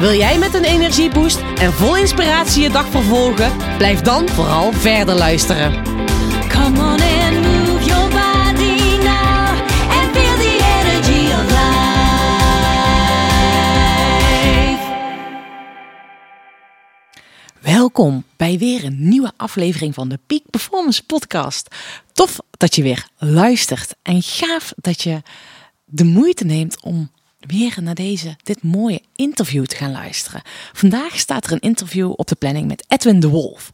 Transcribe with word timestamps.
Wil 0.00 0.14
jij 0.14 0.38
met 0.38 0.54
een 0.54 0.64
energieboost 0.64 1.38
en 1.38 1.72
vol 1.72 1.96
inspiratie 1.96 2.62
je 2.62 2.70
dag 2.70 2.86
vervolgen? 2.88 3.76
Blijf 3.76 4.00
dan 4.00 4.28
vooral 4.28 4.72
verder 4.72 5.14
luisteren. 5.14 5.84
Come 6.48 6.78
on 6.78 7.00
and 7.00 7.40
move 7.40 7.84
your 7.84 8.08
body 8.08 8.96
now 9.02 9.48
and 9.90 10.10
feel 10.12 10.36
the 10.36 10.58
energy 10.80 11.32
of 11.32 11.50
life. 11.50 11.68
Welkom 17.60 18.24
bij 18.36 18.58
weer 18.58 18.84
een 18.84 19.08
nieuwe 19.08 19.32
aflevering 19.36 19.94
van 19.94 20.08
de 20.08 20.18
Peak 20.26 20.42
Performance 20.50 21.04
Podcast. 21.06 21.74
Tof 22.12 22.38
dat 22.50 22.74
je 22.74 22.82
weer 22.82 23.08
luistert 23.16 23.94
en 24.02 24.22
gaaf 24.22 24.72
dat 24.76 25.02
je 25.02 25.22
de 25.84 26.04
moeite 26.04 26.44
neemt 26.44 26.82
om 26.82 27.10
weer 27.40 27.76
naar 27.82 27.94
deze, 27.94 28.36
dit 28.42 28.62
mooie 28.62 29.02
interview 29.16 29.64
te 29.64 29.76
gaan 29.76 29.92
luisteren. 29.92 30.42
Vandaag 30.72 31.18
staat 31.18 31.46
er 31.46 31.52
een 31.52 31.60
interview 31.60 32.12
op 32.16 32.26
de 32.26 32.34
planning 32.34 32.66
met 32.66 32.84
Edwin 32.88 33.20
de 33.20 33.28
Wolf. 33.28 33.70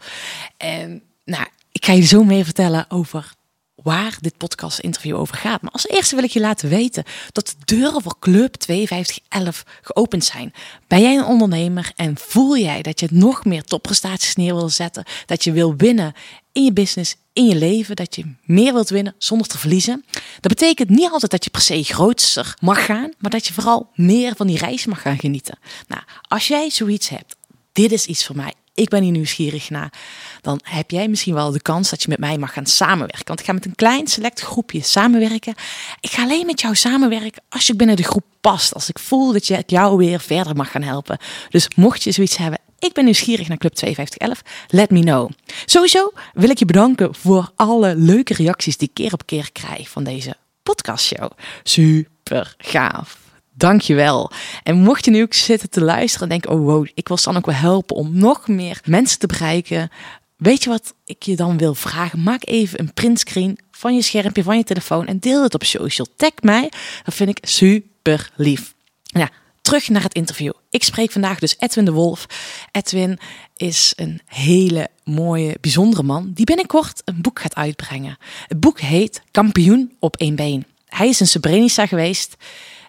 En 0.57 1.03
nou, 1.25 1.47
ik 1.73 1.85
ga 1.85 1.93
je 1.93 2.03
zo 2.03 2.25
meer 2.25 2.45
vertellen 2.45 2.91
over 2.91 3.35
waar 3.75 4.17
dit 4.21 4.37
podcast 4.37 4.79
interview 4.79 5.17
over 5.17 5.37
gaat. 5.37 5.63
Maar 5.63 5.71
als 5.71 5.89
eerste 5.89 6.15
wil 6.15 6.25
ik 6.25 6.31
je 6.31 6.41
laten 6.41 6.69
weten 6.69 7.05
dat 7.33 7.47
de 7.47 7.77
deuren 7.77 8.03
voor 8.03 8.19
Club 8.19 8.55
5211 8.59 9.65
geopend 9.83 10.25
zijn. 10.25 10.53
Ben 10.87 11.01
jij 11.01 11.17
een 11.17 11.25
ondernemer 11.25 11.93
en 11.97 12.17
voel 12.19 12.57
jij 12.57 12.83
dat 12.83 13.01
je 13.01 13.09
nog 13.11 13.45
meer 13.45 13.63
topprestaties 13.63 14.35
neer 14.35 14.55
wil 14.55 14.69
zetten? 14.69 15.05
Dat 15.27 15.45
je 15.45 15.53
wil 15.53 15.77
winnen 15.77 16.13
in 16.57 16.65
je 16.65 16.73
business, 16.73 17.17
in 17.33 17.47
je 17.47 17.57
leven, 17.57 17.97
dat 17.97 18.15
je 18.15 18.35
meer 18.43 18.73
wilt 18.73 18.89
winnen 18.89 19.15
zonder 19.19 19.47
te 19.47 19.59
verliezen? 19.59 20.05
Dat 20.41 20.53
betekent 20.53 20.89
niet 20.89 21.11
altijd 21.11 21.31
dat 21.31 21.45
je 21.45 21.51
per 21.51 21.61
se 21.61 21.83
grootser 21.83 22.57
mag 22.61 22.85
gaan, 22.85 23.13
maar 23.19 23.31
dat 23.31 23.47
je 23.47 23.53
vooral 23.53 23.91
meer 23.95 24.37
van 24.37 24.47
die 24.47 24.59
reis 24.59 24.87
mag 24.87 25.03
gaan 25.03 25.19
genieten. 25.19 25.59
Nou, 25.89 26.03
als 26.23 26.49
jij 26.49 26.71
zoiets 26.71 27.09
hebt, 27.09 27.37
dit 27.73 27.93
is 27.93 28.07
iets 28.07 28.27
voor 28.27 28.37
mij 28.37 28.55
ik 28.77 28.89
ben 28.89 29.03
hier 29.03 29.13
nieuwsgierig 29.13 29.71
naar, 29.71 29.93
dan 30.41 30.61
heb 30.63 30.91
jij 30.91 31.09
misschien 31.09 31.35
wel 31.35 31.51
de 31.51 31.63
kans 31.63 31.91
dat 31.91 32.03
je 32.03 32.09
met 32.09 32.19
mij 32.19 32.39
mag 32.39 32.53
gaan 32.53 32.67
samenwerken. 32.67 33.27
Want 33.27 33.41
ik 33.41 33.47
ga 33.47 33.53
met 33.53 33.65
een 33.65 33.75
klein 33.75 34.07
select 34.07 34.41
groepje 34.41 34.83
samenwerken. 34.83 35.55
Ik 36.01 36.11
ga 36.11 36.23
alleen 36.23 36.47
met 36.47 36.61
jou 36.61 36.75
samenwerken 36.75 37.43
als 37.49 37.67
je 37.67 37.77
binnen 37.77 37.97
de 37.97 38.03
groep 38.03 38.25
past. 38.41 38.75
Als 38.75 38.89
ik 38.89 38.99
voel 38.99 39.33
dat 39.33 39.47
je 39.47 39.63
jou 39.67 39.97
weer 39.97 40.21
verder 40.21 40.57
mag 40.57 40.71
gaan 40.71 40.83
helpen. 40.83 41.19
Dus 41.51 41.69
mocht 41.77 42.03
je 42.03 42.13
zoiets 42.13 42.37
hebben, 42.37 42.59
ik 42.79 42.93
ben 42.93 43.05
nieuwsgierig 43.05 43.49
naar 43.49 43.59
Club 43.59 43.79
5211, 43.79 44.69
let 44.69 44.91
me 44.91 45.01
know. 45.01 45.31
Sowieso 45.65 46.13
wil 46.35 46.51
ik 46.51 46.59
je 46.59 46.65
bedanken 46.65 47.15
voor 47.15 47.51
alle 47.57 47.97
leuke 47.97 48.35
reacties 48.35 48.77
die 48.77 48.89
ik 48.89 48.95
keer 48.95 49.13
op 49.13 49.27
keer 49.27 49.53
krijg 49.53 49.89
van 49.89 50.05
deze 50.05 50.37
podcastshow. 50.63 51.31
Super 51.63 52.55
gaaf. 52.59 53.26
Dankjewel. 53.59 54.31
En 54.63 54.77
mocht 54.77 55.05
je 55.05 55.11
nu 55.11 55.23
ook 55.23 55.35
zitten 55.35 55.71
te 55.71 55.81
luisteren 55.81 56.23
en 56.23 56.39
denken, 56.39 56.51
oh 56.51 56.65
wow, 56.65 56.87
ik 56.95 57.09
wil 57.09 57.17
Stan 57.17 57.37
ook 57.37 57.47
wel 57.47 57.55
helpen 57.55 57.97
om 57.97 58.19
nog 58.19 58.49
meer 58.49 58.81
mensen 58.85 59.19
te 59.19 59.27
bereiken. 59.27 59.91
Weet 60.37 60.63
je 60.63 60.71
wat 60.71 60.95
ik 61.05 61.23
je 61.23 61.37
dan 61.37 61.59
wil 61.59 61.75
vragen? 61.75 62.23
Maak 62.23 62.47
even 62.47 62.81
een 62.81 62.93
printscreen 62.93 63.59
van 63.71 63.95
je 63.95 64.03
schermpje, 64.03 64.43
van 64.43 64.57
je 64.57 64.65
telefoon 64.65 65.07
en 65.07 65.19
deel 65.19 65.43
het 65.43 65.55
op 65.55 65.65
social. 65.65 66.07
Tag 66.17 66.31
mij, 66.41 66.71
dat 67.05 67.15
vind 67.15 67.29
ik 67.29 67.39
super 67.43 68.31
lief. 68.35 68.75
Ja, 69.03 69.31
terug 69.63 69.89
naar 69.89 70.03
het 70.03 70.15
interview. 70.15 70.53
Ik 70.71 70.85
spreek 70.85 71.13
vandaag 71.13 71.39
dus 71.39 71.57
Edwin 71.59 71.85
de 71.85 71.93
Wolf. 71.93 72.27
Edwin 72.71 73.19
is 73.57 73.93
een 73.97 74.21
hele 74.27 74.89
mooie, 75.05 75.57
bijzondere 75.61 76.03
man 76.03 76.31
die 76.35 76.45
binnenkort 76.45 77.03
een 77.05 77.21
boek 77.21 77.41
gaat 77.41 77.55
uitbrengen. 77.55 78.19
Het 78.47 78.61
boek 78.61 78.81
heet 78.81 79.23
Kampioen 79.31 79.97
op 79.99 80.17
één 80.17 80.35
been. 80.35 80.67
Hij 80.87 81.09
is 81.09 81.21
in 81.21 81.27
Srebrenica 81.27 81.87
geweest. 81.87 82.37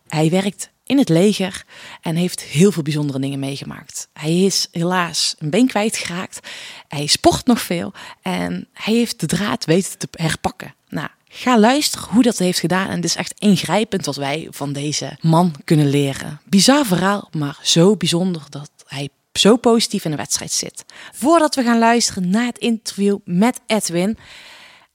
Hij 0.08 0.30
werkt 0.30 0.70
in 0.84 0.98
het 0.98 1.10
leger 1.10 1.66
en 2.02 2.16
heeft 2.16 2.42
heel 2.42 2.72
veel 2.72 2.84
bijzondere 2.84 3.20
dingen 3.20 3.40
meegemaakt. 3.40 4.10
Hij 4.14 4.44
is 4.44 4.68
helaas 4.72 5.36
een 5.40 5.50
been 5.50 5.68
kwijtgeraakt. 5.68 6.40
Hij 6.88 7.06
sport 7.06 7.46
nog 7.46 7.62
veel 7.62 7.94
en 8.22 8.68
hij 8.74 8.94
heeft 8.94 9.20
de 9.20 9.26
draad 9.26 9.66
weten 9.66 9.98
te 9.98 10.08
herpakken. 10.12 10.76
Nou, 10.90 11.08
ga 11.30 11.60
luisteren 11.60 12.08
hoe 12.10 12.24
dat 12.24 12.38
heeft 12.38 12.60
gedaan. 12.60 12.88
En 12.88 12.96
het 12.96 13.04
is 13.04 13.16
echt 13.16 13.40
ingrijpend 13.40 14.06
wat 14.06 14.16
wij 14.16 14.48
van 14.52 14.74
deze 14.74 15.18
man 15.22 15.56
kunnen 15.64 15.90
leren. 15.90 16.42
Bizar 16.46 16.86
verhaal, 16.86 17.30
maar 17.32 17.60
zo 17.62 17.96
bijzonder 17.96 18.42
dat 18.50 18.72
hij 18.88 19.10
zo 19.34 19.56
positief 19.56 20.06
in 20.06 20.12
de 20.12 20.18
wedstrijd 20.18 20.52
zit. 20.52 20.86
Voordat 21.14 21.56
we 21.56 21.64
gaan 21.64 21.80
luisteren 21.80 22.30
naar 22.30 22.46
het 22.46 22.58
interview 22.58 23.18
met 23.26 23.60
Edwin. 23.68 24.18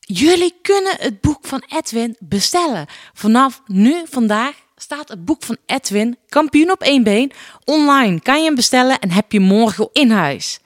Jullie 0.01 0.55
kunnen 0.63 0.97
het 0.99 1.21
boek 1.21 1.47
van 1.47 1.65
Edwin 1.69 2.17
bestellen. 2.19 2.87
Vanaf 3.13 3.63
nu, 3.67 4.03
vandaag, 4.11 4.55
staat 4.83 5.09
het 5.09 5.25
boek 5.25 5.43
van 5.43 5.57
Edwin, 5.67 6.17
Kampioen 6.29 6.71
op 6.71 6.83
één 6.83 7.03
been, 7.03 7.33
online. 7.65 8.21
Kan 8.21 8.39
je 8.39 8.45
hem 8.45 8.55
bestellen 8.55 8.99
en 8.99 9.11
heb 9.11 9.33
je 9.33 9.41
morgen 9.41 9.89
in 9.93 10.11
huis. 10.11 10.59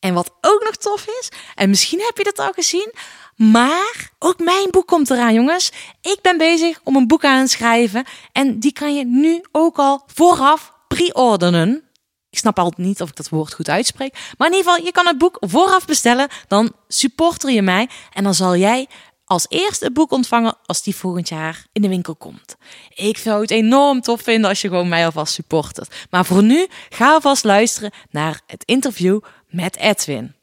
En 0.00 0.14
wat 0.14 0.32
ook 0.40 0.62
nog 0.64 0.76
tof 0.76 1.06
is, 1.20 1.28
en 1.54 1.68
misschien 1.68 2.00
heb 2.00 2.16
je 2.16 2.24
dat 2.24 2.38
al 2.38 2.52
gezien, 2.52 2.92
maar 3.36 4.10
ook 4.18 4.38
mijn 4.38 4.70
boek 4.70 4.86
komt 4.86 5.10
eraan, 5.10 5.34
jongens. 5.34 5.72
Ik 6.00 6.18
ben 6.22 6.38
bezig 6.38 6.80
om 6.84 6.96
een 6.96 7.06
boek 7.06 7.24
aan 7.24 7.40
het 7.40 7.50
schrijven 7.50 8.04
en 8.32 8.58
die 8.58 8.72
kan 8.72 8.94
je 8.94 9.04
nu 9.04 9.44
ook 9.52 9.76
al 9.76 10.02
vooraf 10.06 10.72
pre-orderen. 10.88 11.86
Ik 12.30 12.38
snap 12.38 12.58
altijd 12.58 12.86
niet 12.86 13.02
of 13.02 13.08
ik 13.08 13.16
dat 13.16 13.28
woord 13.28 13.54
goed 13.54 13.68
uitspreek. 13.68 14.12
Maar 14.38 14.48
in 14.48 14.54
ieder 14.54 14.70
geval, 14.70 14.86
je 14.86 14.92
kan 14.92 15.06
het 15.06 15.18
boek 15.18 15.36
vooraf 15.40 15.84
bestellen. 15.84 16.28
Dan 16.48 16.72
supporter 16.88 17.50
je 17.50 17.62
mij. 17.62 17.88
En 18.12 18.24
dan 18.24 18.34
zal 18.34 18.56
jij 18.56 18.86
als 19.26 19.46
eerste 19.48 19.84
het 19.84 19.94
boek 19.94 20.10
ontvangen 20.12 20.56
als 20.66 20.82
die 20.82 20.96
volgend 20.96 21.28
jaar 21.28 21.66
in 21.72 21.82
de 21.82 21.88
winkel 21.88 22.14
komt. 22.14 22.56
Ik 22.94 23.18
zou 23.18 23.40
het 23.40 23.50
enorm 23.50 24.00
tof 24.00 24.22
vinden 24.22 24.48
als 24.50 24.60
je 24.60 24.68
gewoon 24.68 24.88
mij 24.88 25.04
alvast 25.04 25.34
supportert. 25.34 25.94
Maar 26.10 26.24
voor 26.24 26.42
nu, 26.42 26.66
ga 26.88 27.12
alvast 27.12 27.44
luisteren 27.44 27.92
naar 28.10 28.40
het 28.46 28.62
interview 28.64 29.20
met 29.48 29.76
Edwin. 29.76 30.34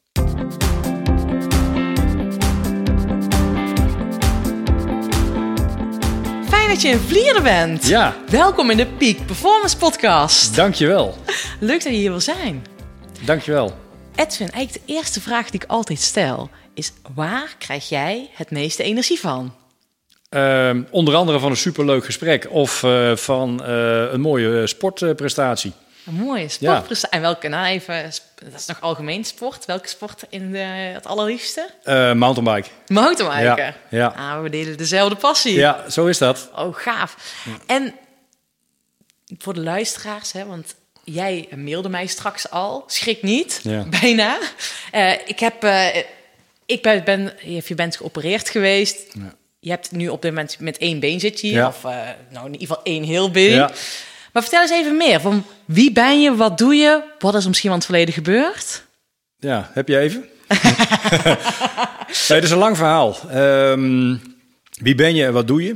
Fijn 6.47 6.67
dat 6.69 6.81
je 6.81 6.91
een 6.91 6.99
vlieger 6.99 7.41
bent. 7.41 7.87
Ja, 7.87 8.15
Welkom 8.29 8.69
in 8.69 8.77
de 8.77 8.85
Peak 8.87 9.25
Performance 9.25 9.77
Podcast. 9.77 10.55
dankjewel. 10.55 11.17
Leuk 11.59 11.83
dat 11.83 11.91
je 11.91 11.99
hier 11.99 12.09
wil 12.09 12.19
zijn. 12.19 12.65
Dankjewel. 13.25 13.73
Edwin, 14.15 14.51
eigenlijk 14.51 14.85
de 14.87 14.93
eerste 14.93 15.21
vraag 15.21 15.49
die 15.49 15.61
ik 15.61 15.69
altijd 15.69 15.99
stel 15.99 16.49
is: 16.73 16.91
waar 17.15 17.55
krijg 17.57 17.89
jij 17.89 18.29
het 18.33 18.51
meeste 18.51 18.83
energie 18.83 19.19
van? 19.19 19.55
Ehm, 20.29 20.83
onder 20.89 21.15
andere 21.15 21.39
van 21.39 21.49
een 21.49 21.57
superleuk 21.57 22.05
gesprek 22.05 22.47
of 22.49 22.83
eh, 22.83 23.15
van 23.15 23.63
eh, 23.63 24.11
een 24.11 24.21
mooie 24.21 24.67
sportprestatie. 24.67 25.73
Een 26.05 26.13
mooie 26.13 26.49
sportprestatie. 26.49 27.17
En 27.17 27.21
welke, 27.21 27.47
nou 27.47 27.65
even, 27.65 28.11
dat 28.35 28.59
is 28.59 28.65
nog 28.65 28.81
algemeen 28.81 29.23
sport. 29.23 29.65
Welke 29.65 29.87
sport 29.87 30.25
in 30.29 30.51
de, 30.51 30.57
het 30.57 31.05
allerliefste? 31.05 31.69
Eh 31.83 32.13
mountainbike. 32.13 32.69
Mountainbiken. 32.87 33.65
Ja, 33.65 33.75
ja. 33.89 34.07
Ah, 34.07 34.41
we 34.41 34.49
delen 34.49 34.77
dezelfde 34.77 35.15
passie. 35.15 35.53
Ja, 35.53 35.89
zo 35.89 36.05
is 36.05 36.17
dat. 36.17 36.49
Oh, 36.55 36.75
gaaf. 36.75 37.17
En 37.65 37.93
voor 39.37 39.53
de 39.53 39.61
luisteraars, 39.61 40.31
hè, 40.31 40.45
want 40.45 40.75
jij 41.03 41.47
mailde 41.55 41.89
mij 41.89 42.05
straks 42.05 42.49
al. 42.49 42.83
Schrik 42.87 43.21
niet, 43.21 43.59
Ja. 43.63 43.85
bijna. 44.01 44.37
Eh, 44.91 45.11
ik 45.25 45.39
heb, 45.39 45.63
eh, 45.63 45.87
ik 46.65 46.81
ben, 46.81 47.03
ben, 47.03 47.33
je 47.43 47.75
bent 47.75 47.97
geopereerd 47.97 48.49
geweest. 48.49 49.05
Ja. 49.13 49.33
Je 49.59 49.69
hebt 49.69 49.91
nu 49.91 50.07
op 50.07 50.21
dit 50.21 50.31
moment 50.31 50.59
met 50.59 50.77
één 50.77 50.99
been 50.99 51.19
zit 51.19 51.41
je 51.41 51.47
hier. 51.47 51.55
Ja. 51.55 51.67
Of 51.67 51.83
eh, 51.83 51.91
nou, 52.29 52.45
in 52.45 52.51
ieder 52.51 52.67
geval 52.67 52.83
één 52.83 53.03
heel 53.03 53.31
been. 53.31 53.51
Ja. 53.51 53.71
Maar 54.33 54.41
vertel 54.41 54.61
eens 54.61 54.71
even 54.71 54.97
meer. 54.97 55.21
Van 55.21 55.45
wie 55.65 55.91
ben 55.91 56.21
je? 56.21 56.35
Wat 56.35 56.57
doe 56.57 56.75
je? 56.75 57.03
Wat 57.19 57.35
is 57.35 57.41
er 57.41 57.47
misschien 57.47 57.69
van 57.69 57.77
het 57.79 57.87
verleden 57.87 58.13
gebeurd? 58.13 58.83
Ja, 59.39 59.69
heb 59.73 59.87
je 59.87 59.99
even? 59.99 60.29
nee, 62.27 62.37
het 62.37 62.43
is 62.43 62.51
een 62.51 62.57
lang 62.57 62.77
verhaal. 62.77 63.17
Ehm, 63.29 64.15
wie 64.71 64.95
ben 64.95 65.15
je 65.15 65.25
en 65.25 65.33
wat 65.33 65.47
doe 65.47 65.63
je? 65.63 65.75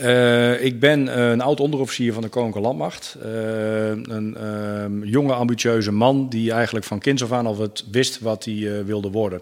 Eh, 0.00 0.64
ik 0.64 0.80
ben 0.80 1.20
een 1.20 1.40
oud 1.40 1.60
onderofficier 1.60 2.12
van 2.12 2.22
de 2.22 2.28
Koninklijke 2.28 2.68
Landmacht. 2.68 3.16
Eh, 3.22 3.88
een 3.88 4.36
ehm, 4.36 5.04
jonge, 5.04 5.32
ambitieuze 5.32 5.92
man 5.92 6.28
die 6.28 6.52
eigenlijk 6.52 6.86
van 6.86 6.98
kinds 6.98 7.22
af 7.22 7.32
aan 7.32 7.46
al 7.46 7.70
wist 7.90 8.20
wat 8.20 8.44
hij 8.44 8.54
eh, 8.54 8.84
wilde 8.84 9.10
worden. 9.10 9.40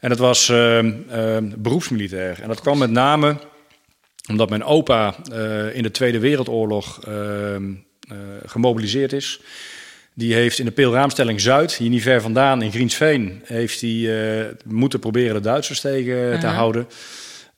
En 0.00 0.08
dat 0.08 0.18
was 0.18 0.48
ehm, 0.48 0.92
ehm, 1.10 1.50
beroepsmilitair. 1.56 2.38
En 2.42 2.48
dat 2.48 2.60
kwam 2.60 2.78
met 2.78 2.90
name 2.90 3.36
omdat 4.28 4.48
mijn 4.48 4.64
opa 4.64 5.14
eh, 5.32 5.76
in 5.76 5.82
de 5.82 5.90
Tweede 5.90 6.18
Wereldoorlog 6.18 7.00
eh, 7.06 7.56
gemobiliseerd 8.46 9.12
is. 9.12 9.40
Die 10.14 10.34
heeft 10.34 10.58
in 10.58 10.64
de 10.64 10.70
Peelraamstelling 10.70 11.40
Zuid, 11.40 11.74
hier 11.74 11.88
niet 11.88 12.02
ver 12.02 12.20
vandaan 12.20 12.62
in 12.62 12.72
Griensveen, 12.72 13.42
heeft 13.44 13.80
hij 13.80 13.90
eh, 14.40 14.46
moeten 14.64 14.98
proberen 14.98 15.34
de 15.34 15.40
Duitsers 15.40 15.80
tegen 15.80 16.40
te 16.40 16.46
Aha. 16.46 16.56
houden. 16.56 16.88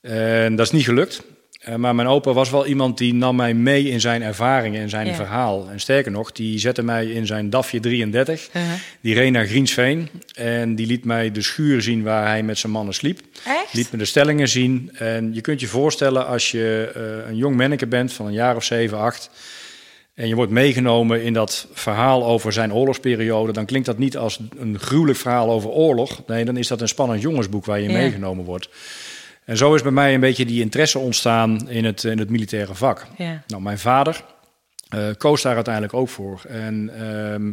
En 0.01 0.57
dat 0.57 0.67
is 0.67 0.73
niet 0.73 0.85
gelukt. 0.85 1.23
Eh, 1.67 1.75
maar 1.75 1.95
mijn 1.95 2.09
opa 2.09 2.33
was 2.33 2.51
wel 2.51 2.67
iemand 2.67 2.99
die 2.99 3.15
nam 3.15 3.37
mij 3.37 3.55
mee 3.55 3.89
in 3.89 4.01
zijn 4.01 4.23
ervaringen 4.23 4.81
en 4.83 4.89
zijn 4.89 5.07
Ja. 5.07 5.15
verhaal. 5.15 5.69
En 5.71 5.81
sterker 5.81 6.11
nog, 6.13 6.33
die 6.33 6.59
zette 6.59 6.83
mij 6.83 7.07
in 7.07 7.27
zijn 7.27 7.51
DAFje 7.51 7.81
33. 7.81 8.49
Uh-huh. 8.57 8.73
Die 9.01 9.15
reed 9.15 9.33
naar 9.33 9.47
Griensveen 9.47 10.09
en 10.35 10.75
die 10.75 10.87
liet 10.87 11.05
mij 11.05 11.31
de 11.33 11.43
schuur 11.43 11.83
zien 11.83 12.03
waar 12.03 12.27
hij 12.27 12.43
met 12.43 12.59
zijn 12.59 12.73
mannen 12.73 12.95
sliep. 12.95 13.21
Echt? 13.47 13.73
Liet 13.75 13.93
me 13.93 13.99
de 13.99 14.05
stellingen 14.05 14.49
zien. 14.49 14.91
En 14.95 15.35
je 15.35 15.41
kunt 15.41 15.61
je 15.61 15.67
voorstellen 15.67 16.27
als 16.27 16.51
je 16.51 16.91
eh, 16.95 17.29
een 17.31 17.37
jong 17.37 17.57
manneke 17.57 17.87
bent 17.87 18.13
van 18.13 18.27
een 18.27 18.33
jaar 18.33 18.57
of 18.57 18.65
7, 18.65 18.99
8... 18.99 19.31
en 20.15 20.29
je 20.29 20.35
wordt 20.35 20.53
meegenomen 20.53 21.23
in 21.23 21.33
dat 21.33 21.67
verhaal 21.73 22.25
over 22.27 22.53
zijn 22.53 22.73
oorlogsperiode... 22.73 23.53
dan 23.53 23.65
klinkt 23.67 23.87
dat 23.87 23.99
niet 23.99 24.17
als 24.17 24.39
een 24.59 24.79
gruwelijk 24.79 25.19
verhaal 25.19 25.51
over 25.51 25.71
oorlog. 25.71 26.23
Nee, 26.27 26.45
dan 26.45 26.57
is 26.57 26.69
dat 26.69 26.81
een 26.81 26.89
spannend 26.89 27.21
jongensboek 27.23 27.65
waar 27.65 27.81
je 27.81 27.89
Ja. 27.89 27.97
meegenomen 27.99 28.45
wordt. 28.45 28.69
En 29.47 29.57
zo 29.57 29.75
is 29.75 29.83
bij 29.83 29.93
mij 29.93 30.15
een 30.15 30.21
beetje 30.21 30.47
die 30.47 30.61
interesse 30.61 30.99
ontstaan 30.99 31.71
in 31.71 31.85
het, 31.85 32.05
in 32.05 32.19
het 32.19 32.31
militaire 32.31 32.75
vak. 32.75 33.07
Ja. 33.17 33.43
Nou, 33.47 33.63
mijn 33.63 33.79
vader 33.79 34.25
eh, 34.89 35.09
koos 35.19 35.43
daar 35.43 35.55
uiteindelijk 35.55 35.95
ook 35.95 36.09
voor. 36.09 36.43
En 36.49 36.91
ehm, 36.99 37.53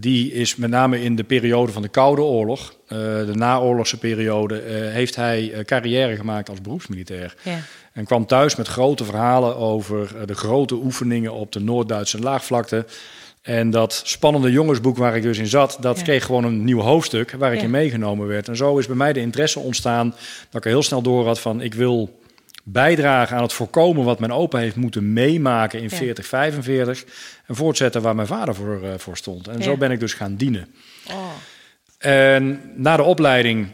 die 0.00 0.32
is 0.32 0.56
met 0.56 0.70
name 0.70 1.02
in 1.02 1.16
de 1.16 1.24
periode 1.24 1.72
van 1.72 1.82
de 1.82 1.88
Koude 1.88 2.22
Oorlog, 2.22 2.74
eh, 2.86 2.98
de 2.98 3.34
naoorlogse 3.34 3.98
periode, 3.98 4.60
eh, 4.60 4.92
heeft 4.92 5.16
hij 5.16 5.62
carrière 5.64 6.16
gemaakt 6.16 6.48
als 6.48 6.60
beroepsmilitair. 6.60 7.34
Ja. 7.42 7.58
En 7.92 8.04
kwam 8.04 8.26
thuis 8.26 8.56
met 8.56 8.68
grote 8.68 9.04
verhalen 9.04 9.56
over 9.56 10.26
de 10.26 10.34
grote 10.34 10.74
oefeningen 10.74 11.32
op 11.32 11.52
de 11.52 11.60
Noord-Duitse 11.60 12.18
laagvlakte. 12.18 12.86
En 13.42 13.70
dat 13.70 14.02
spannende 14.04 14.50
jongensboek 14.50 14.96
waar 14.96 15.16
ik 15.16 15.22
dus 15.22 15.38
in 15.38 15.46
zat, 15.46 15.76
dat 15.80 15.96
Ja. 15.98 16.02
kreeg 16.02 16.24
gewoon 16.24 16.44
een 16.44 16.64
nieuw 16.64 16.80
hoofdstuk 16.80 17.30
waar 17.30 17.52
ik 17.52 17.58
Ja. 17.58 17.64
in 17.64 17.70
meegenomen 17.70 18.26
werd. 18.26 18.48
En 18.48 18.56
zo 18.56 18.78
is 18.78 18.86
bij 18.86 18.96
mij 18.96 19.12
de 19.12 19.20
interesse 19.20 19.58
ontstaan 19.58 20.08
dat 20.50 20.54
ik 20.60 20.64
er 20.64 20.70
heel 20.70 20.82
snel 20.82 21.02
door 21.02 21.26
had 21.26 21.40
van 21.40 21.60
ik 21.60 21.74
wil 21.74 22.18
bijdragen 22.64 23.36
aan 23.36 23.42
het 23.42 23.52
voorkomen 23.52 24.04
wat 24.04 24.18
mijn 24.18 24.32
opa 24.32 24.58
heeft 24.58 24.76
moeten 24.76 25.12
meemaken 25.12 25.78
in 25.78 25.88
Ja. 25.90 25.96
40, 25.96 26.26
45 26.26 27.04
en 27.46 27.54
voortzetten 27.54 28.02
waar 28.02 28.14
mijn 28.14 28.26
vader 28.26 28.54
voor, 28.54 28.82
eh, 28.84 28.90
voor 28.96 29.16
stond. 29.16 29.48
En 29.48 29.62
zo 29.62 29.76
ben 29.76 29.90
ik 29.90 30.00
dus 30.00 30.14
gaan 30.14 30.36
dienen. 30.36 30.66
Oh. 31.10 31.28
En 31.98 32.60
na 32.76 32.96
de 32.96 33.02
opleiding 33.02 33.68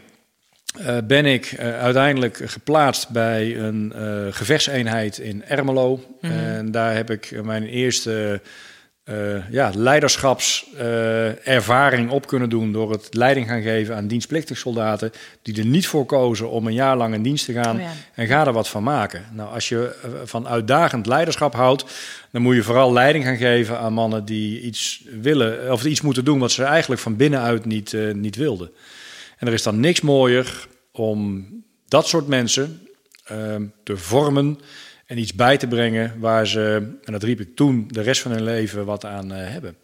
eh, 0.77 0.97
ben 1.03 1.25
ik 1.25 1.45
eh, 1.45 1.79
uiteindelijk 1.79 2.41
geplaatst 2.45 3.09
bij 3.09 3.57
een 3.57 3.93
gevechtseenheid 4.33 5.17
in 5.17 5.43
Ermelo. 5.45 6.03
En 6.21 6.71
daar 6.71 6.95
heb 6.95 7.09
ik 7.09 7.43
mijn 7.43 7.63
eerste 7.63 8.41
eh 9.07 9.51
ja, 9.51 9.71
leiderschapservaring 9.75 12.09
op 12.09 12.27
kunnen 12.27 12.49
doen 12.49 12.71
door 12.71 12.91
het 12.91 13.13
leiding 13.13 13.47
gaan 13.47 13.61
geven 13.61 13.95
aan 13.95 14.07
dienstplichtig 14.07 14.57
soldaten 14.57 15.11
die 15.41 15.57
er 15.57 15.65
niet 15.65 15.87
voor 15.87 16.05
kozen 16.05 16.49
om 16.49 16.67
een 16.67 16.73
jaar 16.73 16.97
lang 16.97 17.13
in 17.13 17.21
dienst 17.21 17.45
te 17.45 17.53
gaan 17.53 17.75
Oh 17.75 17.81
ja. 17.81 17.91
en 18.13 18.27
ga 18.27 18.45
er 18.45 18.53
wat 18.53 18.67
van 18.67 18.83
maken. 18.83 19.25
Nou, 19.31 19.53
als 19.53 19.69
je 19.69 19.95
eh, 20.03 20.09
van 20.23 20.47
uitdagend 20.47 21.05
leiderschap 21.05 21.53
houdt, 21.53 21.85
dan 22.31 22.41
moet 22.41 22.55
je 22.55 22.63
vooral 22.63 22.93
leiding 22.93 23.23
gaan 23.23 23.37
geven 23.37 23.79
aan 23.79 23.93
mannen 23.93 24.25
die 24.25 24.61
iets 24.61 25.03
willen 25.21 25.71
of 25.71 25.85
iets 25.85 26.01
moeten 26.01 26.25
doen 26.25 26.39
wat 26.39 26.51
ze 26.51 26.63
eigenlijk 26.63 27.01
van 27.01 27.15
binnenuit 27.15 27.65
niet, 27.65 27.93
eh, 27.93 28.13
niet 28.13 28.35
wilden. 28.35 28.71
En 29.37 29.47
er 29.47 29.53
is 29.53 29.63
dan 29.63 29.79
niks 29.79 30.01
mooier 30.01 30.67
om 30.91 31.47
dat 31.87 32.07
soort 32.07 32.27
mensen 32.27 32.81
te 33.83 33.97
vormen 33.97 34.59
en 35.07 35.17
iets 35.17 35.33
bij 35.33 35.57
te 35.57 35.67
brengen 35.67 36.19
waar 36.19 36.47
ze, 36.47 36.95
en 37.03 37.11
dat 37.11 37.23
riep 37.23 37.39
ik 37.39 37.55
toen, 37.55 37.87
de 37.87 38.01
rest 38.01 38.21
van 38.21 38.31
hun 38.31 38.43
leven 38.43 38.85
wat 38.85 39.05
aan 39.05 39.33
eh, 39.33 39.51
hebben. 39.51 39.77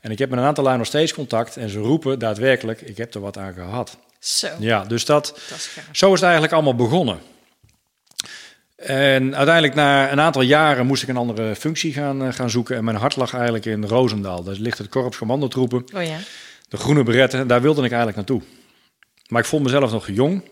En 0.00 0.10
ik 0.10 0.18
heb 0.18 0.30
met 0.30 0.38
een 0.38 0.44
aantal 0.44 0.64
lui 0.64 0.76
nog 0.76 0.86
steeds 0.86 1.14
contact 1.14 1.56
en 1.56 1.68
ze 1.68 1.78
roepen 1.78 2.18
daadwerkelijk, 2.18 2.80
ik 2.80 2.96
heb 2.96 3.14
er 3.14 3.20
wat 3.20 3.38
aan 3.38 3.54
gehad. 3.54 3.98
Zo, 4.18 4.48
Ja, 4.58 4.84
dus 4.84 5.04
dat, 5.04 5.26
dat 5.48 5.58
is 5.58 5.70
zo 5.92 6.06
is 6.06 6.12
het 6.12 6.22
eigenlijk 6.22 6.52
allemaal 6.52 6.74
begonnen. 6.74 7.18
En 8.76 9.36
uiteindelijk 9.36 9.74
na 9.74 10.12
een 10.12 10.20
aantal 10.20 10.42
jaren 10.42 10.86
moest 10.86 11.02
ik 11.02 11.08
een 11.08 11.16
andere 11.16 11.54
functie 11.54 11.92
gaan, 11.92 12.24
eh, 12.24 12.32
gaan 12.32 12.50
zoeken. 12.50 12.76
En 12.76 12.84
mijn 12.84 12.96
hart 12.96 13.16
lag 13.16 13.34
eigenlijk 13.34 13.64
in 13.64 13.84
Roosendaal. 13.84 14.42
Daar 14.42 14.54
ligt 14.58 14.78
het 14.78 14.88
korps 14.88 15.18
commandotroepen. 15.18 15.84
Oh 15.94 16.02
ja. 16.02 16.18
De 16.68 16.76
groene 16.76 17.02
beretten, 17.02 17.46
daar 17.46 17.62
wilde 17.62 17.84
ik 17.84 17.92
eigenlijk 17.92 18.16
naartoe. 18.16 18.42
Maar 19.28 19.40
ik 19.40 19.48
vond 19.48 19.62
mezelf 19.62 19.90
nog 19.90 20.08
jong. 20.08 20.42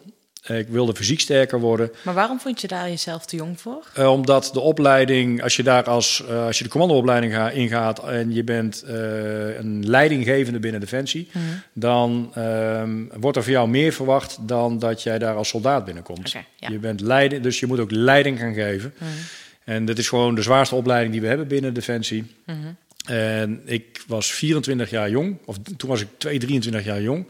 Ik 0.47 0.69
wilde 0.69 0.94
fysiek 0.94 1.21
sterker 1.21 1.61
worden. 1.61 1.91
Maar 2.05 2.15
waarom 2.15 2.41
vond 2.41 2.61
je 2.61 2.67
daar 2.69 2.89
jezelf 2.89 3.27
te 3.27 3.37
jong 3.37 3.61
voor? 3.61 3.87
Eh, 3.94 4.12
omdat 4.12 4.50
de 4.53 4.61
opleiding, 4.61 5.43
als 5.43 5.56
je 5.56 5.62
daar 5.62 5.85
als, 5.85 6.25
eh, 6.29 6.44
als 6.47 6.59
je 6.59 6.65
de 6.65 6.71
commandoopleiding 6.71 7.33
ga, 7.33 7.50
ingaat 7.50 8.05
en 8.05 8.33
je 8.35 8.44
bent 8.44 8.83
eh, 8.83 8.94
een 9.59 9.87
leidinggevende 9.87 10.59
binnen 10.59 10.81
Defensie, 10.81 11.29
Mhm. 11.33 11.44
dan 11.73 12.31
ehm, 12.35 12.91
wordt 13.21 13.37
er 13.37 13.43
van 13.43 13.53
jou 13.53 13.69
meer 13.69 13.93
verwacht 13.93 14.39
dan 14.41 14.79
dat 14.79 15.03
jij 15.03 15.19
daar 15.19 15.35
als 15.35 15.49
soldaat 15.49 15.85
binnenkomt. 15.85 16.31
Ja. 16.31 16.69
Je 16.69 16.79
bent 16.79 17.00
leiding, 17.00 17.43
dus 17.43 17.61
je 17.61 17.67
moet 17.67 17.81
ook 17.81 17.91
leiding 17.91 18.38
gaan 18.38 18.55
geven. 18.55 18.95
Mhm. 18.99 19.11
En 19.65 19.85
dat 19.85 19.99
is 19.99 20.09
gewoon 20.09 20.35
de 20.35 20.43
zwaarste 20.43 20.75
opleiding 20.75 21.12
die 21.12 21.21
we 21.21 21.27
hebben 21.29 21.49
binnen 21.49 21.75
Defensie. 21.75 22.25
Mhm. 22.47 22.56
En 23.06 23.62
ik 23.65 24.03
was 24.06 24.33
24 24.33 24.91
jaar 24.91 25.11
jong, 25.11 25.38
of 25.45 25.56
toen 25.77 25.88
was 25.88 26.00
ik 26.00 26.09
2, 26.17 26.38
23 26.38 26.85
jaar 26.85 27.03
jong. 27.03 27.27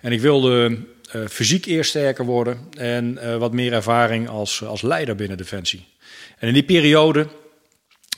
En 0.00 0.12
ik 0.12 0.20
wilde 0.20 0.76
eh, 1.12 1.20
fysiek 1.28 1.66
eerst 1.66 1.90
sterker 1.90 2.24
worden 2.24 2.58
en 2.78 3.18
eh, 3.18 3.36
wat 3.36 3.52
meer 3.52 3.72
ervaring 3.72 4.28
als, 4.28 4.64
als 4.64 4.82
leider 4.82 5.14
binnen 5.14 5.36
Defensie. 5.36 5.84
En 6.38 6.48
in 6.48 6.54
die 6.54 6.62
periode 6.62 7.26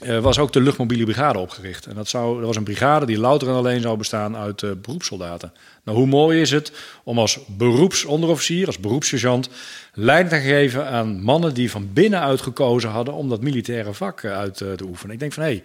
eh, 0.02 0.18
was 0.18 0.38
ook 0.38 0.52
de 0.52 0.60
luchtmobiele 0.60 1.04
brigade 1.04 1.38
opgericht. 1.38 1.86
En 1.86 1.94
dat, 1.94 2.08
zou, 2.08 2.44
was 2.44 2.56
een 2.56 2.64
brigade 2.64 3.06
die 3.06 3.18
louter 3.18 3.48
en 3.48 3.54
alleen 3.54 3.80
zou 3.80 3.96
bestaan 3.96 4.36
uit 4.36 4.62
eh, 4.62 4.70
beroepssoldaten. 4.82 5.52
Nou, 5.84 5.98
hoe 5.98 6.06
mooi 6.06 6.40
is 6.40 6.50
het 6.50 6.72
om 7.04 7.18
als 7.18 7.38
beroepsonderofficier, 7.46 8.66
als 8.66 8.78
beroepssergeant, 8.78 9.48
leiding 9.92 10.30
te 10.42 10.48
geven 10.48 10.86
aan 10.86 11.22
mannen 11.22 11.54
die 11.54 11.70
van 11.70 11.92
binnenuit 11.92 12.40
gekozen 12.40 12.90
hadden 12.90 13.14
om 13.14 13.28
dat 13.28 13.40
militaire 13.40 13.92
vak 13.92 14.22
eh, 14.22 14.32
uit 14.32 14.60
eh, 14.60 14.72
te 14.72 14.84
oefenen. 14.84 15.14
Ik 15.14 15.20
denk 15.20 15.32
van 15.32 15.42
hé, 15.42 15.48
hey, 15.48 15.62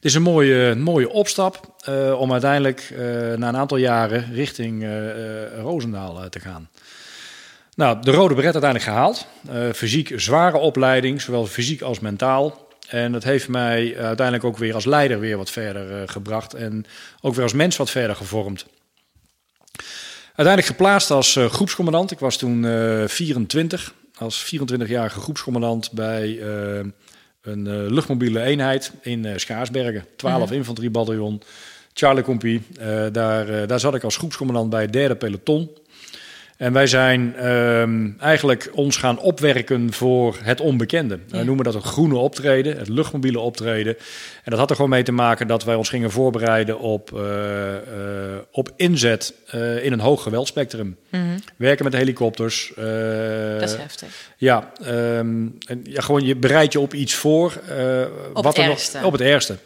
dit 0.00 0.10
is 0.10 0.14
een 0.14 0.22
mooie, 0.22 0.74
mooie 0.74 1.10
opstap 1.10 1.74
eh, 1.84 2.20
om 2.20 2.32
uiteindelijk 2.32 2.80
eh, 2.80 2.98
na 3.36 3.48
een 3.48 3.56
aantal 3.56 3.76
jaren 3.76 4.32
richting 4.32 4.84
eh 4.84 5.60
Roosendaal 5.60 6.28
te 6.28 6.40
gaan. 6.40 6.68
Nou, 7.74 8.02
de 8.02 8.10
rode 8.10 8.34
beret 8.34 8.52
uiteindelijk 8.52 8.90
gehaald. 8.90 9.26
Eh, 9.48 9.72
fysiek 9.72 10.12
zware 10.16 10.56
opleiding, 10.56 11.20
zowel 11.20 11.46
fysiek 11.46 11.82
als 11.82 12.00
mentaal. 12.00 12.68
En 12.88 13.12
dat 13.12 13.24
heeft 13.24 13.48
mij 13.48 13.98
uiteindelijk 13.98 14.44
ook 14.46 14.56
weer 14.56 14.74
als 14.74 14.84
leider 14.84 15.20
weer 15.20 15.36
wat 15.36 15.50
verder 15.50 16.08
gebracht. 16.08 16.54
En 16.54 16.84
ook 17.20 17.34
weer 17.34 17.42
als 17.42 17.52
mens 17.52 17.76
wat 17.76 17.90
verder 17.90 18.16
gevormd. 18.16 18.66
Uiteindelijk 20.26 20.66
geplaatst 20.66 21.10
als 21.10 21.38
groepscommandant. 21.48 22.10
Ik 22.10 22.18
was 22.18 22.36
toen 22.36 22.64
eh 22.64 23.04
24. 23.06 23.94
Als 24.18 24.54
24-jarige 24.54 25.20
groepscommandant 25.20 25.92
bij 25.92 26.38
een 27.46 27.66
eh, 27.66 27.90
luchtmobiele 27.90 28.42
eenheid 28.42 28.92
in 29.00 29.24
eh, 29.24 29.36
Schaarsbergen. 29.36 30.04
12 30.16 30.50
infanteriebataljon, 30.50 31.42
Charlie 31.92 32.24
Compie. 32.24 32.62
Eh, 32.78 33.06
daar, 33.12 33.66
daar 33.66 33.80
zat 33.80 33.94
ik 33.94 34.02
als 34.04 34.16
groepscommandant 34.16 34.70
bij 34.70 34.82
het 34.82 34.92
derde 34.92 35.16
peloton. 35.16 35.70
En 36.56 36.72
wij 36.72 36.86
zijn 36.86 37.36
ehm, 37.36 38.10
eigenlijk 38.18 38.70
ons 38.72 38.96
gaan 38.96 39.18
opwerken 39.18 39.92
voor 39.92 40.36
het 40.42 40.60
onbekende. 40.60 41.18
Wij 41.28 41.42
noemen 41.42 41.64
dat 41.64 41.74
het 41.74 41.84
groene 41.84 42.16
optreden, 42.16 42.78
het 42.78 42.88
luchtmobiele 42.88 43.38
optreden. 43.38 43.96
En 44.44 44.50
dat 44.50 44.58
had 44.58 44.70
er 44.70 44.76
gewoon 44.76 44.90
mee 44.90 45.02
te 45.02 45.12
maken 45.12 45.46
dat 45.46 45.64
wij 45.64 45.74
ons 45.74 45.88
gingen 45.88 46.10
voorbereiden 46.10 46.78
op, 46.78 47.12
eh, 47.14 47.76
eh, 47.76 47.82
op 48.50 48.70
inzet 48.76 49.34
eh, 49.46 49.84
in 49.84 49.92
een 49.92 50.00
hoog 50.00 50.22
geweldspectrum. 50.22 50.96
Werken 51.56 51.84
met 51.84 51.92
helikopters. 51.92 52.72
Mhm. 52.76 53.58
Dat 53.58 53.68
is 53.68 53.76
heftig. 53.76 54.08
ja, 54.36 54.72
ehm, 54.82 55.46
en 55.66 55.80
ja, 55.82 56.00
gewoon 56.00 56.24
je 56.24 56.36
bereidt 56.36 56.72
je 56.72 56.80
op 56.80 56.94
iets 56.94 57.14
voor. 57.14 57.52
Op 58.32 58.44
wat 58.44 58.56
het 58.56 58.64
er. 58.64 58.68
Nog, 58.94 59.04
op 59.04 59.12
het 59.12 59.20
ergste. 59.20 59.56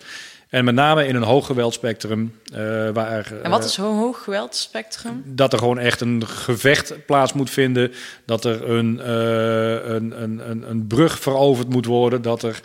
En 0.50 0.64
met 0.64 0.75
name 0.75 1.07
in 1.07 1.14
een 1.14 1.23
hoog 1.23 1.47
geweldspectrum. 1.47 2.40
eh 2.52 2.88
waar, 2.92 3.33
En 3.42 3.50
wat 3.50 3.61
eh, 3.61 3.66
is 3.66 3.73
zo'n 3.73 3.99
hoog 3.99 4.23
geweldspectrum? 4.23 5.23
dat 5.26 5.52
er 5.52 5.59
gewoon 5.59 5.78
echt 5.78 6.00
een 6.00 6.26
gevecht 6.26 7.07
plaats 7.07 7.33
moet 7.33 7.50
vinden. 7.50 7.92
Dat 8.25 8.45
er 8.45 8.71
een, 8.71 9.00
eh, 9.00 9.95
een, 9.95 10.23
een, 10.23 10.50
een, 10.50 10.71
een 10.71 10.87
brug 10.87 11.19
veroverd 11.19 11.69
moet 11.69 11.87
worden. 11.87 12.23
Dat 12.23 12.42
er, 12.42 12.61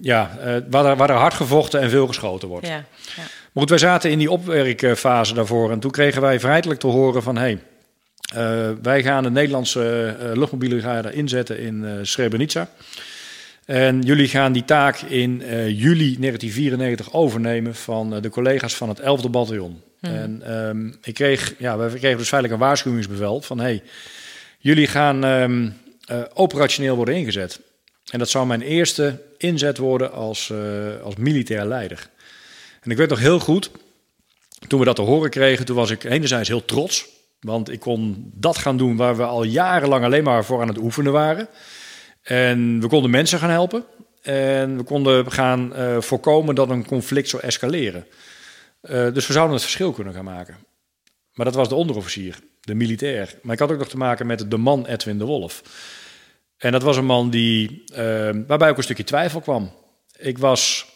ja, 0.00 0.38
eh, 0.40 0.56
waar, 0.70 0.84
er, 0.84 0.96
waar 0.96 1.10
er 1.10 1.16
hard 1.16 1.34
gevochten 1.34 1.80
en 1.80 1.90
veel 1.90 2.06
geschoten 2.06 2.48
wordt. 2.48 2.66
Ja. 2.66 2.74
ja. 2.76 2.84
Maar 3.16 3.64
goed, 3.64 3.70
wij 3.70 3.78
zaten 3.78 4.10
in 4.10 4.18
die 4.18 4.30
opwerkfase 4.30 5.34
daarvoor. 5.34 5.70
En 5.70 5.80
toen 5.80 5.90
kregen 5.90 6.22
wij 6.22 6.40
feitelijk 6.40 6.80
te 6.80 6.86
horen 6.86 7.22
van... 7.22 7.36
Hey, 7.36 7.58
eh, 8.34 8.70
wij 8.82 9.02
gaan 9.02 9.22
de 9.22 9.30
Nederlandse 9.30 10.16
eh, 10.20 10.36
luchtmobiele 10.36 10.74
brigade 10.74 11.12
inzetten 11.12 11.58
in 11.58 11.84
eh 11.84 11.92
Srebrenica. 12.02 12.68
En 13.66 14.02
jullie 14.02 14.28
gaan 14.28 14.52
die 14.52 14.64
taak 14.64 15.00
in 15.00 15.42
eh, 15.42 15.68
juli 15.68 16.16
1994 16.18 17.12
overnemen 17.12 17.74
van 17.74 18.14
eh, 18.14 18.22
de 18.22 18.28
collega's 18.28 18.76
van 18.76 18.88
het 18.88 19.00
11e 19.00 19.30
bataljon. 19.30 19.82
En 20.00 20.42
ehm, 20.42 20.92
ik 21.02 21.14
kreeg, 21.14 21.54
ja, 21.58 21.78
we 21.78 21.98
kregen 21.98 22.18
dus 22.18 22.28
feitelijk 22.28 22.60
een 22.60 22.66
waarschuwingsbevel 22.66 23.40
van... 23.40 23.58
Hey, 23.58 23.82
jullie 24.58 24.86
gaan 24.86 25.24
ehm, 25.24 25.70
eh, 26.04 26.22
operationeel 26.34 26.96
worden 26.96 27.14
ingezet. 27.14 27.60
En 28.10 28.18
dat 28.18 28.28
zou 28.28 28.46
mijn 28.46 28.62
eerste 28.62 29.22
inzet 29.38 29.78
worden 29.78 30.12
als, 30.12 30.52
als 31.02 31.16
militair 31.16 31.64
leider. 31.64 32.08
En 32.80 32.90
ik 32.90 32.96
weet 32.96 33.08
nog 33.08 33.18
heel 33.18 33.38
goed, 33.38 33.70
toen 34.68 34.78
we 34.78 34.84
dat 34.84 34.96
te 34.96 35.02
horen 35.02 35.30
kregen, 35.30 35.64
toen 35.64 35.76
was 35.76 35.90
ik 35.90 36.04
enerzijds 36.04 36.48
heel 36.48 36.64
trots. 36.64 37.06
Want 37.40 37.70
ik 37.70 37.80
kon 37.80 38.30
dat 38.34 38.58
gaan 38.58 38.76
doen 38.76 38.96
waar 38.96 39.16
we 39.16 39.24
al 39.24 39.42
jarenlang 39.42 40.04
alleen 40.04 40.24
maar 40.24 40.44
voor 40.44 40.60
aan 40.60 40.68
het 40.68 40.78
oefenen 40.78 41.12
waren. 41.12 41.48
En 42.26 42.80
we 42.80 42.88
konden 42.88 43.10
mensen 43.10 43.38
gaan 43.38 43.50
helpen. 43.50 43.84
En 44.22 44.76
we 44.76 44.82
konden 44.82 45.32
gaan 45.32 45.74
eh, 45.74 46.00
voorkomen 46.00 46.54
dat 46.54 46.70
een 46.70 46.86
conflict 46.86 47.28
zou 47.28 47.42
escaleren. 47.42 48.06
Eh, 48.80 49.12
dus 49.12 49.26
we 49.26 49.32
zouden 49.32 49.54
het 49.54 49.62
verschil 49.62 49.92
kunnen 49.92 50.14
gaan 50.14 50.24
maken. 50.24 50.56
Maar 51.32 51.46
dat 51.46 51.54
was 51.54 51.68
de 51.68 51.74
onderofficier, 51.74 52.38
de 52.60 52.74
militair. 52.74 53.34
Maar 53.42 53.52
ik 53.54 53.58
had 53.58 53.72
ook 53.72 53.78
nog 53.78 53.88
te 53.88 53.96
maken 53.96 54.26
met 54.26 54.50
de 54.50 54.56
man 54.56 54.86
Edwin 54.86 55.18
de 55.18 55.24
Wolf. 55.24 55.62
En 56.56 56.72
dat 56.72 56.82
was 56.82 56.96
een 56.96 57.04
man 57.04 57.30
die, 57.30 57.84
eh, 57.94 58.30
waarbij 58.46 58.70
ook 58.70 58.76
een 58.76 58.82
stukje 58.82 59.04
twijfel 59.04 59.40
kwam. 59.40 59.72
Ik 60.18 60.38
was 60.38 60.86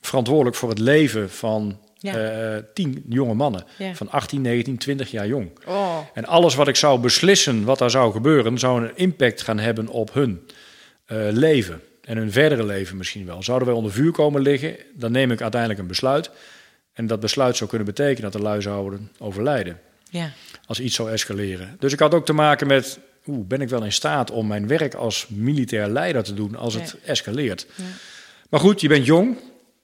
verantwoordelijk 0.00 0.56
voor 0.56 0.68
het 0.68 0.78
leven 0.78 1.30
van 1.30 1.80
Ja. 2.02 2.14
eh, 2.16 2.62
tien 2.74 3.04
jonge 3.08 3.34
mannen. 3.34 3.64
Ja. 3.78 3.94
Van 3.94 4.10
18, 4.10 4.40
19, 4.40 4.78
20 4.78 5.10
jaar 5.10 5.26
jong. 5.26 5.50
Oh, 5.66 5.98
En 6.14 6.24
alles 6.26 6.54
wat 6.54 6.68
ik 6.68 6.76
zou 6.76 7.00
beslissen, 7.00 7.64
wat 7.64 7.78
daar 7.78 7.90
zou 7.90 8.12
gebeuren, 8.12 8.58
zou 8.58 8.84
een 8.84 8.96
impact 8.96 9.42
gaan 9.42 9.58
hebben 9.58 9.88
op 9.88 10.14
hun 10.14 10.46
eh, 11.06 11.18
leven. 11.30 11.80
En 12.00 12.16
hun 12.16 12.32
verdere 12.32 12.64
leven 12.64 12.96
misschien 12.96 13.26
wel. 13.26 13.42
Zouden 13.42 13.68
wij 13.68 13.76
onder 13.76 13.92
vuur 13.92 14.12
komen 14.12 14.42
liggen, 14.42 14.76
dan 14.94 15.12
neem 15.12 15.30
ik 15.30 15.40
uiteindelijk 15.42 15.80
een 15.80 15.86
besluit. 15.86 16.30
En 16.92 17.06
dat 17.06 17.20
besluit 17.20 17.56
zou 17.56 17.68
kunnen 17.70 17.86
betekenen 17.88 18.22
dat 18.30 18.40
de 18.40 18.46
lui 18.48 18.62
zouden 18.62 19.10
overlijden. 19.18 19.80
ja. 20.10 20.30
Als 20.66 20.80
iets 20.80 20.94
zou 20.94 21.10
escaleren. 21.10 21.76
Dus 21.78 21.92
ik 21.92 21.98
had 21.98 22.14
ook 22.14 22.26
te 22.26 22.32
maken 22.32 22.66
met, 22.66 22.98
oeh, 23.26 23.46
ben 23.46 23.60
ik 23.60 23.68
wel 23.68 23.84
in 23.84 23.92
staat 23.92 24.30
om 24.30 24.46
mijn 24.46 24.66
werk 24.66 24.94
als 24.94 25.26
militair 25.28 25.88
leider 25.88 26.22
te 26.22 26.34
doen 26.34 26.56
als 26.56 26.74
het 26.74 26.96
escaleert. 27.04 27.66
Ja. 27.74 27.84
Maar 28.48 28.60
goed, 28.60 28.80
je 28.80 28.88
bent 28.88 29.06
jong. 29.06 29.36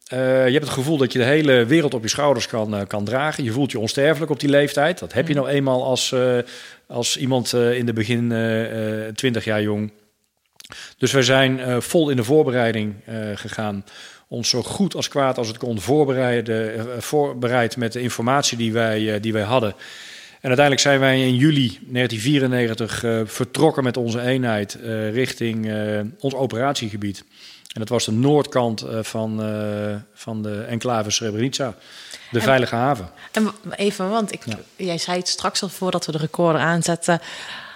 Eh, 0.07 0.47
je 0.47 0.53
hebt 0.53 0.65
het 0.65 0.75
gevoel 0.75 0.97
dat 0.97 1.13
je 1.13 1.19
de 1.19 1.25
hele 1.25 1.65
wereld 1.65 1.95
op 1.95 2.03
je 2.03 2.09
schouders 2.09 2.47
kan, 2.47 2.77
eh, 2.77 2.87
kan 2.87 3.05
dragen. 3.05 3.45
Je 3.45 3.53
voelt 3.53 3.73
je 3.73 3.79
onsterfelijk 3.79 4.31
op 4.31 4.41
die 4.41 4.49
leeftijd. 4.49 4.99
Dat 4.99 5.13
heb 5.13 5.29
je 5.29 5.35
nou 5.35 5.49
eenmaal 5.49 5.85
als, 5.85 6.13
eh, 6.13 6.39
als 6.87 7.17
iemand 7.17 7.53
in 7.53 7.87
de 7.87 7.93
begin 7.93 8.33
eh, 8.33 9.07
eh, 9.07 9.15
20 9.15 9.45
jaar 9.45 9.63
jong. 9.63 9.93
Dus 10.99 11.13
we 11.13 11.23
zijn 11.23 11.83
vol 11.83 12.11
in 12.11 12.17
de 12.17 12.25
voorbereiding 12.25 12.95
gegaan. 13.35 13.85
Ons 14.29 14.49
zo 14.49 14.63
goed 14.63 14.95
als 14.95 15.09
kwaad 15.09 15.39
als 15.39 15.49
het 15.49 15.59
kon 15.59 15.81
voorbereiden, 15.81 17.03
voorbereid 17.03 17.77
met 17.77 17.93
de 17.93 18.01
informatie 18.01 18.57
die 18.57 18.73
wij, 18.73 19.21
die 19.21 19.33
wij 19.33 19.43
hadden. 19.43 19.75
En 20.41 20.53
uiteindelijk 20.53 20.81
zijn 20.81 21.01
wij 21.01 21.27
in 21.27 21.35
juli 21.35 21.79
1994 21.89 23.05
eh, 23.05 23.21
vertrokken 23.25 23.85
met 23.85 23.97
onze 23.97 24.21
eenheid 24.21 24.79
richting 25.13 25.73
ons 26.19 26.35
operatiegebied. 26.35 27.25
En 27.77 27.83
dat 27.83 27.89
was 27.91 28.05
de 28.05 28.13
noordkant 28.13 28.83
eh, 28.83 28.99
van, 29.03 29.43
eh, 29.43 29.95
van 30.15 30.43
de 30.43 30.63
enclave 30.63 31.11
Srebrenica, 31.11 31.75
de 32.31 32.39
En- 32.39 32.45
veilige 32.45 32.75
haven. 32.75 33.11
En 33.33 33.51
even, 33.71 34.11
want 34.11 34.33
ik, 34.33 34.45
jij 34.77 34.99
zei 34.99 35.19
het 35.19 35.29
straks 35.29 35.63
al 35.63 35.69
voordat 35.69 36.07
we 36.07 36.13
de 36.13 36.19
recorder 36.19 36.61
aanzetten, 36.61 37.21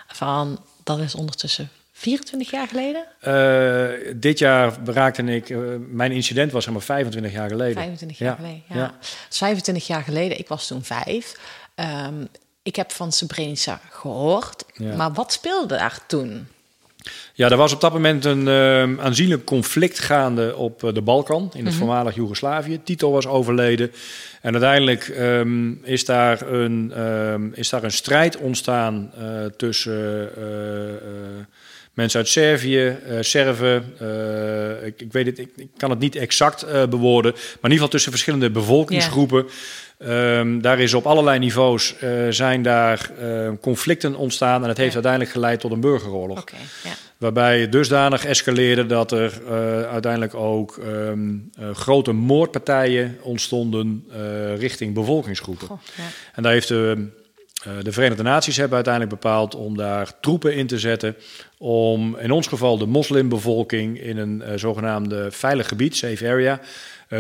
van 0.07 0.61
dat 0.85 0.99
is 0.99 1.15
ondertussen 1.15 1.69
24 1.93 2.51
jaar 2.51 2.69
geleden? 2.69 3.05
Eh, 3.21 4.13
dit 4.17 4.39
jaar 4.39 4.83
bereikte 4.83 5.23
ik, 5.23 5.55
mijn 5.91 6.13
incident 6.13 6.53
was 6.53 6.65
zeg 6.65 6.73
maar 6.73 6.83
25 6.83 7.33
jaar 7.33 7.49
geleden. 7.49 7.75
25 7.75 8.19
jaar 8.19 8.29
Ja, 8.31 8.35
geleden, 8.37 8.63
ja. 8.69 8.77
ja. 8.77 8.95
Dus 9.29 9.39
25 9.39 9.87
jaar 9.87 10.03
geleden, 10.03 10.39
ik 10.39 10.49
was 10.49 10.67
toen 10.67 10.85
vijf. 10.85 11.35
Ehm, 11.75 12.25
ik 12.63 12.77
heb 12.77 12.93
van 12.93 13.13
Srebrenica 13.13 13.81
gehoord, 13.91 14.65
Ja. 14.75 14.97
maar 14.97 15.13
wat 15.13 15.33
speelde 15.33 15.77
daar 15.77 15.99
toen? 16.07 16.49
Ja, 17.35 17.51
er 17.51 17.57
was 17.57 17.73
op 17.73 17.81
dat 17.81 17.93
moment 17.93 18.25
een 18.25 18.49
eh, 18.49 19.05
aanzienlijk 19.05 19.45
conflict 19.45 19.99
gaande 19.99 20.57
op 20.57 20.85
eh, 20.85 20.95
de 20.95 21.03
Balkan, 21.03 21.51
in 21.55 21.67
het 21.67 21.75
voormalig 21.75 22.15
Joegoslavië. 22.15 22.81
Tito 22.85 23.11
was 23.11 23.27
overleden. 23.27 23.93
En 24.43 24.53
uiteindelijk 24.53 25.09
ehm, 25.09 25.73
is, 25.83 26.05
daar 26.05 26.53
een, 26.53 26.93
ehm, 26.95 27.49
is 27.53 27.69
daar 27.69 27.85
een 27.85 27.93
strijd 27.93 28.37
ontstaan 28.37 29.11
eh, 29.19 29.45
tussen 29.57 30.31
mensen 31.95 32.21
uit 32.21 32.29
Servië, 32.29 32.97
Serven. 33.21 33.85
ik, 34.85 35.01
ik 35.01 35.13
weet 35.13 35.27
het, 35.27 35.39
ik, 35.39 35.51
ik 35.57 35.69
kan 35.77 35.91
het 35.91 35.99
niet 35.99 36.17
exact 36.17 36.67
bewoorden, 36.91 37.33
maar 37.33 37.43
in 37.43 37.59
ieder 37.63 37.71
geval 37.71 37.89
tussen 37.89 38.13
verschillende 38.13 38.51
bevolkingsgroepen. 38.51 39.47
Ehm, 40.01 40.61
daar 40.61 40.79
is 40.81 40.95
op 40.95 41.07
allerlei 41.07 41.39
niveaus 41.39 41.97
eh, 41.99 42.11
zijn 42.31 42.63
daar 42.63 43.11
eh, 43.19 43.51
conflicten 43.61 44.15
ontstaan 44.15 44.63
en 44.63 44.69
het 44.69 44.77
heeft 44.77 44.89
Ja. 44.89 44.95
uiteindelijk 44.95 45.33
geleid 45.33 45.61
tot 45.61 45.73
een 45.73 45.81
burgeroorlog. 45.81 46.45
Ja. 46.85 46.91
Waarbij 47.17 47.61
het 47.61 47.73
dusdanig 47.73 48.25
escaleerde 48.25 48.87
dat 48.87 49.13
er 49.13 49.41
eh, 49.49 49.83
uiteindelijk 49.83 50.35
ook 50.35 50.77
ehm, 50.79 51.29
eh, 51.55 51.71
grote 51.75 52.13
moordpartijen 52.13 53.19
ontstonden 53.23 54.05
richting 54.59 54.95
bevolkingsgroepen. 54.95 55.67
Goh, 55.67 55.79
ja. 55.97 56.03
En 56.35 56.43
daar 56.43 56.53
heeft 56.53 56.69
de, 56.69 57.09
de 57.83 57.93
Verenigde 57.93 58.23
Naties 58.23 58.57
hebben 58.57 58.75
uiteindelijk 58.75 59.15
bepaald 59.15 59.55
om 59.55 59.77
daar 59.77 60.21
troepen 60.21 60.55
in 60.55 60.67
te 60.67 60.79
zetten. 60.79 61.17
Om 61.59 62.17
in 62.19 62.31
ons 62.31 62.47
geval 62.47 62.79
de 62.79 62.87
moslimbevolking 62.87 64.01
in 64.01 64.17
een 64.17 64.59
zogenaamde 64.59 65.31
veilig 65.31 65.69
gebied, 65.69 65.97
safe 65.97 66.29
area, 66.29 66.61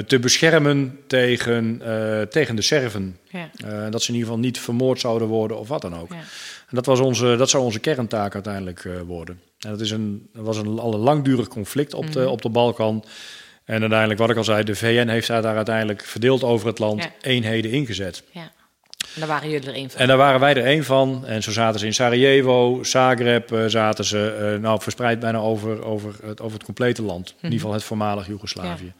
te 0.06 0.18
beschermen 0.18 0.99
tegen, 1.06 1.80
eh, 1.85 2.23
tegen 2.23 2.56
de 2.56 2.62
Serven. 2.62 3.18
Ja. 3.28 3.50
Eh, 3.64 3.90
dat 3.90 4.02
ze 4.02 4.09
in 4.09 4.14
ieder 4.14 4.28
geval 4.30 4.38
niet 4.44 4.61
vermoord 4.61 5.00
zouden 5.00 5.28
worden 5.28 5.59
of 5.59 5.68
wat 5.68 5.82
dan 5.82 5.97
ook. 5.99 6.12
Ja. 6.12 6.16
En 6.68 6.76
dat, 6.76 6.87
was 6.87 7.00
onze, 7.00 7.37
dat 7.37 7.50
zou 7.50 7.62
onze 7.64 7.78
kerntaak 7.78 8.35
uiteindelijk 8.35 8.85
eh, 8.85 8.92
worden. 9.06 9.40
En 9.59 9.70
dat, 9.70 9.80
is 9.80 9.90
een, 9.90 10.28
dat 10.35 10.44
was 10.44 10.56
een, 10.56 10.78
al 10.78 10.94
een 10.94 11.00
langdurig 11.00 11.49
conflict 11.49 11.94
op, 11.94 12.04
Mhm. 12.04 12.12
de, 12.12 12.28
op 12.28 12.42
de 12.42 12.49
Balkan. 12.49 13.04
En 13.64 13.80
uiteindelijk, 13.80 14.20
wat 14.20 14.30
ik 14.30 14.37
al 14.37 14.44
zei, 14.44 14.64
de 14.64 14.75
VN 14.75 15.09
heeft 15.09 15.26
daar 15.26 15.56
uiteindelijk 15.56 16.04
verdeeld 16.04 16.42
over 16.44 16.66
het 16.66 16.78
land 16.78 17.02
Ja. 17.02 17.11
eenheden 17.20 17.70
ingezet. 17.70 18.23
ja. 18.30 18.52
En 19.14 19.20
daar 19.20 19.28
waren 19.28 19.50
jullie 19.50 19.68
er 19.68 19.76
een 19.76 19.90
van. 19.90 20.00
En 20.00 20.06
daar 20.06 20.16
waren 20.16 20.40
wij 20.40 20.54
er 20.54 20.64
één 20.64 20.85
van. 20.85 21.26
En 21.26 21.42
zo 21.42 21.50
zaten 21.52 21.80
ze 21.80 21.87
in 21.87 21.94
Sarajevo, 21.94 22.82
Zagreb, 22.82 23.52
eh, 23.52 23.64
zaten 23.66 24.04
ze 24.04 24.50
eh, 24.54 24.61
nou, 24.62 24.80
verspreid 24.82 25.20
bijna 25.20 25.38
over, 25.38 25.85
over, 25.85 26.14
het, 26.25 26.40
over 26.40 26.54
het 26.56 26.64
complete 26.64 27.02
land. 27.02 27.28
In 27.28 27.35
ieder 27.42 27.59
geval 27.59 27.73
het 27.75 27.82
voormalig 27.85 28.26
Joegoslavië. 28.26 28.92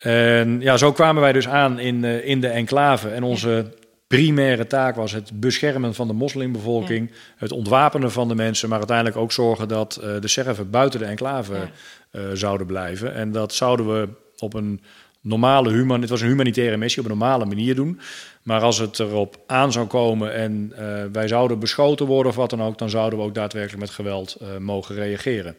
En 0.00 0.60
ja, 0.60 0.76
zo 0.76 0.92
kwamen 0.92 1.22
wij 1.22 1.32
dus 1.32 1.48
aan 1.48 1.78
in, 1.78 2.04
eh, 2.04 2.26
in 2.26 2.40
de 2.40 2.48
enclave. 2.48 3.08
En 3.08 3.22
onze 3.22 3.72
primaire 4.06 4.66
taak 4.66 4.96
was 4.96 5.12
het 5.12 5.40
beschermen 5.40 5.94
van 5.94 6.06
de 6.06 6.12
moslimbevolking, 6.12 7.10
het 7.36 7.52
ontwapenen 7.52 8.12
van 8.12 8.28
de 8.28 8.34
mensen, 8.34 8.68
maar 8.68 8.78
uiteindelijk 8.78 9.16
ook 9.16 9.32
zorgen 9.32 9.68
dat 9.68 9.96
eh, 9.96 10.20
de 10.20 10.28
Serven 10.28 10.70
buiten 10.70 11.00
de 11.00 11.06
enclave 11.06 11.54
Ja. 11.54 11.70
eh, 12.10 12.22
zouden 12.32 12.66
blijven. 12.66 13.14
En 13.14 13.32
dat 13.32 13.54
zouden 13.54 13.86
we 13.92 14.08
op 14.38 14.54
een 14.54 14.80
normale 15.20 15.70
human, 15.72 16.00
het 16.00 16.10
was 16.10 16.20
een 16.20 16.28
humanitaire 16.28 16.76
missie, 16.76 17.02
op 17.02 17.10
een 17.10 17.18
normale 17.18 17.44
manier 17.44 17.74
doen. 17.74 18.00
Maar 18.42 18.60
als 18.60 18.78
het 18.78 18.98
erop 18.98 19.36
aan 19.46 19.72
zou 19.72 19.86
komen 19.86 20.34
en 20.34 20.72
wij 21.12 21.28
zouden 21.28 21.58
beschoten 21.58 22.06
worden 22.06 22.30
of 22.32 22.38
wat 22.38 22.50
dan 22.50 22.62
ook, 22.62 22.78
dan 22.78 22.90
zouden 22.90 23.18
we 23.18 23.24
ook 23.24 23.34
daadwerkelijk 23.34 23.80
met 23.80 23.90
geweld 23.90 24.36
mogen 24.58 24.94
reageren. 24.94 25.56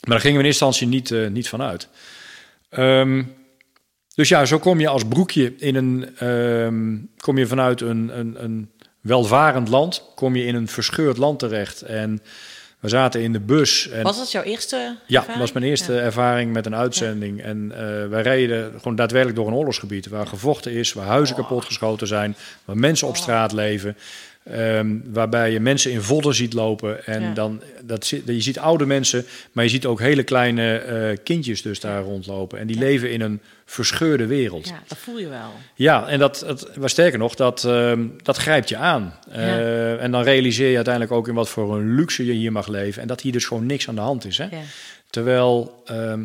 Maar 0.00 0.10
daar 0.10 0.20
gingen 0.20 0.36
we 0.36 0.42
in 0.42 0.48
eerste 0.48 0.64
instantie 0.64 0.86
niet, 0.86 1.30
niet 1.32 1.48
van 1.48 1.62
uit. 1.62 1.88
Ehm, 2.68 3.22
dus 4.14 4.28
ja, 4.28 4.44
zo 4.44 4.58
kom 4.58 4.80
je 4.80 4.88
als 4.88 5.04
broekje 5.04 5.54
in 5.56 5.74
een, 5.74 6.16
ehm, 6.16 6.96
kom 7.16 7.38
je 7.38 7.46
vanuit 7.46 7.80
een, 7.80 8.18
een, 8.18 8.44
een 8.44 8.70
welvarend 9.00 9.68
land, 9.68 10.04
kom 10.14 10.36
je 10.36 10.44
in 10.44 10.54
een 10.54 10.68
verscheurd 10.68 11.16
land 11.16 11.38
terecht. 11.38 11.82
En 11.82 12.20
we 12.80 12.88
zaten 12.88 13.22
in 13.22 13.32
de 13.32 13.40
bus. 13.40 13.88
En, 13.88 14.02
Was 14.02 14.18
dat 14.18 14.32
jouw 14.32 14.42
eerste 14.42 14.96
ja, 15.06 15.24
dat 15.26 15.36
was 15.36 15.52
mijn 15.52 15.64
eerste 15.64 15.92
Ja. 15.92 15.98
ervaring 16.00 16.52
met 16.52 16.66
een 16.66 16.74
uitzending. 16.74 17.42
En 17.42 17.72
eh, 17.74 18.08
wij 18.08 18.22
reden 18.22 18.72
gewoon 18.76 18.96
daadwerkelijk 18.96 19.38
door 19.38 19.48
een 19.48 19.54
oorlogsgebied 19.54 20.08
waar 20.08 20.26
gevochten 20.26 20.72
is, 20.72 20.92
waar 20.92 21.06
huizen 21.06 21.36
kapotgeschoten 21.36 22.06
zijn, 22.06 22.36
waar 22.64 22.76
mensen 22.76 23.08
op 23.08 23.16
straat 23.16 23.52
leven. 23.52 23.96
Ehm, 24.50 24.96
waarbij 25.04 25.52
je 25.52 25.60
mensen 25.60 25.90
in 25.90 26.02
vodden 26.02 26.34
ziet 26.34 26.52
lopen. 26.52 27.06
En 27.06 27.22
Ja. 27.22 27.34
dan, 27.34 27.62
dat, 27.84 28.08
je 28.08 28.40
ziet 28.40 28.58
oude 28.58 28.86
mensen, 28.86 29.24
maar 29.52 29.64
je 29.64 29.70
ziet 29.70 29.86
ook 29.86 30.00
hele 30.00 30.22
kleine 30.22 30.76
eh, 30.78 31.16
kindjes 31.24 31.62
dus 31.62 31.80
daar 31.80 32.02
rondlopen. 32.02 32.58
En 32.58 32.66
die 32.66 32.78
leven 32.78 33.10
in 33.12 33.20
een 33.20 33.40
verscheurde 33.64 34.26
wereld. 34.26 34.66
Ja, 34.68 34.72
Ja, 34.74 34.80
dat 34.88 34.98
voel 34.98 35.18
je 35.18 35.28
wel. 35.76 36.06
en 36.08 36.18
dat, 36.18 36.42
dat, 36.46 36.76
maar 36.76 36.90
sterker 36.90 37.18
nog, 37.18 37.34
dat, 37.34 37.64
ehm, 37.64 38.06
dat 38.22 38.36
grijpt 38.36 38.68
je 38.68 38.76
aan. 38.76 39.14
Eh, 39.30 40.02
En 40.02 40.10
dan 40.10 40.22
realiseer 40.22 40.68
je 40.68 40.74
uiteindelijk 40.76 41.14
ook 41.14 41.28
in 41.28 41.34
wat 41.34 41.48
voor 41.48 41.76
een 41.76 41.94
luxe 41.94 42.26
je 42.26 42.32
hier 42.32 42.52
mag 42.52 42.68
leven. 42.68 43.02
En 43.02 43.08
dat 43.08 43.20
hier 43.20 43.32
dus 43.32 43.44
gewoon 43.44 43.66
niks 43.66 43.88
aan 43.88 43.94
de 43.94 44.00
hand 44.00 44.24
is. 44.24 44.38
Hè? 44.38 44.44
Ja. 44.44 44.60
Terwijl 45.10 45.82
ehm, 45.86 46.24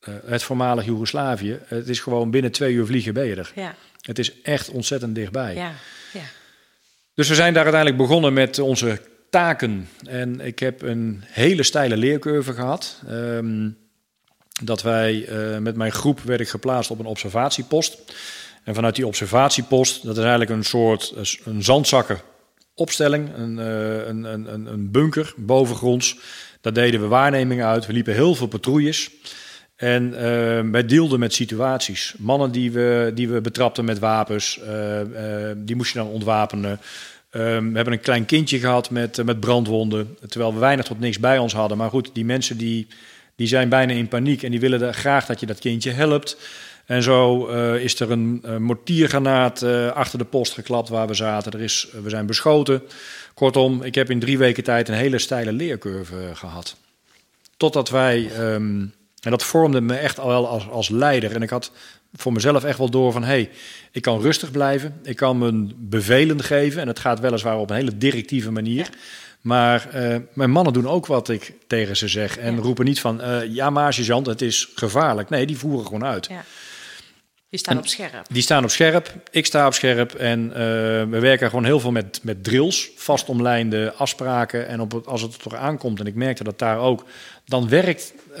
eh, 0.00 0.14
het 0.26 0.42
voormalig 0.42 0.84
Joegoslavië, 0.84 1.58
het 1.66 1.88
is 1.88 2.00
gewoon 2.00 2.30
binnen 2.30 2.50
twee 2.52 2.72
uur 2.72 2.86
vliegen 2.86 3.14
ben 3.14 3.24
je 3.26 3.34
er. 3.34 3.52
Ja. 3.54 3.74
Het 4.00 4.18
is 4.18 4.40
echt 4.42 4.68
ontzettend 4.70 5.14
dichtbij. 5.14 5.54
Ja. 5.54 5.72
Dus 7.18 7.28
we 7.28 7.34
zijn 7.34 7.52
daar 7.54 7.62
uiteindelijk 7.62 8.02
begonnen 8.02 8.32
met 8.32 8.58
onze 8.58 9.00
taken. 9.30 9.88
En 10.04 10.40
ik 10.40 10.58
heb 10.58 10.82
een 10.82 11.22
hele 11.26 11.62
steile 11.62 11.96
leercurve 11.96 12.52
gehad. 12.52 13.02
Ehm, 13.08 13.70
dat 14.62 14.82
wij 14.82 15.26
eh, 15.26 15.58
met 15.58 15.76
mijn 15.76 15.92
groep 15.92 16.20
werd 16.20 16.40
ik 16.40 16.48
geplaatst 16.48 16.90
op 16.90 16.98
een 16.98 17.06
observatiepost. 17.06 17.98
En 18.64 18.74
vanuit 18.74 18.94
die 18.94 19.06
observatiepost, 19.06 20.02
dat 20.02 20.12
is 20.16 20.20
eigenlijk 20.22 20.50
een 20.50 20.64
soort 20.64 21.14
een 21.44 21.62
zandzakken 21.62 22.20
opstelling, 22.74 23.28
eh, 23.28 23.34
een, 23.36 23.58
een, 24.24 24.52
een- 24.52 24.66
een 24.66 24.90
bunker 24.90 25.32
bovengronds. 25.36 26.16
Daar 26.60 26.72
deden 26.72 27.00
we 27.00 27.06
waarnemingen 27.06 27.66
uit. 27.66 27.86
We 27.86 27.92
liepen 27.92 28.14
heel 28.14 28.34
veel 28.34 28.46
patrouilles. 28.46 29.10
En 29.78 30.14
eh, 30.14 30.70
wij 30.70 30.86
dealden 30.86 31.18
met 31.18 31.34
situaties. 31.34 32.14
Mannen 32.18 32.50
die 32.50 32.70
we, 32.72 33.12
die 33.14 33.28
we 33.28 33.40
betrapten 33.40 33.84
met 33.84 33.98
wapens, 33.98 34.60
eh, 34.60 35.00
eh, 35.00 35.56
die 35.56 35.76
moest 35.76 35.92
je 35.92 35.98
dan 35.98 36.08
ontwapenen. 36.08 36.80
We 37.30 37.38
hebben 37.72 37.92
een 37.92 38.00
klein 38.00 38.24
kindje 38.24 38.58
gehad 38.58 38.90
met, 38.90 39.24
met 39.24 39.40
brandwonden, 39.40 40.16
terwijl 40.28 40.54
we 40.54 40.58
weinig 40.58 40.84
tot 40.84 41.00
niks 41.00 41.18
bij 41.18 41.38
ons 41.38 41.52
hadden. 41.52 41.78
Maar 41.78 41.90
goed, 41.90 42.10
die 42.12 42.24
mensen 42.24 42.56
die, 42.56 42.86
die 43.36 43.46
zijn 43.46 43.68
bijna 43.68 43.92
in 43.92 44.08
paniek 44.08 44.42
en 44.42 44.50
die 44.50 44.60
willen 44.60 44.82
er 44.82 44.94
graag 44.94 45.26
dat 45.26 45.40
je 45.40 45.46
dat 45.46 45.58
kindje 45.58 45.90
helpt. 45.90 46.36
En 46.86 47.02
zo 47.02 47.46
is 47.74 48.00
er 48.00 48.10
een 48.10 48.42
mortiergranaat 48.58 49.62
achter 49.94 50.18
de 50.18 50.24
post 50.24 50.52
geklapt 50.52 50.88
waar 50.88 51.06
we 51.06 51.14
zaten. 51.14 51.52
Er 51.52 51.60
is, 51.60 51.88
we 52.02 52.08
zijn 52.08 52.26
beschoten. 52.26 52.82
Kortom, 53.38 53.82
ik 53.82 53.94
heb 53.94 54.10
in 54.10 54.18
drie 54.18 54.38
weken 54.38 54.64
tijd 54.64 54.88
een 54.88 54.94
hele 54.94 55.18
steile 55.18 55.52
leercurve 55.52 56.16
eh, 56.16 56.36
gehad. 56.36 56.76
Totdat 57.56 57.90
wij, 57.90 58.30
ehm, 58.36 58.86
en 59.20 59.30
dat 59.30 59.42
vormde 59.44 59.80
me 59.80 59.94
echt 59.94 60.18
al 60.20 60.28
wel 60.28 60.48
als, 60.48 60.68
als 60.68 60.88
leider. 60.88 61.34
En 61.34 61.42
ik 61.42 61.50
had 61.50 61.72
voor 62.14 62.32
mezelf 62.32 62.64
echt 62.64 62.78
wel 62.78 62.90
door 62.90 63.12
van, 63.12 63.22
hé, 63.22 63.28
hey, 63.28 63.50
ik 63.92 64.02
kan 64.02 64.20
rustig 64.20 64.50
blijven. 64.50 65.00
Ik 65.02 65.16
kan 65.16 65.38
mijn 65.38 65.72
bevelen 65.76 66.42
geven. 66.42 66.80
En 66.80 66.88
het 66.88 66.98
gaat 66.98 67.20
weliswaar 67.20 67.58
op 67.58 67.70
een 67.70 67.76
hele 67.76 67.98
directieve 67.98 68.50
manier. 68.50 68.88
Maar 69.40 69.88
eh, 69.90 70.16
mijn 70.32 70.50
mannen 70.50 70.72
doen 70.72 70.88
ook 70.88 71.06
wat 71.06 71.28
ik 71.28 71.52
tegen 71.66 71.96
ze 71.96 72.08
zeg. 72.08 72.38
En 72.38 72.54
Ja. 72.54 72.60
roepen 72.60 72.84
niet 72.84 73.00
van, 73.00 73.20
eh, 73.20 73.54
ja 73.54 73.70
maar 73.70 73.92
sergeant, 73.94 74.26
het 74.26 74.42
is 74.42 74.68
gevaarlijk. 74.74 75.28
Nee, 75.28 75.46
die 75.46 75.58
voeren 75.58 75.84
gewoon 75.86 76.04
uit. 76.04 76.26
Ja. 76.30 76.44
Die 77.50 77.58
staan 77.58 77.78
op 77.78 77.86
scherp. 77.86 78.26
Die 78.30 78.42
staan 78.42 78.64
op 78.64 78.70
scherp, 78.70 79.14
ik 79.30 79.46
sta 79.46 79.66
op 79.66 79.74
scherp 79.74 80.14
en 80.14 80.50
eh, 80.52 80.58
we 81.10 81.18
werken 81.20 81.48
gewoon 81.48 81.64
heel 81.64 81.80
veel 81.80 81.90
met, 81.90 82.20
met 82.22 82.44
drills, 82.44 82.90
vastomlijnde 82.96 83.92
afspraken. 83.92 84.66
En 84.66 84.80
op 84.80 84.92
het, 84.92 85.06
als 85.06 85.22
het 85.22 85.44
er 85.44 85.56
aankomt, 85.56 86.00
en 86.00 86.06
ik 86.06 86.14
merkte 86.14 86.44
dat 86.44 86.58
daar 86.58 86.78
ook, 86.78 87.04
dan 87.44 87.68
werkt, 87.68 88.14
eh, 88.32 88.40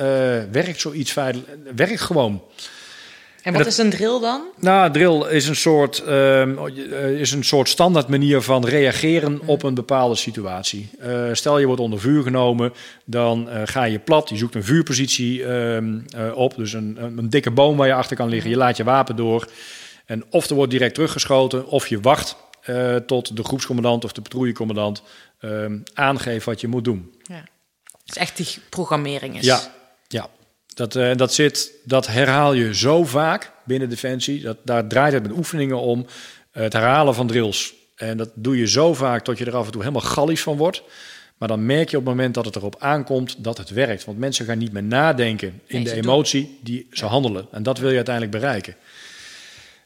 werkt 0.50 0.80
zoiets 0.80 1.12
veilig, 1.12 1.42
werkt 1.74 2.00
gewoon. 2.00 2.42
En 3.42 3.52
wat 3.52 3.62
dat- 3.62 3.72
is 3.72 3.78
een 3.78 3.90
drill 3.90 4.20
dan? 4.20 4.42
Nou, 4.56 4.92
drill 4.92 5.26
is 5.30 5.48
een 5.48 5.56
soort, 5.56 5.98
ehm, 5.98 6.58
eh, 6.58 7.20
is 7.20 7.32
een 7.32 7.44
soort 7.44 7.68
standaard 7.68 8.08
manier 8.08 8.40
van 8.40 8.64
reageren 8.66 9.40
op 9.44 9.62
een 9.62 9.74
bepaalde 9.74 10.14
situatie. 10.14 10.90
Eh, 10.98 11.28
stel 11.32 11.58
je 11.58 11.66
wordt 11.66 11.80
onder 11.80 12.00
vuur 12.00 12.22
genomen, 12.22 12.72
dan 13.04 13.48
eh, 13.48 13.62
ga 13.64 13.84
je 13.84 13.98
plat, 13.98 14.28
je 14.28 14.36
zoekt 14.36 14.54
een 14.54 14.64
vuurpositie 14.64 15.44
ehm, 15.44 15.98
eh, 16.16 16.36
op, 16.36 16.56
dus 16.56 16.72
een, 16.72 16.98
een, 17.00 17.30
dikke 17.30 17.50
boom 17.50 17.76
waar 17.76 17.86
je 17.86 17.94
achter 17.94 18.16
kan 18.16 18.28
liggen. 18.28 18.50
Je 18.50 18.56
laat 18.56 18.76
je 18.76 18.84
wapen 18.84 19.16
door 19.16 19.48
en 20.06 20.24
of 20.30 20.48
er 20.48 20.54
wordt 20.54 20.70
direct 20.70 20.94
teruggeschoten, 20.94 21.66
of 21.66 21.86
je 21.88 22.00
wacht 22.00 22.36
tot 23.06 23.36
de 23.36 23.44
groepscommandant 23.44 24.04
of 24.04 24.12
de 24.12 24.20
patrouillecommandant 24.20 25.02
ehm, 25.40 25.78
aangeeft 25.94 26.44
wat 26.44 26.60
je 26.60 26.68
moet 26.68 26.84
doen. 26.84 27.14
Ja. 27.22 27.34
Het 28.04 28.16
is 28.16 28.16
echt 28.16 28.36
die 28.36 28.46
programmering 28.68 29.38
is. 29.38 29.44
Ja, 29.44 29.60
ja. 30.08 30.28
Dat, 30.78 30.96
eh, 30.96 31.14
dat, 31.16 31.34
zit, 31.34 31.72
dat 31.84 32.06
herhaal 32.06 32.52
je 32.52 32.74
zo 32.74 33.04
vaak 33.04 33.52
binnen 33.64 33.88
Defensie. 33.88 34.40
Dat, 34.42 34.56
daar 34.64 34.86
draait 34.86 35.12
het 35.12 35.22
met 35.22 35.36
oefeningen 35.36 35.80
om. 35.80 36.06
eh, 36.52 36.62
het 36.62 36.72
herhalen 36.72 37.14
van 37.14 37.26
drills. 37.26 37.74
En 37.96 38.16
dat 38.16 38.30
doe 38.34 38.58
je 38.58 38.68
zo 38.68 38.94
vaak 38.94 39.24
tot 39.24 39.38
je 39.38 39.44
er 39.44 39.56
af 39.56 39.66
en 39.66 39.72
toe 39.72 39.80
helemaal 39.82 40.02
gallisch 40.02 40.42
van 40.42 40.56
wordt. 40.56 40.82
Maar 41.36 41.48
dan 41.48 41.66
merk 41.66 41.90
je 41.90 41.96
op 41.96 42.04
het 42.06 42.14
moment 42.14 42.34
dat 42.34 42.44
het 42.44 42.56
erop 42.56 42.76
aankomt 42.78 43.44
dat 43.44 43.58
het 43.58 43.70
werkt. 43.70 44.04
Want 44.04 44.18
mensen 44.18 44.44
gaan 44.44 44.58
niet 44.58 44.72
meer 44.72 44.82
nadenken 44.82 45.48
in 45.48 45.76
Nee, 45.82 45.84
de 45.84 45.90
doen. 45.90 45.98
emotie, 46.02 46.58
die 46.62 46.86
ze 46.92 47.04
handelen. 47.06 47.46
En 47.50 47.62
dat 47.62 47.78
wil 47.78 47.88
je 47.90 47.96
uiteindelijk 47.96 48.36
bereiken. 48.36 48.76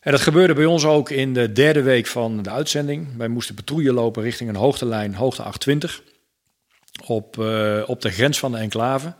En 0.00 0.10
dat 0.12 0.20
gebeurde 0.20 0.54
bij 0.54 0.64
ons 0.64 0.84
ook 0.84 1.10
in 1.10 1.34
de 1.34 1.52
derde 1.52 1.82
week 1.82 2.06
van 2.06 2.42
de 2.42 2.50
uitzending. 2.50 3.16
Wij 3.16 3.28
moesten 3.28 3.54
patrouille 3.54 3.92
lopen 3.92 4.22
richting 4.22 4.50
een 4.50 4.56
hoogtelijn, 4.56 5.14
hoogte 5.14 5.42
820. 5.42 6.02
Op, 7.06 7.38
eh, 7.38 7.82
op 7.86 8.00
de 8.00 8.10
grens 8.10 8.38
van 8.38 8.52
de 8.52 8.58
enclave. 8.58 9.14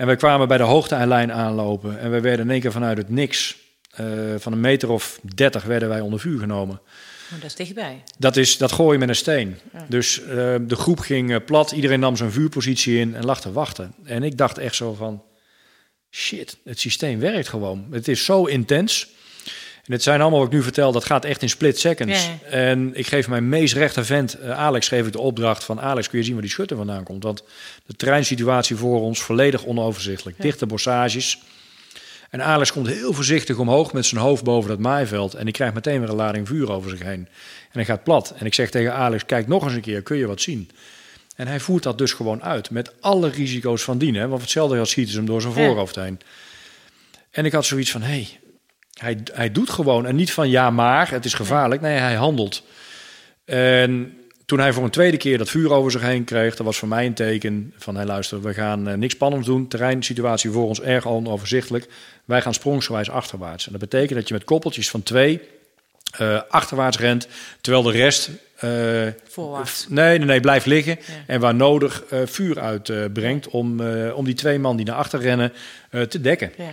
En 0.00 0.06
wij 0.06 0.16
kwamen 0.16 0.48
bij 0.48 0.56
de 0.56 0.62
hoogtelijn 0.62 1.32
aanlopen. 1.32 2.00
En 2.00 2.10
we 2.10 2.20
werden 2.20 2.44
in 2.44 2.50
één 2.50 2.60
keer 2.60 2.72
vanuit 2.72 2.98
het 2.98 3.08
niks, 3.08 3.56
eh, 3.90 4.06
van 4.38 4.52
een 4.52 4.60
meter 4.60 4.90
of 4.90 5.20
dertig, 5.34 5.64
werden 5.64 5.88
wij 5.88 6.00
onder 6.00 6.20
vuur 6.20 6.38
genomen. 6.38 6.80
Oh, 7.32 7.34
dat 7.34 7.44
is 7.44 7.54
dichtbij. 7.54 8.02
Dat, 8.18 8.36
is, 8.36 8.58
dat 8.58 8.72
gooi 8.72 8.92
je 8.92 8.98
met 8.98 9.08
een 9.08 9.14
steen. 9.14 9.58
Ja. 9.72 9.86
Dus 9.88 10.22
eh, 10.22 10.26
de 10.60 10.76
groep 10.76 10.98
ging 10.98 11.32
eh, 11.32 11.36
plat, 11.46 11.70
iedereen 11.70 12.00
nam 12.00 12.16
zijn 12.16 12.30
vuurpositie 12.30 12.98
in 12.98 13.14
en 13.14 13.24
lag 13.24 13.40
te 13.40 13.52
wachten. 13.52 13.94
En 14.04 14.22
ik 14.22 14.36
dacht 14.36 14.58
echt 14.58 14.74
zo 14.74 14.94
van, 14.94 15.22
shit, 16.10 16.58
het 16.64 16.80
systeem 16.80 17.18
werkt 17.18 17.48
gewoon. 17.48 17.86
Het 17.90 18.08
is 18.08 18.24
zo 18.24 18.44
intens. 18.44 19.08
En 19.90 19.96
het 19.96 20.04
zijn 20.04 20.20
allemaal 20.20 20.38
wat 20.38 20.48
ik 20.48 20.54
nu 20.54 20.62
vertel, 20.62 20.92
dat 20.92 21.04
gaat 21.04 21.24
echt 21.24 21.42
in 21.42 21.48
split 21.48 21.78
seconds. 21.78 22.28
En 22.50 22.90
ik 22.94 23.06
geef 23.06 23.28
mijn 23.28 23.48
meest 23.48 23.74
rechte 23.74 24.04
vent, 24.04 24.34
eh, 24.34 24.50
Alex, 24.50 24.88
geef 24.88 25.06
ik 25.06 25.12
de 25.12 25.20
opdracht 25.20 25.64
van... 25.64 25.80
Alex, 25.80 26.08
kun 26.08 26.18
je 26.18 26.24
zien 26.24 26.32
waar 26.32 26.42
die 26.42 26.50
schutter 26.50 26.76
vandaan 26.76 27.04
komt? 27.04 27.22
Want 27.22 27.42
de 27.86 27.94
treinsituatie 27.94 28.76
voor 28.76 29.00
ons 29.00 29.22
volledig 29.22 29.64
onoverzichtelijk. 29.64 30.42
Dichte 30.42 30.66
bossages. 30.66 31.42
En 32.30 32.42
Alex 32.42 32.72
komt 32.72 32.86
heel 32.86 33.12
voorzichtig 33.12 33.58
omhoog 33.58 33.92
met 33.92 34.06
zijn 34.06 34.20
hoofd 34.20 34.44
boven 34.44 34.70
dat 34.70 34.78
maaiveld. 34.78 35.34
En 35.34 35.44
die 35.44 35.54
krijgt 35.54 35.74
meteen 35.74 36.00
weer 36.00 36.08
een 36.08 36.14
lading 36.14 36.48
vuur 36.48 36.72
over 36.72 36.90
zich 36.90 37.02
heen. 37.02 37.28
En 37.62 37.72
hij 37.72 37.84
gaat 37.84 38.04
plat. 38.04 38.34
En 38.38 38.46
ik 38.46 38.54
zeg 38.54 38.70
tegen 38.70 38.94
Alex, 38.94 39.26
kijk 39.26 39.46
nog 39.46 39.64
eens 39.64 39.74
een 39.74 39.80
keer, 39.80 40.02
kun 40.02 40.16
je 40.16 40.26
wat 40.26 40.40
zien? 40.40 40.70
En 41.36 41.46
hij 41.46 41.60
voert 41.60 41.82
dat 41.82 41.98
dus 41.98 42.12
gewoon 42.12 42.42
uit. 42.42 42.70
Met 42.70 42.92
alle 43.00 43.28
risico's 43.28 43.82
van 43.82 43.98
dien. 43.98 44.14
Hè? 44.14 44.28
Want 44.28 44.40
hetzelfde 44.40 44.78
als 44.78 44.90
schieten 44.90 45.12
ze 45.12 45.18
hem 45.18 45.28
door 45.28 45.40
zijn 45.40 45.54
voorhoofd 45.54 45.94
heen. 45.94 46.20
En 47.30 47.44
ik 47.44 47.52
had 47.52 47.64
zoiets 47.64 47.90
van, 47.90 48.02
hé, 48.02 48.08
hey, 48.08 48.39
hij, 49.00 49.18
hij 49.32 49.52
doet 49.52 49.70
gewoon. 49.70 50.06
En 50.06 50.16
niet 50.16 50.32
van, 50.32 50.50
ja 50.50 50.70
maar, 50.70 51.10
het 51.10 51.24
is 51.24 51.34
gevaarlijk. 51.34 51.80
Nee, 51.80 51.98
hij 51.98 52.14
handelt. 52.14 52.62
En 53.44 54.14
toen 54.46 54.58
hij 54.60 54.72
voor 54.72 54.84
een 54.84 54.90
tweede 54.90 55.16
keer 55.16 55.38
dat 55.38 55.48
vuur 55.48 55.72
over 55.72 55.90
zich 55.90 56.02
heen 56.02 56.24
kreeg... 56.24 56.56
dat 56.56 56.66
was 56.66 56.78
voor 56.78 56.88
mij 56.88 57.06
een 57.06 57.14
teken 57.14 57.74
van, 57.76 57.96
hé 57.96 58.04
luister, 58.04 58.42
we 58.42 58.54
gaan 58.54 58.88
eh, 58.88 58.94
niks 58.94 59.14
spannends 59.14 59.46
doen. 59.46 59.68
Terreinsituatie 59.68 60.50
voor 60.50 60.66
ons 60.66 60.80
erg 60.80 61.06
onoverzichtelijk. 61.06 61.88
Wij 62.24 62.42
gaan 62.42 62.54
sprongsgewijs 62.54 63.10
achterwaarts. 63.10 63.66
En 63.66 63.72
dat 63.72 63.80
betekent 63.80 64.18
dat 64.18 64.28
je 64.28 64.34
met 64.34 64.44
koppeltjes 64.44 64.90
van 64.90 65.02
twee 65.02 65.40
eh, 66.18 66.40
achterwaarts 66.48 66.98
rent... 66.98 67.28
terwijl 67.60 67.84
de 67.84 67.90
rest... 67.92 68.30
eh, 68.56 68.70
Voorwaarts. 69.28 69.86
Nee, 69.88 70.18
nee, 70.18 70.26
nee, 70.26 70.40
blijft 70.40 70.66
liggen. 70.66 70.98
Ja. 71.00 71.14
En 71.26 71.40
waar 71.40 71.54
nodig 71.54 72.04
vuur 72.24 72.60
uitbrengt 72.60 73.48
om, 73.48 73.80
om 74.10 74.24
die 74.24 74.34
twee 74.34 74.58
man 74.58 74.76
die 74.76 74.86
naar 74.86 74.96
achter 74.96 75.20
rennen 75.20 75.52
te 76.08 76.20
dekken. 76.20 76.52
Ja. 76.56 76.72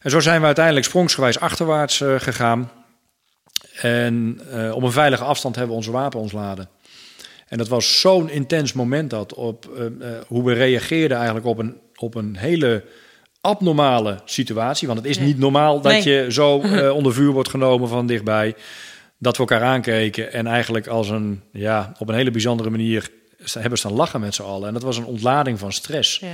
En 0.00 0.10
zo 0.10 0.20
zijn 0.20 0.40
we 0.40 0.46
uiteindelijk 0.46 0.86
sprongsgewijs 0.86 1.40
achterwaarts 1.40 2.00
eh, 2.00 2.14
gegaan. 2.18 2.70
En 3.80 4.40
eh, 4.52 4.74
op 4.74 4.82
een 4.82 4.92
veilige 4.92 5.24
afstand 5.24 5.54
hebben 5.54 5.72
we 5.74 5.80
onze 5.80 5.92
wapen 5.92 6.20
ontladen. 6.20 6.68
En 7.48 7.58
dat 7.58 7.68
was 7.68 8.00
zo'n 8.00 8.30
intens 8.30 8.72
moment 8.72 9.10
dat 9.10 9.34
op 9.34 9.68
eh, 9.76 9.84
hoe 10.26 10.44
we 10.44 10.52
reageerden 10.52 11.16
eigenlijk 11.16 11.46
op 11.46 11.58
een, 11.58 11.76
op 11.96 12.14
een 12.14 12.36
hele 12.36 12.84
abnormale 13.40 14.20
situatie. 14.24 14.86
Want 14.86 14.98
het 14.98 15.08
is 15.08 15.18
niet 15.18 15.38
normaal 15.38 15.80
dat 15.80 15.92
Nee. 15.92 16.08
je 16.08 16.32
zo 16.32 16.54
onder 16.98 17.12
vuur 17.12 17.32
wordt 17.32 17.48
genomen 17.48 17.88
van 17.88 18.06
dichtbij. 18.06 18.54
Dat 19.18 19.36
we 19.36 19.42
elkaar 19.42 19.62
aankeken 19.62 20.32
en 20.32 20.46
eigenlijk 20.46 20.86
als 20.86 21.08
een, 21.08 21.42
ja, 21.52 21.92
op 21.98 22.08
een 22.08 22.14
hele 22.14 22.30
bijzondere 22.30 22.70
manier 22.70 23.10
hebben 23.52 23.78
staan 23.78 23.92
lachen 23.92 24.20
met 24.20 24.34
z'n 24.34 24.42
allen. 24.42 24.68
En 24.68 24.74
dat 24.74 24.82
was 24.82 24.96
een 24.96 25.04
ontlading 25.04 25.58
van 25.58 25.72
stress. 25.72 26.18
Ja. 26.18 26.32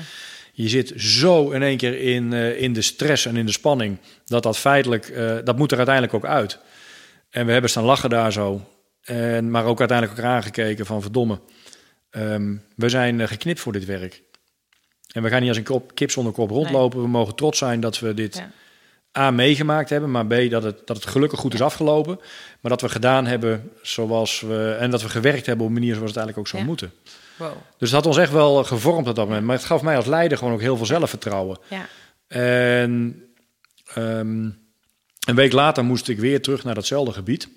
Je 0.57 0.69
zit 0.69 0.93
zo 0.97 1.51
in 1.51 1.63
één 1.63 1.77
keer 1.77 2.01
in, 2.01 2.33
eh, 2.33 2.61
in 2.61 2.73
de 2.73 2.83
stress 2.83 3.27
en 3.27 3.37
in 3.37 3.47
de 3.47 3.53
spanning. 3.53 3.99
Dat 4.25 4.43
dat 4.43 4.59
feitelijk, 4.59 5.09
eh, 5.09 5.37
dat 5.45 5.57
moet 5.57 5.71
er 5.71 5.77
uiteindelijk 5.77 6.15
ook 6.17 6.27
uit. 6.27 6.59
En 7.31 7.47
we 7.47 7.53
hebben 7.53 7.71
staan 7.71 7.85
lachen 7.85 8.11
daar 8.11 8.33
zo. 8.33 8.61
En, 9.03 9.51
maar 9.51 9.65
ook 9.65 9.79
uiteindelijk 9.79 10.19
elkaar 10.19 10.35
aangekeken 10.35 10.87
van 10.87 11.03
verdomme. 11.03 11.41
ehm, 12.11 12.57
we 12.77 12.89
zijn 12.89 13.21
eh, 13.21 13.27
geknipt 13.29 13.61
voor 13.61 13.73
dit 13.73 13.85
werk. 13.85 14.23
En 15.13 15.23
we 15.23 15.29
gaan 15.29 15.41
niet 15.41 15.49
als 15.49 15.59
een 15.59 15.65
kop, 15.65 15.95
kip 15.95 16.11
zonder 16.11 16.33
kop 16.33 16.51
rondlopen. 16.51 17.01
We 17.03 17.09
mogen 17.09 17.35
trots 17.35 17.59
zijn 17.59 17.81
dat 17.81 17.99
we 17.99 18.15
dit 18.15 18.37
Ja. 18.37 18.51
A 19.19 19.31
meegemaakt 19.31 19.91
hebben. 19.91 20.11
Maar 20.11 20.27
B 20.27 20.51
dat 20.51 20.63
het, 20.63 20.87
dat 20.87 20.97
het 20.97 21.07
gelukkig 21.07 21.39
goed 21.39 21.55
is 21.55 21.61
afgelopen. 21.61 22.17
Maar 22.61 22.71
dat 22.71 22.81
we 22.81 22.89
gedaan 22.89 23.27
hebben 23.27 23.71
zoals 23.83 24.41
we... 24.41 24.77
En 24.81 24.91
dat 24.91 25.03
we 25.03 25.09
gewerkt 25.09 25.47
hebben 25.47 25.67
op 25.67 25.73
een 25.73 25.79
manier 25.79 25.95
zoals 25.95 26.11
het 26.11 26.19
eigenlijk 26.19 26.39
ook 26.47 26.53
zou 26.53 26.63
Ja. 26.63 26.69
moeten. 26.69 26.93
Wow. 27.37 27.53
Dus 27.79 27.91
het 27.91 27.91
had 27.91 28.07
ons 28.07 28.17
echt 28.17 28.33
wel 28.33 28.59
eh, 28.59 28.67
gevormd 28.67 29.09
op 29.09 29.15
dat 29.15 29.27
moment. 29.27 29.47
Maar 29.47 29.57
het 29.57 29.65
gaf 29.65 29.83
mij 29.83 29.97
als 29.97 30.07
leider 30.07 30.39
gewoon 30.39 30.53
ook 30.53 30.61
heel 30.61 30.77
veel 30.77 30.87
zelfvertrouwen. 30.87 31.59
Ja. 31.69 31.87
En 32.29 33.23
ehm, 33.95 34.49
een 35.27 35.35
week 35.35 35.53
later 35.53 35.85
moest 35.85 36.09
ik 36.09 36.19
weer 36.19 36.43
terug 36.43 36.65
naar 36.65 36.75
datzelfde 36.75 37.13
gebied. 37.13 37.49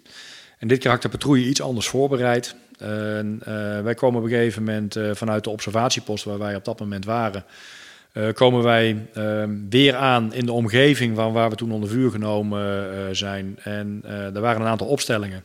En 0.57 0.67
dit 0.67 0.79
keer 0.79 0.87
had 0.87 1.03
ik 1.03 1.11
de 1.11 1.17
patrouille 1.17 1.47
iets 1.47 1.61
anders 1.61 1.87
voorbereid. 1.87 2.55
En, 2.77 3.39
eh, 3.43 3.81
wij 3.81 3.93
komen 3.93 4.19
op 4.19 4.25
een 4.25 4.33
gegeven 4.33 4.63
moment 4.63 4.95
eh, 4.95 5.09
vanuit 5.13 5.43
de 5.43 5.49
observatiepost 5.49 6.23
waar 6.23 6.37
wij 6.37 6.55
op 6.55 6.65
dat 6.65 6.79
moment 6.79 7.05
waren. 7.05 7.45
komen 8.33 8.63
wij 8.63 9.07
ehm, 9.13 9.55
weer 9.69 9.95
aan 9.95 10.33
in 10.33 10.45
de 10.45 10.51
omgeving 10.51 11.15
van 11.15 11.33
waar 11.33 11.49
we 11.49 11.55
toen 11.55 11.71
onder 11.71 11.89
vuur 11.89 12.11
genomen 12.11 13.15
zijn. 13.15 13.59
En 13.63 14.01
er 14.03 14.41
waren 14.41 14.61
een 14.61 14.67
aantal 14.67 14.87
opstellingen. 14.87 15.43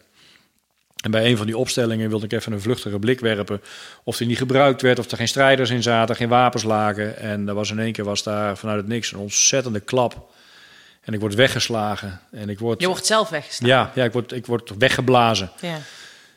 En 1.02 1.10
bij 1.10 1.30
een 1.30 1.36
van 1.36 1.46
die 1.46 1.56
opstellingen 1.56 2.08
wilde 2.08 2.24
ik 2.24 2.32
even 2.32 2.52
een 2.52 2.60
vluchtige 2.60 2.98
blik 2.98 3.20
werpen. 3.20 3.60
Of 4.04 4.16
die 4.16 4.26
niet 4.26 4.38
gebruikt 4.38 4.82
werd, 4.82 4.98
of 4.98 5.10
er 5.10 5.16
geen 5.16 5.28
strijders 5.28 5.70
in 5.70 5.82
zaten, 5.82 6.16
geen 6.16 6.28
wapens 6.28 6.62
lagen. 6.62 7.18
En 7.18 7.48
er 7.48 7.54
was 7.54 7.70
in 7.70 7.78
één 7.78 7.92
keer 7.92 8.04
was 8.04 8.22
daar 8.22 8.56
vanuit 8.56 8.78
het 8.78 8.88
niks 8.88 9.12
een 9.12 9.18
ontzettende 9.18 9.80
klap. 9.80 10.30
En 11.00 11.12
ik 11.12 11.20
word 11.20 11.34
weggeslagen. 11.34 12.20
En 12.30 12.48
ik 12.48 12.58
word, 12.58 12.80
Je 12.80 12.86
wordt 12.86 13.06
zelf 13.06 13.28
weggestaan. 13.28 13.68
ja, 13.68 13.92
ja 13.94 14.04
ik, 14.04 14.12
word, 14.12 14.32
ik 14.32 14.46
word 14.46 14.72
weggeblazen. 14.78 15.50
Ja. 15.60 15.78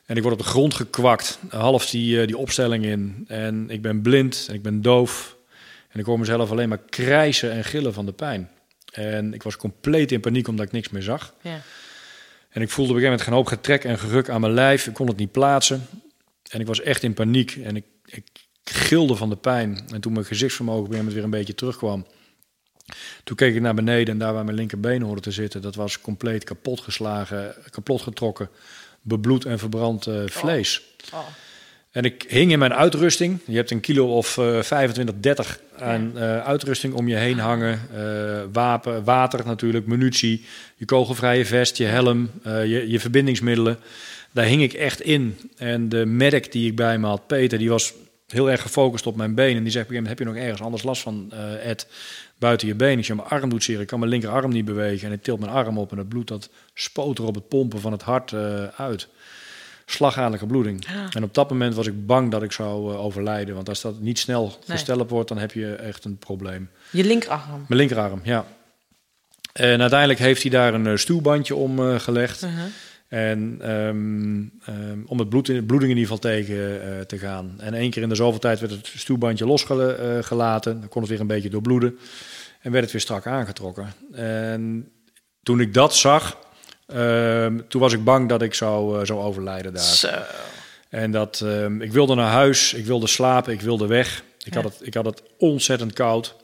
En 0.05 0.15
ik 0.15 0.21
word 0.21 0.33
op 0.33 0.41
de 0.41 0.47
grond 0.47 0.73
gekwakt, 0.73 1.39
half 1.49 1.89
die, 1.89 2.21
eh, 2.21 2.27
die 2.27 2.37
opstelling 2.37 2.85
in. 2.85 3.25
En 3.27 3.69
ik 3.69 3.81
ben 3.81 4.01
blind 4.01 4.45
en 4.49 4.53
ik 4.53 4.61
ben 4.61 4.81
doof. 4.81 5.35
En 5.89 5.99
ik 5.99 6.05
hoorde 6.05 6.21
mezelf 6.21 6.51
alleen 6.51 6.69
maar 6.69 6.81
krijsen 6.89 7.51
en 7.51 7.63
gillen 7.63 7.93
van 7.93 8.05
de 8.05 8.11
pijn. 8.11 8.49
En 8.91 9.33
ik 9.33 9.43
was 9.43 9.57
compleet 9.57 10.11
in 10.11 10.19
paniek 10.19 10.47
omdat 10.47 10.65
ik 10.65 10.71
niks 10.71 10.89
meer 10.89 11.01
zag. 11.01 11.33
Ja. 11.41 11.61
En 12.55 12.61
ik 12.61 12.69
voelde 12.69 12.91
op 12.91 12.97
een 12.97 13.01
gegeven 13.01 13.03
moment 13.03 13.21
geen 13.21 13.33
hoop 13.33 13.47
getrek 13.47 13.83
en 13.83 13.99
geruk 13.99 14.29
aan 14.29 14.41
mijn 14.41 14.53
lijf. 14.53 14.87
Ik 14.87 14.93
kon 14.93 15.07
het 15.07 15.17
niet 15.17 15.31
plaatsen. 15.31 15.87
En 16.49 16.59
ik 16.59 16.67
was 16.67 16.81
echt 16.81 17.03
in 17.03 17.13
paniek. 17.13 17.55
En 17.55 17.75
ik, 17.75 17.85
ik 18.05 18.23
gilde 18.63 19.15
van 19.15 19.29
de 19.29 19.35
pijn. 19.35 19.85
En 19.93 20.01
toen 20.01 20.13
mijn 20.13 20.25
gezichtsvermogen 20.25 20.85
op 20.85 20.93
een 20.93 21.09
weer 21.09 21.23
een 21.23 21.29
beetje 21.29 21.55
terugkwam. 21.55 22.05
Toen 23.23 23.35
keek 23.35 23.55
ik 23.55 23.61
naar 23.61 23.73
beneden 23.73 24.13
en 24.13 24.19
daar 24.19 24.33
waar 24.33 24.43
mijn 24.43 24.57
linkerbeen 24.57 25.01
hoorde 25.01 25.21
te 25.21 25.31
zitten, 25.31 25.61
dat 25.61 25.75
was 25.75 26.01
compleet 26.01 26.43
kapot 26.43 26.81
geslagen, 26.81 27.55
kapot 27.69 28.01
getrokken, 28.01 28.49
bebloed 29.01 29.45
en 29.45 29.59
verbrand 29.59 30.07
eh, 30.07 30.21
vlees. 30.25 30.81
Oh. 31.13 31.19
En 31.95 32.03
ik 32.03 32.25
hing 32.27 32.51
in 32.51 32.59
mijn 32.59 32.73
uitrusting. 32.73 33.39
Je 33.45 33.55
hebt 33.55 33.71
een 33.71 33.79
kilo 33.79 34.15
of 34.15 34.37
eh 34.37 34.61
25, 34.61 35.15
30 35.19 35.59
aan 35.77 36.17
eh, 36.17 36.45
uitrusting 36.45 36.93
om 36.93 37.07
je 37.07 37.15
heen 37.15 37.39
hangen. 37.39 37.79
Eh, 37.95 38.41
wapen, 38.51 39.03
water 39.03 39.45
natuurlijk, 39.45 39.87
munitie, 39.87 40.45
je 40.75 40.85
kogelvrije 40.85 41.45
vest, 41.45 41.77
je 41.77 41.85
helm, 41.85 42.31
eh, 42.43 42.65
je, 42.65 42.89
je 42.89 42.99
verbindingsmiddelen. 42.99 43.77
Daar 44.31 44.45
hing 44.45 44.61
ik 44.61 44.73
echt 44.73 45.01
in. 45.01 45.37
En 45.57 45.89
de 45.89 46.05
medic 46.05 46.51
die 46.51 46.69
ik 46.69 46.75
bij 46.75 46.97
me 46.97 47.07
had, 47.07 47.27
Peter, 47.27 47.57
die 47.57 47.69
was 47.69 47.93
heel 48.27 48.51
erg 48.51 48.61
gefocust 48.61 49.07
op 49.07 49.15
mijn 49.15 49.35
been. 49.35 49.57
En 49.57 49.63
die 49.63 49.71
zegt 49.71 49.85
op 49.85 49.91
een 49.91 49.97
gegeven 49.97 50.03
moment, 50.03 50.19
heb 50.19 50.19
je 50.19 50.33
nog 50.33 50.43
ergens 50.43 50.61
anders 50.61 50.83
last 50.83 51.01
van, 51.01 51.31
Ed? 51.63 51.87
Buiten 52.37 52.67
je 52.67 52.75
been. 52.75 52.97
Ik 52.97 53.05
zeg, 53.05 53.15
mijn 53.15 53.29
arm 53.29 53.49
doet 53.49 53.63
zeer. 53.63 53.81
Ik 53.81 53.87
kan 53.87 53.99
mijn 53.99 54.11
linkerarm 54.11 54.51
niet 54.51 54.65
bewegen. 54.65 55.07
En 55.07 55.13
ik 55.13 55.23
tilt 55.23 55.39
mijn 55.39 55.51
arm 55.51 55.77
op 55.77 55.91
en 55.91 55.97
het 55.97 56.09
bloed 56.09 56.27
dat 56.27 56.49
spoot 56.73 57.17
er 57.17 57.25
op 57.25 57.35
het 57.35 57.47
pompen 57.47 57.79
van 57.79 57.91
het 57.91 58.01
hart 58.01 58.33
uit. 58.77 59.07
Slagadelijke 59.85 60.45
bloeding. 60.45 60.85
En 61.13 61.23
op 61.23 61.33
dat 61.33 61.49
moment 61.49 61.75
was 61.75 61.87
ik 61.87 62.05
bang 62.05 62.31
dat 62.31 62.43
ik 62.43 62.51
zou 62.51 62.93
eh, 62.93 62.99
overlijden. 62.99 63.55
Want 63.55 63.69
als 63.69 63.81
dat 63.81 63.99
niet 63.99 64.19
snel 64.19 64.57
versteld 64.65 65.09
wordt, 65.09 65.29
dan 65.29 65.37
heb 65.37 65.51
je 65.51 65.75
echt 65.75 66.05
een 66.05 66.17
probleem. 66.17 66.69
Je 66.91 67.03
linkerarm. 67.03 67.65
Mijn 67.67 67.79
linkerarm, 67.79 68.19
ja. 68.23 68.45
En 69.53 69.81
uiteindelijk 69.81 70.19
heeft 70.19 70.41
hij 70.41 70.51
daar 70.51 70.73
een 70.73 70.87
eh, 70.87 70.95
stuwbandje 70.95 71.55
om 71.55 71.79
eh, 71.79 71.99
gelegd. 71.99 72.43
Uh-huh. 72.43 72.63
En 73.07 73.57
ehm, 73.61 74.43
ehm, 74.65 74.99
om 75.05 75.19
het 75.19 75.29
bloed 75.29 75.49
in, 75.49 75.65
bloeding 75.65 75.91
in 75.91 75.97
ieder 75.97 76.15
geval 76.15 76.31
tegen 76.31 77.07
te 77.07 77.17
gaan. 77.17 77.55
En 77.57 77.73
één 77.73 77.89
keer 77.89 78.01
in 78.01 78.09
de 78.09 78.15
zoveel 78.15 78.39
tijd 78.39 78.59
werd 78.59 78.71
het 78.71 78.91
stuwbandje 78.95 79.45
losgelaten. 79.45 80.79
Dan 80.79 80.89
kon 80.89 81.01
het 81.01 81.11
weer 81.11 81.19
een 81.19 81.27
beetje 81.27 81.49
doorbloeden. 81.49 81.97
En 82.61 82.71
werd 82.71 82.83
het 82.83 82.93
weer 82.93 83.01
strak 83.01 83.27
aangetrokken. 83.27 83.93
En 84.11 84.91
toen 85.43 85.59
ik 85.59 85.73
dat 85.73 85.95
zag, 85.95 86.37
ehm, 86.87 87.59
toen 87.67 87.81
was 87.81 87.93
ik 87.93 88.03
bang 88.03 88.29
dat 88.29 88.41
ik 88.41 88.53
zou, 88.53 88.99
eh, 88.99 89.05
zou 89.05 89.19
overlijden 89.19 89.73
daar. 89.73 89.83
Zo. 89.83 90.09
En 90.89 91.11
dat, 91.11 91.41
ehm, 91.45 91.81
ik 91.81 91.91
wilde 91.91 92.15
naar 92.15 92.31
huis, 92.31 92.73
ik 92.73 92.85
wilde 92.85 93.07
slapen, 93.07 93.53
ik 93.53 93.61
wilde 93.61 93.87
weg. 93.87 94.23
Ik, 94.43 94.53
Ja. 94.53 94.61
had, 94.61 94.73
het, 94.73 94.87
ik 94.87 94.93
had 94.93 95.05
het 95.05 95.21
ontzettend 95.37 95.93
koud. 95.93 96.35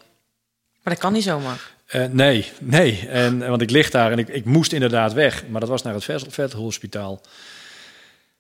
Maar 0.84 0.94
dat 0.94 0.98
kan 1.04 1.14
niet 1.14 1.24
zomaar. 1.24 1.72
Eh, 1.86 2.06
nee, 2.06 2.46
nee. 2.60 3.08
En, 3.10 3.40
want 3.50 3.62
ik 3.62 3.70
lig 3.70 3.90
daar 3.90 4.12
en 4.12 4.20
ik, 4.20 4.28
ik 4.28 4.46
moest 4.46 4.72
inderdaad 4.74 5.14
weg. 5.14 5.44
Maar 5.50 5.60
dat 5.60 5.70
was 5.70 5.82
naar 5.84 5.94
het 5.94 6.04
Vet- 6.04 6.26
Vethospitaal. 6.30 7.22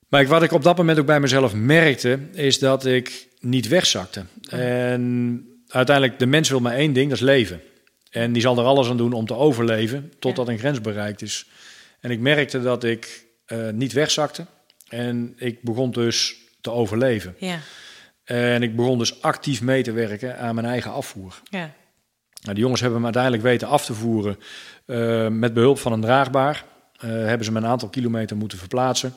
Maar 0.07 0.21
ik, 0.21 0.27
wat 0.27 0.43
ik 0.43 0.51
op 0.51 0.63
dat 0.63 0.77
moment 0.77 0.99
ook 0.99 1.05
bij 1.05 1.19
mezelf 1.19 1.53
merkte, 1.53 2.19
is 2.33 2.59
dat 2.59 2.85
ik 2.85 3.27
niet 3.39 3.67
wegzakte. 3.67 4.25
En 4.49 5.45
uiteindelijk, 5.67 6.19
de 6.19 6.25
mens 6.25 6.49
wil 6.49 6.59
maar 6.59 6.73
één 6.75 6.93
ding, 6.93 7.09
dat 7.09 7.17
is 7.17 7.23
leven. 7.23 7.61
En 8.09 8.31
die 8.33 8.41
zal 8.41 8.57
er 8.57 8.63
alles 8.65 8.89
aan 8.89 8.97
doen 8.97 9.13
om 9.13 9.25
te 9.25 9.35
overleven, 9.35 10.13
totdat 10.19 10.47
een 10.47 10.57
grens 10.59 10.81
bereikt 10.81 11.21
is. 11.21 11.45
En 12.01 12.11
ik 12.11 12.19
merkte 12.19 12.61
dat 12.61 12.83
ik 12.83 13.25
eh, 13.45 13.69
niet 13.69 13.93
wegzakte. 13.93 14.45
En 14.87 15.33
ik 15.37 15.61
begon 15.61 15.91
dus 15.91 16.35
te 16.61 16.71
overleven. 16.71 17.35
Ja. 17.37 17.59
En 18.23 18.63
ik 18.63 18.75
begon 18.75 18.97
dus 18.97 19.21
actief 19.21 19.61
mee 19.61 19.83
te 19.83 19.91
werken 19.91 20.37
aan 20.39 20.55
mijn 20.55 20.67
eigen 20.67 20.91
afvoer. 20.91 21.41
Ja. 21.49 21.71
Nou, 22.41 22.53
die 22.53 22.63
jongens 22.63 22.81
hebben 22.81 22.99
me 22.99 23.05
uiteindelijk 23.05 23.43
weten 23.43 23.67
af 23.67 23.85
te 23.85 23.93
voeren 23.93 24.37
eh, 24.85 25.27
met 25.27 25.53
behulp 25.53 25.79
van 25.79 25.91
een 25.91 26.01
draagbaar. 26.01 26.65
Eh, 26.97 27.09
hebben 27.09 27.45
ze 27.45 27.51
me 27.51 27.57
een 27.59 27.65
aantal 27.65 27.89
kilometer 27.89 28.37
moeten 28.37 28.57
verplaatsen. 28.57 29.13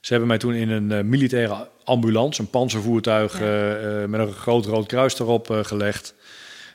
Ze 0.00 0.14
hebben 0.14 0.28
mij 0.28 0.38
toen 0.38 0.54
in 0.54 0.70
een 0.70 1.08
militaire 1.08 1.68
ambulance, 1.84 2.40
een 2.40 2.50
panzervoertuig 2.50 3.38
Ja. 3.38 4.06
met 4.06 4.20
een 4.20 4.32
groot 4.32 4.66
rood 4.66 4.86
kruis 4.86 5.18
erop 5.18 5.50
gelegd. 5.62 6.14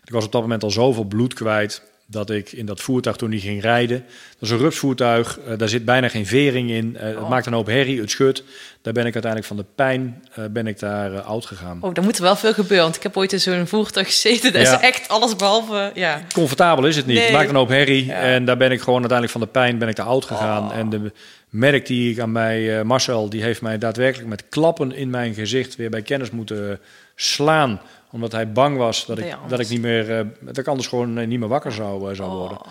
Ik 0.04 0.12
was 0.12 0.26
op 0.26 0.32
dat 0.32 0.42
moment 0.42 0.64
al 0.64 0.72
zoveel 0.72 1.04
bloed 1.04 1.34
kwijt 1.34 1.82
dat 2.14 2.30
ik 2.30 2.52
in 2.52 2.66
dat 2.66 2.82
voertuig 2.82 3.16
toen 3.16 3.30
niet 3.30 3.42
ging 3.42 3.62
rijden. 3.62 3.98
Dat 4.34 4.42
is 4.42 4.50
een 4.50 4.58
rupsvoertuig, 4.58 5.40
eh, 5.48 5.58
daar 5.58 5.70
zit 5.70 5.86
bijna 5.86 6.08
geen 6.10 6.26
vering 6.26 6.70
in. 6.72 6.98
Eh, 6.98 7.04
Het 7.08 7.18
Oh. 7.18 7.30
maakt 7.30 7.46
een 7.46 7.54
hoop 7.54 7.66
herrie, 7.68 8.00
het 8.02 8.10
schudt. 8.12 8.44
Daar 8.82 8.94
ben 8.94 9.06
ik 9.06 9.14
uiteindelijk 9.14 9.46
van 9.54 9.58
de 9.58 9.66
pijn 9.76 10.24
eh, 10.34 10.44
ben 10.52 10.68
ik 10.68 10.80
daar 10.80 11.22
oud 11.22 11.46
gegaan. 11.46 11.78
Oh, 11.82 11.94
dan 11.94 12.04
moet 12.04 12.16
er 12.18 12.24
wel 12.24 12.36
veel 12.36 12.54
gebeuren. 12.54 12.84
Want 12.84 12.96
ik 12.96 13.04
heb 13.04 13.18
ooit 13.18 13.34
in 13.34 13.40
zo'n 13.40 13.68
voertuig 13.68 14.08
gezeten. 14.08 14.54
Dat 14.54 14.62
Ja. 14.62 14.76
is 14.76 14.82
echt 14.82 15.10
alles 15.10 15.36
behalve... 15.36 15.92
Ja. 15.94 16.22
Comfortabel 16.34 16.86
is 16.86 16.96
het 16.96 17.06
niet. 17.06 17.16
Nee. 17.16 17.26
Het 17.26 17.34
maakt 17.34 17.50
een 17.50 17.56
hoop 17.56 17.68
herrie. 17.70 18.06
Ja. 18.06 18.14
En 18.14 18.46
daar 18.46 18.58
ben 18.58 18.72
ik 18.72 18.80
gewoon 18.80 19.00
uiteindelijk 19.00 19.32
van 19.32 19.42
de 19.42 19.48
pijn 19.60 19.78
ben 19.78 19.88
ik 19.88 19.96
te 19.96 20.02
oud 20.02 20.26
gegaan. 20.26 20.64
Oh. 20.72 20.78
En 20.78 20.90
de 20.90 21.12
merk 21.50 21.86
die 21.86 22.12
ik 22.12 22.20
aan 22.20 22.32
mij, 22.32 22.84
Marcel, 22.84 23.30
die 23.30 23.44
heeft 23.44 23.62
mij 23.62 23.78
daadwerkelijk 23.78 24.30
met 24.30 24.44
klappen 24.50 24.92
in 24.96 25.10
mijn 25.10 25.34
gezicht 25.34 25.76
weer 25.76 25.90
bij 25.90 26.02
kennis 26.02 26.32
moeten 26.32 26.80
slaan. 27.16 27.82
Omdat 28.12 28.32
hij 28.32 28.52
bang 28.52 28.78
was 28.78 29.06
dat 29.06 29.18
Dat 29.18 29.26
ik, 29.26 29.36
dat 29.48 29.60
ik 29.60 29.70
niet 29.70 29.82
meer, 29.82 30.18
eh, 30.20 30.26
dat 30.40 30.58
ik 30.58 30.68
anders 30.68 30.88
gewoon 30.88 31.18
eh, 31.18 31.28
niet 31.28 31.40
meer 31.40 31.48
wakker 31.48 31.72
zou, 31.72 32.10
eh, 32.10 32.16
zou 32.16 32.32
worden. 32.32 32.58
Oh. 32.58 32.68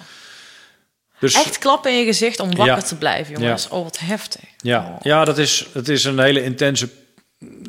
Dus 1.19 1.35
Echt 1.35 1.59
klappen 1.59 1.93
in 1.93 1.99
je 1.99 2.05
gezicht 2.05 2.41
om 2.41 2.47
wakker 2.49 2.77
Ja. 2.77 2.83
te 2.83 2.97
blijven, 2.97 3.41
jongens. 3.41 3.69
Oh, 3.69 3.83
wat 3.83 3.99
heftig. 3.99 4.41
ja, 4.57 4.79
Oh. 4.81 4.97
ja 5.03 5.25
dat, 5.25 5.39
is, 5.39 5.69
het 5.73 5.89
is 5.89 6.05
een 6.05 6.19
hele 6.19 6.43
intense 6.43 6.89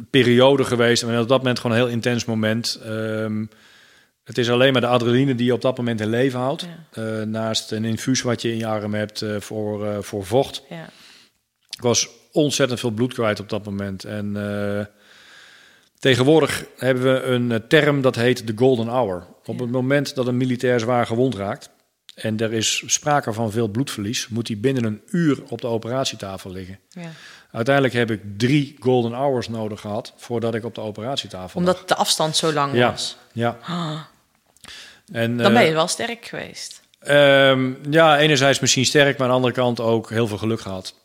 periode 0.10 0.64
geweest. 0.64 1.04
En 1.04 1.20
op 1.20 1.28
dat 1.28 1.38
moment 1.38 1.60
gewoon 1.60 1.78
een 1.78 1.84
heel 1.84 1.94
intens 1.94 2.26
moment. 2.26 2.80
Ehm, 2.84 3.46
het 4.24 4.38
is 4.38 4.50
alleen 4.50 4.72
maar 4.72 4.82
de 4.82 4.88
adrenaline 4.88 5.36
die 5.36 5.46
je 5.46 5.54
op 5.54 5.62
dat 5.62 5.78
moment 5.78 6.02
in 6.02 6.10
leven 6.10 6.40
houdt. 6.40 6.66
Ja. 6.94 7.24
Naast 7.24 7.72
een 7.72 7.86
infuus 7.86 8.22
wat 8.22 8.42
je 8.42 8.52
in 8.52 8.58
je 8.58 8.68
arm 8.68 8.94
hebt 8.94 9.26
voor, 9.40 10.04
voor 10.04 10.26
vocht. 10.26 10.64
Ja. 10.70 10.90
Ik 11.70 11.82
was 11.82 12.10
ontzettend 12.32 12.80
veel 12.80 12.92
bloed 12.92 13.14
kwijt 13.14 13.40
op 13.40 13.50
dat 13.50 13.66
moment. 13.66 14.04
En 14.04 14.36
tegenwoordig 16.04 16.66
hebben 16.78 17.04
we 17.04 17.22
een 17.22 17.52
eh, 17.52 17.60
term 17.68 18.02
dat 18.02 18.16
heet 18.16 18.48
de 18.48 18.54
golden 18.56 18.88
hour. 18.88 19.28
Op 19.46 19.60
het 19.60 19.72
moment 19.72 20.16
dat 20.16 20.28
een 20.28 20.38
militair 20.38 20.80
zwaar 20.80 21.06
gewond 21.06 21.36
raakt... 21.36 21.70
en 22.16 22.40
er 22.40 22.54
is 22.54 22.84
sprake 22.86 23.34
van 23.34 23.52
veel 23.52 23.68
bloedverlies... 23.68 24.28
moet 24.28 24.48
hij 24.48 24.60
binnen 24.60 24.84
een 24.84 25.02
uur 25.10 25.40
op 25.50 25.62
de 25.62 25.68
operatietafel 25.68 26.52
liggen. 26.52 26.80
Ja. 26.90 27.10
Uiteindelijk 27.52 27.96
heb 27.96 28.12
ik 28.12 28.22
drie 28.38 28.76
golden 28.80 29.12
hours 29.12 29.48
nodig 29.50 29.82
gehad... 29.82 30.14
voordat 30.18 30.56
ik 30.56 30.66
op 30.66 30.76
de 30.76 30.82
operatietafel 30.82 31.62
lag. 31.62 31.70
Omdat 31.74 31.90
de 31.90 31.96
afstand 31.96 32.36
zo 32.36 32.54
lang 32.54 32.74
Ja. 32.74 32.92
was. 32.92 33.18
Ja. 33.34 33.58
Ah, 33.62 34.00
En, 35.12 35.38
dan 35.38 35.54
ben 35.54 35.62
eh, 35.62 35.68
je 35.68 35.74
wel 35.74 35.88
sterk 35.88 36.26
geweest. 36.26 36.82
Ehm, 37.00 37.72
ja, 37.90 38.18
enerzijds 38.18 38.60
misschien 38.60 38.86
sterk, 38.86 39.18
maar 39.18 39.28
aan 39.28 39.34
de 39.34 39.36
andere 39.36 39.54
kant 39.54 39.80
ook 39.80 40.10
heel 40.10 40.28
veel 40.28 40.38
geluk 40.38 40.62
gehad. 40.62 41.02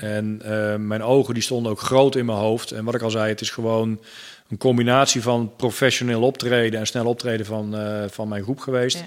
En 0.00 0.40
eh, 0.44 0.76
mijn 0.76 1.02
ogen 1.02 1.34
die 1.34 1.42
stonden 1.42 1.72
ook 1.72 1.80
groot 1.80 2.16
in 2.16 2.26
mijn 2.26 2.38
hoofd. 2.38 2.70
En 2.70 2.84
wat 2.84 2.94
ik 2.94 3.02
al 3.02 3.10
zei, 3.10 3.28
het 3.28 3.40
is 3.40 3.50
gewoon 3.50 4.00
een 4.48 4.58
combinatie 4.58 5.22
van 5.22 5.52
professioneel 5.56 6.22
optreden 6.22 6.80
en 6.80 6.86
snel 6.86 7.06
optreden 7.06 7.46
van, 7.46 7.76
eh, 7.76 8.04
van 8.08 8.28
mijn 8.28 8.42
groep 8.42 8.58
geweest. 8.58 8.96
Ja. 8.96 9.04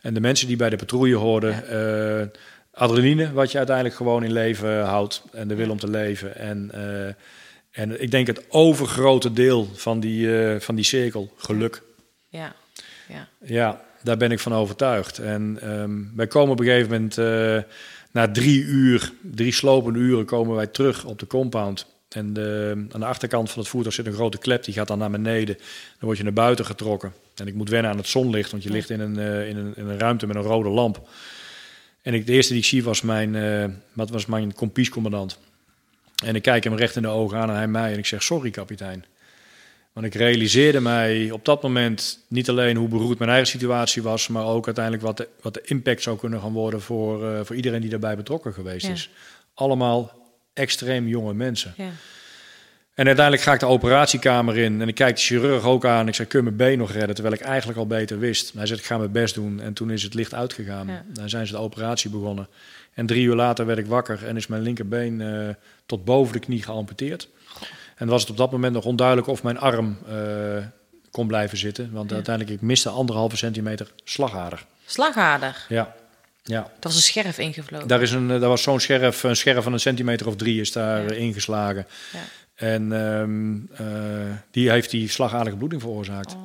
En 0.00 0.14
de 0.14 0.20
mensen 0.20 0.46
die 0.46 0.56
bij 0.56 0.70
de 0.70 0.76
patrouille 0.76 1.16
hoorden. 1.16 1.68
eh, 1.68 2.26
adrenaline, 2.72 3.32
wat 3.32 3.50
je 3.50 3.56
uiteindelijk 3.58 3.96
gewoon 3.96 4.24
in 4.24 4.32
leven 4.32 4.84
houdt. 4.84 5.22
En 5.32 5.48
de 5.48 5.54
wil 5.54 5.70
om 5.70 5.78
te 5.78 5.90
leven. 5.90 6.36
En, 6.36 6.70
eh, 6.72 7.14
en 7.82 8.02
ik 8.02 8.10
denk 8.10 8.26
het 8.26 8.44
overgrote 8.48 9.32
deel 9.32 9.68
van 9.74 10.00
die, 10.00 10.28
van 10.60 10.74
die 10.74 10.84
cirkel, 10.84 11.32
geluk. 11.36 11.82
Ja. 12.28 12.54
Ja. 13.08 13.28
Ja, 13.44 13.80
daar 14.02 14.16
ben 14.16 14.30
ik 14.30 14.38
van 14.38 14.54
overtuigd. 14.54 15.18
En 15.18 15.58
ehm, 15.62 16.16
wij 16.16 16.26
komen 16.26 16.52
op 16.52 16.58
een 16.60 16.66
gegeven 16.66 16.90
moment, 16.90 17.16
na 18.10 18.30
drie 18.30 18.62
uur, 18.62 19.12
drie 19.22 19.52
slopende 19.52 19.98
uren, 19.98 20.24
komen 20.24 20.56
wij 20.56 20.66
terug 20.66 21.04
op 21.04 21.18
de 21.18 21.26
compound. 21.26 21.86
En 22.14 22.32
de, 22.32 22.84
aan 22.90 23.00
de 23.00 23.06
achterkant 23.06 23.50
van 23.50 23.58
het 23.60 23.68
voertuig 23.68 23.94
zit 23.94 24.06
een 24.06 24.12
grote 24.12 24.38
klep, 24.38 24.64
die 24.64 24.74
gaat 24.74 24.88
dan 24.88 24.98
naar 24.98 25.10
beneden. 25.10 25.56
Dan 25.56 25.64
word 25.98 26.16
je 26.16 26.24
naar 26.24 26.32
buiten 26.32 26.66
getrokken. 26.66 27.12
En 27.34 27.46
ik 27.46 27.54
moet 27.54 27.68
wennen 27.68 27.90
aan 27.90 27.96
het 27.96 28.08
zonlicht, 28.08 28.50
want 28.50 28.62
je 28.62 28.70
ligt 28.70 28.90
in 28.90 29.00
een, 29.00 29.18
eh, 29.18 29.48
in, 29.48 29.56
een, 29.56 29.72
in 29.76 29.86
een 29.86 29.98
ruimte 29.98 30.26
met 30.26 30.36
een 30.36 30.42
rode 30.42 30.68
lamp. 30.68 31.08
En 32.02 32.14
ik, 32.14 32.26
de 32.26 32.32
eerste 32.32 32.52
die 32.52 32.62
ik 32.62 32.68
zie 32.68 32.84
was 32.84 33.02
mijn, 33.02 33.82
wat 33.92 34.10
was 34.10 34.26
mijn 34.26 34.54
kompiescommandant. 34.54 35.38
En 36.24 36.34
ik 36.34 36.42
kijk 36.42 36.64
hem 36.64 36.74
recht 36.74 36.96
in 36.96 37.02
de 37.02 37.08
ogen 37.08 37.38
aan 37.38 37.48
en 37.48 37.54
hij 37.56 37.68
mij. 37.68 37.92
En 37.92 37.98
ik 37.98 38.06
zeg, 38.06 38.22
sorry 38.22 38.50
kapitein. 38.50 39.04
Want 39.92 40.06
ik 40.06 40.14
realiseerde 40.14 40.80
mij 40.80 41.30
op 41.30 41.44
dat 41.44 41.62
moment 41.62 42.24
niet 42.28 42.48
alleen 42.48 42.76
hoe 42.76 42.88
beroerd 42.88 43.18
mijn 43.18 43.30
eigen 43.30 43.48
situatie 43.48 44.02
was, 44.02 44.28
maar 44.28 44.44
ook 44.44 44.66
uiteindelijk 44.66 45.04
wat 45.04 45.16
de, 45.16 45.28
wat 45.40 45.54
de 45.54 45.62
impact 45.64 46.02
zou 46.02 46.18
kunnen 46.18 46.40
gaan 46.40 46.52
worden 46.52 46.80
voor, 46.80 47.26
eh, 47.26 47.40
voor 47.44 47.56
iedereen 47.56 47.80
die 47.80 47.90
daarbij 47.90 48.16
betrokken 48.16 48.52
geweest 48.52 48.86
Ja. 48.86 48.92
is. 48.92 49.10
Allemaal 49.54 50.19
extreem 50.60 51.08
jonge 51.08 51.34
mensen. 51.34 51.74
Ja. 51.76 51.90
En 52.94 53.06
uiteindelijk 53.06 53.44
ga 53.44 53.52
ik 53.52 53.60
de 53.60 53.66
operatiekamer 53.66 54.58
in 54.58 54.80
en 54.80 54.88
ik 54.88 54.94
kijk 54.94 55.16
de 55.16 55.22
chirurg 55.22 55.64
ook 55.64 55.84
aan. 55.84 56.08
Ik 56.08 56.14
zeg, 56.14 56.26
kun 56.26 56.38
je 56.38 56.44
mijn 56.44 56.56
been 56.56 56.78
nog 56.78 56.92
redden? 56.92 57.14
Terwijl 57.14 57.34
ik 57.34 57.40
eigenlijk 57.40 57.78
al 57.78 57.86
beter 57.86 58.18
wist. 58.18 58.52
Hij 58.52 58.66
zegt, 58.66 58.80
ik 58.80 58.86
ga 58.86 58.98
mijn 58.98 59.12
best 59.12 59.34
doen. 59.34 59.60
En 59.60 59.72
toen 59.72 59.90
is 59.90 60.02
het 60.02 60.14
licht 60.14 60.34
uitgegaan. 60.34 60.86
Ja. 60.86 61.04
Dan 61.12 61.28
zijn 61.28 61.46
ze 61.46 61.52
de 61.52 61.58
operatie 61.58 62.10
begonnen. 62.10 62.48
En 62.94 63.06
drie 63.06 63.24
uur 63.24 63.34
later 63.34 63.66
werd 63.66 63.78
ik 63.78 63.86
wakker 63.86 64.26
en 64.26 64.36
is 64.36 64.46
mijn 64.46 64.62
linkerbeen 64.62 65.20
eh, 65.20 65.48
tot 65.86 66.04
boven 66.04 66.32
de 66.32 66.38
knie 66.38 66.62
geamputeerd. 66.62 67.28
En 67.96 68.08
was 68.08 68.20
het 68.20 68.30
op 68.30 68.36
dat 68.36 68.50
moment 68.50 68.72
nog 68.72 68.84
onduidelijk 68.84 69.26
of 69.28 69.42
mijn 69.42 69.58
arm 69.58 69.98
eh, 70.08 70.16
kon 71.10 71.26
blijven 71.26 71.58
zitten. 71.58 71.92
Want 71.92 72.12
uiteindelijk, 72.12 72.56
ik 72.56 72.62
miste 72.62 72.88
anderhalve 72.88 73.36
centimeter 73.36 73.92
slagader. 74.04 74.64
Slagader. 74.86 75.66
Ja, 75.68 75.94
ja. 76.42 76.60
Dat 76.60 76.82
was 76.92 76.94
een 76.94 77.00
scherf 77.02 77.38
ingevlogen. 77.38 77.88
Daar, 77.88 78.02
is 78.02 78.10
een, 78.12 78.30
eh, 78.30 78.40
daar 78.40 78.48
was 78.48 78.62
zo'n 78.62 78.80
scherf, 78.80 79.22
een 79.22 79.36
scherf 79.36 79.62
van 79.64 79.72
een 79.72 79.80
centimeter 79.80 80.26
of 80.26 80.36
drie 80.36 80.60
is 80.60 80.72
daar 80.72 81.02
Ja. 81.02 81.08
eh, 81.10 81.18
ingeslagen. 81.18 81.86
Ja. 82.12 82.18
En 82.54 82.92
ehm, 82.92 83.56
eh, 83.86 83.86
die 84.50 84.70
heeft 84.70 84.90
die 84.90 85.08
slagaderlijke 85.08 85.56
bloeding 85.58 85.80
veroorzaakt. 85.82 86.32
Oh. 86.34 86.40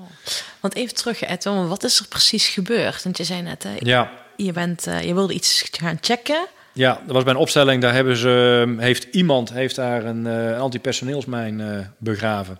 Want 0.59 0.75
even 0.75 0.95
terug, 0.95 1.21
Edwin, 1.21 1.67
wat 1.67 1.83
is 1.83 1.99
er 1.99 2.07
precies 2.07 2.47
gebeurd? 2.47 3.03
Want 3.03 3.17
je 3.17 3.23
zei 3.23 3.41
net, 3.41 3.63
hè, 3.63 3.75
Ja, 3.79 4.11
je, 4.35 4.51
bent, 4.51 4.83
je 5.01 5.13
wilde 5.13 5.33
iets 5.33 5.67
gaan 5.71 5.97
checken. 6.01 6.45
ja, 6.73 7.01
dat 7.05 7.13
was 7.15 7.23
bij 7.23 7.33
een 7.33 7.39
opstelling. 7.39 7.81
Daar 7.81 7.93
hebben 7.93 8.17
ze, 8.17 8.63
ehm, 8.67 8.77
heeft 8.79 9.03
iemand 9.11 9.49
heeft 9.53 9.75
daar 9.75 10.05
een 10.05 10.27
eh 10.27 10.59
antipersoneelsmijn 10.59 11.93
begraven. 11.97 12.59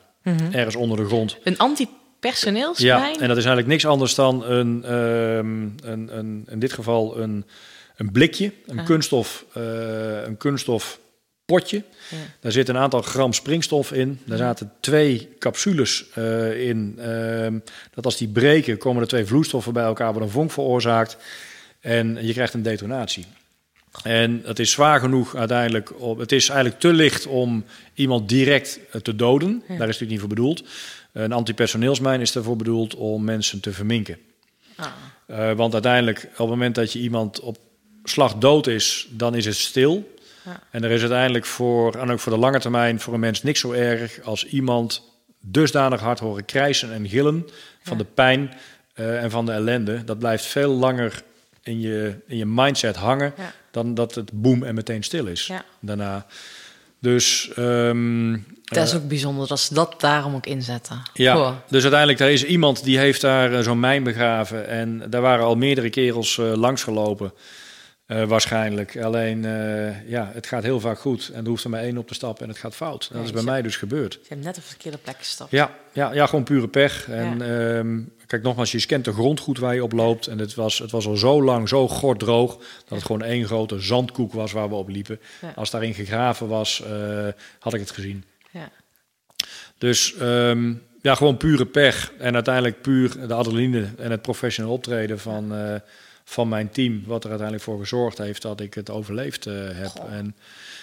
Ergens 0.52 0.76
onder 0.76 0.98
de 0.98 1.06
grond. 1.06 1.38
Een 1.44 1.58
Ja, 2.26 2.32
antipersoneelsmijn? 2.32 3.20
en 3.22 3.28
dat 3.28 3.38
is 3.38 3.46
eigenlijk 3.46 3.68
niks 3.68 3.86
anders 3.86 4.16
dan 4.16 4.46
een, 4.46 4.84
ehm, 4.84 5.90
een, 5.92 6.18
een 6.18 6.46
in 6.50 6.60
dit 6.60 6.74
geval 6.74 7.18
een, 7.20 7.46
een 7.96 8.12
blikje, 8.12 8.52
een 8.66 8.80
Ah. 8.80 8.86
kunststof, 8.86 9.46
eh, 9.54 9.64
een 10.26 10.38
kunststof 10.38 11.00
potje. 11.46 11.84
Ja. 12.10 12.18
Daar 12.40 12.52
zit 12.52 12.70
een 12.70 12.78
aantal 12.78 13.02
gram 13.02 13.34
springstof 13.34 13.92
in. 13.92 14.20
Daar 14.26 14.38
zaten 14.38 14.72
twee 14.80 15.30
capsules 15.40 16.06
eh, 16.14 16.68
in. 16.70 16.96
ehm, 17.00 17.60
dat 17.94 18.06
als 18.06 18.18
die 18.18 18.28
breken, 18.28 18.78
komen 18.78 19.02
er 19.02 19.08
twee 19.08 19.26
vloeistoffen 19.26 19.74
bij 19.74 19.84
elkaar, 19.84 20.12
wordt 20.12 20.26
een 20.28 20.34
vonk 20.34 20.52
veroorzaakt. 20.52 21.18
En 21.80 22.18
je 22.26 22.34
krijgt 22.34 22.54
een 22.54 22.62
detonatie. 22.64 23.26
En 24.04 24.42
het 24.46 24.60
is 24.60 24.72
zwaar 24.72 25.00
genoeg 25.00 25.36
uiteindelijk. 25.36 26.02
Op, 26.02 26.18
het 26.18 26.32
is 26.32 26.50
eigenlijk 26.50 26.80
te 26.80 26.94
licht 26.94 27.26
om 27.28 27.66
iemand 27.94 28.30
direct 28.30 28.80
eh, 28.92 29.02
te 29.02 29.16
doden. 29.16 29.50
Daar 29.50 29.60
is 29.68 29.70
het 29.70 29.80
natuurlijk 29.80 30.10
niet 30.12 30.20
voor 30.20 30.30
bedoeld. 30.30 30.64
Een 31.16 31.32
antipersoneelsmijn 31.32 32.22
is 32.22 32.36
ervoor 32.36 32.56
bedoeld 32.56 32.96
om 32.96 33.24
mensen 33.24 33.60
te 33.60 33.72
verminken. 33.72 34.18
Ah. 34.76 34.88
Eh, 35.26 35.52
want 35.56 35.74
uiteindelijk, 35.74 36.24
op 36.32 36.38
het 36.38 36.48
moment 36.48 36.76
dat 36.76 36.94
je 36.94 37.00
iemand 37.00 37.40
op 37.40 37.58
slag 38.04 38.36
dood 38.36 38.68
is, 38.68 39.08
dan 39.10 39.36
is 39.36 39.46
het 39.46 39.56
stil. 39.56 40.14
Ja. 40.46 40.60
En 40.72 40.84
er 40.84 40.92
is 40.92 41.00
uiteindelijk 41.00 41.46
voor, 41.46 41.96
en 41.96 42.12
ook 42.12 42.20
voor 42.20 42.32
de 42.32 42.38
lange 42.40 42.60
termijn, 42.60 43.00
voor 43.00 43.14
een 43.14 43.20
mens 43.20 43.44
niks 43.44 43.60
zo 43.60 43.72
erg 43.72 44.22
als 44.22 44.46
iemand 44.46 45.02
dusdanig 45.42 46.00
hard 46.00 46.20
horen 46.20 46.46
krijsen 46.46 46.94
en 46.94 47.10
gillen 47.10 47.50
van 47.84 47.98
Ja. 47.98 48.04
de 48.04 48.10
pijn 48.14 48.54
eh, 48.94 49.24
en 49.24 49.32
van 49.32 49.46
de 49.46 49.52
ellende. 49.52 50.04
Dat 50.04 50.20
blijft 50.20 50.46
veel 50.46 50.72
langer 50.72 51.24
in 51.64 51.80
je, 51.80 52.16
in 52.28 52.38
je 52.38 52.46
mindset 52.46 52.96
hangen 52.96 53.34
Ja. 53.38 53.54
dan 53.72 53.94
dat 53.94 54.16
het 54.16 54.32
boem 54.34 54.64
en 54.64 54.76
meteen 54.76 55.04
stil 55.04 55.26
is 55.26 55.52
daarna. 55.80 56.26
Dus 57.06 57.52
ehm, 57.56 58.38
Dat 58.64 58.88
is 58.88 58.96
ook 58.96 59.08
bijzonder 59.08 59.48
dat 59.48 59.60
ze 59.60 59.74
dat 59.74 59.96
daarom 59.98 60.36
ook 60.36 60.46
inzetten. 60.46 61.02
ja, 61.14 61.36
Goh. 61.36 61.52
dus 61.70 61.82
uiteindelijk 61.82 62.20
er 62.20 62.30
is 62.30 62.44
iemand 62.46 62.84
die 62.84 62.98
heeft 62.98 63.22
daar 63.22 63.54
eh, 63.54 63.64
zo'n 63.64 63.80
mijn 63.80 64.04
begraven. 64.04 64.68
En 64.68 65.04
daar 65.10 65.22
waren 65.22 65.46
al 65.46 65.56
meerdere 65.56 65.90
kerels 65.90 66.38
eh, 66.38 66.54
langsgelopen. 66.56 67.32
Eh, 68.06 68.24
waarschijnlijk. 68.24 68.98
Alleen, 68.98 69.46
eh, 69.46 70.10
ja, 70.10 70.32
het 70.34 70.48
gaat 70.48 70.64
heel 70.64 70.80
vaak 70.80 71.00
goed. 71.00 71.30
En 71.34 71.44
er 71.44 71.50
hoeft 71.50 71.64
er 71.64 71.70
maar 71.70 71.82
één 71.82 71.98
op 71.98 72.08
te 72.08 72.14
stappen 72.14 72.44
en 72.44 72.50
het 72.50 72.60
gaat 72.60 72.76
fout. 72.76 73.10
Dat 73.14 73.24
is 73.24 73.32
bij 73.32 73.44
mij 73.44 73.62
dus 73.62 73.78
gebeurd. 73.78 74.14
Je 74.14 74.20
hebt 74.30 74.44
net 74.44 74.58
op 74.58 74.64
de 74.64 74.70
verkeerde 74.70 74.98
plek 74.98 75.18
gestapt. 75.18 75.52
Ja, 75.52 75.76
ja, 75.94 76.14
ja 76.14 76.26
gewoon 76.26 76.44
pure 76.44 76.68
pech. 76.68 77.10
En 77.10 77.42
ehm, 77.42 78.00
kijk, 78.26 78.44
nogmaals, 78.44 78.72
je 78.72 78.80
scant 78.80 79.06
de 79.06 79.14
grond 79.14 79.40
goed 79.40 79.60
waar 79.60 79.74
je 79.74 79.84
op 79.84 79.92
loopt. 79.92 80.28
En 80.28 80.40
het 80.40 80.54
was, 80.54 80.80
het 80.80 80.92
was 80.92 81.08
al 81.08 81.16
zo 81.16 81.44
lang, 81.44 81.70
zo 81.70 81.88
gorddroog... 81.88 82.58
dat 82.58 82.98
het 82.98 83.04
gewoon 83.04 83.24
één 83.24 83.46
grote 83.46 83.80
zandkoek 83.80 84.34
was 84.34 84.52
waar 84.52 84.70
we 84.70 84.76
op 84.76 84.90
liepen. 84.90 85.20
Ja. 85.42 85.54
Als 85.56 85.70
daarin 85.70 85.94
gegraven 85.94 86.48
was, 86.48 86.84
eh, 86.84 87.28
had 87.60 87.74
ik 87.74 87.80
het 87.80 87.92
gezien. 87.92 88.24
Ja. 88.52 88.70
Dus 89.78 90.16
ehm, 90.16 90.74
ja, 91.02 91.16
gewoon 91.16 91.38
pure 91.38 91.66
pech. 91.66 92.12
En 92.18 92.34
uiteindelijk 92.34 92.82
puur 92.82 93.28
de 93.28 93.34
adrenaline 93.34 93.88
en 93.98 94.12
het 94.12 94.22
professioneel 94.22 94.72
optreden 94.72 95.20
van, 95.20 95.54
van 96.26 96.50
mijn 96.50 96.70
team. 96.70 97.04
Wat 97.06 97.24
er 97.24 97.30
uiteindelijk 97.30 97.70
voor 97.70 97.80
gezorgd 97.80 98.18
heeft 98.18 98.42
dat 98.42 98.60
ik 98.62 98.74
het 98.74 98.90
overleefd 98.90 99.46
eh, 99.46 99.54
heb. 99.58 99.88
Goh. 99.88 100.14
En 100.14 100.36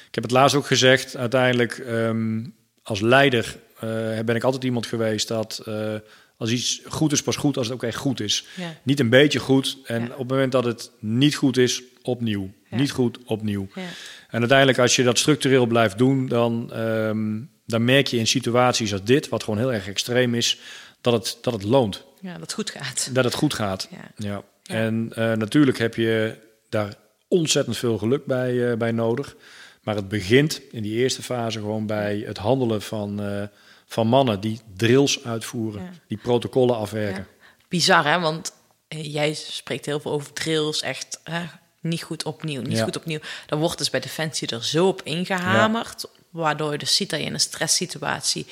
ik 0.09 0.15
heb 0.15 0.23
het 0.25 0.33
laatst 0.33 0.57
ook 0.57 0.67
gezegd. 0.67 1.17
Uiteindelijk 1.17 1.73
ehm, 1.79 2.45
als 2.83 3.01
leider 3.01 3.57
eh, 3.81 3.89
ben 4.25 4.37
ik 4.37 4.43
altijd 4.45 4.65
iemand 4.65 4.87
geweest 4.87 5.29
dat... 5.29 5.63
eh, 5.65 5.95
als 6.37 6.51
iets 6.51 6.81
goed 6.89 7.13
is, 7.13 7.23
pas 7.23 7.37
goed 7.37 7.57
als 7.57 7.67
het 7.67 7.75
ook 7.75 7.83
echt 7.83 7.97
goed 7.97 8.21
is. 8.21 8.45
Ja. 8.57 8.75
Niet 8.83 9.01
een 9.01 9.09
beetje 9.09 9.39
goed. 9.39 9.79
En 9.85 10.01
Ja. 10.01 10.13
op 10.13 10.19
het 10.19 10.29
moment 10.29 10.53
dat 10.53 10.65
het 10.65 10.91
niet 10.99 11.35
goed 11.35 11.57
is, 11.57 11.83
opnieuw. 12.03 12.51
Ja. 12.71 12.77
Niet 12.77 12.91
goed, 12.91 13.19
opnieuw. 13.25 13.69
Ja. 13.75 13.83
En 14.29 14.39
uiteindelijk, 14.39 14.79
als 14.79 14.97
je 14.97 15.03
dat 15.03 15.19
structureel 15.19 15.67
blijft 15.67 15.99
doen, 15.99 16.29
dan, 16.29 16.73
ehm, 16.73 17.41
dan 17.67 17.85
merk 17.85 18.07
je 18.07 18.17
in 18.19 18.27
situaties 18.27 18.93
als 18.93 19.05
dit, 19.05 19.29
wat 19.29 19.43
gewoon 19.45 19.59
heel 19.59 19.73
erg 19.73 19.89
extreem 19.89 20.35
is, 20.35 20.59
dat 21.01 21.13
het, 21.13 21.39
dat 21.43 21.53
het 21.53 21.63
loont. 21.63 22.05
ja, 22.21 22.33
dat 22.33 22.41
het 22.41 22.53
goed 22.53 22.71
gaat. 22.71 23.11
Dat 23.13 23.25
het 23.25 23.35
goed 23.35 23.55
gaat. 23.55 23.89
Ja. 24.17 24.43
Ja. 24.73 24.79
En 24.79 25.13
eh, 25.15 25.33
natuurlijk 25.33 25.79
heb 25.79 25.95
je 25.95 26.37
daar 26.69 26.95
ontzettend 27.29 27.77
veel 27.77 27.99
geluk 27.99 28.27
bij, 28.27 28.71
eh, 28.71 28.77
bij 28.77 28.93
nodig. 28.93 29.37
Maar 29.83 29.95
het 29.95 30.09
begint 30.09 30.61
in 30.71 30.83
die 30.83 30.97
eerste 30.97 31.23
fase 31.23 31.59
gewoon 31.59 31.87
bij 31.87 32.23
het 32.27 32.39
handelen 32.39 32.83
van, 32.83 33.23
eh, 33.23 33.43
van 33.87 34.07
mannen 34.07 34.41
die 34.41 34.61
drills 34.77 35.25
uitvoeren, 35.25 35.83
Ja. 35.83 35.91
die 36.07 36.19
protocollen 36.19 36.77
afwerken. 36.77 37.27
Ja. 37.41 37.47
Bizar, 37.69 38.05
hè? 38.05 38.21
Want 38.21 38.53
jij 38.89 39.35
spreekt 39.35 39.87
heel 39.87 40.01
veel 40.01 40.13
over 40.13 40.33
drills, 40.33 40.83
echt 40.83 41.21
hè, 41.25 41.43
niet 41.81 42.03
goed 42.03 42.25
opnieuw, 42.25 42.63
niet 42.63 42.81
goed 42.81 42.97
opnieuw. 42.97 43.19
Dan 43.47 43.59
wordt 43.59 43.79
dus 43.79 43.91
bij 43.91 44.01
Defensie 44.01 44.49
er 44.49 44.65
zo 44.65 44.89
op 44.89 45.03
ingehamerd, 45.03 46.05
waardoor 46.31 46.73
je 46.73 46.79
dus 46.79 46.97
ziet 46.97 47.11
dat 47.11 47.21
je 47.21 47.27
in 47.27 47.35
een 47.35 47.41
stresssituatie 47.41 48.47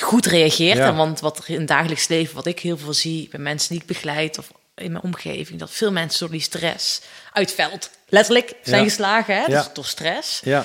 goed 0.00 0.26
reageert. 0.26 0.76
Ja. 0.76 0.86
En 0.86 0.96
want 0.96 1.20
wat 1.20 1.38
er 1.38 1.50
in 1.50 1.58
het 1.58 1.68
dagelijks 1.68 2.08
leven, 2.08 2.34
wat 2.34 2.46
ik 2.46 2.60
heel 2.60 2.78
veel 2.78 2.92
zie 2.94 3.28
bij 3.28 3.40
mensen 3.40 3.68
die 3.68 3.80
ik 3.80 3.86
begeleid 3.86 4.38
of 4.38 4.52
in 4.74 4.92
mijn 4.92 5.04
omgeving, 5.04 5.58
dat 5.58 5.70
veel 5.70 5.92
mensen 5.92 6.20
door 6.20 6.30
die 6.30 6.40
stress 6.40 7.00
uit 7.32 7.52
veld 7.52 7.90
letterlijk 8.08 8.52
zijn 8.62 8.82
Ja. 8.82 8.88
geslagen, 8.88 9.34
hè? 9.34 9.40
Ja. 9.40 9.46
Dus 9.46 9.72
door 9.72 9.84
stress. 9.84 10.40
Ja. 10.44 10.64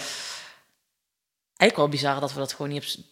Eigenlijk 1.57 1.75
wel 1.75 1.89
bizar 1.89 2.19
dat 2.19 2.33
we 2.33 2.39
dat 2.39 2.51
gewoon 2.53 2.71
niet, 2.71 2.97
op, 2.97 3.03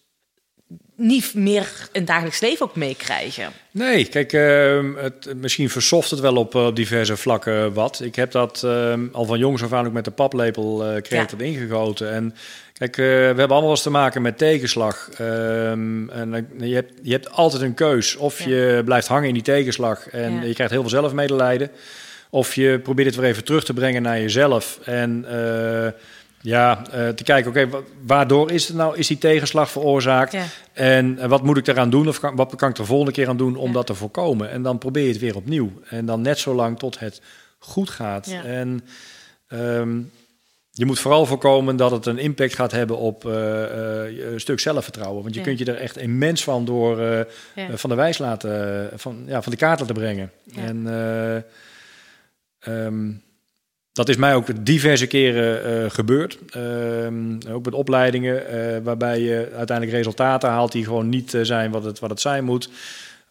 niet 0.96 1.34
meer 1.34 1.68
in 1.92 2.00
het 2.00 2.08
dagelijks 2.08 2.40
leven 2.40 2.66
ook 2.66 2.76
meekrijgen. 2.76 3.52
Nee, 3.72 4.06
kijk, 4.06 4.34
ehm, 4.34 4.96
het, 4.96 5.34
misschien 5.36 5.70
versoft 5.70 6.10
het 6.12 6.20
wel 6.20 6.36
op, 6.36 6.56
eh, 6.56 6.66
op 6.66 6.76
diverse 6.76 7.18
vlakken 7.18 7.74
wat. 7.74 8.02
Ik 8.04 8.16
heb 8.16 8.32
dat 8.32 8.64
ehm, 8.64 9.06
al 9.12 9.26
van 9.26 9.40
jongs 9.40 9.64
af 9.64 9.74
aan 9.74 9.86
ook 9.86 9.94
met 9.94 10.06
de 10.06 10.12
paplepel 10.12 10.86
eh 10.86 11.02
kreeg 11.02 11.22
Ja. 11.22 11.28
dat 11.38 11.42
ingegoten. 11.42 12.12
En 12.12 12.36
kijk, 12.74 12.98
eh, 12.98 13.04
we 13.06 13.12
hebben 13.12 13.50
allemaal 13.50 13.70
eens 13.70 13.82
te 13.82 13.90
maken 13.90 14.22
met 14.22 14.38
tegenslag. 14.38 15.10
Ehm, 15.12 16.10
en 16.10 16.48
je, 16.60 16.74
hebt, 16.76 16.94
je 17.02 17.12
hebt 17.12 17.32
altijd 17.32 17.62
een 17.62 17.74
keus. 17.74 18.16
Of 18.16 18.40
Ja. 18.44 18.50
je 18.50 18.82
blijft 18.86 19.08
hangen 19.08 19.28
in 19.28 19.34
die 19.34 19.44
tegenslag 19.44 20.10
en 20.10 20.34
Ja. 20.34 20.42
je 20.44 20.54
krijgt 20.54 20.72
heel 20.74 20.82
veel 20.82 20.90
zelfmedelijden. 20.90 21.70
Of 22.30 22.56
je 22.56 22.80
probeert 22.80 23.08
het 23.08 23.16
weer 23.16 23.30
even 23.30 23.44
terug 23.44 23.64
te 23.66 23.74
brengen 23.74 24.02
naar 24.02 24.20
jezelf. 24.20 24.80
En 24.84 25.26
ja, 26.48 26.82
eh, 26.92 27.10
te 27.10 27.24
kijken, 27.24 27.50
oké, 27.52 27.70
wa- 27.70 27.82
waardoor 28.06 28.52
is, 28.52 28.68
het 28.68 28.78
nou, 28.78 28.98
is 28.98 29.08
die 29.08 29.18
tegenslag 29.18 29.72
veroorzaakt? 29.72 30.32
Ja. 30.32 30.44
En 30.74 31.20
eh, 31.20 31.28
wat 31.30 31.44
moet 31.44 31.58
ik 31.58 31.68
eraan 31.68 31.90
doen? 31.90 32.08
Of 32.08 32.20
kan, 32.20 32.36
wat 32.36 32.56
kan 32.56 32.70
ik 32.70 32.78
er 32.78 32.86
volgende 32.86 33.12
keer 33.12 33.28
aan 33.28 33.38
doen 33.38 33.56
om 33.56 33.68
Ja. 33.68 33.74
dat 33.74 33.86
te 33.86 33.94
voorkomen? 33.96 34.50
En 34.50 34.62
dan 34.62 34.78
probeer 34.78 35.04
je 35.04 35.10
het 35.10 35.20
weer 35.20 35.36
opnieuw. 35.36 35.72
En 35.90 36.06
dan 36.06 36.22
net 36.22 36.40
zo 36.40 36.54
lang 36.56 36.80
tot 36.80 37.00
het 37.00 37.22
goed 37.60 37.90
gaat. 37.90 38.30
Ja. 38.30 38.44
En 38.44 38.82
ehm, 39.48 40.00
je 40.72 40.86
moet 40.86 41.00
vooral 41.00 41.26
voorkomen 41.26 41.76
dat 41.76 41.92
het 41.92 42.06
een 42.06 42.18
impact 42.18 42.56
gaat 42.56 42.72
hebben 42.72 42.98
op 42.98 43.24
je- 43.24 44.30
een 44.34 44.40
stuk 44.40 44.60
zelfvertrouwen. 44.60 45.24
Want 45.24 45.36
je 45.36 45.42
kunt 45.42 45.60
je 45.60 45.66
er 45.66 45.78
echt 45.82 45.98
immens 45.98 46.44
van 46.44 46.66
door 46.66 47.28
van 47.76 47.90
de 47.90 47.96
wijs 47.96 48.18
laten, 48.18 48.90
van, 48.96 49.24
ja, 49.26 49.42
van 49.42 49.52
de 49.52 49.58
kaart 49.58 49.80
laten 49.80 49.96
brengen. 49.96 50.32
Ja. 50.44 50.62
En 50.62 50.88
eh, 50.88 51.36
ehm, 52.86 53.12
dat 53.98 54.10
is 54.10 54.16
mij 54.16 54.36
ook 54.36 54.66
diverse 54.66 55.08
keren 55.08 55.64
eh, 55.64 55.90
gebeurd. 55.90 56.38
Ehm, 56.50 57.38
ook 57.52 57.66
met 57.66 57.74
opleidingen, 57.74 58.48
eh, 58.48 58.78
waarbij 58.84 59.20
je 59.20 59.50
uiteindelijk 59.56 59.98
resultaten 59.98 60.50
haalt 60.50 60.72
die 60.72 60.84
gewoon 60.84 61.10
niet 61.10 61.34
eh, 61.34 61.42
zijn 61.44 61.72
wat 61.72 61.84
het, 61.84 62.00
wat 62.00 62.10
het 62.10 62.22
zijn 62.22 62.44
moet. 62.44 62.70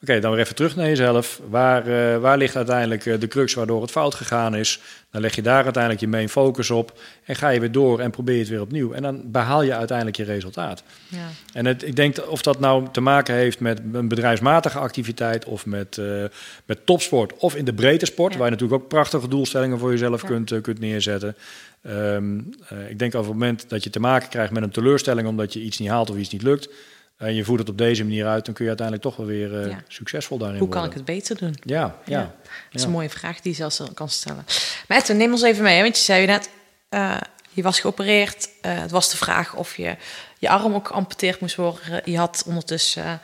Oké, 0.08 0.20
dan 0.20 0.30
weer 0.30 0.40
even 0.40 0.54
terug 0.54 0.76
naar 0.76 0.86
jezelf. 0.86 1.40
Waar, 1.48 1.86
eh, 1.86 2.18
waar 2.18 2.38
ligt 2.38 2.56
uiteindelijk 2.56 3.06
eh, 3.06 3.20
de 3.20 3.28
crux 3.28 3.54
waardoor 3.54 3.82
het 3.82 3.90
fout 3.90 4.14
gegaan 4.14 4.54
is? 4.54 4.80
Dan 5.10 5.20
leg 5.20 5.34
je 5.34 5.42
daar 5.42 5.64
uiteindelijk 5.64 6.02
je 6.02 6.08
main 6.08 6.28
focus 6.28 6.70
op. 6.70 6.98
En 7.24 7.36
ga 7.36 7.48
je 7.48 7.60
weer 7.60 7.72
door 7.72 8.00
en 8.00 8.10
probeer 8.10 8.34
je 8.34 8.40
het 8.40 8.48
weer 8.48 8.60
opnieuw. 8.60 8.92
En 8.92 9.02
dan 9.02 9.22
behaal 9.24 9.62
je 9.62 9.74
uiteindelijk 9.74 10.16
je 10.16 10.24
resultaat. 10.24 10.82
Ja. 11.08 11.28
En 11.52 11.66
het, 11.66 11.82
ik 11.82 11.96
denk 11.96 12.16
of 12.28 12.42
dat 12.42 12.60
nou 12.60 12.86
te 12.92 13.00
maken 13.00 13.34
heeft 13.34 13.60
met 13.60 13.80
een 13.92 14.08
bedrijfsmatige 14.08 14.78
activiteit 14.78 15.44
of 15.44 15.66
met, 15.66 15.98
eh, 15.98 16.24
met 16.64 16.86
topsport 16.86 17.36
of 17.36 17.54
in 17.54 17.64
de 17.64 17.74
breedte 17.74 18.06
sport, 18.06 18.32
Ja. 18.32 18.38
waar 18.38 18.48
je 18.48 18.52
natuurlijk 18.52 18.82
ook 18.82 18.88
prachtige 18.88 19.28
doelstellingen 19.28 19.78
voor 19.78 19.90
jezelf 19.90 20.22
Ja. 20.22 20.28
kunt, 20.28 20.60
kunt 20.60 20.78
neerzetten. 20.80 21.36
Ehm, 21.82 22.38
eh, 22.68 22.90
ik 22.90 22.98
denk 22.98 23.14
op 23.14 23.20
het 23.20 23.32
moment 23.32 23.64
dat 23.68 23.84
je 23.84 23.90
te 23.90 24.00
maken 24.00 24.28
krijgt 24.28 24.52
met 24.52 24.62
een 24.62 24.70
teleurstelling 24.70 25.28
omdat 25.28 25.52
je 25.52 25.60
iets 25.60 25.78
niet 25.78 25.88
haalt 25.88 26.10
of 26.10 26.16
iets 26.16 26.30
niet 26.30 26.42
lukt, 26.42 26.68
en 27.16 27.34
je 27.34 27.44
voert 27.44 27.60
het 27.60 27.68
op 27.68 27.78
deze 27.78 28.02
manier 28.04 28.26
uit, 28.26 28.44
dan 28.44 28.54
kun 28.54 28.64
je 28.64 28.70
uiteindelijk 28.70 29.08
toch 29.08 29.16
wel 29.16 29.26
weer 29.26 29.60
eh, 29.62 29.70
Ja. 29.70 29.80
succesvol 29.88 30.38
daarin 30.38 30.58
Hoe 30.58 30.68
kan 30.68 30.84
ik 30.84 30.92
het 30.92 31.04
beter 31.04 31.36
doen? 31.36 31.56
Ja, 31.62 31.96
ja. 32.04 32.18
Ja. 32.18 32.34
Dat 32.44 32.80
is 32.80 32.82
een 32.82 32.90
mooie 32.90 33.10
vraag 33.10 33.40
die 33.40 33.50
je 33.50 33.56
zelfs 33.56 33.82
kan 33.94 34.08
stellen. 34.08 34.44
Maar 34.88 34.98
Edwin, 34.98 35.16
neem 35.16 35.32
ons 35.32 35.42
even 35.42 35.62
mee. 35.62 35.76
hè, 35.76 35.82
Want 35.82 35.96
je 35.96 36.02
zei 36.02 36.26
net, 36.26 36.50
eh, 36.88 37.16
je 37.50 37.62
was 37.62 37.80
geopereerd. 37.80 38.48
Eh, 38.60 38.80
het 38.80 38.90
was 38.90 39.10
de 39.10 39.16
vraag 39.16 39.54
of 39.54 39.76
je 39.76 39.96
je 40.38 40.48
arm 40.48 40.74
ook 40.74 40.86
geamputeerd 40.86 41.40
moest 41.40 41.56
worden. 41.56 42.02
Je 42.04 42.16
had 42.18 42.42
ondertussen 42.46 43.20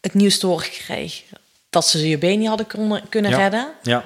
het 0.00 0.14
nieuws 0.14 0.38
te 0.38 0.46
horen 0.46 0.70
kreeg 0.70 1.22
dat 1.70 1.86
ze 1.86 2.08
je 2.08 2.18
been 2.18 2.38
niet 2.38 2.48
hadden 2.48 2.66
kunnen, 3.08 3.34
redden. 3.34 3.72
Ja. 3.82 4.04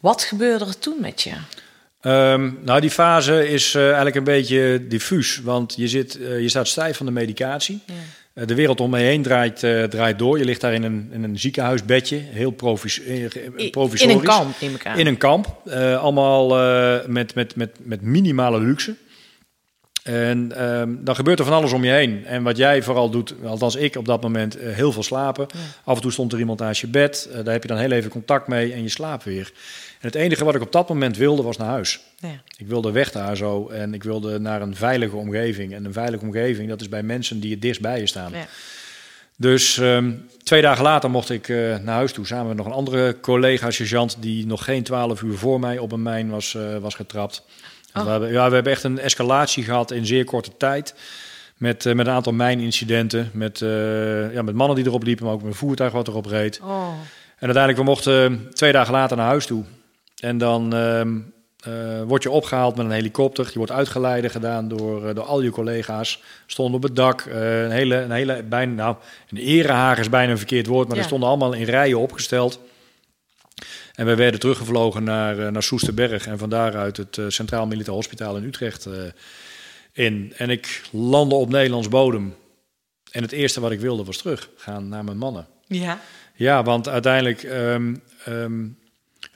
Wat 0.00 0.22
gebeurde 0.22 0.64
er 0.64 0.78
toen 0.78 0.96
met 1.00 1.22
je? 1.22 1.32
Ehm, 2.00 2.50
nou, 2.64 2.80
die 2.80 2.90
fase 2.90 3.48
is 3.48 3.74
eh, 3.74 3.84
eigenlijk 3.84 4.16
een 4.16 4.24
beetje 4.24 4.86
diffuus. 4.88 5.40
Want 5.40 5.74
je, 5.76 5.88
zit, 5.88 6.20
eh, 6.20 6.40
je 6.40 6.48
staat 6.48 6.68
stijf 6.68 6.96
van 6.96 7.06
de 7.06 7.12
medicatie. 7.12 7.80
Eh, 8.32 8.46
de 8.46 8.54
wereld 8.54 8.80
om 8.80 8.90
me 8.90 8.98
heen 8.98 9.22
draait, 9.22 9.58
draait 9.90 10.18
door. 10.18 10.38
Je 10.38 10.44
ligt 10.44 10.60
daar 10.60 10.72
in 10.72 10.82
een, 10.82 11.08
in 11.12 11.22
een 11.22 11.38
ziekenhuisbedje. 11.38 12.16
Heel 12.16 12.50
provis 12.50 13.00
provisorisch. 13.70 14.02
In 14.02 14.10
een 14.10 14.24
kamp, 14.24 14.60
neem 14.60 14.74
ik 14.74 14.86
aan. 14.86 14.98
In 14.98 15.06
een 15.06 15.16
kamp. 15.16 15.62
Allemaal 16.00 16.48
met, 17.06 17.34
met, 17.34 17.56
met, 17.56 17.70
met 17.82 18.02
minimale 18.02 18.60
luxe. 18.60 18.94
En 20.02 20.52
ehm, 20.56 20.94
dan 20.98 21.14
gebeurt 21.14 21.38
er 21.38 21.44
van 21.44 21.54
alles 21.54 21.72
om 21.72 21.84
je 21.84 21.90
heen. 21.90 22.26
En 22.26 22.42
wat 22.42 22.56
jij 22.56 22.82
vooral 22.82 23.10
doet, 23.10 23.34
althans 23.44 23.74
ik 23.74 23.96
op 23.96 24.04
dat 24.04 24.22
moment, 24.22 24.56
heel 24.58 24.92
veel 24.92 25.02
slapen. 25.02 25.46
Af 25.84 25.96
en 25.96 26.02
toe 26.02 26.12
stond 26.12 26.32
er 26.32 26.38
iemand 26.38 26.58
naast 26.58 26.80
je 26.80 26.86
bed. 26.86 27.28
Daar 27.32 27.52
heb 27.52 27.62
je 27.62 27.68
dan 27.68 27.78
heel 27.78 27.90
even 27.90 28.10
contact 28.10 28.48
mee 28.48 28.72
en 28.72 28.82
je 28.82 28.88
slaapt 28.88 29.24
weer. 29.24 29.52
En 30.00 30.06
het 30.06 30.14
enige 30.14 30.44
wat 30.44 30.54
ik 30.54 30.62
op 30.62 30.72
dat 30.72 30.88
moment 30.88 31.16
wilde, 31.16 31.42
was 31.42 31.56
naar 31.56 31.68
huis. 31.68 32.00
Ja. 32.18 32.42
Ik 32.56 32.66
wilde 32.66 32.90
weg 32.90 33.12
daar 33.12 33.36
zo 33.36 33.68
en 33.68 33.94
ik 33.94 34.02
wilde 34.02 34.38
naar 34.38 34.62
een 34.62 34.76
veilige 34.76 35.16
omgeving. 35.16 35.74
En 35.74 35.84
een 35.84 35.92
veilige 35.92 36.24
omgeving, 36.24 36.68
dat 36.68 36.80
is 36.80 36.88
bij 36.88 37.02
mensen 37.02 37.40
die 37.40 37.50
het 37.50 37.62
dichtst 37.62 37.82
bij 37.82 37.98
je 37.98 38.06
staan. 38.06 38.32
Ja. 38.32 38.46
Dus 39.36 39.78
ehm, 39.78 40.12
twee 40.42 40.62
dagen 40.62 40.82
later 40.82 41.10
mocht 41.10 41.30
ik 41.30 41.48
eh, 41.48 41.56
naar 41.56 41.94
huis 41.94 42.12
toe 42.12 42.26
samen 42.26 42.46
met 42.46 42.56
nog 42.56 42.66
een 42.66 42.72
andere 42.72 43.20
collega-sergeant 43.20 44.16
die 44.20 44.46
nog 44.46 44.64
geen 44.64 44.82
twaalf 44.82 45.22
uur 45.22 45.38
voor 45.38 45.60
mij 45.60 45.78
op 45.78 45.92
een 45.92 46.02
mijn 46.02 46.30
was, 46.30 46.54
eh, 46.54 46.76
was 46.76 46.94
getrapt. 46.94 47.44
Oh. 47.94 48.04
We, 48.04 48.10
hebben, 48.10 48.32
ja, 48.32 48.48
we 48.48 48.54
hebben 48.54 48.72
echt 48.72 48.84
een 48.84 48.98
escalatie 48.98 49.64
gehad 49.64 49.90
in 49.90 50.06
zeer 50.06 50.24
korte 50.24 50.50
tijd. 50.56 50.94
Met, 51.56 51.86
eh, 51.86 51.94
met 51.94 52.06
een 52.06 52.12
aantal 52.12 52.32
mijnincidenten. 52.32 53.30
Met, 53.32 53.58
ja, 54.32 54.42
met 54.42 54.54
mannen 54.54 54.76
die 54.76 54.86
erop 54.86 55.02
liepen, 55.02 55.24
maar 55.24 55.34
ook 55.34 55.42
met 55.42 55.50
een 55.50 55.58
voertuig 55.58 55.92
wat 55.92 56.08
erop 56.08 56.26
reed. 56.26 56.60
Oh. 56.62 56.88
En 57.36 57.46
uiteindelijk, 57.46 57.78
we 57.78 57.90
mochten 57.90 58.48
twee 58.52 58.72
dagen 58.72 58.92
later 58.92 59.16
naar 59.16 59.26
huis 59.26 59.46
toe. 59.46 59.64
En 60.20 60.38
dan 60.38 60.72
eh, 61.60 62.02
word 62.02 62.22
je 62.22 62.30
opgehaald 62.30 62.76
met 62.76 62.86
een 62.86 62.92
helikopter. 62.92 63.46
Je 63.52 63.58
wordt 63.58 63.72
uitgeleide 63.72 64.28
gedaan 64.28 64.68
door, 64.68 65.08
eh, 65.08 65.14
door 65.14 65.24
al 65.24 65.42
je 65.42 65.50
collega's. 65.50 66.22
Stonden 66.46 66.74
op 66.74 66.82
het 66.82 66.96
dak. 66.96 67.20
eh, 67.20 67.62
een 67.62 67.70
hele, 67.70 67.96
een 67.96 68.10
hele 68.10 68.42
bijna, 68.42 68.72
nou, 68.74 68.96
een 69.28 69.38
erehaag 69.38 69.98
is 69.98 70.08
bijna 70.08 70.30
een 70.30 70.38
verkeerd 70.38 70.66
woord. 70.66 70.86
Maar 70.86 70.96
Ja. 70.96 71.02
er 71.02 71.08
stonden 71.08 71.28
allemaal 71.28 71.52
in 71.52 71.64
rijen 71.64 71.98
opgesteld. 71.98 72.60
En 73.94 74.06
we 74.06 74.14
werden 74.14 74.40
teruggevlogen 74.40 75.04
naar, 75.04 75.52
naar 75.52 75.62
Soesterberg. 75.62 76.26
En 76.26 76.38
van 76.38 76.50
daaruit 76.50 76.96
het 76.96 77.20
Centraal 77.28 77.66
Militair 77.66 77.96
Hospitaal 77.96 78.36
in 78.36 78.44
Utrecht 78.44 78.88
in. 79.92 80.32
En 80.36 80.50
ik 80.50 80.82
landde 80.92 81.34
op 81.34 81.48
Nederlands 81.48 81.88
bodem. 81.88 82.34
En 83.10 83.22
het 83.22 83.32
eerste 83.32 83.60
wat 83.60 83.70
ik 83.70 83.80
wilde 83.80 84.04
was 84.04 84.16
terug 84.16 84.48
gaan 84.56 84.88
naar 84.88 85.04
mijn 85.04 85.18
mannen. 85.18 85.46
Ja. 85.66 86.00
Ja, 86.34 86.62
want 86.62 86.88
uiteindelijk, 86.88 87.42
ehm, 87.42 87.94
ehm, 88.24 88.66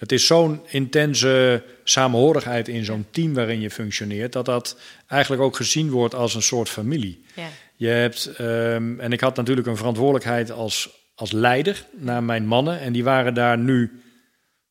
het 0.05 0.13
is 0.13 0.27
zo'n 0.27 0.61
intense 0.67 1.63
samenhorigheid 1.85 2.69
in 2.69 2.85
zo'n 2.85 3.07
team 3.11 3.35
waarin 3.35 3.61
je 3.61 3.71
functioneert, 3.71 4.33
dat 4.33 4.45
dat 4.45 4.77
eigenlijk 5.07 5.43
ook 5.43 5.57
gezien 5.57 5.91
wordt 5.91 6.15
als 6.15 6.35
een 6.35 6.43
soort 6.43 6.69
familie. 6.69 7.25
Ja. 7.35 7.49
Je 7.77 7.87
hebt, 7.87 8.27
ehm, 8.37 9.01
en 9.01 9.13
ik 9.13 9.21
had 9.21 9.37
natuurlijk 9.37 9.67
een 9.67 9.77
verantwoordelijkheid 9.77 10.51
als, 10.51 10.91
als 11.15 11.33
leider 11.33 11.85
naar 11.97 12.23
mijn 12.23 12.47
mannen, 12.47 12.81
en 12.81 12.93
die 12.93 13.05
waren 13.05 13.35
daar 13.35 13.59
nu 13.59 14.03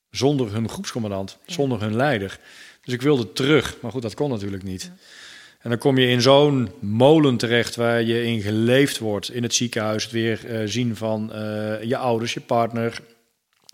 zonder 0.09 0.51
hun 0.51 0.69
groepscommandant, 0.69 1.37
zonder 1.45 1.81
hun 1.81 1.95
leider. 1.95 2.39
Dus 2.83 2.93
ik 2.93 3.01
wilde 3.01 3.33
terug, 3.33 3.77
maar 3.81 3.91
goed, 3.91 4.01
dat 4.01 4.13
kon 4.13 4.29
natuurlijk 4.29 4.63
niet. 4.63 4.91
En 5.59 5.69
dan 5.69 5.79
kom 5.79 5.97
je 5.97 6.07
in 6.07 6.21
zo'n 6.21 6.71
molen 6.79 7.37
terecht 7.37 7.75
waar 7.75 8.01
je 8.01 8.25
in 8.25 8.41
geleefd 8.41 8.99
wordt. 8.99 9.31
In 9.31 9.43
het 9.43 9.53
ziekenhuis, 9.53 10.03
het 10.03 10.11
weer 10.11 10.45
eh, 10.45 10.61
zien 10.65 10.95
van 10.95 11.33
eh, 11.33 11.83
je 11.83 11.97
ouders, 11.97 12.33
je 12.33 12.41
partner, 12.41 13.01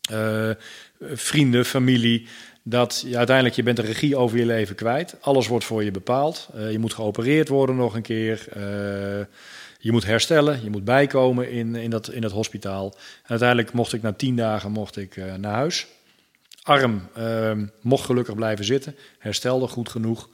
eh, 0.09 0.49
vrienden, 0.99 1.65
familie. 1.65 2.27
Dat 2.63 3.03
je 3.07 3.17
uiteindelijk, 3.17 3.55
je 3.55 3.63
bent 3.63 3.77
de 3.77 3.83
regie 3.83 4.15
over 4.15 4.37
je 4.37 4.45
leven 4.45 4.75
kwijt. 4.75 5.15
Alles 5.21 5.47
wordt 5.47 5.65
voor 5.65 5.83
je 5.83 5.91
bepaald. 5.91 6.49
Eh, 6.53 6.71
je 6.71 6.79
moet 6.79 6.93
geopereerd 6.93 7.47
worden 7.47 7.75
nog 7.75 7.95
een 7.95 8.01
keer. 8.01 8.47
Eh, 8.53 9.25
je 9.79 9.91
moet 9.91 10.05
herstellen, 10.05 10.63
je 10.63 10.69
moet 10.69 10.83
bijkomen 10.83 11.51
in, 11.51 11.75
in, 11.75 11.89
dat, 11.89 12.11
in 12.11 12.21
dat 12.21 12.31
hospitaal. 12.31 12.85
En 13.23 13.29
uiteindelijk 13.29 13.73
mocht 13.73 13.93
ik 13.93 14.01
na 14.01 14.13
tien 14.13 14.35
dagen 14.35 14.71
mocht 14.71 14.97
ik, 14.97 15.17
eh, 15.17 15.33
naar 15.33 15.53
huis. 15.53 15.87
Arm 16.63 17.09
ehm, 17.15 17.65
mocht 17.81 18.05
gelukkig 18.05 18.35
blijven 18.35 18.65
zitten, 18.65 18.95
herstelde 19.17 19.67
goed 19.67 19.89
genoeg. 19.89 20.29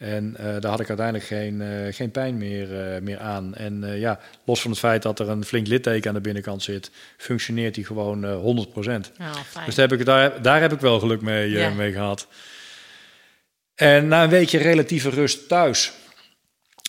En 0.00 0.36
eh, 0.36 0.44
daar 0.60 0.70
had 0.70 0.80
ik 0.80 0.88
uiteindelijk 0.88 1.26
geen, 1.26 1.62
eh, 1.62 1.94
geen 1.94 2.10
pijn 2.10 2.38
meer, 2.38 2.94
eh, 2.94 3.00
meer 3.00 3.18
aan. 3.18 3.54
En 3.54 3.98
ja, 3.98 4.20
los 4.44 4.60
van 4.60 4.70
het 4.70 4.80
feit 4.80 5.02
dat 5.02 5.18
er 5.18 5.28
een 5.28 5.44
flink 5.44 5.66
litteken 5.66 6.08
aan 6.08 6.14
de 6.14 6.20
binnenkant 6.20 6.62
zit, 6.62 6.90
functioneert 7.16 7.74
die 7.74 7.84
gewoon 7.84 8.24
eh 8.24 8.36
100%. 8.36 9.10
Oh, 9.20 9.34
fijn. 9.46 9.64
Dus 9.64 9.74
daar 9.74 9.88
heb 9.88 9.98
ik, 9.98 10.06
daar, 10.06 10.42
daar 10.42 10.60
heb 10.60 10.72
ik 10.72 10.80
wel 10.80 11.00
geluk 11.00 11.20
mee, 11.20 11.70
mee 11.70 11.92
gehad. 11.92 12.26
En 13.74 14.08
na 14.08 14.22
een 14.22 14.30
weekje 14.30 14.58
relatieve 14.58 15.10
rust 15.10 15.48
thuis, 15.48 15.92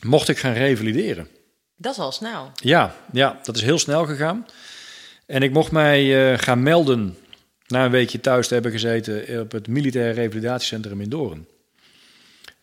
mocht 0.03 0.29
ik 0.29 0.37
gaan 0.37 0.53
revalideren. 0.53 1.27
Dat 1.75 1.91
is 1.91 1.99
al 1.99 2.11
snel. 2.11 2.51
Ja, 2.55 2.95
ja, 3.11 3.39
dat 3.43 3.55
is 3.55 3.61
heel 3.61 3.79
snel 3.79 4.05
gegaan. 4.05 4.45
En 5.25 5.43
ik 5.43 5.51
mocht 5.51 5.71
mij 5.71 6.37
gaan 6.37 6.63
melden 6.63 7.17
na 7.67 7.85
een 7.85 7.91
weekje 7.91 8.19
thuis 8.19 8.47
te 8.47 8.53
hebben 8.53 8.71
gezeten 8.71 9.41
op 9.41 9.51
het 9.51 9.67
Militair 9.67 10.13
Revalidatiecentrum 10.13 11.01
in 11.01 11.09
Doorn. 11.09 11.47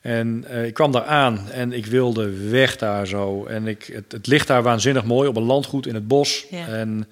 En 0.00 0.44
eh, 0.44 0.64
ik 0.64 0.74
kwam 0.74 0.92
daar 0.92 1.04
aan 1.04 1.50
en 1.50 1.72
ik 1.72 1.86
wilde 1.86 2.50
weg 2.50 2.76
daar 2.76 3.06
zo. 3.06 3.46
En 3.46 3.66
ik, 3.66 3.84
het, 3.84 4.12
het 4.12 4.26
ligt 4.26 4.46
daar 4.46 4.62
waanzinnig 4.62 5.04
mooi 5.04 5.28
op 5.28 5.36
een 5.36 5.42
landgoed 5.42 5.86
in 5.86 5.94
het 5.94 6.08
bos. 6.08 6.46
Ja. 6.50 6.66
En 6.66 7.08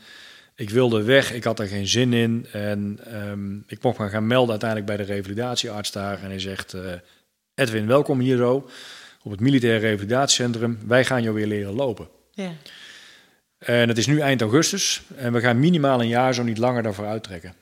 ik 0.55 0.71
wilde 0.71 1.03
weg, 1.03 1.33
ik 1.33 1.45
had 1.45 1.59
er 1.59 1.67
geen 1.67 1.87
zin 1.87 2.13
in. 2.13 2.47
En 2.53 2.99
ehm, 3.05 3.57
ik 3.67 3.83
mocht 3.83 3.99
me 3.99 4.09
gaan 4.09 4.27
melden 4.27 4.51
uiteindelijk 4.51 4.89
bij 4.89 5.07
de 5.07 5.13
revalidatiearts 5.13 5.93
daar. 5.93 6.23
En 6.23 6.29
hij 6.29 6.41
zegt, 6.41 6.75
eh, 6.75 6.93
Edwin, 7.55 7.87
welkom 7.87 8.21
hier 8.21 8.37
zo 8.37 8.69
op 9.23 9.31
het 9.31 9.41
Militair 9.41 9.79
Revalidatiecentrum. 9.79 10.79
Wij 10.87 11.05
gaan 11.05 11.23
jou 11.23 11.35
weer 11.35 11.47
leren 11.47 11.75
lopen. 11.75 12.09
Ja. 12.31 12.51
En 13.59 13.89
het 13.89 13.99
is 13.99 14.07
nu 14.07 14.21
eind 14.21 14.41
augustus 14.41 15.03
en 15.17 15.33
we 15.33 15.41
gaan 15.41 15.61
minimaal 15.61 16.01
een 16.01 16.09
jaar 16.09 16.35
zo 16.35 16.43
niet 16.43 16.59
langer 16.59 16.83
daarvoor 16.83 17.07
uittrekken. 17.07 17.55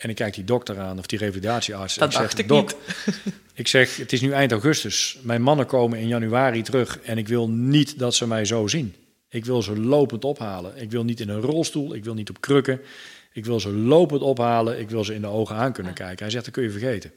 En 0.00 0.08
ik 0.10 0.14
kijk 0.14 0.34
die 0.34 0.44
dokter 0.44 0.78
aan 0.78 0.98
of 0.98 1.06
die 1.06 1.18
revalidatiearts. 1.18 1.94
Dat 1.94 2.12
zeg, 2.12 2.22
dacht 2.22 2.38
ik 2.38 2.48
"Dok, 2.48 2.74
niet." 3.06 3.16
Ik 3.54 3.68
zeg, 3.68 3.96
het 3.96 4.12
is 4.12 4.20
nu 4.20 4.32
eind 4.32 4.52
augustus. 4.52 5.18
Mijn 5.22 5.42
mannen 5.42 5.66
komen 5.66 5.98
in 5.98 6.06
januari 6.06 6.62
terug 6.62 6.98
en 7.00 7.18
ik 7.18 7.28
wil 7.28 7.48
niet 7.48 7.98
dat 7.98 8.14
ze 8.14 8.26
mij 8.26 8.44
zo 8.44 8.66
zien. 8.66 8.94
Ik 9.28 9.44
wil 9.44 9.62
ze 9.62 9.80
lopend 9.80 10.24
ophalen. 10.24 10.72
Ik 10.76 10.90
wil 10.90 11.04
niet 11.04 11.20
in 11.20 11.28
een 11.28 11.40
rolstoel, 11.40 11.94
ik 11.94 12.04
wil 12.04 12.14
niet 12.14 12.30
op 12.30 12.40
krukken. 12.40 12.80
Ik 13.32 13.44
wil 13.44 13.60
ze 13.60 13.72
lopend 13.72 14.22
ophalen, 14.22 14.78
ik 14.78 14.90
wil 14.90 15.04
ze 15.04 15.14
in 15.14 15.20
de 15.20 15.26
ogen 15.26 15.56
aan 15.56 15.72
kunnen 15.72 15.94
kijken. 15.94 16.18
Hij 16.18 16.30
zegt, 16.30 16.44
dat 16.44 16.54
kun 16.54 16.62
je 16.62 16.70
vergeten. 16.70 17.12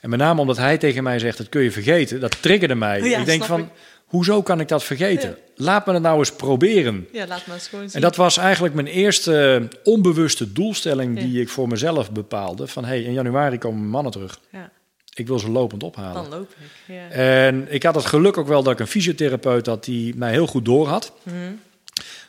En 0.00 0.10
met 0.10 0.18
name 0.18 0.40
omdat 0.40 0.56
hij 0.56 0.78
tegen 0.78 1.02
mij 1.02 1.18
zegt, 1.18 1.38
dat 1.38 1.48
kun 1.48 1.62
je 1.62 1.70
vergeten, 1.70 2.20
dat 2.20 2.42
triggerde 2.42 2.74
mij. 2.74 3.02
Ja, 3.02 3.18
ik 3.18 3.26
denk 3.26 3.44
van, 3.44 3.60
ik. 3.60 3.66
Hoezo 4.08 4.42
kan 4.42 4.60
ik 4.60 4.68
dat 4.68 4.84
vergeten? 4.84 5.36
Laat 5.54 5.86
me 5.86 5.92
het 5.92 6.02
nou 6.02 6.18
eens 6.18 6.32
proberen. 6.32 7.08
ja, 7.12 7.26
laat 7.26 7.46
me 7.46 7.54
eens 7.54 7.68
gewoon 7.68 7.84
zien. 7.84 7.94
En 7.94 8.00
dat 8.00 8.16
was 8.16 8.36
eigenlijk 8.36 8.74
mijn 8.74 8.86
eerste 8.86 9.68
onbewuste 9.84 10.52
doelstelling 10.52 11.16
Ja. 11.18 11.24
die 11.24 11.40
ik 11.40 11.48
voor 11.48 11.68
mezelf 11.68 12.10
bepaalde. 12.12 12.66
Van 12.66 12.84
hey, 12.84 13.02
in 13.02 13.12
januari 13.12 13.58
komen 13.58 13.78
mijn 13.78 13.90
mannen 13.90 14.12
terug. 14.12 14.40
Ja, 14.52 14.70
Ik 15.14 15.26
wil 15.26 15.38
ze 15.38 15.50
lopend 15.50 15.82
ophalen. 15.82 16.14
dan 16.14 16.28
loop 16.38 16.50
ik. 16.50 16.94
Ja. 16.94 17.08
En 17.10 17.66
ik 17.72 17.82
had 17.82 17.94
het 17.94 18.04
geluk 18.06 18.36
ook 18.36 18.46
wel 18.48 18.62
dat 18.62 18.72
ik 18.72 18.78
een 18.80 18.86
fysiotherapeut 18.86 19.66
had 19.66 19.84
die 19.84 20.16
mij 20.16 20.30
heel 20.30 20.46
goed 20.46 20.64
door 20.64 20.86
had. 20.88 21.12
Mhm. 21.22 21.36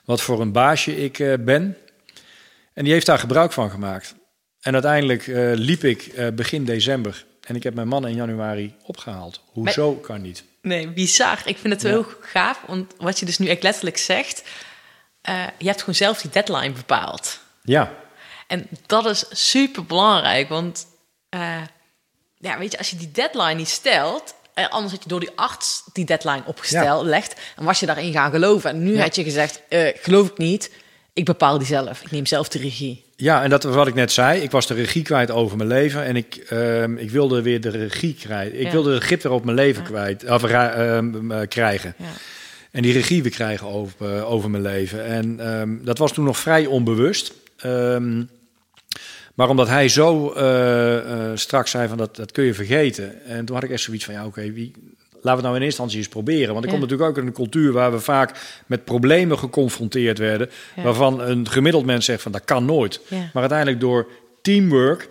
Wat 0.05 0.21
voor 0.21 0.41
een 0.41 0.51
baasje 0.51 1.03
ik 1.03 1.19
eh, 1.19 1.33
ben. 1.39 1.77
En 2.73 2.83
die 2.83 2.93
heeft 2.93 3.05
daar 3.05 3.19
gebruik 3.19 3.51
van 3.51 3.69
gemaakt. 3.71 4.15
En 4.61 4.73
uiteindelijk 4.73 5.27
eh, 5.27 5.51
liep 5.53 5.83
ik 5.83 6.01
eh, 6.07 6.27
begin 6.27 6.65
december. 6.65 7.25
En 7.47 7.55
ik 7.55 7.63
heb 7.63 7.73
mijn 7.73 7.87
mannen 7.87 8.09
in 8.09 8.15
januari 8.15 8.73
opgehaald. 8.85 9.41
Hoezo 9.45 9.93
kan 9.95 10.21
niet? 10.21 10.43
Nee, 10.61 10.87
bizar. 10.87 11.41
Ik 11.45 11.57
vind 11.57 11.73
het 11.73 11.83
wel 11.83 11.91
Ja. 11.97 12.03
heel 12.05 12.13
gaaf, 12.21 12.59
want 12.67 12.93
wat 12.97 13.19
je 13.19 13.25
dus 13.25 13.37
nu 13.37 13.47
echt 13.47 13.63
letterlijk 13.63 13.97
zegt, 13.97 14.43
eh, 15.21 15.43
je 15.57 15.65
hebt 15.67 15.79
gewoon 15.79 15.95
zelf 15.95 16.21
die 16.21 16.31
deadline 16.31 16.71
bepaald. 16.71 17.39
Ja, 17.63 17.93
En 18.47 18.67
dat 18.85 19.05
is 19.05 19.25
super 19.31 19.85
belangrijk, 19.85 20.49
want 20.49 20.87
eh, 21.29 21.61
ja, 22.37 22.57
weet 22.57 22.71
je, 22.71 22.77
als 22.77 22.89
je 22.89 22.95
die 22.95 23.11
deadline 23.11 23.53
niet 23.53 23.69
stelt, 23.69 24.33
eh, 24.53 24.67
anders 24.69 24.93
had 24.93 25.03
je 25.03 25.09
door 25.09 25.19
die 25.19 25.31
arts 25.35 25.83
die 25.93 26.05
deadline 26.05 26.43
opgesteld, 26.45 27.05
legt, 27.05 27.39
en 27.55 27.65
was 27.65 27.79
je 27.79 27.85
daarin 27.85 28.11
gaan 28.13 28.31
geloven. 28.31 28.69
En 28.69 28.83
nu 28.83 28.95
Ja. 28.95 29.01
had 29.01 29.15
je 29.15 29.23
gezegd, 29.23 29.61
geloof 30.01 30.27
ik 30.29 30.37
niet, 30.37 30.71
ik 31.13 31.25
bepaal 31.25 31.57
die 31.57 31.67
zelf, 31.67 32.01
ik 32.01 32.11
neem 32.11 32.25
zelf 32.25 32.47
de 32.49 32.59
regie. 32.59 33.08
Ja, 33.21 33.43
en 33.43 33.49
dat 33.49 33.63
was 33.63 33.75
wat 33.75 33.87
ik 33.87 33.93
net 33.93 34.11
zei. 34.11 34.41
Ik 34.41 34.51
was 34.51 34.67
de 34.67 34.73
regie 34.73 35.03
kwijt 35.03 35.31
over 35.31 35.57
mijn 35.57 35.69
leven. 35.69 36.03
En 36.03 36.15
ik, 36.15 36.35
ehm, 36.35 36.97
ik 36.97 37.11
wilde 37.11 37.41
weer 37.41 37.61
de 37.61 37.69
regie 37.69 38.13
krijgen. 38.13 38.59
Ik 38.59 38.65
Ja. 38.65 38.71
wilde 38.71 38.93
de 38.93 39.01
grip 39.01 39.21
weer 39.21 39.31
op 39.31 39.43
mijn 39.45 39.57
leven 39.57 39.83
kwijt, 39.83 40.29
of, 40.29 40.43
ehm, 40.43 41.31
eh, 41.31 41.47
krijgen. 41.47 41.93
Ja. 41.97 42.05
En 42.71 42.81
die 42.81 42.93
regie 42.93 43.21
weer 43.23 43.31
krijgen 43.31 43.67
over, 43.67 44.15
eh, 44.15 44.31
over 44.31 44.49
mijn 44.49 44.63
leven. 44.63 45.05
En 45.05 45.39
ehm, 45.39 45.69
dat 45.81 45.97
was 45.97 46.13
toen 46.13 46.25
nog 46.25 46.37
vrij 46.37 46.65
onbewust. 46.65 47.33
Maar 49.35 49.49
omdat 49.49 49.67
hij 49.67 49.89
zo 49.89 50.31
eh, 50.31 51.31
straks 51.33 51.71
zei 51.71 51.87
van 51.87 51.97
dat, 51.97 52.15
dat 52.15 52.31
kun 52.31 52.43
je 52.43 52.53
vergeten. 52.53 53.25
En 53.25 53.45
toen 53.45 53.55
had 53.55 53.63
ik 53.63 53.71
echt 53.71 53.81
zoiets 53.81 54.05
van, 54.05 54.13
ja 54.13 54.25
oké, 54.25 54.51
wie... 54.51 54.71
laten 55.21 55.29
we 55.29 55.29
het 55.29 55.41
nou 55.41 55.55
in 55.55 55.61
eerste 55.61 55.81
instantie 55.81 55.97
eens 55.97 56.07
proberen. 56.07 56.53
Want 56.53 56.65
ik 56.65 56.71
Ja. 56.71 56.77
kom 56.77 56.79
natuurlijk 56.79 57.09
ook 57.09 57.17
in 57.17 57.27
een 57.27 57.33
cultuur 57.33 57.71
waar 57.71 57.91
we 57.91 57.99
vaak 57.99 58.61
met 58.65 58.85
problemen 58.85 59.37
geconfronteerd 59.37 60.17
werden. 60.17 60.49
Ja. 60.75 60.83
Waarvan 60.83 61.21
een 61.21 61.49
gemiddeld 61.49 61.85
mens 61.85 62.05
zegt 62.05 62.21
van 62.21 62.31
dat 62.31 62.45
kan 62.45 62.65
nooit. 62.65 63.01
Ja. 63.07 63.17
Maar 63.17 63.41
uiteindelijk 63.41 63.79
door 63.79 64.07
teamwork 64.41 65.09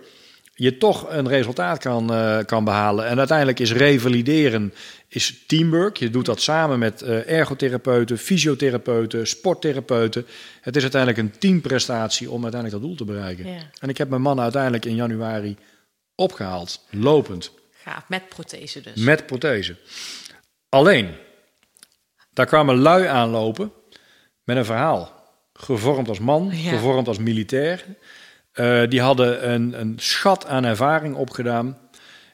je 0.55 0.77
toch 0.77 1.05
een 1.09 1.27
resultaat 1.27 1.79
kan, 1.79 2.13
eh, 2.13 2.37
kan 2.45 2.63
behalen. 2.63 3.07
En 3.07 3.17
uiteindelijk 3.17 3.59
is 3.59 3.73
revalideren 3.73 4.73
is 5.07 5.43
teamwork. 5.47 5.97
Je 5.97 6.09
doet 6.09 6.25
dat 6.25 6.41
samen 6.41 6.79
met 6.79 7.01
eh, 7.01 7.29
ergotherapeuten, 7.29 8.17
fysiotherapeuten, 8.17 9.27
sporttherapeuten. 9.27 10.25
Het 10.61 10.75
is 10.75 10.81
uiteindelijk 10.81 11.21
een 11.21 11.39
teamprestatie 11.39 12.29
om 12.29 12.43
uiteindelijk 12.43 12.81
dat 12.81 12.89
doel 12.89 12.97
te 13.07 13.13
bereiken. 13.13 13.45
En 13.79 13.89
ik 13.89 13.97
heb 13.97 14.09
mijn 14.09 14.21
man 14.21 14.39
uiteindelijk 14.39 14.85
in 14.85 14.95
januari 14.95 15.57
opgehaald, 16.15 16.85
lopend, 16.89 17.51
Gaaf, 17.89 18.09
met 18.09 18.29
prothese 18.29 18.81
dus. 18.81 18.95
met 18.95 19.25
prothese. 19.25 19.75
Alleen, 20.69 21.15
daar 22.33 22.45
kwamen 22.45 22.75
lui 22.77 23.05
aanlopen 23.05 23.71
met 24.43 24.57
een 24.57 24.65
verhaal. 24.65 25.17
Gevormd 25.53 26.09
als 26.09 26.19
man, 26.19 26.49
Ja. 26.53 26.69
gevormd 26.69 27.07
als 27.07 27.17
militair. 27.17 27.85
Eh, 28.51 28.87
die 28.87 29.01
hadden 29.01 29.49
een, 29.51 29.79
een 29.79 29.93
schat 29.99 30.45
aan 30.45 30.65
ervaring 30.65 31.15
opgedaan. 31.15 31.77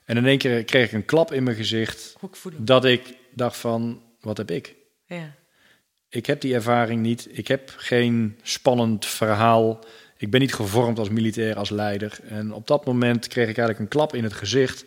En 0.06 0.18
in 0.18 0.26
één 0.26 0.38
keer 0.38 0.64
kreeg 0.64 0.86
ik 0.86 0.92
een 0.92 1.06
klap 1.06 1.34
in 1.34 1.44
mijn 1.44 1.56
gezicht. 1.56 2.16
Dat 2.58 2.86
ik 2.86 3.18
dacht 3.34 3.58
van, 3.58 4.02
wat 4.20 4.38
heb 4.38 4.52
ik? 4.52 4.76
Ja. 5.06 5.36
Ik 6.10 6.26
heb 6.26 6.42
die 6.42 6.54
ervaring 6.54 7.02
niet. 7.02 7.28
Ik 7.32 7.48
heb 7.48 7.74
geen 7.78 8.40
spannend 8.42 9.06
verhaal. 9.06 9.80
Ik 10.18 10.32
ben 10.32 10.40
niet 10.40 10.54
gevormd 10.54 11.00
als 11.00 11.10
militair, 11.10 11.56
als 11.56 11.70
leider. 11.70 12.18
En 12.28 12.54
op 12.54 12.68
dat 12.68 12.86
moment 12.86 13.28
kreeg 13.28 13.50
ik 13.50 13.58
eigenlijk 13.58 13.80
een 13.80 13.98
klap 13.98 14.16
in 14.16 14.24
het 14.24 14.34
gezicht. 14.34 14.86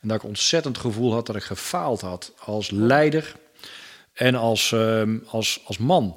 En 0.00 0.08
dat 0.08 0.16
ik 0.16 0.24
ontzettend 0.24 0.78
gevoel 0.78 1.12
had 1.12 1.26
dat 1.26 1.36
ik 1.36 1.42
gefaald 1.42 2.00
had 2.00 2.32
als 2.38 2.70
leider 2.70 3.34
en 4.12 4.34
als, 4.34 4.72
ehm, 4.72 5.18
als, 5.26 5.60
als 5.64 5.78
man. 5.78 6.16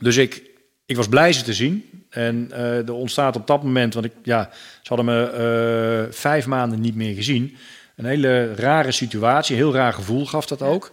Dus 0.00 0.16
ik, 0.16 0.42
ik 0.86 0.96
was 0.96 1.08
blij 1.08 1.32
ze 1.32 1.42
te 1.42 1.54
zien. 1.54 2.04
En 2.10 2.48
eh, 2.52 2.76
er 2.76 2.92
ontstaat 2.92 3.36
op 3.36 3.46
dat 3.46 3.62
moment, 3.62 3.94
want 3.94 4.06
ik, 4.06 4.12
ja, 4.22 4.50
ze 4.82 4.94
hadden 4.94 5.06
me 5.06 5.30
eh, 5.30 6.12
vijf 6.14 6.46
maanden 6.46 6.80
niet 6.80 6.94
meer 6.94 7.14
gezien. 7.14 7.56
Een 7.96 8.04
hele 8.04 8.54
rare 8.54 8.92
situatie, 8.92 9.54
een 9.56 9.62
heel 9.62 9.74
raar 9.74 9.92
gevoel 9.92 10.26
gaf 10.26 10.46
dat 10.46 10.62
ook. 10.62 10.90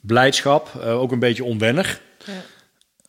Blijdschap, 0.00 0.80
eh, 0.80 1.00
ook 1.00 1.12
een 1.12 1.18
beetje 1.18 1.44
onwennig. 1.44 2.00
Ja. 2.24 2.42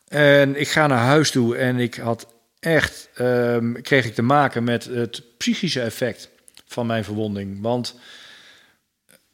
En 0.08 0.60
ik 0.60 0.68
ga 0.68 0.86
naar 0.86 1.04
huis 1.04 1.30
toe 1.30 1.56
en 1.56 1.78
ik 1.78 1.94
had 1.94 2.26
echt, 2.60 3.08
ehm, 3.14 3.72
kreeg 3.72 4.04
ik 4.04 4.14
te 4.14 4.22
maken 4.22 4.64
met 4.64 4.84
het 4.84 5.22
psychische 5.38 5.80
effect 5.80 6.28
van 6.74 6.86
mijn 6.86 7.04
verwonding. 7.04 7.58
Want 7.60 7.98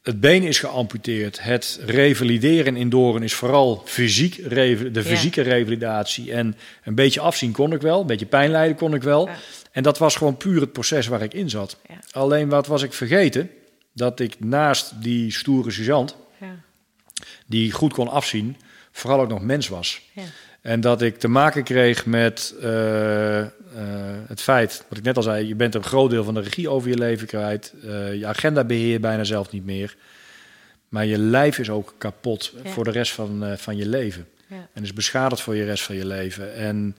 het 0.01 0.19
been 0.19 0.43
is 0.43 0.59
geamputeerd. 0.59 1.43
Het 1.43 1.79
revalideren 1.85 2.75
in 2.75 2.89
Doren 2.89 3.23
is 3.23 3.33
vooral 3.33 3.81
fysiek, 3.85 4.49
de 4.49 4.89
Ja. 4.93 5.01
fysieke 5.01 5.41
revalidatie. 5.41 6.33
En 6.33 6.57
een 6.83 6.95
beetje 6.95 7.19
afzien 7.19 7.51
kon 7.51 7.73
ik 7.73 7.81
wel, 7.81 8.01
een 8.01 8.07
beetje 8.07 8.25
pijn 8.25 8.51
lijden 8.51 8.75
kon 8.77 8.93
ik 8.93 9.03
wel. 9.03 9.27
Ja. 9.27 9.35
En 9.71 9.83
dat 9.83 9.97
was 9.97 10.15
gewoon 10.15 10.37
puur 10.37 10.61
het 10.61 10.71
proces 10.73 11.07
waar 11.07 11.21
ik 11.21 11.33
in 11.33 11.49
zat. 11.49 11.77
Ja. 11.89 11.95
Alleen 12.11 12.49
wat 12.49 12.67
was 12.67 12.81
ik 12.81 12.93
vergeten? 12.93 13.49
Dat 13.93 14.19
ik 14.19 14.39
naast 14.39 15.01
die 15.01 15.31
stoere 15.31 15.71
sergeant, 15.71 16.15
Ja. 16.39 16.55
die 17.45 17.71
goed 17.71 17.93
kon 17.93 18.07
afzien, 18.07 18.57
vooral 18.91 19.19
ook 19.19 19.29
nog 19.29 19.41
mens 19.41 19.67
was. 19.67 20.01
En 20.61 20.81
dat 20.81 21.01
ik 21.01 21.19
te 21.19 21.27
maken 21.27 21.63
kreeg 21.63 22.05
met 22.05 22.55
eh, 22.61 23.39
eh, 23.39 23.47
het 24.27 24.41
feit, 24.41 24.85
wat 24.89 24.97
ik 24.97 25.03
net 25.03 25.17
al 25.17 25.23
zei, 25.23 25.47
je 25.47 25.55
bent 25.55 25.75
een 25.75 25.83
groot 25.83 26.09
deel 26.09 26.23
van 26.23 26.33
de 26.33 26.39
regie 26.41 26.69
over 26.69 26.89
je 26.89 26.97
leven 26.97 27.27
kwijt. 27.27 27.73
Eh, 27.83 28.13
je 28.13 28.25
agenda 28.25 28.63
beheer 28.63 28.91
je 28.91 28.99
bijna 28.99 29.23
zelf 29.23 29.51
niet 29.51 29.65
meer. 29.65 29.95
Maar 30.89 31.05
je 31.05 31.17
lijf 31.17 31.57
is 31.59 31.69
ook 31.69 31.93
kapot 31.97 32.53
Ja. 32.63 32.69
voor 32.69 32.83
de 32.83 32.91
rest 32.91 33.11
van, 33.11 33.57
van 33.57 33.77
je 33.77 33.87
leven. 33.87 34.27
Ja. 34.47 34.67
En 34.73 34.83
is 34.83 34.93
beschadigd 34.93 35.41
voor 35.41 35.55
je 35.55 35.65
rest 35.65 35.83
van 35.83 35.95
je 35.95 36.05
leven. 36.05 36.55
En 36.55 36.97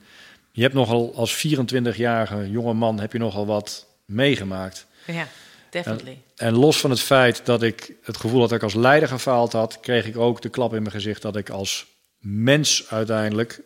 je 0.51 0.61
hebt 0.61 0.73
nogal 0.73 1.15
als 1.15 1.47
24-jarige 1.47 2.49
jonge 2.51 2.73
man 2.73 2.99
heb 2.99 3.11
je 3.11 3.19
nogal 3.19 3.45
wat 3.45 3.87
meegemaakt. 4.05 4.85
Ja, 5.05 5.27
definitely. 5.69 6.17
En 6.35 6.53
los 6.53 6.79
van 6.79 6.89
het 6.89 7.01
feit 7.01 7.45
dat 7.45 7.63
ik 7.63 7.93
het 8.03 8.17
gevoel 8.17 8.39
dat 8.39 8.51
ik 8.51 8.63
als 8.63 8.73
leider 8.73 9.09
gefaald 9.09 9.51
had, 9.51 9.79
kreeg 9.79 10.05
ik 10.05 10.17
ook 10.17 10.41
de 10.41 10.49
klap 10.49 10.73
in 10.73 10.81
mijn 10.81 10.93
gezicht 10.93 11.21
dat 11.21 11.35
ik 11.35 11.49
als 11.49 11.92
mens 12.23 12.85
uiteindelijk 12.89 13.61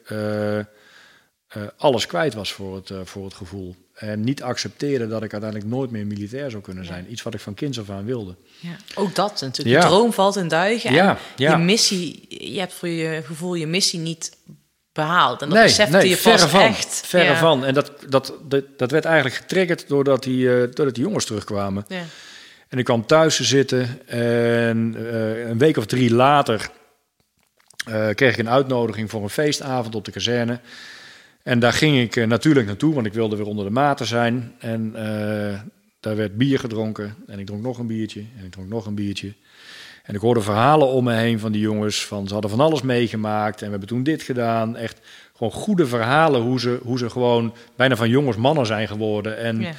eh, 1.47 1.61
alles 1.77 2.07
kwijt 2.07 2.33
was 2.33 2.53
voor 2.53 2.75
het, 2.75 2.89
eh, 2.89 2.97
voor 3.03 3.25
het 3.25 3.33
gevoel. 3.33 3.75
En 3.93 4.23
niet 4.23 4.43
accepteerde 4.43 5.07
dat 5.07 5.23
ik 5.23 5.31
uiteindelijk 5.31 5.71
nooit 5.71 5.91
meer 5.91 6.07
militair 6.07 6.49
zou 6.49 6.63
kunnen 6.63 6.85
zijn. 6.85 7.11
Iets 7.11 7.23
wat 7.23 7.33
ik 7.33 7.39
van 7.39 7.53
kinds 7.53 7.79
af 7.79 7.89
aan 7.89 8.05
wilde. 8.05 8.35
Ja. 8.59 8.75
Ook 8.95 9.15
dat 9.15 9.41
natuurlijk. 9.41 9.81
Ja. 9.81 9.87
Droom 9.87 10.13
valt 10.13 10.35
in 10.35 10.47
duigen. 10.47 10.93
Ja, 10.93 11.09
en 11.09 11.17
ja. 11.35 11.51
je 11.51 11.63
missie, 11.63 12.25
je 12.53 12.59
hebt 12.59 12.73
voor 12.73 12.87
je 12.87 13.21
gevoel 13.25 13.53
je 13.53 13.67
missie 13.67 13.99
niet 13.99 14.37
behaald. 14.93 15.41
En 15.41 15.49
dat 15.49 15.57
nee, 15.57 15.67
besefte 15.67 15.97
nee, 15.97 16.09
je 16.09 16.15
pas 16.15 16.21
verre 16.21 16.47
van. 16.47 16.61
echt. 16.61 17.01
Verre 17.05 17.35
van. 17.35 17.65
En 17.65 17.73
dat, 17.73 17.91
dat, 18.09 18.33
dat, 18.47 18.63
dat 18.77 18.91
werd 18.91 19.05
eigenlijk 19.05 19.35
getriggerd 19.35 19.87
doordat 19.87 20.23
die, 20.23 20.45
doordat 20.47 20.95
die 20.95 21.03
jongens 21.03 21.25
terugkwamen. 21.25 21.85
Ja. 21.87 22.01
En 22.67 22.77
ik 22.77 22.85
kwam 22.85 23.05
thuis 23.05 23.35
te 23.35 23.43
zitten 23.43 24.07
en 24.07 24.95
een 25.49 25.57
week 25.57 25.77
of 25.77 25.85
drie 25.85 26.13
later 26.13 26.69
eh, 27.87 28.09
kreeg 28.09 28.33
ik 28.33 28.37
een 28.37 28.49
uitnodiging 28.49 29.09
voor 29.09 29.23
een 29.23 29.29
feestavond 29.29 29.95
op 29.95 30.05
de 30.05 30.11
kazerne. 30.11 30.59
En 31.43 31.59
daar 31.59 31.73
ging 31.73 31.99
ik 31.99 32.15
eh, 32.15 32.27
natuurlijk 32.27 32.67
naartoe, 32.67 32.93
want 32.93 33.05
ik 33.05 33.13
wilde 33.13 33.35
weer 33.35 33.45
onder 33.45 33.65
de 33.65 33.71
maten 33.71 34.05
zijn. 34.05 34.53
En 34.59 34.91
eh, 34.95 35.59
daar 35.99 36.15
werd 36.15 36.37
bier 36.37 36.59
gedronken 36.59 37.15
en 37.27 37.39
ik 37.39 37.45
dronk 37.45 37.61
nog 37.61 37.77
een 37.77 37.87
biertje 37.87 38.23
en 38.39 38.45
ik 38.45 38.51
dronk 38.51 38.69
nog 38.69 38.85
een 38.85 38.95
biertje. 38.95 39.33
En 40.03 40.15
ik 40.15 40.21
hoorde 40.21 40.41
verhalen 40.41 40.87
om 40.87 41.03
me 41.03 41.13
heen 41.13 41.39
van 41.39 41.51
die 41.51 41.61
jongens, 41.61 42.05
van 42.05 42.27
ze 42.27 42.33
hadden 42.33 42.51
van 42.51 42.59
alles 42.59 42.81
meegemaakt 42.81 43.59
en 43.59 43.65
we 43.65 43.71
hebben 43.71 43.89
toen 43.89 44.03
dit 44.03 44.21
gedaan. 44.21 44.75
Echt 44.75 44.99
gewoon 45.35 45.53
goede 45.53 45.87
verhalen 45.87 46.41
hoe 46.41 46.59
ze, 46.59 46.79
hoe 46.83 46.97
ze 46.97 47.09
gewoon 47.09 47.53
bijna 47.75 47.95
van 47.95 48.09
jongens 48.09 48.37
mannen 48.37 48.65
zijn 48.65 48.87
geworden. 48.87 49.37
En 49.37 49.61
Ja. 49.61 49.71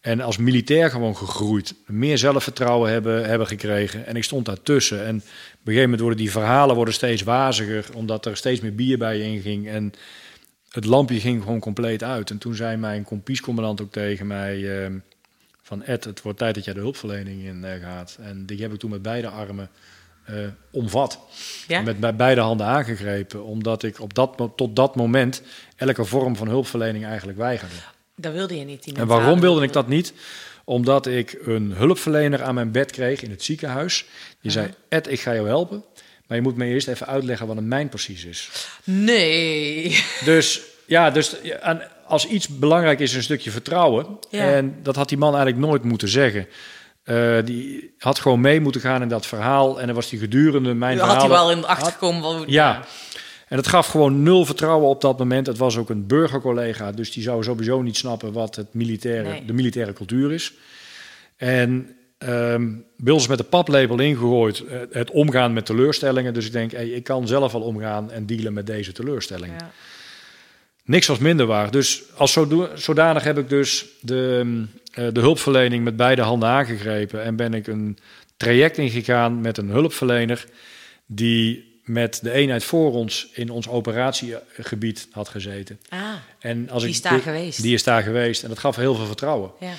En 0.00 0.20
als 0.20 0.36
militair 0.36 0.90
gewoon 0.90 1.16
gegroeid. 1.16 1.74
Meer 1.86 2.18
zelfvertrouwen 2.18 2.90
hebben, 2.90 3.28
hebben 3.28 3.46
gekregen. 3.46 4.06
En 4.06 4.16
ik 4.16 4.24
stond 4.24 4.46
daartussen. 4.46 5.04
En 5.04 5.16
op 5.16 5.22
een 5.22 5.62
gegeven 5.64 5.82
moment 5.82 6.00
worden 6.00 6.18
die 6.18 6.30
verhalen 6.30 6.76
worden 6.76 6.94
steeds 6.94 7.22
waziger. 7.22 7.86
Omdat 7.94 8.26
er 8.26 8.36
steeds 8.36 8.60
meer 8.60 8.74
bier 8.74 8.98
bij 8.98 9.16
je 9.16 9.24
inging. 9.24 9.68
En 9.68 9.92
het 10.70 10.84
lampje 10.84 11.20
ging 11.20 11.42
gewoon 11.42 11.60
compleet 11.60 12.02
uit. 12.02 12.30
En 12.30 12.38
toen 12.38 12.54
zei 12.54 12.76
mijn 12.76 13.04
kompiescommandant 13.04 13.80
ook 13.80 13.92
tegen 13.92 14.26
mij... 14.26 14.84
eh, 14.84 14.90
van 15.62 15.82
Ed, 15.82 16.04
het 16.04 16.22
wordt 16.22 16.38
tijd 16.38 16.54
dat 16.54 16.64
jij 16.64 16.74
de 16.74 16.80
hulpverlening 16.80 17.42
in 17.42 17.64
eh, 17.64 17.82
gaat. 17.82 18.18
En 18.20 18.46
die 18.46 18.62
heb 18.62 18.72
ik 18.72 18.78
toen 18.78 18.90
met 18.90 19.02
beide 19.02 19.28
armen 19.28 19.70
eh, 20.24 20.34
omvat. 20.70 21.18
Ja? 21.66 21.80
Met 21.80 22.00
bij 22.00 22.16
beide 22.16 22.40
handen 22.40 22.66
aangegrepen. 22.66 23.44
Omdat 23.44 23.82
ik 23.82 24.00
op 24.00 24.14
dat, 24.14 24.52
tot 24.56 24.76
dat 24.76 24.96
moment 24.96 25.42
elke 25.76 26.04
vorm 26.04 26.36
van 26.36 26.48
hulpverlening 26.48 27.04
eigenlijk 27.04 27.38
weigerde. 27.38 27.74
Dat 28.20 28.32
wilde 28.32 28.58
je 28.58 28.64
niet. 28.64 28.84
Die 28.84 28.94
En 28.94 29.06
waarom 29.06 29.40
wilde 29.40 29.62
ik 29.62 29.72
dat 29.72 29.88
niet? 29.88 30.12
Omdat 30.64 31.06
ik 31.06 31.38
een 31.44 31.72
hulpverlener 31.76 32.42
aan 32.42 32.54
mijn 32.54 32.70
bed 32.70 32.90
kreeg 32.90 33.22
in 33.22 33.30
het 33.30 33.42
ziekenhuis. 33.44 34.04
Die 34.40 34.50
zei, 34.50 34.70
Ed, 34.88 35.10
ik 35.10 35.20
ga 35.20 35.34
jou 35.34 35.46
helpen. 35.46 35.84
Maar 36.26 36.36
je 36.36 36.42
moet 36.42 36.56
me 36.56 36.64
eerst 36.64 36.88
even 36.88 37.06
uitleggen 37.06 37.46
wat 37.46 37.56
een 37.56 37.68
mijn 37.68 37.88
precies 37.88 38.24
is. 38.24 38.50
Nee. 38.84 40.04
Dus 40.24 40.60
ja, 40.86 41.10
dus 41.10 41.36
ja, 41.42 41.88
als 42.06 42.26
iets 42.26 42.48
belangrijk 42.48 43.00
is, 43.00 43.14
een 43.14 43.22
stukje 43.22 43.50
vertrouwen. 43.50 44.18
Ja. 44.30 44.52
En 44.52 44.78
dat 44.82 44.96
had 44.96 45.08
die 45.08 45.18
man 45.18 45.34
eigenlijk 45.34 45.66
nooit 45.66 45.82
moeten 45.82 46.08
zeggen. 46.08 46.46
Eh, 47.04 47.36
die 47.44 47.94
had 47.98 48.18
gewoon 48.18 48.40
mee 48.40 48.60
moeten 48.60 48.80
gaan 48.80 49.02
in 49.02 49.08
dat 49.08 49.26
verhaal. 49.26 49.80
En 49.80 49.86
dan 49.86 49.94
was 49.94 50.08
die 50.08 50.18
gedurende 50.18 50.74
mijn 50.74 50.98
Had 50.98 51.20
hij 51.20 51.28
wel 51.28 51.50
in 51.50 51.60
de 51.60 51.66
achtergekomen. 51.66 52.22
Wel, 52.22 52.44
Ja. 52.46 52.84
En 53.48 53.56
het 53.56 53.66
gaf 53.66 53.86
gewoon 53.86 54.22
nul 54.22 54.44
vertrouwen 54.44 54.88
op 54.88 55.00
dat 55.00 55.18
moment. 55.18 55.46
Het 55.46 55.58
was 55.58 55.76
ook 55.76 55.90
een 55.90 56.06
burgercollega, 56.06 56.92
dus 56.92 57.12
die 57.12 57.22
zou 57.22 57.42
sowieso 57.42 57.82
niet 57.82 57.96
snappen 57.96 58.32
wat 58.32 58.56
het 58.56 58.74
militaire, 58.74 59.28
Nee. 59.28 59.44
de 59.44 59.52
militaire 59.52 59.92
cultuur 59.92 60.32
is. 60.32 60.52
En 61.36 61.96
ehm 62.18 62.70
bij 62.96 63.12
ons 63.12 63.22
is 63.22 63.28
met 63.28 63.38
de 63.38 63.44
paplepel 63.44 63.98
ingegooid 64.00 64.64
eh, 64.64 64.78
het 64.90 65.10
omgaan 65.10 65.52
met 65.52 65.66
teleurstellingen. 65.66 66.34
Dus 66.34 66.46
ik 66.46 66.52
denk, 66.52 66.70
hey, 66.72 66.88
ik 66.88 67.04
kan 67.04 67.26
zelf 67.26 67.52
wel 67.52 67.60
omgaan 67.62 68.10
en 68.10 68.26
dealen 68.26 68.52
met 68.52 68.66
deze 68.66 68.92
teleurstellingen. 68.92 69.56
Ja. 69.58 69.70
Niks 70.84 71.06
was 71.06 71.18
minder 71.18 71.46
waar. 71.46 71.70
Dus 71.70 72.02
als 72.16 72.32
zodo- 72.32 72.70
zodanig 72.74 73.22
heb 73.24 73.38
ik 73.38 73.48
dus 73.48 73.86
de, 74.00 74.64
eh, 74.92 75.06
de 75.12 75.20
hulpverlening 75.20 75.84
met 75.84 75.96
beide 75.96 76.22
handen 76.22 76.48
aangegrepen. 76.48 77.22
En 77.22 77.36
ben 77.36 77.54
ik 77.54 77.66
een 77.66 77.98
traject 78.36 78.78
ingegaan 78.78 79.40
met 79.40 79.58
een 79.58 79.68
hulpverlener 79.68 80.44
die 81.06 81.67
met 81.88 82.18
de 82.22 82.32
eenheid 82.32 82.64
voor 82.64 82.92
ons 82.92 83.28
in 83.32 83.50
ons 83.50 83.68
operatiegebied 83.68 85.08
had 85.10 85.28
gezeten. 85.28 85.80
Ah, 85.88 86.12
En 86.38 86.70
als 86.70 86.82
Die 86.82 86.90
ik 86.90 86.96
is 86.96 87.02
daar 87.02 87.20
geweest. 87.20 87.62
Die 87.62 87.74
is 87.74 87.82
daar 87.82 88.02
geweest. 88.02 88.42
En 88.42 88.48
dat 88.48 88.58
gaf 88.58 88.76
heel 88.76 88.94
veel 88.94 89.06
vertrouwen. 89.06 89.50
ja. 89.60 89.74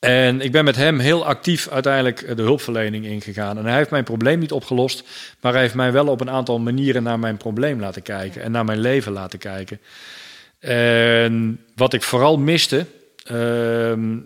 En 0.00 0.40
ik 0.40 0.52
ben 0.52 0.64
met 0.64 0.76
hem 0.76 0.98
heel 0.98 1.24
actief 1.26 1.68
uiteindelijk 1.68 2.36
de 2.36 2.42
hulpverlening 2.42 3.04
ingegaan. 3.04 3.58
En 3.58 3.64
hij 3.64 3.76
heeft 3.76 3.90
mijn 3.90 4.04
probleem 4.04 4.38
niet 4.38 4.52
opgelost, 4.52 5.02
maar 5.40 5.52
hij 5.52 5.60
heeft 5.62 5.74
mij 5.74 5.92
wel 5.92 6.06
op 6.06 6.20
een 6.20 6.30
aantal 6.30 6.58
manieren 6.58 7.02
naar 7.02 7.18
mijn 7.18 7.36
probleem 7.36 7.80
laten 7.80 8.02
kijken 8.02 8.42
en 8.42 8.50
naar 8.50 8.64
mijn 8.64 8.78
leven 8.78 9.12
laten 9.12 9.38
kijken. 9.38 9.80
En 10.58 11.60
wat 11.74 11.92
ik 11.92 12.02
vooral 12.02 12.38
miste, 12.38 12.86
ehm, 13.24 14.16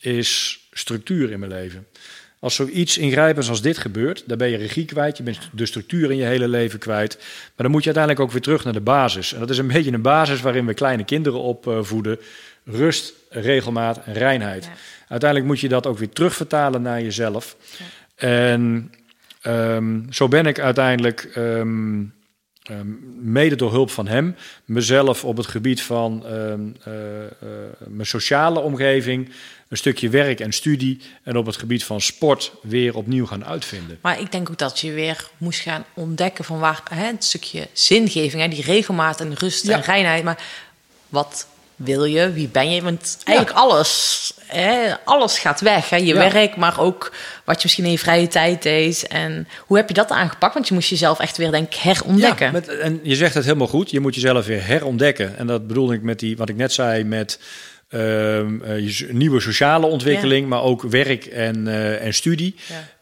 is 0.00 0.60
structuur 0.72 1.30
in 1.30 1.38
mijn 1.38 1.52
leven. 1.52 1.86
Als 2.46 2.54
zoiets 2.54 2.98
ingrijpends 2.98 3.48
als 3.48 3.62
dit 3.62 3.78
gebeurt, 3.78 4.22
dan 4.26 4.38
ben 4.38 4.48
je 4.48 4.56
regie 4.56 4.84
kwijt. 4.84 5.16
Je 5.16 5.22
bent 5.22 5.38
de 5.52 5.66
structuur 5.66 6.10
in 6.10 6.16
je 6.16 6.24
hele 6.24 6.48
leven 6.48 6.78
kwijt. 6.78 7.16
Maar 7.18 7.52
dan 7.56 7.70
moet 7.70 7.84
je 7.84 7.92
uiteindelijk 7.94 8.24
ook 8.24 8.32
weer 8.32 8.42
terug 8.42 8.64
naar 8.64 8.72
de 8.72 8.80
basis. 8.80 9.32
En 9.32 9.40
dat 9.40 9.50
is 9.50 9.58
een 9.58 9.66
beetje 9.66 9.92
een 9.92 10.02
basis 10.02 10.40
waarin 10.40 10.66
we 10.66 10.74
kleine 10.74 11.04
kinderen 11.04 11.40
opvoeden. 11.40 12.18
Rust, 12.64 13.12
regelmaat 13.30 14.00
en 14.04 14.12
reinheid. 14.12 14.64
Ja. 14.64 14.70
Uiteindelijk 15.08 15.50
moet 15.50 15.60
je 15.60 15.68
dat 15.68 15.86
ook 15.86 15.98
weer 15.98 16.08
terugvertalen 16.08 16.82
naar 16.82 17.02
jezelf. 17.02 17.56
En 18.14 18.92
ehm, 19.40 20.00
zo 20.10 20.28
ben 20.28 20.46
ik 20.46 20.58
uiteindelijk, 20.58 21.30
ehm, 21.34 22.02
ehm, 22.62 22.86
mede 23.20 23.56
door 23.56 23.70
hulp 23.70 23.90
van 23.90 24.06
hem, 24.06 24.36
mezelf 24.64 25.24
op 25.24 25.36
het 25.36 25.46
gebied 25.46 25.82
van 25.82 26.26
eh, 26.26 26.52
eh, 26.52 26.58
mijn 27.86 28.06
sociale 28.06 28.60
omgeving, 28.60 29.30
een 29.68 29.76
stukje 29.76 30.08
werk 30.08 30.40
en 30.40 30.52
studie 30.52 31.00
en 31.22 31.36
op 31.36 31.46
het 31.46 31.56
gebied 31.56 31.84
van 31.84 32.00
sport 32.00 32.52
weer 32.62 32.96
opnieuw 32.96 33.26
gaan 33.26 33.44
uitvinden. 33.44 33.98
Maar 34.02 34.20
ik 34.20 34.32
denk 34.32 34.50
ook 34.50 34.58
dat 34.58 34.80
je 34.80 34.92
weer 34.92 35.28
moest 35.38 35.60
gaan 35.60 35.84
ontdekken 35.94 36.44
van 36.44 36.58
waar 36.58 36.82
hè, 36.90 37.06
het 37.06 37.24
stukje 37.24 37.68
zingeving, 37.72 38.42
hè, 38.42 38.48
die 38.48 38.62
regelmaat 38.64 39.20
en 39.20 39.34
rust 39.34 39.66
Ja. 39.66 39.74
en 39.74 39.82
reinheid. 39.82 40.24
Maar 40.24 40.42
wat 41.08 41.46
wil 41.76 42.04
je? 42.04 42.32
Wie 42.32 42.48
ben 42.48 42.70
je? 42.70 42.82
Want 42.82 43.18
eigenlijk 43.24 43.56
alles, 43.58 44.32
hè, 44.46 44.94
alles 45.04 45.38
gaat 45.38 45.60
weg. 45.60 45.90
Hè? 45.90 45.96
Je 45.96 46.04
Ja. 46.06 46.30
werk, 46.32 46.56
maar 46.56 46.80
ook 46.80 47.12
wat 47.44 47.54
je 47.56 47.60
misschien 47.62 47.84
in 47.84 47.90
je 47.90 47.98
vrije 47.98 48.28
tijd 48.28 48.62
deed. 48.62 49.06
En 49.06 49.48
hoe 49.58 49.76
heb 49.76 49.88
je 49.88 49.94
dat 49.94 50.10
aangepakt? 50.10 50.54
Want 50.54 50.68
je 50.68 50.74
moest 50.74 50.88
jezelf 50.88 51.18
echt 51.18 51.36
weer, 51.36 51.50
denk 51.50 51.66
ik, 51.66 51.74
herontdekken. 51.74 52.46
Ja, 52.46 52.52
met, 52.52 52.68
en 52.68 53.00
je 53.02 53.14
zegt 53.16 53.34
het 53.34 53.44
helemaal 53.44 53.66
goed. 53.66 53.90
Je 53.90 54.00
moet 54.00 54.14
jezelf 54.14 54.46
weer 54.46 54.66
herontdekken. 54.66 55.38
En 55.38 55.46
dat 55.46 55.66
bedoel 55.66 55.92
ik 55.92 56.02
met 56.02 56.18
die, 56.18 56.36
wat 56.36 56.48
ik 56.48 56.56
net 56.56 56.72
zei, 56.72 57.04
met 57.04 57.38
ehm, 57.88 58.62
eh, 58.62 58.78
je 58.78 59.08
nieuwe 59.10 59.40
sociale 59.40 59.86
ontwikkeling, 59.86 60.48
maar 60.48 60.62
ook 60.62 60.82
werk 60.82 61.24
en, 61.24 61.68
eh, 61.68 62.04
en 62.04 62.14
studie. 62.14 62.54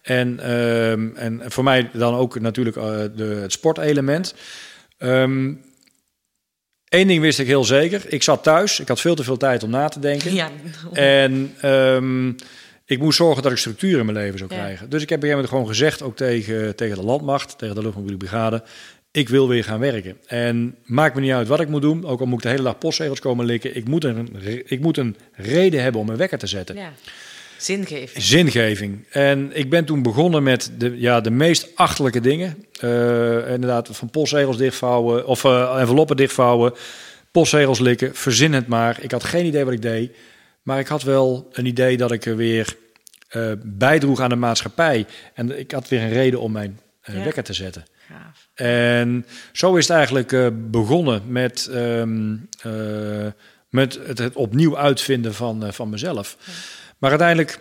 En, 0.03 0.41
ehm, 0.41 1.17
en 1.17 1.43
voor 1.47 1.65
mij 1.65 1.91
dan 1.93 2.15
ook 2.15 2.41
natuurlijk 2.41 2.77
eh, 2.77 3.01
de, 3.17 3.25
het 3.25 3.53
sportelement. 3.53 4.35
Ehm 4.99 5.53
Eén 6.89 7.07
ding 7.07 7.21
wist 7.21 7.39
ik 7.39 7.47
heel 7.47 7.65
zeker. 7.65 8.03
Ik 8.07 8.23
zat 8.23 8.43
thuis. 8.43 8.81
Ik 8.81 8.89
had 8.89 9.01
veel 9.01 9.15
te 9.15 9.25
veel 9.25 9.37
tijd 9.37 9.63
om 9.63 9.71
na 9.71 9.89
te 9.89 9.99
denken. 9.99 10.35
Ja. 10.35 10.51
En 10.93 11.55
ehm, 11.61 12.29
ik 12.85 12.99
moest 12.99 13.17
zorgen 13.17 13.43
dat 13.43 13.53
ik 13.53 13.59
structuur 13.59 13.99
in 13.99 14.05
mijn 14.05 14.19
leven 14.19 14.39
zou 14.39 14.55
Ja. 14.55 14.61
krijgen. 14.61 14.91
Dus 14.91 15.03
ik 15.03 15.09
heb 15.09 15.19
op 15.19 15.25
een 15.25 15.31
gegeven 15.31 15.37
moment 15.37 15.49
gewoon 15.49 15.67
gezegd, 15.67 16.03
ook 16.03 16.17
tegen, 16.17 16.77
tegen 16.77 16.97
de 16.97 17.05
landmacht, 17.05 17.59
tegen 17.59 17.75
de 17.75 17.83
luchtmobiele 17.83 18.17
brigade, 18.17 18.63
ik 19.15 19.29
wil 19.29 19.49
weer 19.49 19.65
gaan 19.65 19.79
werken. 19.81 20.17
En 20.27 20.77
maakt 20.85 21.15
me 21.15 21.21
niet 21.21 21.33
uit 21.33 21.49
wat 21.49 21.61
ik 21.61 21.69
moet 21.69 21.83
doen, 21.83 22.05
ook 22.05 22.21
al 22.21 22.27
moet 22.27 22.37
ik 22.39 22.43
de 22.43 22.49
hele 22.49 22.63
dag 22.63 22.79
postzegels 22.79 23.21
komen 23.21 23.45
likken. 23.47 23.77
Ik 23.77 23.89
moet 23.89 24.05
een, 24.05 24.37
ik 24.67 24.81
moet 24.81 24.97
een 24.97 25.17
reden 25.33 25.83
hebben 25.83 26.01
om 26.01 26.07
mijn 26.07 26.19
wekker 26.19 26.39
te 26.39 26.47
zetten. 26.47 26.77
ja. 26.77 26.93
Zingeving. 27.59 28.25
Zingeving. 28.25 29.07
En 29.11 29.51
ik 29.57 29.71
ben 29.71 29.85
toen 29.85 30.03
begonnen 30.03 30.43
met 30.43 30.71
de, 30.79 31.01
ja, 31.01 31.21
de 31.21 31.31
meest 31.31 31.69
achterlijke 31.75 32.21
dingen. 32.21 32.65
Eh, 32.81 33.51
inderdaad, 33.53 33.89
van 33.93 34.11
postzegels 34.11 34.57
dichtvouwen, 34.57 35.27
of 35.27 35.45
eh, 35.45 35.77
enveloppen 35.79 36.17
dichtvouwen, 36.17 36.73
postzegels 37.31 37.79
likken, 37.79 38.15
verzin 38.15 38.53
het 38.53 38.67
maar. 38.67 38.99
Ik 39.01 39.11
had 39.11 39.25
geen 39.25 39.47
idee 39.47 39.65
wat 39.65 39.73
ik 39.73 39.83
deed, 39.83 40.17
maar 40.63 40.79
ik 40.79 40.87
had 40.87 41.03
wel 41.03 41.49
een 41.53 41.67
idee 41.67 41.97
dat 41.97 42.13
ik 42.13 42.25
er 42.25 42.37
weer 42.37 42.77
eh, 43.29 43.53
bijdroeg 43.65 44.21
aan 44.21 44.29
de 44.29 44.37
maatschappij. 44.37 45.07
En 45.35 45.59
ik 45.59 45.71
had 45.71 45.89
weer 45.89 46.01
een 46.01 46.13
reden 46.13 46.41
om 46.41 46.53
mijn 46.53 46.81
Ja. 47.05 47.25
wekker 47.25 47.43
te 47.45 47.53
zetten. 47.53 47.85
Gaaf. 48.09 48.44
En 48.55 49.27
zo 49.53 49.77
is 49.77 49.89
het 49.89 49.97
eigenlijk 49.97 50.33
eh, 50.33 50.47
begonnen 50.53 51.23
met, 51.27 51.67
ehm, 51.67 52.37
eh, 52.63 53.27
met 53.69 53.99
het, 54.07 54.19
het 54.19 54.35
opnieuw 54.35 54.79
uitvinden 54.79 55.35
van, 55.35 55.65
eh, 55.65 55.73
van 55.73 55.89
mezelf. 55.89 56.37
Maar 56.99 57.11
uiteindelijk, 57.11 57.59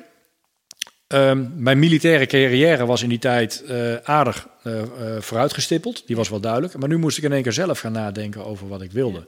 ehm, 1.07 1.45
mijn 1.55 1.79
militaire 1.79 2.25
carrière 2.25 2.85
was 2.85 3.03
in 3.03 3.09
die 3.09 3.19
tijd 3.19 3.63
aardig 4.03 4.47
vooruitgestippeld. 5.19 6.07
Die 6.07 6.15
was 6.15 6.29
wel 6.29 6.39
duidelijk. 6.39 6.77
Maar 6.77 6.89
nu 6.89 6.97
moest 6.97 7.17
ik 7.17 7.23
in 7.23 7.31
één 7.31 7.43
keer 7.43 7.53
zelf 7.53 7.79
gaan 7.79 7.91
nadenken 7.91 8.45
over 8.45 8.67
wat 8.67 8.81
ik 8.81 8.91
wilde. 8.91 9.27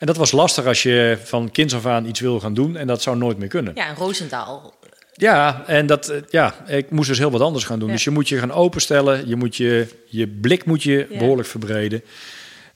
En 0.00 0.06
dat 0.06 0.16
was 0.16 0.32
lastig 0.32 0.66
als 0.66 0.82
je 0.82 1.18
van 1.24 1.50
kinds 1.50 1.74
af 1.74 1.86
aan 1.86 2.04
iets 2.04 2.20
wil 2.20 2.40
gaan 2.40 2.54
doen 2.54 2.76
en 2.76 2.86
dat 2.86 3.02
zou 3.02 3.16
nooit 3.16 3.38
meer 3.38 3.48
kunnen. 3.48 3.74
Ja, 3.74 3.86
en 3.86 3.94
Roosendaal. 3.94 4.74
Ja, 5.20 5.62
en 5.66 5.86
dat, 5.86 6.08
eh, 6.08 6.18
ja, 6.30 6.54
ik 6.66 6.90
moest 6.90 7.08
dus 7.08 7.18
heel 7.18 7.30
wat 7.30 7.40
anders 7.40 7.64
gaan 7.64 7.78
doen. 7.78 7.88
Ja. 7.88 7.94
Dus 7.94 8.04
je 8.04 8.10
moet 8.10 8.28
je 8.28 8.38
gaan 8.38 8.52
openstellen, 8.52 9.28
je 9.28 9.36
moet 9.36 9.56
je, 9.56 9.86
je 10.06 10.28
blik 10.28 10.64
moet 10.64 10.82
je 10.82 11.06
Ja. 11.10 11.18
behoorlijk 11.18 11.48
verbreden. 11.48 12.02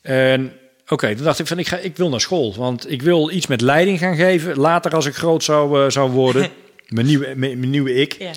En 0.03 0.53
oké, 0.89 1.15
toen 1.15 1.25
dacht 1.25 1.39
ik 1.39 1.47
van, 1.47 1.59
ik, 1.59 1.69
ga, 1.69 1.77
ik 1.77 1.97
wil 1.97 2.09
naar 2.09 2.21
school, 2.21 2.55
want 2.55 2.91
ik 2.91 3.03
wil 3.03 3.31
iets 3.31 3.47
met 3.47 3.61
leiding 3.61 3.99
gaan 3.99 4.17
geven. 4.17 4.57
Later 4.59 4.95
als 4.95 5.07
ik 5.07 5.15
groot 5.15 5.45
zou, 5.45 5.85
eh, 5.85 5.91
zou 5.91 6.11
worden, 6.11 6.49
mijn 6.89 7.07
nieuwe, 7.07 7.33
mijn, 7.37 7.59
mijn 7.59 7.71
nieuwe 7.71 7.95
ik. 7.95 8.17
Ja. 8.19 8.31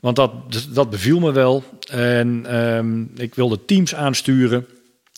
Want 0.00 0.16
dat, 0.16 0.32
dat 0.70 0.90
beviel 0.90 1.18
me 1.18 1.32
wel. 1.32 1.64
En 1.90 2.44
ehm, 2.48 3.02
ik 3.22 3.34
wilde 3.34 3.64
teams 3.64 3.94
aansturen. 3.94 4.66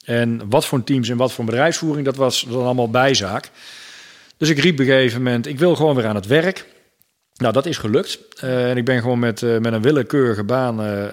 En 0.04 0.42
wat 0.48 0.66
voor 0.66 0.84
teams 0.84 1.08
en 1.08 1.16
wat 1.16 1.32
voor 1.32 1.44
bedrijfsvoering, 1.44 2.04
dat 2.04 2.16
was 2.16 2.46
dan 2.48 2.62
allemaal 2.64 2.90
bijzaak. 2.90 3.50
Dus 4.36 4.48
ik 4.48 4.58
riep 4.58 4.72
op 4.72 4.78
een 4.78 4.86
gegeven 4.86 5.22
moment, 5.22 5.46
ik 5.46 5.58
wil 5.58 5.76
gewoon 5.76 5.94
weer 5.94 6.06
aan 6.06 6.14
het 6.14 6.26
werk. 6.26 6.66
Nou, 7.36 7.52
dat 7.52 7.66
is 7.66 7.78
gelukt. 7.78 8.18
Eh, 8.40 8.70
en 8.70 8.76
ik 8.76 8.84
ben 8.84 9.00
gewoon 9.00 9.18
met, 9.18 9.42
eh, 9.42 9.58
met 9.58 9.72
een 9.72 9.82
willekeurige 9.82 10.44
baan 10.44 10.82
eh, 10.82 11.04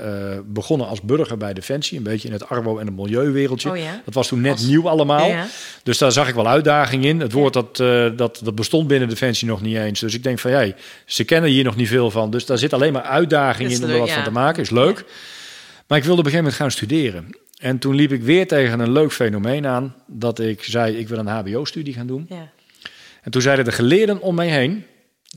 begonnen 0.46 0.88
als 0.88 1.02
burger 1.02 1.38
bij 1.38 1.54
Defensie. 1.54 1.98
Een 1.98 2.04
beetje 2.04 2.28
in 2.28 2.34
het 2.34 2.50
arbo- 2.50 2.78
en 2.78 2.86
het 2.86 2.96
milieuwereldje. 2.96 3.70
Oh 3.70 3.78
ja? 3.78 4.02
Dat 4.06 4.14
was 4.14 4.28
toen 4.28 4.42
net 4.42 4.52
Als- 4.52 4.66
nieuw 4.66 4.90
allemaal. 4.90 5.28
Ja, 5.28 5.36
ja. 5.36 5.46
Dus 5.84 5.98
daar 5.98 6.12
zag 6.12 6.28
ik 6.28 6.36
wel 6.36 6.48
uitdaging 6.48 7.06
in. 7.06 7.20
Het 7.20 7.32
woord 7.32 7.54
dat, 7.54 7.78
dat, 8.18 8.40
dat 8.44 8.56
bestond 8.56 8.88
binnen 8.88 9.10
Defensie 9.10 9.48
nog 9.48 9.62
niet 9.62 9.78
eens. 9.78 10.00
Dus 10.00 10.14
ik 10.14 10.24
denk 10.24 10.40
van, 10.40 10.52
jij, 10.52 10.76
ze 11.06 11.24
kennen 11.24 11.50
hier 11.50 11.64
nog 11.64 11.76
niet 11.76 11.88
veel 11.88 12.12
van. 12.12 12.32
Dus 12.32 12.46
daar 12.46 12.58
zit 12.58 12.74
alleen 12.74 12.94
maar 12.94 13.02
uitdaging 13.02 13.72
in 13.72 13.84
om 13.84 13.90
er 13.90 14.00
wat 14.00 14.12
van 14.12 14.24
te 14.24 14.32
maken. 14.32 14.62
Is 14.62 14.70
leuk. 14.70 15.06
Maar 15.88 15.98
ik 15.98 16.04
wilde 16.04 16.20
op 16.20 16.26
een 16.26 16.32
gegeven 16.32 16.38
moment 16.38 16.56
gaan 16.56 16.72
studeren. 16.72 17.30
En 17.58 17.80
toen 17.80 17.96
liep 17.96 18.12
ik 18.12 18.22
weer 18.22 18.48
tegen 18.48 18.80
een 18.80 18.92
leuk 18.92 19.12
fenomeen 19.12 19.68
aan. 19.68 19.96
Dat 20.08 20.40
ik 20.40 20.64
zei, 20.64 20.98
ik 20.98 21.08
wil 21.08 21.18
een 21.18 21.28
hbo-studie 21.28 21.94
gaan 21.94 22.08
doen. 22.08 22.26
Ja. 22.30 22.50
En 23.22 23.32
toen 23.32 23.42
zeiden 23.42 23.66
de 23.66 23.72
geleerden 23.72 24.22
om 24.22 24.36
mij 24.36 24.48
heen... 24.48 24.86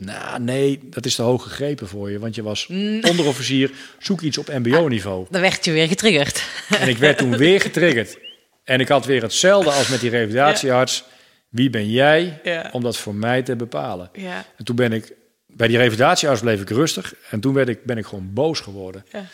Nou, 0.00 0.40
nee, 0.40 0.78
dat 0.90 1.06
is 1.06 1.14
te 1.14 1.22
hoog 1.22 1.42
gegrepen 1.42 1.88
voor 1.88 2.10
je. 2.10 2.18
Want 2.18 2.34
je 2.34 2.42
was 2.42 2.66
onderofficier, 3.10 3.70
zoek 3.98 4.20
iets 4.20 4.38
op 4.38 4.48
mbo-niveau. 4.48 5.26
Dan 5.30 5.40
werd 5.40 5.64
je 5.64 5.72
weer 5.72 5.88
getriggerd. 5.88 6.44
En 6.80 6.88
ik 6.88 6.98
werd 6.98 7.18
toen 7.18 7.36
weer 7.36 7.60
getriggerd. 7.60 8.18
En 8.64 8.80
ik 8.80 8.88
had 8.88 9.04
weer 9.06 9.22
hetzelfde 9.22 9.70
als 9.70 9.88
met 9.88 10.00
die 10.00 10.10
revalidatiearts. 10.10 11.04
Wie 11.48 11.70
ben 11.70 11.90
jij 11.90 12.40
Ja. 12.42 12.68
om 12.72 12.82
dat 12.82 12.96
voor 12.96 13.14
mij 13.14 13.42
te 13.42 13.56
bepalen? 13.56 14.10
Ja. 14.12 14.44
En 14.56 14.64
toen 14.64 14.76
ben 14.76 14.92
ik, 14.92 15.12
bij 15.46 15.68
die 15.68 15.76
revalidatiearts 15.76 16.40
bleef 16.40 16.60
ik 16.60 16.70
rustig. 16.70 17.14
En 17.30 17.40
toen 17.40 17.54
werd 17.54 17.68
ik, 17.68 17.84
ben 17.84 17.98
ik 17.98 18.06
gewoon 18.06 18.32
boos 18.32 18.60
geworden. 18.60 19.04
Ja. 19.12 19.24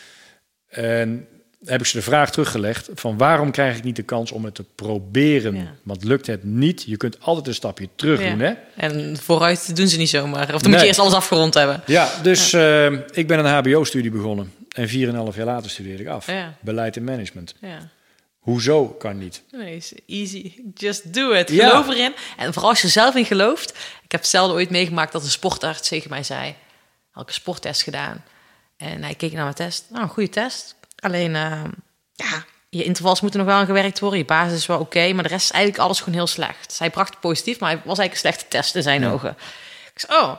En 0.68 1.28
heb 1.64 1.80
ik 1.80 1.86
ze 1.86 1.96
de 1.96 2.02
vraag 2.02 2.30
teruggelegd 2.30 2.88
van 2.94 3.16
waarom 3.18 3.50
krijg 3.50 3.76
ik 3.76 3.84
niet 3.84 3.96
de 3.96 4.02
kans 4.02 4.32
om 4.32 4.44
het 4.44 4.54
te 4.54 4.64
proberen? 4.74 5.54
Ja. 5.54 5.74
Want 5.82 6.04
lukt 6.04 6.26
het 6.26 6.44
niet, 6.44 6.82
je 6.86 6.96
kunt 6.96 7.20
altijd 7.20 7.46
een 7.46 7.54
stapje 7.54 7.88
terug 7.96 8.22
Ja. 8.22 8.30
doen. 8.30 8.38
Hè? 8.40 8.52
En 8.76 9.16
vooruit 9.22 9.76
doen 9.76 9.88
ze 9.88 9.98
niet 9.98 10.08
zomaar. 10.08 10.54
Of 10.54 10.62
dan 10.62 10.70
moet 10.70 10.80
je 10.80 10.86
eerst 10.86 10.98
alles 10.98 11.12
afgerond 11.12 11.54
hebben. 11.54 11.82
Ja, 11.86 12.10
dus 12.22 12.52
eh, 12.52 12.92
ik 12.92 13.26
ben 13.26 13.38
een 13.38 13.46
hbo-studie 13.46 14.10
begonnen. 14.10 14.52
En 14.68 14.88
4,5 14.88 15.36
jaar 15.36 15.46
later 15.46 15.70
studeerde 15.70 16.02
ik 16.02 16.08
af. 16.08 16.26
Beleid 16.60 16.96
en 16.96 17.04
management. 17.04 17.54
Ja. 17.60 17.90
Hoezo 18.38 18.86
kan 18.88 19.18
niet? 19.18 19.42
Nee, 19.50 19.76
is 19.76 19.92
easy. 20.06 20.52
Just 20.74 21.14
do 21.14 21.30
it. 21.32 21.50
Geloof 21.50 21.88
erin. 21.88 22.12
En 22.36 22.52
vooral 22.52 22.70
als 22.70 22.80
je 22.80 22.86
er 22.86 22.92
zelf 22.92 23.14
in 23.14 23.24
gelooft. 23.24 23.70
Ik 24.04 24.12
heb 24.12 24.20
hetzelfde 24.20 24.54
ooit 24.54 24.70
meegemaakt 24.70 25.12
dat 25.12 25.22
een 25.22 25.30
sportarts 25.30 25.88
tegen 25.88 26.10
mij 26.10 26.22
zei. 26.22 26.54
Had 27.10 27.22
ik 27.22 27.28
een 27.28 27.34
sporttest 27.34 27.82
gedaan. 27.82 28.24
En 28.76 29.02
hij 29.02 29.14
keek 29.14 29.32
naar 29.32 29.42
mijn 29.42 29.54
test. 29.54 29.84
Nou, 29.90 30.02
een 30.02 30.08
goede 30.08 30.28
test. 30.28 30.76
Alleen, 31.02 31.36
eh, 31.36 31.62
ja, 32.14 32.44
je 32.68 32.84
intervals 32.84 33.20
moeten 33.20 33.40
nog 33.40 33.48
wel 33.48 33.58
aan 33.58 33.66
gewerkt 33.66 33.98
worden. 34.00 34.18
Je 34.18 34.24
basis 34.24 34.58
is 34.58 34.66
wel 34.66 34.78
oké. 34.78 35.12
maar 35.12 35.22
de 35.22 35.28
rest 35.28 35.44
is 35.44 35.50
eigenlijk 35.50 35.84
alles 35.84 35.98
gewoon 35.98 36.14
heel 36.14 36.26
slecht. 36.26 36.78
Hij 36.78 36.90
bracht 36.90 37.20
positief, 37.20 37.58
maar 37.58 37.70
hij 37.70 37.80
was 37.84 37.98
eigenlijk 37.98 38.12
een 38.12 38.32
slechte 38.32 38.56
test 38.56 38.74
in 38.74 38.82
zijn 38.82 39.06
ogen. 39.06 39.36
Ik 39.94 40.00
zei, 40.00 40.20
oh, 40.20 40.32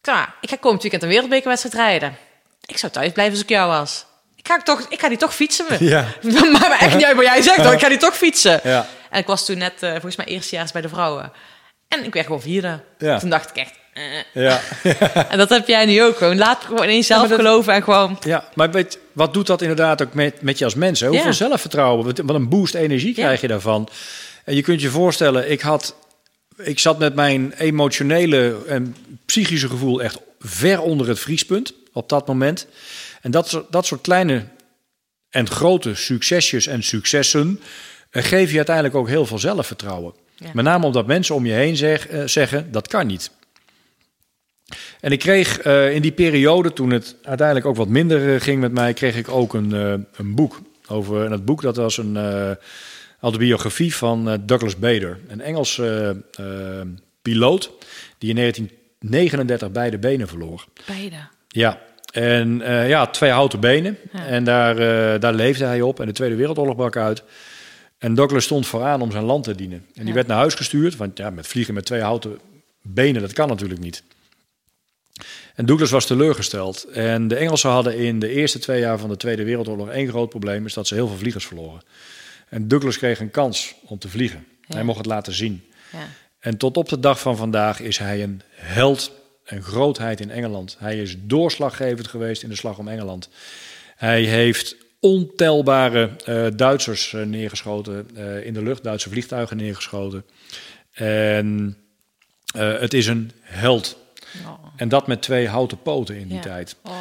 klaar. 0.00 0.34
Ik 0.40 0.50
ga 0.50 0.56
komend 0.60 0.82
weekend 0.82 1.02
een 1.02 1.08
wereldbekerwedstrijd 1.08 1.74
rijden. 1.74 2.16
Ik 2.64 2.78
zou 2.78 2.92
thuis 2.92 3.12
blijven 3.12 3.32
als 3.34 3.42
ik 3.42 3.48
jou 3.48 3.68
was. 3.68 4.04
Ik 4.36 4.48
ga, 4.48 4.58
toch, 4.62 4.86
ik 4.88 5.00
ga 5.00 5.08
die 5.08 5.18
toch 5.18 5.34
fietsen. 5.34 5.84
Ja. 5.84 6.06
maar 6.60 6.76
echt 6.80 6.94
niet 6.94 7.04
uit 7.04 7.16
wat 7.16 7.24
jij 7.24 7.42
zegt, 7.42 7.64
hoor. 7.64 7.72
Ik 7.72 7.80
ga 7.80 7.88
die 7.88 7.98
toch 7.98 8.16
fietsen. 8.16 8.60
Ja. 8.64 8.86
En 9.10 9.18
ik 9.20 9.26
was 9.26 9.44
toen 9.44 9.58
net, 9.58 9.82
eh, 9.82 9.90
volgens 9.90 10.16
mij, 10.16 10.26
eerstejaars 10.26 10.72
bij 10.72 10.82
de 10.82 10.88
vrouwen. 10.88 11.32
En 11.88 12.04
ik 12.04 12.12
werd 12.12 12.26
gewoon 12.26 12.40
vierde. 12.40 12.80
Ja. 12.98 13.18
Toen 13.18 13.30
dacht 13.30 13.50
ik 13.50 13.56
echt... 13.56 13.72
eh. 13.92 14.02
Ja. 14.32 14.60
En 15.28 15.38
dat 15.38 15.48
heb 15.48 15.68
jij 15.68 15.84
nu 15.84 16.02
ook 16.02 16.16
gewoon. 16.16 16.38
Laat 16.38 16.64
gewoon 16.64 16.84
in 16.88 16.94
jezelf 16.94 17.28
dat- 17.28 17.38
geloven 17.38 17.72
en 17.74 17.82
gewoon... 17.82 18.18
Ja, 18.20 18.44
maar 18.54 18.70
weet, 18.70 18.98
wat 19.12 19.34
doet 19.34 19.46
dat 19.46 19.60
inderdaad 19.62 20.02
ook 20.02 20.14
met, 20.14 20.42
met 20.42 20.58
je 20.58 20.64
als 20.64 20.74
mens? 20.74 21.00
Hè? 21.00 21.06
Hoeveel 21.08 21.26
Ja. 21.26 21.32
zelfvertrouwen, 21.32 22.04
wat 22.26 22.34
een 22.36 22.48
boost 22.48 22.74
energie 22.74 23.14
krijg 23.14 23.40
je 23.40 23.48
daarvan. 23.48 23.88
En 24.44 24.54
je 24.54 24.62
kunt 24.62 24.80
je 24.80 24.88
voorstellen, 24.88 25.50
ik, 25.50 25.60
had, 25.60 25.96
ik 26.56 26.78
zat 26.78 26.98
met 26.98 27.14
mijn 27.14 27.52
emotionele 27.52 28.56
en 28.66 28.96
psychische 29.26 29.68
gevoel 29.68 30.02
echt 30.02 30.18
ver 30.40 30.80
onder 30.80 31.08
het 31.08 31.18
vriespunt 31.18 31.74
op 31.92 32.08
dat 32.08 32.26
moment. 32.26 32.66
En 33.20 33.30
dat, 33.30 33.48
soort- 33.48 33.72
dat 33.72 33.86
soort 33.86 34.00
kleine 34.00 34.44
en 35.30 35.50
grote 35.50 35.94
succesjes 35.94 36.66
en 36.66 36.82
successen 36.82 37.60
eh, 38.10 38.22
geven 38.22 38.50
je 38.50 38.56
uiteindelijk 38.56 38.94
ook 38.96 39.08
heel 39.08 39.26
veel 39.26 39.38
zelfvertrouwen. 39.38 40.12
Ja. 40.36 40.50
Met 40.54 40.64
name 40.64 40.86
omdat 40.86 41.06
mensen 41.06 41.34
om 41.34 41.46
je 41.46 41.52
heen 41.52 41.76
zeg, 41.76 42.06
eh, 42.08 42.22
zeggen, 42.26 42.72
dat 42.72 42.88
kan 42.88 43.06
niet. 43.06 43.30
En 45.00 45.12
ik 45.12 45.18
kreeg 45.18 45.58
eh, 45.58 45.94
in 45.94 46.02
die 46.02 46.12
periode, 46.12 46.72
toen 46.72 46.90
het 46.90 47.16
uiteindelijk 47.22 47.66
ook 47.66 47.76
wat 47.76 47.88
minder 47.88 48.34
eh, 48.34 48.40
ging 48.40 48.60
met 48.60 48.72
mij, 48.72 48.92
kreeg 48.94 49.16
ik 49.16 49.28
ook 49.28 49.54
een, 49.54 49.72
eh, 49.72 49.92
een 50.16 50.34
boek. 50.34 50.60
Over, 50.88 51.24
en 51.24 51.30
dat 51.30 51.44
boek 51.44 51.62
dat 51.62 51.76
was 51.76 51.98
een 51.98 52.18
autobiografie 53.20 53.94
van 53.94 54.42
Douglas 54.46 54.78
Bader. 54.78 55.18
Een 55.28 55.40
Engelse 55.40 56.16
piloot 57.22 57.70
die 58.18 58.28
in 58.30 58.36
1939 58.36 59.70
beide 59.70 59.98
benen 59.98 60.28
verloor. 60.28 60.64
Beide. 60.86 61.16
Ja, 61.48 61.78
en 62.12 62.62
ja, 62.64 63.06
twee 63.06 63.30
houten 63.30 63.60
benen. 63.60 63.98
Ja. 64.12 64.26
En 64.26 64.44
daar, 64.44 64.76
daar 65.20 65.34
leefde 65.34 65.64
hij 65.64 65.80
op. 65.80 66.00
En 66.00 66.06
de 66.06 66.12
Tweede 66.12 66.36
Wereldoorlog 66.36 66.76
brak 66.76 66.96
uit. 66.96 67.22
En 67.98 68.14
Douglas 68.14 68.44
stond 68.44 68.66
vooraan 68.66 69.00
om 69.00 69.10
zijn 69.10 69.24
land 69.24 69.44
te 69.44 69.54
dienen. 69.54 69.78
En 69.78 69.92
die 69.94 70.06
Ja. 70.06 70.14
werd 70.14 70.26
naar 70.26 70.36
huis 70.38 70.54
gestuurd. 70.54 70.96
Want 70.96 71.18
ja, 71.18 71.30
met 71.30 71.46
vliegen 71.46 71.74
met 71.74 71.84
twee 71.84 72.00
houten 72.00 72.38
benen, 72.82 73.20
dat 73.22 73.32
kan 73.32 73.48
natuurlijk 73.48 73.80
niet. 73.80 74.02
En 75.62 75.68
Douglas 75.68 75.90
was 75.90 76.06
teleurgesteld. 76.06 76.84
En 76.84 77.28
de 77.28 77.36
Engelsen 77.36 77.70
hadden 77.70 77.96
in 77.96 78.18
de 78.18 78.28
eerste 78.28 78.58
twee 78.58 78.80
jaar 78.80 78.98
van 78.98 79.08
de 79.08 79.16
Tweede 79.16 79.44
Wereldoorlog 79.44 79.88
één 79.88 80.08
groot 80.08 80.28
probleem. 80.28 80.66
Is 80.66 80.74
dat 80.74 80.86
ze 80.86 80.94
heel 80.94 81.08
veel 81.08 81.16
vliegers 81.16 81.46
verloren. 81.46 81.82
En 82.48 82.68
Douglas 82.68 82.98
kreeg 82.98 83.20
een 83.20 83.30
kans 83.30 83.74
om 83.84 83.98
te 83.98 84.08
vliegen. 84.08 84.46
Ja. 84.66 84.74
Hij 84.74 84.84
mocht 84.84 84.98
het 84.98 85.06
laten 85.06 85.32
zien. 85.32 85.64
Ja. 85.92 86.08
En 86.38 86.56
tot 86.56 86.76
op 86.76 86.88
de 86.88 87.00
dag 87.00 87.20
van 87.20 87.36
vandaag 87.36 87.80
is 87.80 87.98
hij 87.98 88.22
een 88.22 88.42
held, 88.50 89.12
een 89.44 89.62
grootheid 89.62 90.20
in 90.20 90.30
Engeland. 90.30 90.76
Hij 90.78 90.98
is 90.98 91.16
doorslaggevend 91.18 92.06
geweest 92.08 92.42
in 92.42 92.48
de 92.48 92.56
slag 92.56 92.78
om 92.78 92.88
Engeland. 92.88 93.28
Hij 93.96 94.22
heeft 94.22 94.76
ontelbare 95.00 96.10
eh, 96.24 96.46
Duitsers 96.56 97.12
eh, 97.12 97.22
neergeschoten 97.22 98.08
eh, 98.14 98.46
in 98.46 98.54
de 98.54 98.62
lucht, 98.62 98.82
Duitse 98.82 99.08
vliegtuigen 99.08 99.56
neergeschoten. 99.56 100.24
En 100.92 101.76
het 102.52 102.94
is 102.94 103.06
een 103.06 103.30
held. 103.40 104.00
Oh. 104.46 104.64
En 104.76 104.88
dat 104.88 105.06
met 105.06 105.22
twee 105.22 105.48
houten 105.48 105.82
poten 105.82 106.16
in 106.16 106.26
die 106.28 106.36
Ja. 106.36 106.42
tijd. 106.42 106.76
Oh. 106.84 106.92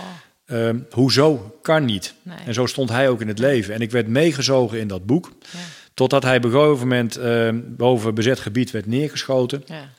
Ehm, 0.45 0.79
hoezo? 0.91 1.57
Kan 1.61 1.85
niet. 1.85 2.13
Nee. 2.21 2.37
En 2.45 2.53
zo 2.53 2.65
stond 2.65 2.89
hij 2.89 3.09
ook 3.09 3.21
in 3.21 3.27
het 3.27 3.39
leven. 3.39 3.73
En 3.73 3.81
ik 3.81 3.91
werd 3.91 4.07
meegezogen 4.07 4.79
in 4.79 4.87
dat 4.87 5.05
boek. 5.05 5.31
Ja. 5.51 5.59
Totdat 5.93 6.23
hij 6.23 6.37
op 6.37 6.43
een 6.43 6.51
gegeven 6.51 6.77
moment 6.87 7.15
eh, 7.15 7.49
boven 7.53 8.15
bezet 8.15 8.39
gebied 8.39 8.71
werd 8.71 8.85
neergeschoten. 8.85 9.63
Ja. 9.65 9.89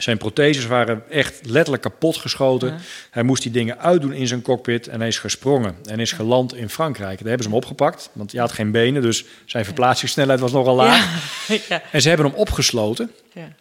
Zijn 0.00 0.18
protheses 0.18 0.66
waren 0.66 1.10
echt 1.10 1.46
letterlijk 1.46 1.82
kapot 1.82 2.16
geschoten. 2.16 2.68
Ja. 2.68 2.78
Hij 3.10 3.22
moest 3.22 3.42
die 3.42 3.52
dingen 3.52 3.78
uitdoen 3.78 4.12
in 4.12 4.26
zijn 4.26 4.42
cockpit 4.42 4.88
en 4.88 4.98
hij 4.98 5.08
is 5.08 5.18
gesprongen 5.18 5.76
en 5.84 6.00
is 6.00 6.12
geland 6.12 6.54
in 6.54 6.68
Frankrijk. 6.68 7.18
Daar 7.18 7.28
hebben 7.28 7.42
ze 7.44 7.48
hem 7.48 7.58
opgepakt, 7.58 8.10
want 8.12 8.32
hij 8.32 8.40
had 8.40 8.52
geen 8.52 8.70
benen, 8.70 9.02
dus 9.02 9.24
zijn 9.46 9.64
verplaatsingssnelheid 9.64 10.40
was 10.40 10.52
nogal 10.52 10.74
laag. 10.74 11.30
En 11.92 12.02
ze 12.02 12.08
hebben 12.08 12.26
hem 12.26 12.34
opgesloten 12.34 13.10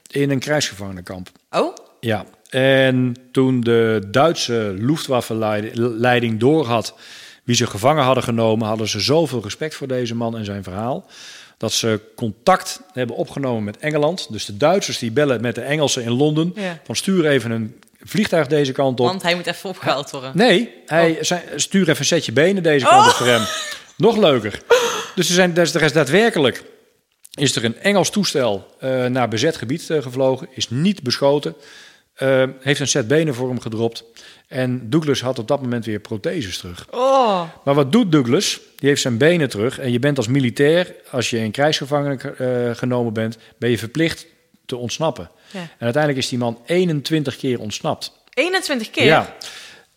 in 0.08 0.30
een 0.30 0.40
krijgsgevangenenkamp. 0.40 1.30
Oh? 1.50 1.76
Ja, 2.00 2.26
en 2.60 3.16
toen 3.32 3.62
de 3.62 4.02
Duitse 4.12 4.76
Luftwaffe-leiding 4.78 6.40
doorhad 6.40 6.94
wie 7.44 7.56
ze 7.56 7.68
gevangen 7.68 8.04
hadden 8.04 8.24
genomen, 8.24 8.68
hadden 8.68 8.88
ze 8.88 9.00
zoveel 9.00 9.42
respect 9.44 9.76
voor 9.76 9.88
deze 9.88 10.16
man 10.16 10.38
en 10.38 10.46
zijn 10.46 10.64
verhaal. 10.64 11.06
Dat 11.58 11.72
ze 11.72 12.00
contact 12.16 12.82
hebben 12.94 13.16
opgenomen 13.16 13.64
met 13.64 13.78
Engeland. 13.78 14.28
Dus 14.32 14.46
de 14.46 14.58
Duitsers 14.58 14.98
die 15.00 15.12
bellen 15.12 15.42
met 15.42 15.56
de 15.56 15.62
Engelsen 15.62 16.04
in 16.04 16.12
Londen. 16.12 16.52
Ja. 16.56 16.80
Van 16.84 16.96
stuur 16.96 17.26
even 17.26 17.52
een 17.52 17.80
vliegtuig 18.04 18.48
deze 18.48 18.72
kant 18.72 19.00
op. 19.00 19.06
Want 19.06 19.22
hij 19.22 19.36
moet 19.36 19.48
even 19.48 19.70
opgehaald 19.70 20.12
worden. 20.12 20.32
Nee, 20.34 20.74
hij 20.86 21.20
Oh. 21.32 21.38
stuur 21.56 21.82
even 21.82 22.00
een 22.00 22.06
setje 22.06 22.32
benen 22.32 22.64
deze 22.64 22.86
kant 22.86 23.08
op 23.08 23.14
voor 23.14 23.28
hem. 23.28 23.42
Nog 23.98 24.18
leuker. 24.18 24.62
Dus 25.16 25.28
er, 25.28 25.34
zijn, 25.36 25.56
is- 25.58 25.74
er 25.74 25.82
is 25.82 25.94
daadwerkelijk 25.94 26.64
is 27.34 27.56
er 27.56 27.64
een 27.66 27.80
Engels 27.80 28.10
toestel 28.10 28.76
eh, 28.80 29.06
naar 29.06 29.28
bezet 29.28 29.58
gebied 29.58 29.90
eh, 29.90 30.02
gevlogen. 30.02 30.48
Is 30.54 30.70
niet 30.70 31.04
beschoten. 31.04 31.56
Eh, 32.22 32.44
heeft 32.60 32.80
een 32.80 32.88
set 32.88 33.08
benen 33.08 33.34
voor 33.34 33.48
hem 33.50 33.60
gedropt. 33.60 34.04
En 34.48 34.90
Douglas 34.90 35.22
had 35.22 35.40
op 35.40 35.48
dat 35.48 35.62
moment 35.62 35.86
weer 35.86 36.00
protheses 36.00 36.58
terug. 36.58 36.88
Oh. 36.92 37.44
Maar 37.64 37.74
wat 37.74 37.92
doet 37.92 38.12
Douglas? 38.12 38.60
Die 38.76 38.90
heeft 38.90 39.02
zijn 39.02 39.18
benen 39.18 39.50
terug. 39.50 39.80
En 39.80 39.92
je 39.92 40.00
bent 40.00 40.18
als 40.18 40.28
militair, 40.28 40.96
als 41.12 41.30
je 41.30 41.38
in 41.38 41.52
krijgsgevangenen 41.52 42.38
eh, 42.38 42.76
genomen 42.76 43.14
bent, 43.14 43.38
ben 43.58 43.70
je 43.70 43.78
verplicht 43.78 44.26
te 44.66 44.76
ontsnappen. 44.78 45.30
Ja. 45.52 45.60
En 45.60 45.68
uiteindelijk 45.80 46.24
is 46.24 46.30
die 46.30 46.38
man 46.40 46.60
21 46.66 47.38
keer 47.38 47.60
ontsnapt. 47.60 48.12
21 48.34 48.90
keer? 48.90 49.06
Ja. 49.06 49.36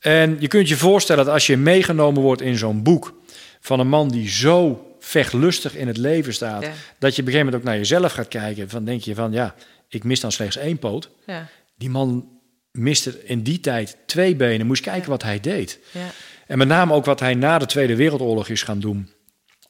En 0.01 0.37
je 0.41 0.49
kunt 0.49 0.69
je 0.69 0.77
voorstellen 0.77 1.25
dat 1.25 1.35
als 1.35 1.47
je 1.47 1.57
meegenomen 1.57 2.23
wordt 2.23 2.43
in 2.43 2.57
zo'n 2.57 2.83
boek 2.83 3.15
van 3.61 3.81
een 3.81 3.89
man 3.89 4.09
die 4.09 4.29
zo 4.29 4.87
vechtlustig 5.01 5.77
in 5.77 5.87
het 5.87 5.97
leven 5.97 6.35
staat, 6.35 6.63
Ja. 6.63 6.73
dat 6.99 7.15
je 7.17 7.23
op 7.23 7.29
een 7.29 7.33
gegeven 7.33 7.45
moment 7.45 7.57
ook 7.57 7.63
naar 7.63 7.77
jezelf 7.77 8.13
gaat 8.13 8.29
kijken. 8.29 8.69
Van 8.69 8.85
denk 8.85 9.03
je 9.03 9.15
van 9.15 9.33
ja, 9.33 9.55
ik 9.89 10.05
mis 10.05 10.21
dan 10.21 10.33
slechts 10.33 10.57
één 10.57 10.79
poot. 10.79 11.09
Ja. 11.27 11.47
Die 11.85 11.93
man 11.93 12.29
miste 12.71 13.25
in 13.25 13.43
die 13.43 13.61
tijd 13.61 13.97
twee 14.07 14.37
benen. 14.37 14.67
Moest 14.67 14.83
kijken 14.83 15.11
wat 15.11 15.23
hij 15.23 15.41
deed. 15.41 15.79
Ja. 15.91 16.11
En 16.47 16.59
met 16.59 16.69
name 16.69 16.93
ook 16.95 17.05
wat 17.05 17.21
hij 17.21 17.35
na 17.35 17.59
de 17.59 17.67
Tweede 17.67 17.97
Wereldoorlog 17.97 18.49
is 18.49 18.63
gaan 18.63 18.81
doen. 18.81 19.09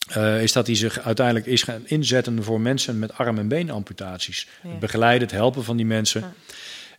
eh, 0.08 0.42
is 0.42 0.52
dat 0.52 0.66
hij 0.66 0.76
zich 0.76 1.00
uiteindelijk 1.00 1.46
is 1.46 1.62
gaan 1.62 1.82
inzetten 1.84 2.42
voor 2.42 2.60
mensen 2.60 2.98
met 2.98 3.18
arm- 3.18 3.38
en 3.38 3.48
beenamputaties. 3.48 4.48
Ja. 4.62 4.70
Het 4.70 4.78
begeleiden, 4.78 5.28
het 5.28 5.36
helpen 5.36 5.64
van 5.64 5.76
die 5.76 5.86
mensen. 5.86 6.22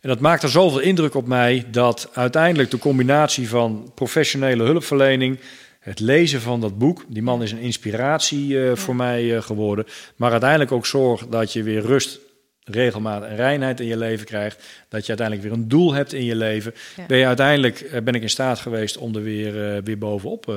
En 0.01 0.09
dat 0.09 0.19
maakte 0.19 0.47
zoveel 0.47 0.79
indruk 0.79 1.13
op 1.15 1.27
mij 1.27 1.65
dat 1.71 2.09
uiteindelijk 2.13 2.71
de 2.71 2.77
combinatie 2.77 3.49
van 3.49 3.91
professionele 3.95 4.63
hulpverlening, 4.63 5.39
het 5.79 5.99
lezen 5.99 6.41
van 6.41 6.61
dat 6.61 6.77
boek, 6.77 7.05
die 7.07 7.21
man 7.23 7.43
is 7.43 7.51
een 7.51 7.59
inspiratie 7.59 8.63
eh, 8.63 8.75
voor 8.75 8.95
mij 8.95 9.35
eh, 9.35 9.41
geworden, 9.41 9.85
maar 10.15 10.31
uiteindelijk 10.31 10.71
ook 10.71 10.85
zorg 10.85 11.27
dat 11.27 11.53
je 11.53 11.63
weer 11.63 11.81
rust, 11.81 12.19
regelmaat 12.65 13.23
en 13.23 13.35
reinheid 13.35 13.79
in 13.79 13.85
je 13.85 13.97
leven 13.97 14.25
krijgt, 14.25 14.63
dat 14.89 15.01
je 15.01 15.07
uiteindelijk 15.07 15.47
weer 15.47 15.57
een 15.57 15.67
doel 15.67 15.93
hebt 15.93 16.13
in 16.13 16.23
je 16.25 16.35
leven, 16.35 16.73
Ja. 16.95 17.05
ben 17.05 17.17
je 17.17 17.25
uiteindelijk 17.25 17.79
eh, 17.79 18.01
ben 18.01 18.13
ik 18.13 18.21
in 18.21 18.29
staat 18.29 18.59
geweest 18.59 18.97
om 18.97 19.15
er 19.15 19.23
weer, 19.23 19.75
eh, 19.75 19.81
weer 19.83 19.97
bovenop 19.97 20.49
eh, 20.49 20.55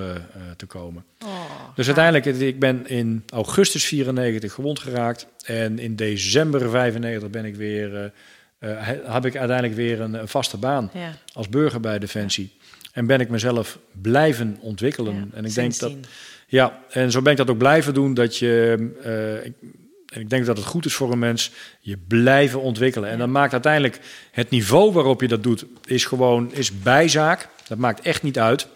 te 0.57 0.67
komen. 0.67 1.05
Oh. 1.25 1.29
Dus 1.75 1.87
uiteindelijk, 1.87 2.25
ik 2.41 2.59
ben 2.59 2.87
in 2.87 3.23
augustus 3.33 3.85
94 3.85 4.53
gewond 4.53 4.79
geraakt. 4.79 5.27
En 5.45 5.79
in 5.79 5.97
december 5.97 6.71
95 6.71 7.31
ben 7.31 7.45
ik 7.45 7.55
weer, 7.57 8.13
he- 8.59 9.01
heb 9.05 9.27
ik 9.27 9.37
uiteindelijk 9.37 9.75
weer 9.77 10.01
een, 10.01 10.15
een 10.15 10.29
vaste 10.29 10.57
baan 10.57 10.91
Ja. 10.95 11.13
als 11.33 11.49
burger 11.49 11.81
bij 11.81 11.99
Defensie. 11.99 12.57
En 12.93 13.07
ben 13.07 13.21
ik 13.21 13.29
mezelf 13.29 13.79
blijven 14.03 14.57
ontwikkelen. 14.61 15.15
Ja, 15.15 15.27
en 15.35 15.45
ik 15.45 15.55
denk 15.55 15.79
dat, 15.79 15.93
ja, 16.47 16.83
en 16.91 17.11
zo 17.11 17.23
ben 17.23 17.33
ik 17.33 17.39
dat 17.39 17.51
ook 17.51 17.59
blijven 17.59 17.95
doen. 17.95 18.15
Dat 18.15 18.37
je, 18.37 18.77
ik, 19.45 19.53
en 20.09 20.21
ik 20.21 20.31
denk 20.31 20.47
dat 20.47 20.57
het 20.57 20.67
goed 20.67 20.85
is 20.85 20.95
voor 20.95 21.13
een 21.13 21.19
mens, 21.19 21.53
je 21.81 21.99
blijven 22.09 22.61
ontwikkelen. 22.61 23.11
En 23.11 23.19
dan 23.19 23.31
maakt 23.31 23.53
uiteindelijk 23.53 24.01
het 24.31 24.51
niveau 24.51 24.93
waarop 24.93 25.21
je 25.21 25.29
dat 25.29 25.43
doet, 25.43 25.65
is 25.85 26.05
gewoon 26.05 26.53
is 26.53 26.81
bijzaak. 26.81 27.49
Dat 27.67 27.79
maakt 27.79 28.01
echt 28.01 28.23
niet 28.23 28.39
uit. 28.39 28.69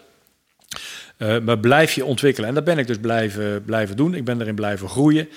Eh, 1.17 1.39
maar 1.39 1.59
blijf 1.59 1.93
je 1.93 2.05
ontwikkelen. 2.05 2.49
En 2.49 2.55
dat 2.55 2.63
ben 2.63 2.77
ik 2.77 2.87
dus 2.87 2.97
blijven, 2.97 3.63
blijven 3.63 3.95
doen. 3.95 4.13
Ik 4.13 4.23
ben 4.23 4.41
erin 4.41 4.55
blijven 4.55 4.89
groeien. 4.89 5.29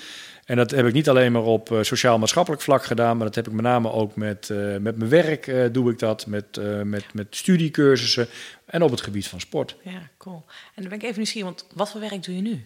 En 0.45 0.55
dat 0.55 0.71
heb 0.71 0.85
ik 0.85 0.93
niet 0.93 1.09
alleen 1.09 1.31
maar 1.31 1.43
op 1.43 1.71
eh, 1.71 1.81
sociaal-maatschappelijk 1.81 2.61
vlak 2.61 2.83
gedaan, 2.83 3.17
maar 3.17 3.25
dat 3.25 3.35
heb 3.35 3.47
ik 3.47 3.53
met 3.53 3.63
name 3.63 3.91
ook 3.91 4.15
met, 4.15 4.49
eh, 4.49 4.57
met 4.77 4.97
mijn 4.97 5.09
werk 5.09 5.73
doe 5.73 5.91
ik 5.91 5.99
dat, 5.99 6.27
met, 6.27 6.59
met, 6.83 7.13
met 7.13 7.27
studiecursussen 7.29 8.27
en 8.65 8.81
op 8.81 8.91
het 8.91 9.01
gebied 9.01 9.27
van 9.27 9.39
sport. 9.39 9.75
Ja, 9.83 10.09
cool. 10.17 10.45
En 10.47 10.81
dan 10.81 10.89
ben 10.89 10.97
ik 10.97 11.03
even 11.03 11.17
nieuwsgierig, 11.17 11.49
want 11.49 11.67
wat 11.73 11.89
voor 11.89 12.01
werk 12.01 12.23
doe 12.23 12.35
je 12.35 12.41
nu? 12.41 12.65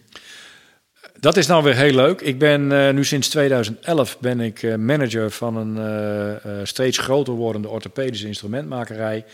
Dat 1.20 1.36
is 1.36 1.46
nou 1.46 1.62
weer 1.64 1.74
heel 1.76 1.94
leuk. 1.94 2.20
Ik 2.20 2.38
ben 2.38 2.72
eh, 2.86 2.94
nu 2.94 3.04
sinds 3.04 3.28
2011 3.28 4.18
ben 4.18 4.40
ik 4.40 4.62
eh, 4.62 4.74
manager 4.74 5.30
van 5.30 5.56
een 5.56 5.78
eh, 6.44 6.50
steeds 6.62 6.98
groter 6.98 7.32
wordende 7.34 7.68
orthopedische 7.68 8.26
instrumentmakerij. 8.26 9.24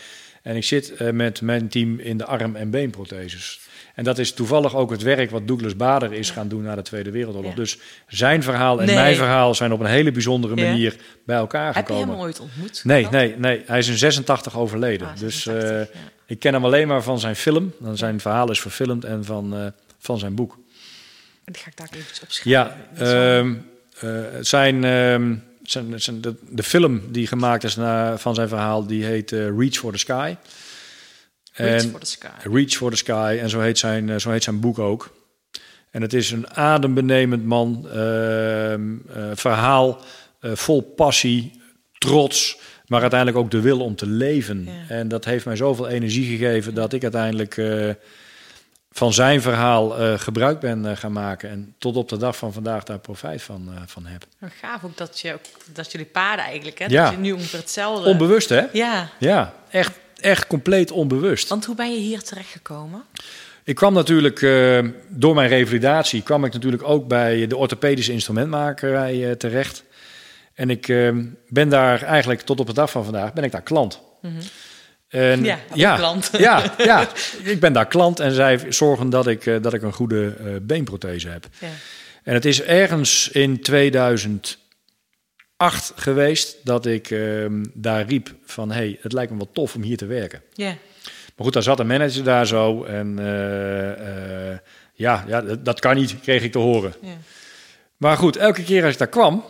En 0.41 0.55
ik 0.55 0.63
zit 0.63 1.11
met 1.13 1.41
mijn 1.41 1.67
team 1.67 1.99
in 1.99 2.17
de 2.17 2.25
arm- 2.25 2.55
en 2.55 2.69
beenprotheses. 2.69 3.59
En 3.95 4.03
dat 4.03 4.17
is 4.17 4.33
toevallig 4.33 4.75
ook 4.75 4.91
het 4.91 5.01
werk 5.01 5.31
wat 5.31 5.47
Douglas 5.47 5.75
Bader 5.75 6.13
is 6.13 6.31
gaan 6.31 6.47
doen 6.47 6.61
na 6.63 6.75
de 6.75 6.81
Tweede 6.81 7.11
Wereldoorlog. 7.11 7.49
Ja. 7.51 7.55
Dus 7.55 7.77
zijn 8.07 8.43
verhaal 8.43 8.79
en 8.79 8.85
Nee. 8.85 8.95
mijn 8.95 9.15
verhaal 9.15 9.55
zijn 9.55 9.71
op 9.73 9.79
een 9.79 9.85
hele 9.85 10.11
bijzondere 10.11 10.55
Ja. 10.55 10.65
manier 10.69 10.95
bij 11.25 11.37
elkaar 11.37 11.75
Heb 11.75 11.87
je 11.87 11.93
gekomen. 11.93 12.15
hem 12.15 12.23
ooit 12.25 12.39
ontmoet? 12.39 12.81
Nee, 12.83 13.07
nee, 13.11 13.35
nee. 13.37 13.61
Hij 13.65 13.77
is 13.79 13.87
in 13.87 13.97
86 13.97 14.57
overleden. 14.57 15.07
Ah, 15.07 15.17
dus 15.19 15.41
86, 15.41 15.93
ja. 15.93 15.99
ik 16.25 16.39
ken 16.39 16.53
hem 16.53 16.65
alleen 16.65 16.87
maar 16.87 17.03
van 17.03 17.19
zijn 17.19 17.35
film. 17.35 17.73
Dan 17.79 17.97
Zijn 17.97 18.19
verhaal 18.19 18.51
is 18.51 18.61
verfilmd 18.61 19.05
en 19.05 19.25
van, 19.25 19.73
van 19.99 20.17
zijn 20.19 20.35
boek. 20.35 20.57
Die 21.51 21.61
ga 21.61 21.67
ik 21.69 21.77
daar 21.77 21.87
eventjes 21.91 22.21
opschrijven. 22.21 22.51
Ja, 22.51 22.77
wel- 22.93 23.37
ehm, 23.39 23.53
eh, 23.99 24.33
het 24.33 24.47
zijn, 24.47 24.83
ehm, 24.83 25.35
zijn, 25.63 26.01
zijn 26.01 26.21
de, 26.21 26.35
de 26.49 26.63
film 26.63 27.01
die 27.11 27.27
gemaakt 27.27 27.63
is 27.63 27.75
na, 27.75 28.17
van 28.17 28.35
zijn 28.35 28.47
verhaal, 28.47 28.85
die 28.87 29.03
heet 29.05 29.31
eh, 29.31 29.39
Reach 29.57 29.73
for 29.75 29.91
the 29.91 29.97
Sky. 29.97 30.35
Reach 31.53 31.83
En- 31.83 31.89
for 31.89 31.99
the 31.99 32.05
Sky. 32.05 32.27
Reach 32.51 32.69
for 32.71 32.89
the 32.91 32.97
Sky, 32.97 33.37
en 33.41 33.49
zo 33.49 33.59
heet 33.59 33.77
zijn, 33.77 34.09
eh, 34.09 34.17
zo 34.17 34.31
heet 34.31 34.43
zijn 34.43 34.59
boek 34.59 34.79
ook. 34.79 35.17
En 35.91 36.01
het 36.01 36.13
is 36.13 36.31
een 36.31 36.49
adembenemend 36.55 37.45
man, 37.45 37.87
ehm, 37.89 38.81
eh, 39.13 39.23
verhaal 39.33 40.01
vol 40.41 40.81
passie, 40.81 41.61
trots, 41.97 42.57
maar 42.85 43.01
uiteindelijk 43.01 43.39
ook 43.39 43.51
de 43.51 43.61
wil 43.61 43.79
om 43.79 43.95
te 43.95 44.07
leven. 44.07 44.63
Ja. 44.65 44.71
En 44.95 45.07
dat 45.07 45.25
heeft 45.25 45.45
mij 45.45 45.55
zoveel 45.55 45.87
energie 45.87 46.37
gegeven 46.37 46.73
dat 46.73 46.93
ik 46.93 47.01
uiteindelijk 47.03 47.57
van 48.91 49.13
zijn 49.13 49.41
verhaal 49.41 49.97
eh, 49.97 50.19
gebruik 50.19 50.59
ben 50.59 50.85
eh, 50.85 50.97
gaan 50.97 51.11
maken. 51.11 51.49
En 51.49 51.75
tot 51.77 51.95
op 51.95 52.09
de 52.09 52.17
dag 52.17 52.37
van 52.37 52.53
vandaag 52.53 52.83
daar 52.83 52.99
profijt 52.99 53.41
van, 53.41 53.69
eh, 53.75 53.81
van 53.85 54.05
heb. 54.05 54.25
Maar 54.39 54.51
gaaf 54.61 54.83
ook 54.83 54.97
dat, 54.97 55.19
je, 55.19 55.33
ook- 55.33 55.73
dat 55.73 55.91
jullie 55.91 56.07
paarden 56.07 56.45
eigenlijk, 56.45 56.79
hè? 56.79 56.85
Ja. 56.85 57.03
Dat 57.03 57.11
je 57.13 57.17
nu 57.19 57.31
ongeveer 57.31 57.59
hetzelfde... 57.59 58.09
Onbewust, 58.09 58.49
hè? 58.49 58.61
Ja, 58.73 59.09
Ja, 59.19 59.53
echt, 59.69 59.99
echt 60.19 60.47
compleet 60.47 60.91
onbewust. 60.91 61.49
want 61.49 61.65
hoe 61.65 61.75
ben 61.75 61.91
je 61.93 61.99
hier 61.99 62.21
terechtgekomen? 62.23 63.03
Ik 63.63 63.75
kwam 63.75 63.93
natuurlijk, 63.93 64.39
door 65.07 65.35
mijn 65.35 65.49
revalidatie, 65.49 66.21
kwam 66.21 66.45
ik 66.45 66.53
natuurlijk 66.53 66.83
ook 66.83 67.07
bij 67.07 67.47
de 67.47 67.57
orthopedische 67.57 68.11
instrumentmakerij 68.11 69.35
terecht. 69.35 69.83
En 70.53 70.69
ik 70.69 70.87
ben 71.47 71.69
daar 71.69 72.01
eigenlijk 72.03 72.41
tot 72.41 72.59
op 72.59 72.67
de 72.67 72.73
dag 72.73 72.91
van 72.91 73.03
vandaag, 73.03 73.33
ben 73.33 73.43
ik 73.43 73.51
daar 73.51 73.61
klant. 73.61 74.01
En, 75.09 75.43
Ja, 75.43 75.59
ook 75.91 75.97
klant. 75.97 76.29
Ja, 76.37 76.73
ja, 76.77 77.07
ik 77.43 77.59
ben 77.59 77.73
daar 77.73 77.87
klant 77.87 78.19
en 78.19 78.31
zij 78.31 78.65
zorgen 78.69 79.09
dat 79.09 79.27
ik, 79.27 79.45
eh, 79.45 79.61
dat 79.61 79.73
ik 79.73 79.81
een 79.81 79.93
goede 79.93 80.35
eh, 80.39 80.45
beenprothese 80.61 81.29
heb. 81.29 81.47
Ja. 81.59 81.67
En 82.23 82.33
het 82.33 82.45
is 82.45 82.61
ergens 82.61 83.29
in 83.29 83.61
2008 83.61 84.59
geweest 85.95 86.57
dat 86.63 86.85
ik 86.85 87.11
ehm, 87.11 87.65
daar 87.73 88.05
riep 88.05 88.35
van... 88.45 88.71
hey, 88.71 88.97
het 89.01 89.13
lijkt 89.13 89.31
me 89.31 89.37
wel 89.37 89.49
tof 89.53 89.75
om 89.75 89.81
hier 89.81 89.97
te 89.97 90.05
werken. 90.05 90.41
Ja. 90.53 90.75
Maar 91.35 91.47
goed, 91.47 91.53
daar 91.53 91.63
zat 91.63 91.79
een 91.79 91.87
manager 91.87 92.23
daar 92.23 92.47
zo 92.47 92.83
en 92.83 93.19
eh, 93.19 94.57
ja, 94.93 95.23
ja 95.27 95.41
dat, 95.41 95.65
dat 95.65 95.79
kan 95.79 95.95
niet, 95.95 96.19
kreeg 96.21 96.43
ik 96.43 96.51
te 96.51 96.57
horen. 96.57 96.93
Ja. 97.01 97.17
Maar 97.97 98.17
goed, 98.17 98.35
elke 98.35 98.63
keer 98.63 98.83
als 98.83 98.93
ik 98.93 98.99
daar 98.99 99.07
kwam, 99.07 99.43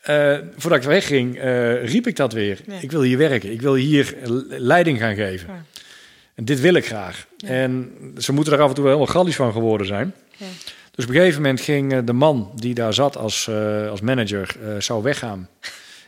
eh, 0.00 0.38
voordat 0.56 0.78
ik 0.80 0.88
wegging, 0.88 1.38
eh, 1.38 1.84
riep 1.84 2.06
ik 2.06 2.16
dat 2.16 2.32
weer. 2.32 2.58
Ik 2.80 2.90
wil 2.90 3.02
hier 3.02 3.18
werken, 3.18 3.52
ik 3.52 3.60
wil 3.60 3.74
hier 3.74 4.14
l- 4.24 4.42
leiding 4.48 4.98
gaan 4.98 5.14
geven. 5.14 5.48
Ja. 5.48 5.64
En 6.34 6.44
dit 6.44 6.60
wil 6.60 6.74
ik 6.74 6.86
graag. 6.86 7.26
En 7.44 7.92
ze 8.18 8.32
moeten 8.32 8.52
er 8.52 8.60
af 8.60 8.68
en 8.68 8.74
toe 8.74 8.84
wel 8.84 8.92
helemaal 8.92 9.14
gallies 9.14 9.36
van 9.36 9.52
geworden 9.52 9.86
zijn. 9.86 10.14
Ja. 10.36 10.46
Dus 10.94 11.04
op 11.04 11.10
een 11.10 11.16
gegeven 11.16 11.42
moment 11.42 11.60
ging 11.60 11.92
eh, 11.92 11.98
de 12.04 12.12
man 12.12 12.52
die 12.56 12.74
daar 12.74 12.94
zat 12.94 13.16
als, 13.16 13.48
eh, 13.48 13.88
als 13.90 14.00
manager, 14.00 14.56
eh, 14.62 14.80
zou 14.80 15.02
weggaan. 15.02 15.48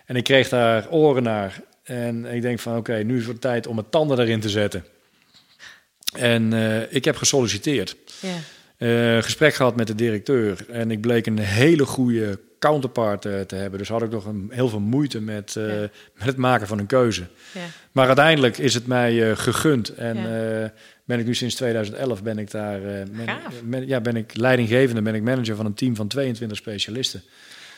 En 0.06 0.16
ik 0.16 0.24
kreeg 0.24 0.48
daar 0.48 0.90
oren 0.90 1.22
naar. 1.22 1.60
En 1.82 2.24
ik 2.24 2.42
denk 2.42 2.58
van 2.58 2.76
oké, 2.76 2.94
nu 3.02 3.18
is 3.18 3.26
het 3.26 3.40
tijd 3.40 3.66
om 3.66 3.74
mijn 3.74 3.86
tanden 3.90 4.18
erin 4.20 4.40
te 4.40 4.48
zetten. 4.48 4.84
En 6.18 6.52
eh, 6.52 6.92
ik 6.94 7.04
heb 7.04 7.16
gesolliciteerd. 7.16 7.96
Ja. 8.20 8.28
Eh, 8.82 9.22
gesprek 9.22 9.54
gehad 9.54 9.76
met 9.76 9.86
de 9.86 9.94
directeur. 9.94 10.64
En 10.70 10.90
ik 10.90 11.00
bleek 11.00 11.26
een 11.26 11.38
hele 11.38 11.84
goede 11.84 12.38
counterpart 12.58 13.24
eh, 13.24 13.40
te 13.40 13.54
hebben. 13.54 13.78
Dus 13.78 13.88
had 13.88 14.02
ik 14.02 14.10
nog 14.10 14.24
een, 14.24 14.50
heel 14.52 14.68
veel 14.68 14.80
moeite 14.80 15.20
met, 15.20 15.56
eh, 15.56 15.68
Ja. 15.68 15.88
met 16.14 16.26
het 16.26 16.36
maken 16.36 16.66
van 16.66 16.78
een 16.78 16.86
keuze. 16.86 17.26
Ja. 17.52 17.60
Maar 17.92 18.06
uiteindelijk 18.06 18.58
is 18.58 18.74
het 18.74 18.86
mij 18.86 19.36
gegund. 19.36 19.88
En 19.94 20.16
Ja. 20.16 20.72
ben 21.04 21.18
ik 21.18 21.26
nu 21.26 21.34
sinds 21.34 21.54
2011 21.54 22.22
ben 22.22 22.38
ik 22.38 22.50
daar 22.50 22.80
ja, 23.86 24.00
ben 24.00 24.16
ik 24.16 24.36
leidinggevende, 24.36 25.02
ben 25.02 25.14
ik 25.14 25.22
manager 25.22 25.56
van 25.56 25.66
een 25.66 25.74
team 25.74 25.96
van 25.96 26.08
22 26.08 26.56
specialisten. 26.56 27.22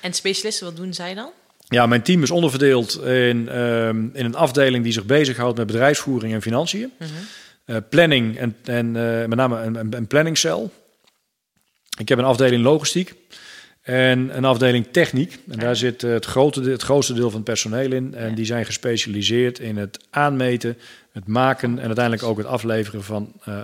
En 0.00 0.12
specialisten, 0.12 0.66
wat 0.66 0.76
doen 0.76 0.94
zij 0.94 1.14
dan? 1.14 1.30
Ja, 1.68 1.86
mijn 1.86 2.02
team 2.02 2.22
is 2.22 2.30
onderverdeeld 2.30 3.02
in, 3.02 3.48
ehm, 3.48 4.06
in 4.12 4.24
een 4.24 4.34
afdeling 4.34 4.84
die 4.84 4.92
zich 4.92 5.04
bezighoudt 5.04 5.56
met 5.58 5.66
bedrijfsvoering 5.66 6.32
en 6.32 6.42
financiën. 6.42 6.92
Mhm. 6.98 7.80
Planning 7.88 8.38
en, 8.38 8.56
en 8.64 8.92
met 9.28 9.34
name 9.34 9.62
een, 9.62 9.74
een, 9.74 9.96
een 9.96 10.06
planningcel. 10.06 10.72
Ik 11.98 12.08
heb 12.08 12.18
een 12.18 12.24
afdeling 12.24 12.62
logistiek 12.62 13.14
en 13.82 14.36
een 14.36 14.44
afdeling 14.44 14.86
techniek. 14.90 15.38
En 15.50 15.58
daar 15.58 15.76
zit 15.76 16.02
eh, 16.02 16.10
het, 16.12 16.24
grote, 16.24 16.62
het 16.62 16.82
grootste 16.82 17.12
deel 17.12 17.26
van 17.30 17.34
het 17.34 17.44
personeel 17.44 17.92
in. 17.92 18.14
En 18.14 18.34
die 18.34 18.44
zijn 18.44 18.64
gespecialiseerd 18.64 19.58
in 19.58 19.76
het 19.76 19.98
aanmeten, 20.10 20.78
het 21.12 21.26
maken 21.26 21.78
en 21.78 21.86
uiteindelijk 21.86 22.24
ook 22.24 22.38
het 22.38 22.46
afleveren 22.46 23.04
van 23.04 23.32
eh, 23.44 23.58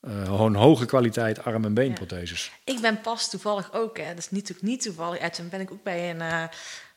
eh, 0.00 0.24
gewoon 0.24 0.54
hoge 0.54 0.86
kwaliteit 0.86 1.44
arm- 1.44 1.64
en 1.64 1.74
beenprotheses. 1.74 2.52
Ik 2.64 2.80
ben 2.80 3.00
pas 3.00 3.30
toevallig 3.30 3.72
ook, 3.72 3.98
hè. 3.98 4.08
Dat 4.08 4.18
is 4.18 4.30
niet, 4.30 4.54
niet 4.60 4.82
toevallig. 4.82 5.20
uit, 5.20 5.36
Dan 5.36 5.48
ben 5.48 5.60
ik 5.60 5.70
ook 5.72 5.82
bij 5.82 6.10
een... 6.10 6.20
eh, 6.20 6.44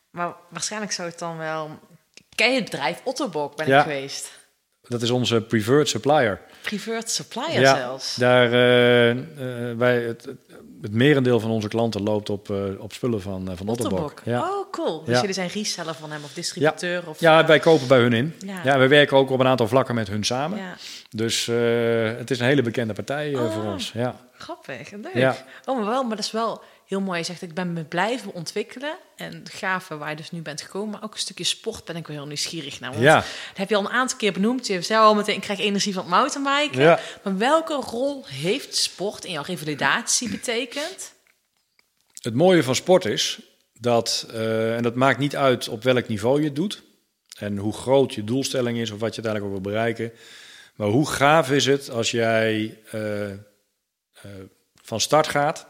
maar 0.10 0.34
waarschijnlijk 0.50 0.92
zou 0.92 1.10
het 1.10 1.20
dan 1.20 1.38
wel... 1.38 1.80
Ken 2.36 2.50
je 2.54 2.56
het 2.62 2.70
bedrijf 2.70 3.02
Otterbok 3.04 3.56
ben 3.56 3.68
Ja. 3.68 3.78
ik 3.78 3.84
geweest. 3.84 4.32
Dat 4.88 5.02
is 5.02 5.10
onze 5.10 5.42
preferred 5.42 5.90
supplier. 5.90 6.40
Preferred 6.62 7.10
supplier 7.12 7.60
Ja, 7.62 7.76
zelfs. 7.76 8.16
Daar, 8.16 8.52
eh, 8.52 9.10
eh, 9.10 9.18
wij, 9.78 10.02
het, 10.02 10.26
het, 10.82 10.94
merendeel 10.94 11.40
van 11.40 11.50
onze 11.50 11.68
klanten 11.68 12.04
loopt 12.04 12.30
op, 12.30 12.50
eh, 12.50 12.58
op 12.78 12.94
spullen 12.94 13.22
van, 13.22 13.52
uh, 13.52 13.58
van 13.58 13.68
Otterbok. 13.68 14.00
Otterbok. 14.00 14.22
Ja. 14.26 14.40
Oh, 14.42 14.72
cool. 14.72 15.04
Dus 15.04 15.14
Ja. 15.14 15.20
jullie 15.20 15.36
zijn 15.36 15.50
reseller 15.50 15.94
van 15.94 16.12
hem 16.12 16.24
of 16.24 16.34
distributeur? 16.34 17.10
Of, 17.10 17.20
ja, 17.20 17.46
wij 17.46 17.60
kopen 17.60 17.88
bij 17.88 18.00
hun 18.00 18.14
in. 18.14 18.34
Ja. 18.40 18.60
Ja. 18.64 18.80
we 18.80 18.88
werken 18.88 19.18
ook 19.18 19.30
op 19.30 19.40
een 19.40 19.48
aantal 19.48 19.68
vlakken 19.68 19.96
met 19.96 20.08
hun 20.08 20.24
samen. 20.24 20.58
Ja, 20.58 20.76
Dus 21.10 21.46
het 22.18 22.32
is 22.32 22.40
een 22.40 22.46
hele 22.46 22.62
bekende 22.62 22.94
partij 22.94 23.34
eh, 23.34 23.42
Oh. 23.44 23.54
voor 23.54 23.64
ons. 23.64 23.92
Ja. 23.94 24.16
grappig. 24.38 24.92
Leuk. 24.92 25.14
Ja. 25.14 25.36
Oh, 25.66 25.78
maar 25.78 25.86
wel, 25.86 26.04
maar 26.04 26.16
dat 26.16 26.26
is 26.26 26.32
wel 26.32 26.62
heel 26.86 27.02
mooi. 27.02 27.20
Je 27.20 27.26
zegt, 27.26 27.42
ik 27.42 27.54
ben 27.54 27.74
me 27.74 27.84
blijven 27.84 28.34
ontwikkelen. 28.34 28.96
En 29.16 29.44
gave 29.52 29.98
waar 29.98 30.10
je 30.10 30.16
dus 30.16 30.32
nu 30.32 30.42
bent 30.42 30.62
gekomen. 30.62 30.90
Maar 30.90 31.04
ook 31.04 31.14
een 31.14 31.20
stukje 31.20 31.44
sport 31.44 31.86
ben 31.86 31.96
ik 31.96 32.08
wel 32.08 32.16
heel 32.16 32.26
nieuwsgierig 32.26 32.80
naar. 32.80 32.92
Want 32.92 33.04
Ja. 33.04 33.16
Dat 33.16 33.58
heb 33.58 33.70
je 33.70 33.76
al 33.76 33.82
een 33.82 33.90
aantal 33.90 34.18
keer 34.18 34.34
benoemd. 34.34 34.68
Je 34.68 34.82
zei 34.82 35.00
al 35.00 35.16
meteen, 35.16 35.36
ik 35.36 35.42
krijg 35.42 35.60
energie 35.60 35.94
van 35.94 36.04
het 36.04 36.12
mountainbiken. 36.12 36.82
Ja. 36.82 37.00
Maar 37.24 37.38
welke 37.38 37.74
rol 37.74 38.26
heeft 38.28 38.76
sport 38.76 39.26
in 39.26 39.32
jouw 39.32 39.44
revalidatie 39.44 40.30
betekend? 40.30 41.14
Het 42.22 42.34
mooie 42.34 42.64
van 42.64 42.76
sport 42.76 43.06
is 43.06 43.40
dat, 43.74 44.28
eh, 44.34 44.76
en 44.76 44.84
dat 44.84 44.96
maakt 44.96 45.20
niet 45.20 45.36
uit 45.36 45.68
op 45.68 45.84
welk 45.84 46.08
niveau 46.08 46.40
je 46.40 46.46
het 46.46 46.56
doet. 46.56 46.84
En 47.38 47.58
hoe 47.58 47.74
groot 47.74 48.14
je 48.14 48.24
doelstelling 48.24 48.78
is 48.78 48.92
of 48.92 49.00
wat 49.00 49.16
je 49.16 49.22
uiteindelijk 49.22 49.46
ook 49.46 49.64
wil 49.64 49.72
bereiken. 49.72 50.12
Maar 50.76 50.88
hoe 50.88 51.10
gaaf 51.10 51.52
is 51.52 51.66
het 51.66 51.90
als 51.90 52.12
jij 52.12 52.80
eh, 52.92 53.32
eh, 53.32 53.38
van 54.82 55.00
start 55.00 55.28
gaat 55.28 55.68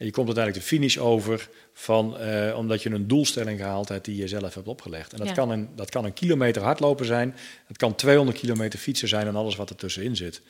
en 0.00 0.06
je 0.06 0.12
komt 0.12 0.26
uiteindelijk 0.26 0.64
de 0.64 0.74
finish 0.74 0.96
over 0.96 1.48
van, 1.72 2.18
eh, 2.18 2.56
omdat 2.56 2.82
je 2.82 2.90
een 2.90 3.08
doelstelling 3.08 3.58
gehaald 3.58 3.88
hebt 3.88 4.04
die 4.04 4.16
je 4.16 4.28
zelf 4.28 4.54
hebt 4.54 4.68
opgelegd. 4.68 5.12
En 5.12 5.18
dat, 5.18 5.26
Ja. 5.26 5.32
kan 5.32 5.50
een, 5.50 5.68
dat 5.76 5.90
kan 5.90 6.04
een 6.04 6.12
kilometer 6.12 6.62
hardlopen 6.62 7.06
zijn, 7.06 7.36
het 7.66 7.76
kan 7.76 7.94
200 7.94 8.38
kilometer 8.38 8.78
fietsen 8.78 9.08
zijn 9.08 9.26
en 9.26 9.36
alles 9.36 9.56
wat 9.56 9.70
er 9.70 9.76
tussenin 9.76 10.16
zit. 10.16 10.40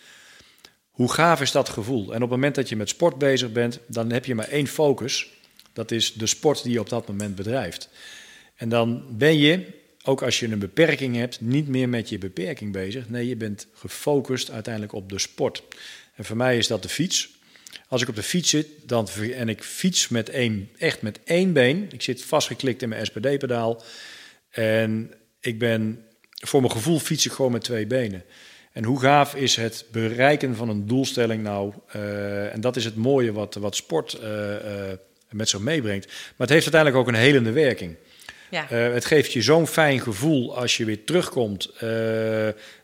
Hoe 0.91 1.13
gaaf 1.13 1.41
is 1.41 1.53
dat 1.53 1.69
gevoel? 1.69 2.03
En 2.09 2.15
op 2.15 2.21
het 2.21 2.31
moment 2.31 2.55
dat 2.55 2.69
je 2.69 2.77
met 2.77 2.89
sport 2.89 3.19
bezig 3.19 3.53
bent, 3.53 3.79
dan 3.87 4.13
heb 4.13 4.25
je 4.25 4.35
maar 4.35 4.49
één 4.49 4.67
focus. 4.67 5.29
Dat 5.73 5.91
is 5.91 6.13
de 6.13 6.27
sport 6.27 6.63
die 6.63 6.73
je 6.73 6.81
op 6.81 6.89
dat 6.89 7.09
moment 7.09 7.35
bedrijft. 7.35 7.89
En 8.55 8.69
dan 8.69 9.05
ben 9.11 9.39
je, 9.39 9.67
ook 10.05 10.23
als 10.23 10.41
je 10.41 10.49
een 10.49 10.59
beperking 10.59 11.17
hebt, 11.17 11.41
niet 11.41 11.69
meer 11.69 11.89
met 11.89 12.09
je 12.09 12.19
beperking 12.19 12.73
bezig. 12.73 13.09
Nee, 13.09 13.29
je 13.29 13.37
bent 13.37 13.67
gefocust 13.75 14.51
uiteindelijk 14.51 14.93
op 14.95 15.09
de 15.09 15.19
sport. 15.19 15.63
En 16.15 16.25
voor 16.25 16.37
mij 16.37 16.59
is 16.59 16.67
dat 16.67 16.83
de 16.83 16.89
fiets. 16.89 17.39
Als 17.89 18.03
ik 18.03 18.09
op 18.09 18.15
de 18.15 18.23
fiets 18.23 18.51
zit 18.51 18.67
dan, 18.87 19.09
en 19.35 19.49
ik 19.49 19.63
fiets 19.63 20.09
met 20.09 20.29
één, 20.29 20.69
echt 20.79 21.03
met 21.03 21.21
één 21.25 21.53
been. 21.53 21.89
Ik 21.93 22.03
zit 22.03 22.25
vastgeklikt 22.25 22.83
in 22.83 22.89
mijn 22.89 23.07
SPD-pedaal. 23.07 23.83
En 24.51 25.15
ik 25.41 25.59
ben, 25.59 26.05
voor 26.31 26.61
mijn 26.61 26.73
gevoel 26.73 26.99
fiets 26.99 27.27
ik 27.27 27.33
gewoon 27.33 27.53
met 27.53 27.65
twee 27.65 27.87
benen. 27.87 28.25
En 28.73 28.85
hoe 28.85 29.01
gaaf 29.01 29.35
is 29.35 29.57
het 29.57 29.85
bereiken 29.93 30.57
van 30.57 30.69
een 30.69 30.87
doelstelling 30.87 31.43
nou? 31.43 31.73
eh, 31.89 32.55
en 32.55 32.61
dat 32.61 32.77
is 32.77 32.85
het 32.85 32.97
mooie 32.97 33.33
wat, 33.33 33.55
wat 33.55 33.77
sport 33.77 34.13
eh, 34.13 34.91
eh, 34.91 34.99
met 35.31 35.49
zich 35.49 35.61
meebrengt. 35.61 36.07
Maar 36.07 36.47
het 36.47 36.51
heeft 36.51 36.75
uiteindelijk 36.75 37.03
ook 37.03 37.09
een 37.09 37.21
helende 37.21 37.53
werking. 37.53 37.97
Ja. 38.51 38.67
Het 38.67 39.05
geeft 39.05 39.33
je 39.33 39.43
zo'n 39.43 39.67
fijn 39.67 40.01
gevoel 40.01 40.57
als 40.57 40.77
je 40.77 40.85
weer 40.85 41.05
terugkomt. 41.05 41.71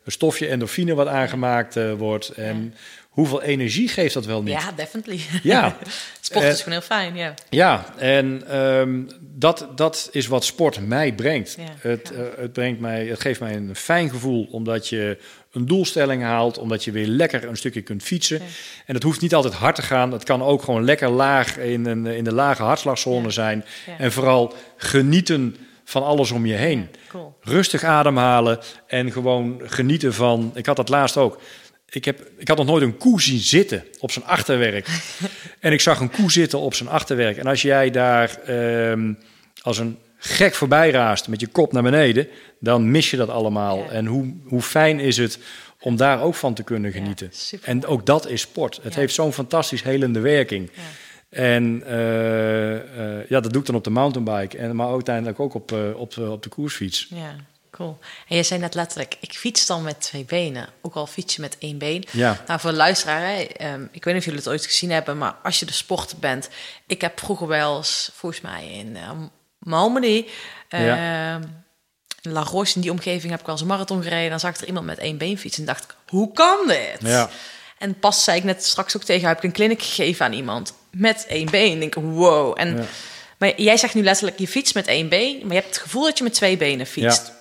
Eh, 0.07 0.13
een 0.13 0.13
stofje 0.13 0.47
endorfine 0.47 0.95
wat 0.95 1.07
aangemaakt 1.07 1.77
eh, 1.77 1.93
wordt. 1.93 2.29
En 2.29 2.75
hoeveel 3.17 3.43
energie 3.43 3.89
geeft 3.89 4.15
dat 4.15 4.27
wel 4.27 4.43
niet? 4.43 4.53
ja, 4.53 4.73
definitely. 4.77 5.21
Ja. 5.43 5.77
sport 6.21 6.45
Eh, 6.45 6.51
is 6.51 6.63
gewoon 6.63 6.79
heel 6.79 6.87
fijn, 6.87 7.17
ja. 7.17 7.35
Ja, 7.49 7.95
en 7.99 8.43
ehm, 8.49 9.03
dat, 9.21 9.69
dat 9.75 10.09
is 10.13 10.27
wat 10.27 10.45
sport 10.45 10.87
mij 10.87 11.15
brengt. 11.15 11.57
Ja, 11.59 11.89
het, 11.89 12.13
eh, 12.13 12.21
het, 12.37 12.53
brengt 12.53 12.81
mij, 12.81 13.07
het 13.07 13.21
geeft 13.21 13.41
mij 13.41 13.57
een 13.57 13.77
fijn 13.77 14.11
gevoel 14.11 14.49
omdat 14.51 14.89
je 14.89 15.19
een 15.53 15.67
doelstelling 15.67 16.23
haalt, 16.23 16.59
omdat 16.59 16.85
je 16.85 16.91
weer 16.91 17.07
lekker 17.07 17.45
een 17.45 17.57
stukje 17.57 17.83
kunt 17.83 18.03
fietsen. 18.03 18.39
Ja. 18.39 18.45
En 18.87 18.95
het 18.95 19.03
hoeft 19.03 19.21
niet 19.21 19.35
altijd 19.35 19.55
hard 19.55 19.75
te 19.75 19.83
gaan. 19.83 20.13
Het 20.13 20.25
kan 20.25 20.43
ook 20.43 20.63
gewoon 20.63 20.85
lekker 20.85 21.09
laag 21.09 21.59
in, 21.59 21.87
een, 21.87 22.07
in 22.07 22.25
de 22.25 22.35
lage 22.35 22.63
hartslagzone 22.63 23.31
zijn. 23.31 23.65
En 23.99 24.13
vooral 24.13 24.55
genieten 24.77 25.57
van 25.89 26.03
alles 26.05 26.31
om 26.31 26.47
je 26.47 26.55
heen. 26.55 26.89
Cool. 27.09 27.37
Rustig 27.41 27.85
ademhalen 27.85 28.59
en 28.87 29.13
gewoon 29.13 29.61
genieten 29.65 30.15
van. 30.15 30.51
Ik 30.55 30.67
had 30.67 30.77
dat 30.77 30.89
laatst 30.89 31.17
ook. 31.17 31.41
Ik, 31.89 32.05
heb, 32.05 32.31
ik 32.39 32.49
had 32.49 32.57
nog 32.57 32.67
nooit 32.67 32.83
een 32.83 32.97
koe 32.97 33.21
zien 33.23 33.39
zitten 33.39 33.85
op 33.99 34.11
zijn 34.11 34.25
achterwerk. 34.25 34.89
en 35.61 35.73
ik 35.73 35.81
zag 35.81 36.01
een 36.01 36.11
koe 36.11 36.33
zitten 36.33 36.59
op 36.59 36.75
zijn 36.75 36.89
achterwerk. 36.89 37.37
En 37.37 37.47
als 37.47 37.63
jij 37.63 37.91
daar 37.91 38.39
ehm, 38.45 39.13
als 39.63 39.79
een 39.79 39.99
gek 40.19 40.55
voorbij 40.55 40.91
raast 40.91 41.29
met 41.29 41.41
je 41.41 41.47
kop 41.47 41.73
naar 41.73 41.83
beneden, 41.83 42.29
dan 42.61 42.91
mis 42.91 43.11
je 43.11 43.17
dat 43.17 43.29
allemaal. 43.29 43.79
Ja. 43.79 43.89
En 43.89 44.07
hoe, 44.07 44.35
hoe 44.45 44.63
fijn 44.63 45.01
is 45.01 45.17
het 45.17 45.39
om 45.81 45.97
daar 45.97 46.23
ook 46.23 46.35
van 46.35 46.55
te 46.55 46.63
kunnen 46.63 46.93
genieten. 46.93 47.31
en 47.63 47.87
ook 47.87 48.07
dat 48.07 48.29
is 48.29 48.41
sport. 48.41 48.79
Het 48.83 48.95
Ja. 48.95 49.01
heeft 49.01 49.15
zo'n 49.15 49.33
fantastisch 49.33 49.83
helende 49.83 50.21
werking. 50.21 50.71
En 51.37 51.83
eh, 51.87 52.75
eh, 53.19 53.29
ja, 53.29 53.41
dat 53.41 53.53
doe 53.53 53.61
ik 53.61 53.67
dan 53.67 53.75
op 53.77 53.85
de 53.85 53.91
mountainbike, 53.91 54.59
en, 54.59 54.77
maar 54.77 54.89
uiteindelijk 54.89 55.41
ook 55.41 55.55
op, 55.55 55.73
eh, 55.73 55.79
op, 55.97 56.19
op 56.19 56.43
de 56.43 56.49
koersfiets. 56.49 57.07
Ja, 57.11 57.35
Cool. 57.71 57.99
En 58.29 58.37
je 58.37 58.43
zei 58.43 58.61
net 58.61 58.75
letterlijk, 58.75 59.17
ik 59.21 59.33
fiets 59.33 59.67
dan 59.67 59.83
met 59.83 60.01
twee 60.01 60.25
benen. 60.25 60.69
Ook 60.83 60.95
al 60.95 61.07
fiets 61.07 61.35
je 61.35 61.41
met 61.41 61.57
één 61.59 61.79
been. 61.79 62.05
Ja. 62.11 62.43
Nou, 62.47 62.61
voor 62.61 62.71
de 62.71 62.77
luisteraar, 62.77 63.21
hè, 63.21 63.43
ehm, 63.43 63.83
ik 63.91 64.05
weet 64.05 64.15
niet 64.15 64.17
of 64.17 64.25
jullie 64.25 64.39
het 64.39 64.49
ooit 64.49 64.67
gezien 64.67 64.91
hebben, 64.91 65.19
maar 65.19 65.37
als 65.43 65.61
je 65.61 65.67
de 65.67 65.73
sporter 65.73 66.19
bent. 66.19 66.49
Ik 66.87 67.01
heb 67.01 67.21
vroeger 67.21 67.47
wel 67.47 67.77
eens, 67.77 68.11
volgens 68.15 68.41
mij 68.41 68.69
in 68.73 68.97
uh, 68.97 69.11
Malmedy, 69.59 70.27
Ja. 70.69 71.35
ehm, 71.35 71.43
in 72.21 72.33
La 72.33 72.43
Roche, 72.43 72.75
in 72.75 72.81
die 72.81 72.91
omgeving 72.91 73.31
heb 73.31 73.41
ik 73.41 73.47
wel 73.47 73.55
eens 73.55 73.65
een 73.65 73.71
marathon 73.71 74.03
gereden. 74.03 74.31
Dan 74.31 74.41
zag 74.41 74.55
ik 74.55 74.61
er 74.61 74.67
iemand 74.67 74.87
met 74.87 74.99
één 74.99 75.19
been 75.19 75.39
fietsen 75.39 75.61
en 75.61 75.67
dacht 75.69 75.85
ik, 75.85 75.95
hoe 76.09 76.33
kan 76.33 76.59
dit? 76.67 76.97
Ja. 77.01 77.31
En 77.79 77.99
pas 77.99 78.25
zei 78.25 78.39
ik 78.39 78.45
net 78.45 78.65
straks 78.65 78.97
ook 78.97 79.03
tegen 79.03 79.29
heb 79.29 79.37
ik 79.37 79.43
een 79.43 79.53
clinic 79.53 79.83
gegeven 79.83 80.25
aan 80.27 80.33
iemand 80.33 80.75
met 80.99 81.27
één 81.29 81.51
been. 81.51 81.73
Ik 81.73 81.81
denk, 81.81 81.95
wow. 81.95 82.55
En, 82.59 82.77
Ja. 82.77 82.85
Maar 83.39 83.61
jij 83.61 83.77
zegt 83.77 83.95
nu 83.95 84.03
letterlijk, 84.03 84.39
je 84.39 84.49
fietst 84.49 84.75
met 84.75 84.87
één 84.87 85.09
been, 85.09 85.39
maar 85.41 85.49
je 85.55 85.61
hebt 85.61 85.67
het 85.67 85.79
gevoel 85.79 86.03
dat 86.05 86.19
je 86.19 86.25
met 86.25 86.35
twee 86.35 86.57
benen 86.57 86.87
fietst. 86.87 87.33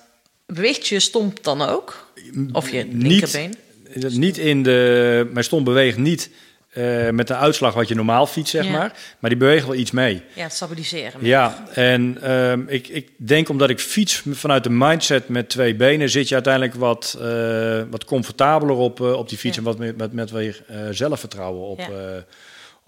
Beweegt 0.45 0.87
je 0.87 0.99
stomp 0.99 1.43
dan 1.43 1.61
ook? 1.61 2.09
Of 2.51 2.71
je 2.71 2.87
linkerbeen? 2.91 3.53
Niet, 3.93 4.17
niet 4.17 4.37
in 4.37 4.63
de... 4.63 5.29
Mijn 5.31 5.45
stomp 5.45 5.65
beweegt 5.65 5.97
niet 5.97 6.29
eh, 6.69 7.09
met 7.09 7.27
de 7.27 7.35
uitslag 7.35 7.73
wat 7.73 7.87
je 7.87 7.95
normaal 7.95 8.27
fietst, 8.27 8.51
zeg 8.51 8.65
Ja. 8.65 8.71
maar. 8.71 8.93
Maar 9.19 9.29
die 9.29 9.39
beweegt 9.39 9.65
wel 9.65 9.75
iets 9.75 9.91
mee. 9.91 10.21
Ja, 10.33 10.49
stabiliseren. 10.49 11.25
Ja, 11.25 11.65
en 11.73 12.17
ehm, 12.21 12.61
ik, 12.67 12.87
ik 12.87 13.09
denk 13.17 13.49
omdat 13.49 13.69
ik 13.69 13.79
fiets 13.79 14.23
vanuit 14.31 14.63
de 14.63 14.69
mindset 14.69 15.29
met 15.29 15.49
twee 15.49 15.75
benen, 15.75 16.09
zit 16.09 16.27
je 16.27 16.33
uiteindelijk 16.33 16.75
wat, 16.75 17.17
eh, 17.21 17.81
wat 17.89 18.05
comfortabeler 18.05 18.75
op, 18.75 19.01
eh, 19.01 19.13
op 19.13 19.29
die 19.29 19.37
fiets 19.37 19.55
Ja. 19.55 19.61
en 19.61 19.67
wat 19.67 19.77
met, 19.77 19.97
met, 19.97 20.13
met 20.13 20.31
weer 20.31 20.63
zelfvertrouwen 20.91 21.67
op, 21.67 21.79
Ja. 21.79 22.25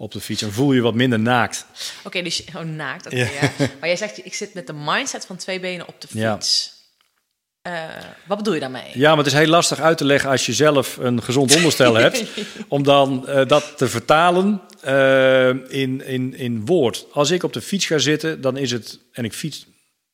Op 0.00 0.12
de 0.12 0.20
fiets. 0.20 0.42
En 0.42 0.52
voel 0.52 0.72
je 0.72 0.80
wat 0.80 0.94
minder 0.94 1.18
naakt. 1.20 1.66
Oké, 2.04 2.22
dus 2.22 2.44
oh, 2.56 2.62
naakt. 2.62 3.10
Ja. 3.10 3.18
ja. 3.18 3.52
Maar 3.58 3.88
jij 3.88 3.96
zegt, 3.96 4.24
ik 4.26 4.34
zit 4.34 4.54
met 4.54 4.66
de 4.66 4.72
mindset 4.72 5.26
van 5.26 5.36
twee 5.36 5.60
benen 5.60 5.88
op 5.88 6.00
de 6.00 6.08
Ja. 6.10 6.34
fiets. 6.34 6.76
Eh, 7.62 7.84
wat 8.26 8.36
bedoel 8.38 8.54
je 8.54 8.60
daarmee? 8.60 8.90
Ja, 8.94 9.08
maar 9.08 9.24
het 9.24 9.26
is 9.26 9.32
heel 9.32 9.46
lastig 9.46 9.80
uit 9.80 9.98
te 9.98 10.04
leggen 10.04 10.30
als 10.30 10.46
je 10.46 10.52
zelf 10.52 10.96
een 10.96 11.22
gezond 11.22 11.54
onderstel 11.56 11.94
hebt, 12.04 12.24
om 12.68 12.82
dan 12.82 13.26
eh, 13.28 13.46
dat 13.46 13.72
te 13.76 13.88
vertalen 13.88 14.60
eh, 14.80 15.48
in, 15.48 16.06
in, 16.06 16.34
in 16.34 16.66
woord. 16.66 17.06
Als 17.12 17.30
ik 17.30 17.42
op 17.42 17.52
de 17.52 17.60
fiets 17.60 17.86
ga 17.86 17.98
zitten, 17.98 18.40
dan 18.40 18.56
is 18.56 18.70
het, 18.70 18.98
en 19.12 19.24
ik 19.24 19.32
fiets 19.32 19.66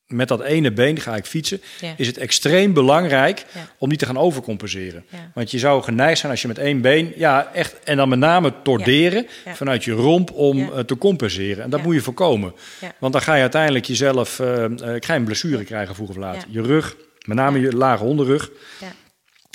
met 0.07 0.27
dat 0.27 0.41
ene 0.41 0.71
been 0.71 0.99
ga 0.99 1.15
ik 1.15 1.25
fietsen, 1.25 1.61
Ja. 1.81 1.93
is 1.97 2.07
het 2.07 2.17
extreem 2.17 2.73
belangrijk 2.73 3.45
Ja. 3.53 3.69
om 3.77 3.89
niet 3.89 3.99
te 3.99 4.05
gaan 4.05 4.17
overcompenseren. 4.17 5.05
Ja. 5.09 5.31
Want 5.33 5.51
je 5.51 5.59
zou 5.59 5.83
geneigd 5.83 6.19
zijn 6.19 6.31
als 6.31 6.41
je 6.41 6.47
met 6.47 6.57
één 6.57 6.81
been, 6.81 7.13
ja, 7.15 7.51
echt, 7.53 7.75
en 7.83 7.97
dan 7.97 8.09
met 8.09 8.19
name 8.19 8.53
torderen 8.63 9.27
vanuit 9.53 9.83
je 9.83 9.91
romp 9.91 10.31
om 10.31 10.71
eh, 10.71 10.79
te 10.79 10.97
compenseren. 10.97 11.63
En 11.63 11.69
dat 11.69 11.83
moet 11.83 11.95
je 11.95 12.01
voorkomen. 12.01 12.53
Want 12.99 13.13
dan 13.13 13.21
ga 13.21 13.35
je 13.35 13.41
uiteindelijk 13.41 13.85
jezelf, 13.85 14.35
ga 14.35 15.13
je 15.13 15.19
een 15.19 15.23
blessure 15.23 15.63
krijgen 15.63 15.95
vroeg 15.95 16.09
of 16.09 16.15
laat. 16.15 16.45
Je 16.49 16.61
rug, 16.61 16.95
met 17.25 17.37
name 17.37 17.59
je 17.59 17.75
lage 17.75 18.03
onderrug. 18.03 18.51
Ja. 18.81 18.93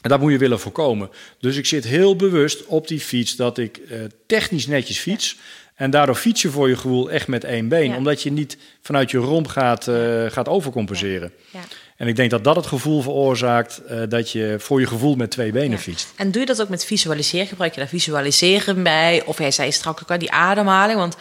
En 0.02 0.08
dat 0.08 0.20
moet 0.20 0.32
je 0.32 0.38
willen 0.38 0.60
voorkomen. 0.60 1.10
Dus 1.40 1.56
ik 1.56 1.66
zit 1.66 1.84
heel 1.84 2.16
bewust 2.16 2.66
op 2.66 2.88
die 2.88 3.00
fiets 3.00 3.36
dat 3.36 3.58
ik 3.58 3.80
technisch 4.26 4.66
netjes 4.66 4.98
fiets. 4.98 5.36
En 5.80 5.90
daardoor 5.90 6.14
fiets 6.14 6.42
je 6.42 6.50
voor 6.50 6.68
je 6.68 6.76
gevoel 6.76 7.10
echt 7.10 7.28
met 7.28 7.44
één 7.44 7.68
been. 7.68 7.90
Ja. 7.90 7.96
Omdat 7.96 8.22
je 8.22 8.32
niet 8.32 8.56
vanuit 8.82 9.10
je 9.10 9.18
romp 9.18 9.48
gaat, 9.48 9.88
eh, 9.88 9.96
gaat 10.28 10.48
overcompenseren. 10.48 11.32
Ja. 11.50 11.60
En 11.96 12.08
ik 12.08 12.16
denk 12.16 12.30
dat 12.30 12.44
dat 12.44 12.56
het 12.56 12.66
gevoel 12.66 13.02
veroorzaakt 13.02 13.84
eh, 13.84 13.98
dat 14.08 14.30
je 14.30 14.56
voor 14.58 14.80
je 14.80 14.86
gevoel 14.86 15.14
met 15.14 15.30
twee 15.30 15.52
benen 15.52 15.78
fietst. 15.78 16.12
En 16.16 16.30
doe 16.30 16.40
je 16.40 16.46
dat 16.46 16.60
ook 16.62 16.68
met 16.68 16.84
visualiseren? 16.84 17.46
Gebruik 17.46 17.74
je 17.74 17.80
daar 17.80 17.88
visualiseren 17.88 18.82
bij? 18.82 19.22
Of 19.24 19.38
jij 19.38 19.50
zei 19.50 19.72
straks 19.72 20.02
ook 20.02 20.10
al 20.10 20.18
die 20.18 20.32
ademhaling. 20.32 20.98
Want 20.98 21.16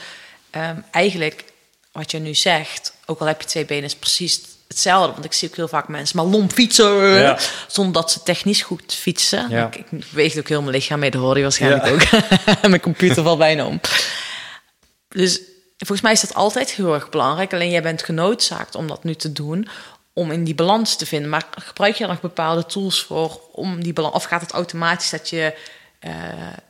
ehm, 0.49 0.76
eigenlijk, 0.91 1.43
wat 1.91 2.12
je 2.12 2.20
nu 2.20 2.36
zegt, 2.36 2.93
ook 3.05 3.20
al 3.20 3.28
heb 3.28 3.41
je 3.41 3.47
twee 3.47 3.66
benen, 3.66 3.84
is 3.84 3.95
precies 3.95 4.41
hetzelfde. 4.68 5.12
Want 5.12 5.26
ik 5.26 5.34
zie 5.34 5.49
ook 5.49 5.55
heel 5.55 5.68
vaak 5.68 5.88
mensen 5.88 6.18
maar 6.18 6.26
lomp 6.26 6.51
fietsen. 6.51 6.93
Ja. 6.95 7.38
Zonder 7.68 7.93
dat 7.93 8.12
ze 8.12 8.24
technisch 8.24 8.62
goed 8.62 8.93
fietsen. 8.93 9.49
Ja. 9.49 9.68
Ik, 9.68 9.76
ik 9.76 10.10
beweeg 10.10 10.38
ook 10.38 10.47
heel 10.47 10.62
mijn 10.62 10.76
lichaam 10.76 10.99
mee, 10.99 11.12
dat 11.12 11.22
hoor 11.22 11.36
je 11.36 11.41
waarschijnlijk 11.41 11.88
ook. 11.88 12.01
mijn 12.70 12.82
computer 12.82 13.24
valt 13.24 13.38
bijna 13.38 13.66
om. 13.66 13.80
Dus 15.10 15.41
volgens 15.78 16.01
mij 16.01 16.12
is 16.12 16.22
dat 16.22 16.34
altijd 16.34 16.72
heel 16.72 16.93
erg 16.93 17.10
belangrijk. 17.10 17.53
Alleen 17.53 17.70
jij 17.70 17.82
bent 17.82 18.03
genoodzaakt 18.03 18.76
om 18.76 18.88
dat 18.88 19.03
nu 19.03 19.16
te 19.16 19.32
doen. 19.32 19.68
Om 20.14 20.32
in 20.32 20.43
die 20.43 20.55
balans 20.55 20.95
te 20.95 21.05
vinden. 21.05 21.30
Maar 21.30 21.47
gebruik 21.51 21.95
je 21.95 22.03
er 22.03 22.10
nog 22.10 22.22
bepaalde 22.22 22.66
tools 22.66 23.03
voor 23.03 23.41
om 23.51 23.84
die 23.84 23.93
balans? 23.93 24.16
Of 24.16 24.24
gaat 24.24 24.41
het 24.41 24.51
automatisch 24.51 25.10
dat 25.10 25.30
je 25.30 25.55
eh, 25.99 26.14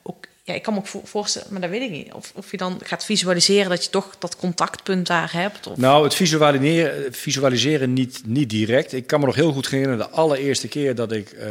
ook. 0.04 0.28
Ja, 0.50 0.56
ik 0.56 0.62
kan 0.64 0.74
me 0.74 0.80
ook 0.80 0.88
vo- 0.88 1.02
voorstellen, 1.06 1.47
maar 1.52 1.62
dat 1.62 1.70
weet 1.70 1.82
ik 1.82 1.89
niet. 1.89 2.14
Of, 2.14 2.32
of 2.36 2.52
je 2.52 2.58
dan 2.58 2.80
gaat 2.84 3.06
visualiseren 3.06 3.70
dat 3.70 3.84
je 3.84 3.89
toch 3.89 4.10
dat 4.20 4.36
contactpunt 4.36 5.08
daar 5.08 5.34
hebt. 5.34 5.68
Of, 5.68 5.78
Nou, 5.78 6.04
het 6.04 6.14
visualiseren, 6.16 7.14
visualiseren 7.14 7.93
niet, 7.93 8.22
niet 8.26 8.50
direct. 8.50 8.93
Ik 8.93 9.08
kan 9.08 9.20
me 9.20 9.26
nog 9.26 9.36
heel 9.36 9.52
goed 9.52 9.70
herinneren 9.70 9.97
de 9.97 10.10
allereerste 10.10 10.68
keer 10.68 10.95
dat 10.95 11.12
ik 11.12 11.32
eh, 11.32 11.47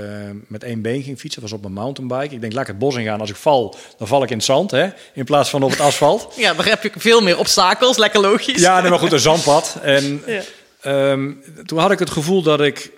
met 0.46 0.64
één 0.64 0.82
been 0.82 1.02
ging 1.02 1.18
fietsen. 1.18 1.40
Dat 1.40 1.50
was 1.50 1.58
op 1.58 1.62
mijn 1.64 1.84
mountainbike. 1.84 2.34
Ik 2.34 2.40
denk, 2.40 2.52
laat 2.52 2.62
ik 2.62 2.68
het 2.68 2.78
bos 2.78 2.96
ingaan. 2.96 3.20
Als 3.20 3.30
ik 3.30 3.36
val, 3.36 3.76
dan 3.98 4.06
val 4.06 4.22
ik 4.22 4.30
in 4.30 4.36
het 4.36 4.44
zand, 4.46 4.70
hè, 4.70 4.88
in 5.14 5.24
plaats 5.24 5.50
van 5.50 5.62
op 5.62 5.70
het 5.70 5.80
asfalt. 5.80 6.32
Ja, 6.36 6.54
daar 6.54 6.66
heb 6.68 6.82
je 6.82 6.90
veel 6.96 7.20
meer 7.20 7.38
obstakels, 7.38 7.96
lekker 7.96 8.20
logisch. 8.20 8.60
Ja, 8.60 8.80
nee, 8.80 8.90
maar 8.90 8.98
goed, 8.98 9.12
een 9.12 9.18
zandpad. 9.20 9.76
En 9.82 10.22
Ja. 10.26 10.42
ehm, 10.80 11.30
toen 11.66 11.78
had 11.78 11.90
ik 11.90 11.98
het 11.98 12.10
gevoel 12.10 12.42
dat 12.42 12.60
ik 12.60 12.90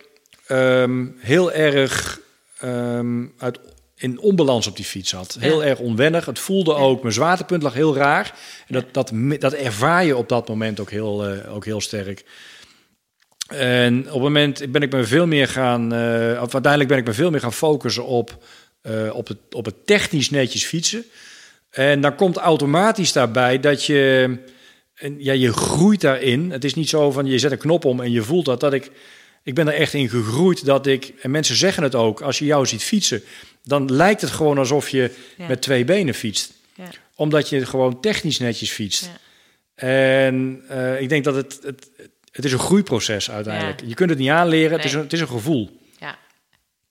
ehm, 0.47 1.07
heel 1.19 1.53
erg 1.53 2.21
ehm, 2.61 3.25
uit, 3.39 3.59
in 4.01 4.21
onbalans 4.21 4.67
op 4.67 4.77
die 4.77 4.85
fiets 4.85 5.11
zat. 5.11 5.37
Heel 5.41 5.63
Ja. 5.63 5.69
erg 5.69 5.79
onwennig. 5.79 6.27
Het 6.27 6.39
voelde 6.39 6.75
ook, 6.75 7.03
mijn 7.03 7.15
zwaartepunt 7.15 7.63
lag 7.63 7.75
heel 7.75 7.97
raar. 7.97 8.35
En 8.67 8.75
dat, 8.75 8.85
dat, 8.93 9.13
dat 9.39 9.53
ervaar 9.53 10.05
je 10.05 10.17
op 10.17 10.29
dat 10.29 10.49
moment 10.49 10.81
ook 10.81 10.91
heel, 10.91 11.27
eh, 11.27 11.55
ook 11.55 11.65
heel 11.65 11.81
sterk. 11.81 12.25
En 13.49 13.99
op 13.99 14.13
het 14.13 14.23
moment 14.23 14.73
ben 14.73 14.83
ik 14.83 14.93
me 14.93 15.05
veel 15.05 15.27
meer 15.27 15.49
gaan, 15.49 15.93
eh, 15.93 16.43
of 16.43 16.53
uiteindelijk 16.53 16.89
ben 16.89 16.99
ik 16.99 17.07
me 17.07 17.13
veel 17.13 17.31
meer 17.31 17.41
gaan 17.41 17.53
focussen 17.53 18.07
op, 18.07 18.45
eh, 18.83 19.11
op, 19.13 19.29
het, 19.29 19.39
op 19.51 19.65
het 19.65 19.87
technisch 19.87 20.31
netjes 20.31 20.65
fietsen. 20.65 21.05
En 21.71 22.01
dan 22.01 22.15
komt 22.15 22.37
automatisch 22.37 23.13
daarbij 23.13 23.61
dat 23.61 23.85
je, 23.85 24.37
ja, 25.19 25.33
je 25.33 25.53
groeit 25.53 26.01
daarin. 26.01 26.51
Het 26.51 26.65
is 26.65 26.75
niet 26.75 26.89
zo 26.89 27.11
van 27.11 27.27
je 27.27 27.39
zet 27.39 27.53
een 27.53 27.59
knop 27.59 27.85
om 27.85 28.01
en 28.01 28.11
je 28.11 28.23
voelt 28.23 28.45
dat. 28.45 28.61
Dat 28.61 28.73
ik, 28.73 28.91
ik 29.43 29.55
ben 29.55 29.67
er 29.69 29.75
echt 29.75 29.95
in 29.95 30.09
gegroeid 30.09 30.65
dat 30.65 30.87
ik, 30.87 31.07
en 31.23 31.31
mensen 31.31 31.57
zeggen 31.57 31.83
het 31.83 31.95
ook, 31.95 32.21
als 32.21 32.39
je 32.39 32.45
jou 32.45 32.67
ziet 32.67 32.83
fietsen, 32.85 33.23
dan 33.63 33.93
lijkt 33.93 34.21
het 34.21 34.31
gewoon 34.31 34.59
alsof 34.59 34.89
je 34.89 35.17
Ja. 35.37 35.47
met 35.47 35.63
twee 35.63 35.85
benen 35.85 36.15
fietst. 36.15 36.53
Ja. 36.75 36.89
Omdat 37.15 37.49
je 37.49 37.67
gewoon 37.67 38.01
technisch 38.01 38.39
netjes 38.39 38.71
fietst. 38.71 39.05
Ja. 39.05 39.19
En 39.75 40.65
eh, 40.69 41.01
ik 41.01 41.09
denk 41.09 41.25
dat 41.25 41.35
het, 41.35 41.59
het, 41.63 41.91
het 42.33 42.45
is 42.45 42.53
een 42.53 42.59
groeiproces 42.59 43.31
uiteindelijk. 43.31 43.81
Je 43.87 43.95
kunt 43.95 44.11
het 44.11 44.19
niet 44.19 44.29
aanleren, 44.31 44.77
het, 44.77 44.85
is 44.85 44.93
een, 44.93 45.01
het 45.01 45.13
is 45.13 45.21
een 45.21 45.29
gevoel. 45.29 45.81
Ja. 45.99 46.19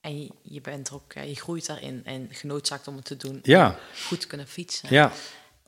En 0.02 0.22
je, 0.22 0.30
je 0.42 0.62
bent 0.62 0.92
ook, 0.92 1.14
je 1.14 1.36
groeit 1.36 1.66
daarin 1.66 2.02
en 2.06 2.28
genoodzaakt 2.32 2.88
om 2.88 2.96
het 2.96 3.06
te 3.06 3.18
doen. 3.18 3.40
Ja, 3.44 3.80
goed 4.08 4.22
te 4.22 4.28
kunnen 4.28 4.48
fietsen. 4.48 4.88
ja, 4.92 5.12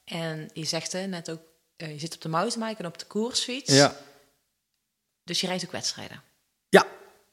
En 0.05 0.49
je 0.53 0.65
zegt 0.65 0.91
hè, 0.91 1.05
net 1.07 1.31
ook, 1.31 1.41
eh, 1.77 1.91
je 1.91 1.99
zit 1.99 2.13
op 2.15 2.21
de 2.21 2.29
mountainbike 2.29 2.79
en 2.83 2.87
op 2.89 2.97
de 2.97 3.05
koersfiets. 3.05 3.73
ja. 3.75 3.95
Dus 5.23 5.41
je 5.41 5.47
rijdt 5.47 5.65
ook 5.65 5.71
wedstrijden. 5.71 6.21
Ja, 6.71 6.85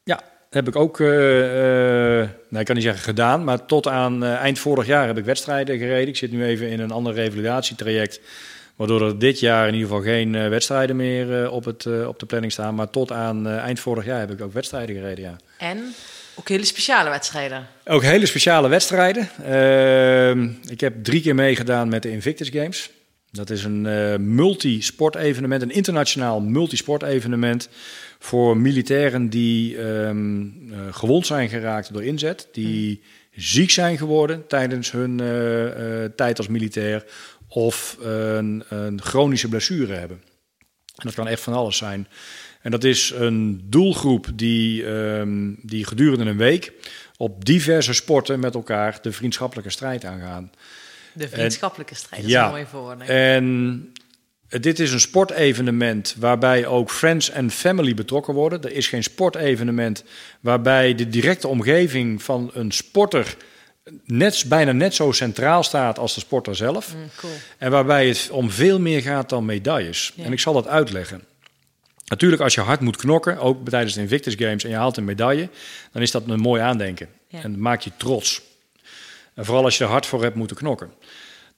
ja. 0.05 0.20
heb 0.51 0.68
ik 0.68 0.76
ook, 0.76 1.01
eh, 1.01 2.20
eh, 2.20 2.28
nou, 2.49 2.61
ik 2.61 2.66
kan 2.66 2.74
niet 2.74 2.84
zeggen 2.84 3.03
gedaan, 3.03 3.45
maar 3.45 3.66
tot 3.66 3.86
aan 3.86 4.24
eh, 4.24 4.34
eind 4.34 4.59
vorig 4.59 4.86
jaar 4.86 5.07
heb 5.07 5.18
ik 5.18 5.24
wedstrijden 5.24 5.78
gereden. 5.78 6.09
Ik 6.09 6.16
zit 6.16 6.32
nu 6.32 6.45
even 6.45 6.68
in 6.68 6.80
een 6.80 6.91
ander 6.91 7.14
revalidatietraject, 7.14 8.20
waardoor 8.78 9.07
er 9.07 9.18
dit 9.18 9.41
jaar 9.41 9.68
in 9.68 9.74
ieder 9.74 9.89
geval 9.89 10.05
geen 10.05 10.34
eh, 10.34 10.49
wedstrijden 10.49 10.97
meer 10.97 11.43
eh, 11.43 11.53
op, 11.53 11.64
het, 11.64 11.86
op 12.07 12.18
de 12.18 12.26
planning 12.26 12.53
staan. 12.53 12.74
Maar 12.74 12.91
tot 12.91 13.12
aan 13.12 13.47
eh, 13.47 13.57
eind 13.57 13.80
vorig 13.80 14.05
jaar 14.05 14.18
heb 14.18 14.30
ik 14.30 14.41
ook 14.41 14.53
wedstrijden 14.53 14.97
gereden, 14.97 15.24
ja. 15.24 15.36
En 15.59 15.95
ook 16.34 16.49
hele 16.49 16.64
speciale 16.64 17.11
wedstrijden. 17.11 17.66
Ook 17.84 18.03
hele 18.03 18.26
speciale 18.26 18.68
wedstrijden. 18.68 19.28
Ehm, 19.45 20.49
ik 20.68 20.80
heb 20.80 21.05
drie 21.05 21.20
keer 21.20 21.34
meegedaan 21.34 21.89
met 21.89 22.03
de 22.03 22.11
Invictus 22.11 22.49
Games. 22.49 22.91
Dat 23.30 23.51
is 23.51 23.64
een 23.64 23.86
eh 23.86 24.16
multisport-evenement, 24.16 25.62
een 25.62 25.70
internationaal 25.70 26.41
multisport-evenement 26.41 27.68
voor 28.18 28.56
militairen 28.56 29.28
die 29.28 29.78
ehm, 29.78 30.42
eh, 30.72 30.78
gewond 30.90 31.26
zijn 31.26 31.48
geraakt 31.48 31.92
door 31.92 32.04
inzet, 32.04 32.48
die 32.52 33.02
ziek 33.30 33.70
zijn 33.70 33.98
geworden 33.98 34.46
tijdens 34.46 34.90
hun 34.90 35.20
eh, 35.20 36.04
eh, 36.04 36.10
tijd 36.16 36.38
als 36.38 36.48
militair 36.48 37.04
of 37.48 37.96
een, 38.00 38.64
een 38.68 39.02
chronische 39.02 39.48
blessure 39.48 39.94
hebben. 39.94 40.22
En 40.96 41.04
dat 41.04 41.14
kan 41.14 41.28
echt 41.28 41.42
van 41.42 41.52
alles 41.52 41.76
zijn. 41.76 42.08
En 42.62 42.70
dat 42.70 42.84
is 42.84 43.12
een 43.16 43.64
doelgroep 43.64 44.26
die, 44.34 44.86
ehm, 44.86 45.52
die 45.62 45.84
gedurende 45.84 46.24
een 46.24 46.36
week 46.36 46.72
op 47.16 47.44
diverse 47.44 47.92
sporten 47.92 48.40
met 48.40 48.54
elkaar 48.54 48.98
de 49.02 49.12
vriendschappelijke 49.12 49.70
strijd 49.70 50.04
aangaan. 50.04 50.50
De 51.12 51.28
vriendschappelijke 51.28 51.94
strijd, 51.94 52.22
dat 52.22 52.30
ja. 52.30 52.40
is 52.40 52.46
een 52.46 52.52
mooi 52.52 52.66
voorwoord. 52.66 53.08
En 53.08 53.92
dit 54.49 54.78
is 54.78 54.92
een 54.92 55.01
sportevenement 55.01 56.14
waarbij 56.18 56.66
ook 56.66 56.90
friends 56.90 57.30
en 57.30 57.51
family 57.51 57.94
betrokken 57.94 58.34
worden. 58.34 58.62
Er 58.62 58.72
is 58.72 58.88
geen 58.88 59.03
sportevenement 59.03 60.05
waarbij 60.40 60.94
de 60.94 61.09
directe 61.09 61.49
omgeving 61.49 62.22
van 62.22 62.51
een 62.55 62.72
sporter 62.72 63.36
net, 64.05 64.44
bijna 64.49 64.72
net 64.72 64.94
zo 64.94 65.12
centraal 65.12 65.62
staat 65.62 65.99
als 65.99 66.14
de 66.14 66.20
sporter 66.20 66.57
zelf. 66.57 66.94
Mm, 66.94 67.11
cool. 67.16 67.32
En 67.59 67.70
waarbij 67.70 68.09
het 68.09 68.28
om 68.30 68.51
veel 68.51 68.80
meer 68.80 69.03
gaat 69.03 69.28
dan 69.28 69.44
medailles. 69.44 70.12
Ja. 70.14 70.24
En 70.24 70.32
ik 70.32 70.40
zal 70.40 70.53
dat 70.53 70.66
uitleggen. 70.66 71.22
Natuurlijk, 72.05 72.42
als 72.42 72.55
je 72.55 72.61
hard 72.61 72.80
moet 72.80 72.96
knokken, 72.96 73.38
ook 73.38 73.68
tijdens 73.68 73.94
de 73.94 74.01
Invictus 74.01 74.34
Games, 74.34 74.64
en 74.64 74.70
je 74.70 74.76
haalt 74.76 74.96
een 74.96 75.05
medaille, 75.05 75.49
dan 75.92 76.03
is 76.03 76.11
dat 76.11 76.22
een 76.26 76.40
mooi 76.40 76.62
aandenken. 76.62 77.09
Ja. 77.28 77.42
En 77.42 77.51
dat 77.51 77.61
maakt 77.61 77.84
je 77.84 77.90
trots. 77.96 78.42
En 79.34 79.44
vooral 79.44 79.64
als 79.64 79.78
je 79.78 79.84
er 79.84 79.90
hard 79.90 80.07
voor 80.07 80.22
hebt 80.22 80.34
moeten 80.34 80.57
knokken. 80.57 80.92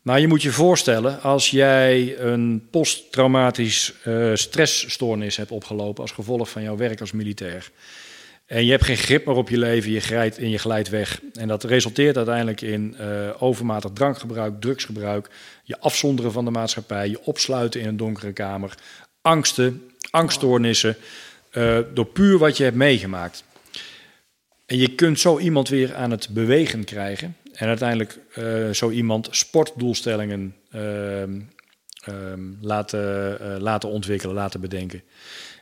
Maar 0.03 0.21
je 0.21 0.29
moet 0.29 0.43
je 0.43 0.53
voorstellen, 0.53 1.23
als 1.23 1.51
jij 1.51 2.19
een 2.19 2.67
posttraumatisch 2.71 3.93
eh, 4.03 4.31
stressstoornis 4.35 5.37
hebt 5.37 5.51
opgelopen 5.51 6.03
als 6.03 6.13
gevolg 6.13 6.51
van 6.51 6.63
jouw 6.63 6.77
werk 6.77 7.01
als 7.01 7.13
militair. 7.13 7.71
En 8.47 8.65
je 8.65 8.71
hebt 8.71 8.85
geen 8.85 8.97
grip 8.97 9.27
meer 9.27 9.35
op 9.35 9.49
je 9.49 9.59
leven, 9.59 9.91
je 9.91 10.01
glijdt, 10.01 10.39
en 10.39 10.51
je 10.51 10.59
glijdt 10.59 10.89
weg. 10.89 11.21
En 11.35 11.49
dat 11.49 11.65
resulteert 11.65 12.17
uiteindelijk 12.17 12.61
in 12.61 12.95
eh, 12.99 13.43
overmatig 13.43 13.91
drankgebruik, 13.95 14.61
drugsgebruik, 14.61 15.29
je 15.65 15.81
afzonderen 15.81 16.33
van 16.33 16.45
de 16.45 16.51
maatschappij, 16.51 17.09
je 17.09 17.25
opsluiten 17.25 17.81
in 17.81 17.89
een 17.89 17.97
donkere 17.97 18.33
kamer, 18.33 18.75
angsten, 19.23 19.91
angststoornissen, 20.11 20.97
eh, 21.51 21.79
door 21.95 22.07
puur 22.07 22.39
wat 22.39 22.57
je 22.57 22.65
hebt 22.65 22.77
meegemaakt. 22.77 23.45
En 24.67 24.77
je 24.77 24.95
kunt 24.95 25.21
zo 25.21 25.39
iemand 25.39 25.69
weer 25.69 25.95
aan 25.95 26.11
het 26.11 26.29
bewegen 26.29 26.85
krijgen. 26.85 27.37
En 27.61 27.69
uiteindelijk 27.69 28.19
eh, 28.35 28.71
zo 28.71 28.91
iemand 28.91 29.29
sportdoelstellingen 29.31 30.57
ehm, 30.71 31.41
ehm, 32.05 32.41
laten, 32.61 33.41
eh, 33.41 33.61
laten 33.61 33.89
ontwikkelen, 33.89 34.35
laten 34.35 34.61
bedenken. 34.61 35.03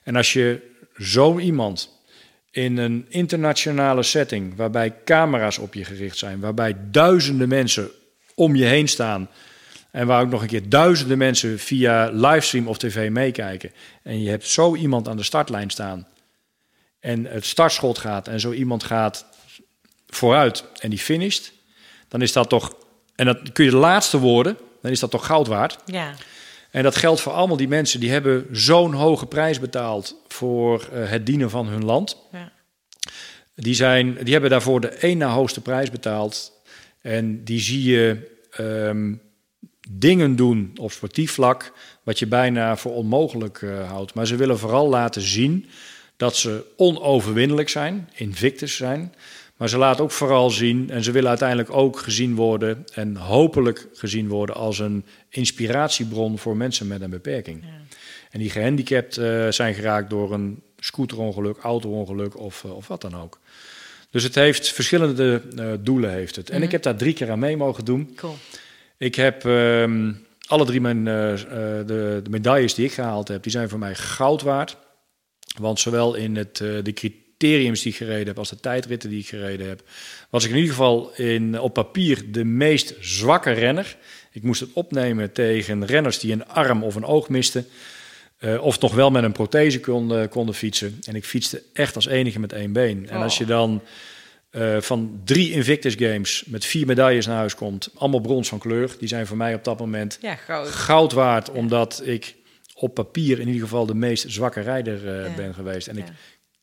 En 0.05 0.17
als 0.17 0.33
je 0.33 0.61
zo 0.97 1.39
iemand 1.39 2.03
in 2.51 2.77
een 2.77 3.07
internationale 3.09 4.03
setting, 4.03 4.57
waarbij 4.57 4.95
camera's 5.05 5.59
op 5.59 5.75
je 5.75 5.85
gericht 5.85 6.19
zijn, 6.19 6.41
waarbij 6.41 6.77
duizenden 6.91 7.49
mensen 7.49 7.91
om 8.35 8.57
je 8.57 8.65
heen 8.65 8.89
staan. 8.89 9.29
En 9.91 10.07
waar 10.07 10.23
ook 10.23 10.31
nog 10.31 10.43
een 10.43 10.49
keer 10.49 10.69
duizenden 10.69 11.19
mensen 11.19 11.59
via 11.59 12.11
livestream 12.13 12.69
of 12.69 12.79
tv 12.79 13.11
meekijken. 13.11 13.73
En 14.03 14.23
je 14.23 14.31
hebt 14.31 14.47
zo 14.47 14.75
iemand 14.75 15.09
aan 15.09 15.17
de 15.17 15.23
startlijn 15.23 15.71
staan. 15.71 16.07
En 17.01 17.25
het 17.25 17.45
startschot 17.45 17.99
gaat 17.99 18.29
en 18.29 18.41
zo 18.41 18.53
iemand 18.53 18.85
gaat 18.85 19.27
vooruit 20.07 20.65
en 20.81 20.91
die 20.91 20.99
finisht. 20.99 21.57
Dan 22.09 22.23
is 22.23 22.33
dat 22.33 22.49
toch, 22.49 22.75
en 23.15 23.27
dat 23.27 23.53
kun 23.53 23.65
je 23.65 23.71
de 23.71 23.77
laatste 23.77 24.19
worden, 24.19 24.57
dan 24.83 24.91
is 24.91 25.01
dat 25.01 25.11
toch 25.11 25.27
goud 25.27 25.47
waard. 25.47 25.79
Ja. 25.87 26.15
En 26.71 26.83
dat 26.83 26.97
geldt 26.97 27.21
voor 27.21 27.33
allemaal 27.33 27.57
die 27.57 27.69
mensen 27.69 28.01
die 28.01 28.11
hebben 28.11 28.47
zo'n 28.53 28.93
hoge 28.93 29.27
prijs 29.27 29.61
betaald 29.61 30.17
voor 30.29 30.89
eh, 30.93 31.11
het 31.11 31.27
dienen 31.27 31.51
van 31.51 31.67
hun 31.67 31.85
land. 31.85 32.17
Ja. 32.33 32.53
Die, 33.55 33.75
zijn, 33.75 34.19
die 34.23 34.33
hebben 34.33 34.51
daarvoor 34.51 34.81
de 34.81 34.89
één 34.89 35.19
na 35.19 35.29
hoogste 35.29 35.61
prijs 35.61 35.91
betaald. 35.91 36.53
En 37.01 37.45
die 37.45 37.61
zie 37.61 37.83
je 37.83 38.37
ehm, 38.51 39.15
dingen 39.91 40.37
doen 40.37 40.73
op 40.81 40.93
sportief 40.93 41.33
vlak 41.33 41.73
wat 42.03 42.19
je 42.19 42.27
bijna 42.27 42.77
voor 42.77 42.95
onmogelijk 42.95 43.63
eh, 43.63 43.91
houdt. 43.91 44.15
Maar 44.15 44.27
ze 44.27 44.37
willen 44.37 44.59
vooral 44.59 44.89
laten 44.89 45.23
zien 45.23 45.67
dat 46.17 46.37
ze 46.37 46.65
onoverwinnelijk 46.77 47.69
zijn, 47.69 48.09
invictus 48.15 48.77
zijn. 48.77 49.15
Maar 49.59 49.69
ze 49.69 49.79
laten 49.79 50.05
ook 50.05 50.11
vooral 50.11 50.51
zien, 50.51 50.91
en 50.91 51.05
ze 51.05 51.13
willen 51.13 51.29
uiteindelijk 51.29 51.73
ook 51.73 51.99
gezien 51.99 52.35
worden 52.35 52.85
en 52.95 53.17
hopelijk 53.17 53.89
gezien 53.93 54.29
worden 54.29 54.55
als 54.55 54.79
een 54.79 55.05
inspiratiebron 55.29 56.39
voor 56.39 56.57
mensen 56.57 56.87
met 56.87 57.01
een 57.01 57.11
beperking. 57.11 57.65
En 58.31 58.39
die 58.39 58.51
gehandicapt 58.51 59.17
eh, 59.17 59.49
zijn 59.49 59.75
geraakt 59.75 60.11
door 60.11 60.33
een 60.33 60.63
scooterongeluk, 60.79 61.59
auto-ongeluk 61.59 62.39
of, 62.39 62.65
eh, 62.65 62.77
of 62.77 62.89
wat 62.89 63.01
dan 63.01 63.17
ook. 63.17 63.41
Dus 64.11 64.23
het 64.23 64.35
heeft 64.35 64.73
verschillende 64.73 65.43
eh, 65.57 65.67
doelen 65.81 66.11
heeft 66.11 66.37
het. 66.37 66.51
En 66.51 66.63
ik 66.63 66.71
heb 66.71 66.83
daar 66.83 66.97
drie 66.97 67.13
keer 67.13 67.31
aan 67.31 67.39
mee 67.39 67.57
mogen 67.57 67.85
doen. 67.85 68.13
Cool. 68.17 68.37
Ik 68.99 69.15
heb 69.15 69.45
ehm, 69.45 70.13
alle 70.47 70.65
drie 70.65 70.81
mijn, 70.81 71.05
de, 71.05 72.21
de 72.23 72.31
medailles 72.31 72.75
die 72.75 72.85
ik 72.85 72.93
gehaald 72.93 73.29
heb, 73.29 73.43
die 73.43 73.53
zijn 73.53 73.69
voor 73.69 73.79
mij 73.79 73.95
goud 73.95 74.43
waard. 74.43 74.77
Want 75.61 75.81
zowel 75.81 76.15
in 76.15 76.37
het, 76.37 76.57
de 76.57 76.93
criteriums 77.39 77.83
die 77.83 77.93
ik 77.93 77.99
gereden 77.99 78.27
heb 78.27 78.39
als 78.39 78.49
de 78.51 78.61
tijdritten 78.61 79.11
die 79.11 79.19
ik 79.19 79.29
gereden 79.29 79.69
heb, 79.69 79.83
was 80.31 80.45
ik 80.45 80.51
in 80.51 80.57
ieder 80.57 80.71
geval 80.71 81.13
in, 81.17 81.61
op 81.61 81.73
papier 81.75 82.33
de 82.33 82.45
meest 82.45 82.95
zwakke 83.01 83.51
renner. 83.51 83.97
Ik 84.33 84.43
moest 84.43 84.61
het 84.61 84.71
opnemen 84.73 85.33
tegen 85.33 85.87
renners 85.87 86.19
die 86.19 86.33
een 86.33 86.47
arm 86.49 86.83
of 86.85 86.95
een 86.95 87.05
oog 87.05 87.29
misten. 87.29 87.67
eh, 88.39 88.63
of 88.63 88.81
nog 88.81 88.95
wel 88.95 89.11
met 89.11 89.23
een 89.23 89.33
prothese 89.33 89.81
konden, 89.81 90.29
konden 90.29 90.55
fietsen. 90.55 90.99
En 91.07 91.15
ik 91.15 91.25
fietste 91.25 91.63
echt 91.73 91.95
als 91.95 92.07
enige 92.07 92.41
met 92.41 92.53
één 92.53 92.73
been. 92.73 93.09
En 93.09 93.23
als 93.23 93.39
je 93.39 93.45
dan 93.45 93.83
eh, 94.51 94.81
van 94.81 95.21
drie 95.25 95.51
Invictus 95.53 95.95
Games 95.99 96.45
met 96.47 96.65
vier 96.65 96.87
medailles 96.87 97.27
naar 97.27 97.37
huis 97.37 97.55
komt, 97.55 97.91
allemaal 97.95 98.21
brons 98.21 98.49
van 98.49 98.59
kleur, 98.59 98.91
die 98.99 99.09
zijn 99.09 99.27
voor 99.27 99.37
mij 99.37 99.55
op 99.55 99.65
dat 99.65 99.79
moment 99.79 100.19
Ja, 100.21 100.35
goud. 100.35 100.69
goud 100.69 101.13
waard, 101.13 101.51
omdat 101.51 102.03
ik 102.05 102.35
op 102.75 102.95
papier 102.95 103.41
in 103.41 103.47
ieder 103.47 103.63
geval 103.63 103.87
de 103.87 103.95
meest 103.95 104.25
zwakke 104.29 104.61
rijder 104.61 105.09
eh, 105.09 105.27
Ja. 105.29 105.35
ben 105.37 105.55
geweest. 105.55 105.87
En 105.87 105.97
ik. 105.99 106.05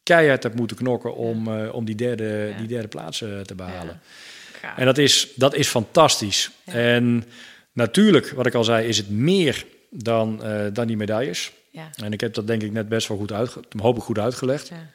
Keihard 0.05 0.43
heb 0.43 0.55
moeten 0.55 0.77
knokken 0.77 1.15
om, 1.15 1.47
eh, 1.47 1.73
om 1.73 1.85
die, 1.85 1.95
derde, 1.95 2.53
die 2.57 2.67
derde 2.67 2.87
plaats 2.87 3.21
eh, 3.21 3.39
te 3.39 3.55
behalen. 3.55 4.01
En 4.75 4.85
dat 4.85 4.97
is, 4.97 5.27
dat 5.35 5.55
is 5.55 5.67
fantastisch. 5.67 6.51
En 6.63 7.23
natuurlijk, 7.71 8.29
wat 8.29 8.45
ik 8.45 8.53
al 8.53 8.63
zei, 8.63 8.87
is 8.87 8.97
het 8.97 9.09
meer 9.09 9.65
dan, 9.89 10.43
eh, 10.43 10.65
dan 10.73 10.87
die 10.87 10.97
medailles. 10.97 11.51
Ja. 11.71 11.89
En 11.95 12.13
ik 12.13 12.21
heb 12.21 12.33
dat 12.33 12.47
denk 12.47 12.61
ik 12.61 12.71
net 12.71 12.89
best 12.89 13.07
wel 13.07 13.17
goed, 13.17 13.31
uitge 13.31 13.63
hoop 13.77 13.97
ik 13.97 14.03
goed 14.03 14.19
uitgelegd. 14.19 14.67
Ja. 14.67 14.89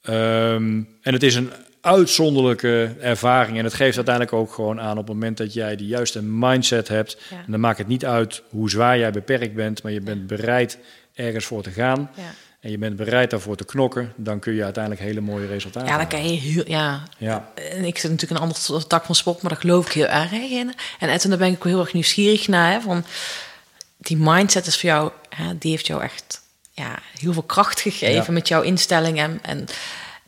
Ehm, 0.00 0.82
en 1.00 1.12
het 1.12 1.22
is 1.22 1.34
een 1.34 1.50
uitzonderlijke 1.80 2.94
ervaring. 3.00 3.58
En 3.58 3.64
het 3.64 3.74
geeft 3.74 3.96
uiteindelijk 3.96 4.34
ook 4.34 4.52
gewoon 4.52 4.80
aan 4.80 4.98
op 4.98 5.06
het 5.06 5.14
moment 5.14 5.36
dat 5.36 5.52
jij 5.52 5.76
de 5.76 5.86
juiste 5.86 6.22
mindset 6.22 6.88
hebt. 6.88 7.18
En 7.30 7.50
dan 7.50 7.60
maakt 7.60 7.78
het 7.78 7.86
niet 7.86 8.04
uit 8.04 8.42
hoe 8.48 8.70
zwaar 8.70 8.98
jij 8.98 9.10
beperkt 9.10 9.54
bent, 9.54 9.82
maar 9.82 9.92
je 9.92 10.00
bent 10.00 10.26
bereid 10.26 10.78
ergens 11.14 11.44
voor 11.44 11.62
te 11.62 11.70
gaan. 11.70 12.10
Ja. 12.16 12.34
En 12.64 12.70
je 12.70 12.78
bent 12.78 12.96
bereid 12.96 13.30
daarvoor 13.30 13.56
te 13.56 13.64
knokken. 13.64 14.12
Dan 14.16 14.38
kun 14.38 14.54
je 14.54 14.64
uiteindelijk 14.64 15.02
hele 15.02 15.20
mooie 15.20 15.46
resultaten 15.46 15.88
ja, 15.88 15.96
dan 15.96 16.06
kan 16.06 16.30
je 16.32 16.38
heel... 16.38 16.64
Ja, 16.66 17.02
Ja, 17.18 17.52
En 17.54 17.84
ik 17.84 17.98
zit 17.98 18.10
natuurlijk 18.10 18.40
een 18.40 18.46
andere 18.48 18.86
tak 18.86 19.04
van 19.04 19.14
sport, 19.14 19.42
maar 19.42 19.50
daar 19.50 19.60
geloof 19.60 19.86
ik 19.86 19.92
heel 19.92 20.06
erg 20.06 20.32
in. 20.32 20.74
En 20.98 21.18
daar 21.28 21.38
ben 21.38 21.48
ik 21.48 21.54
ook 21.54 21.64
heel 21.64 21.80
erg 21.80 21.92
nieuwsgierig 21.92 22.48
naar. 22.48 22.72
Hè, 22.72 22.80
van 22.80 23.04
die 23.96 24.16
mindset 24.16 24.66
is 24.66 24.80
voor 24.80 24.88
jou, 24.88 25.10
hè, 25.28 25.58
die 25.58 25.70
heeft 25.70 25.86
jou 25.86 26.02
echt 26.02 26.40
ja, 26.70 26.98
heel 27.18 27.32
veel 27.32 27.42
kracht 27.42 27.80
gegeven 27.80 28.24
Ja. 28.26 28.32
met 28.32 28.48
jouw 28.48 28.62
instelling. 28.62 29.18
En, 29.18 29.38
en 29.42 29.66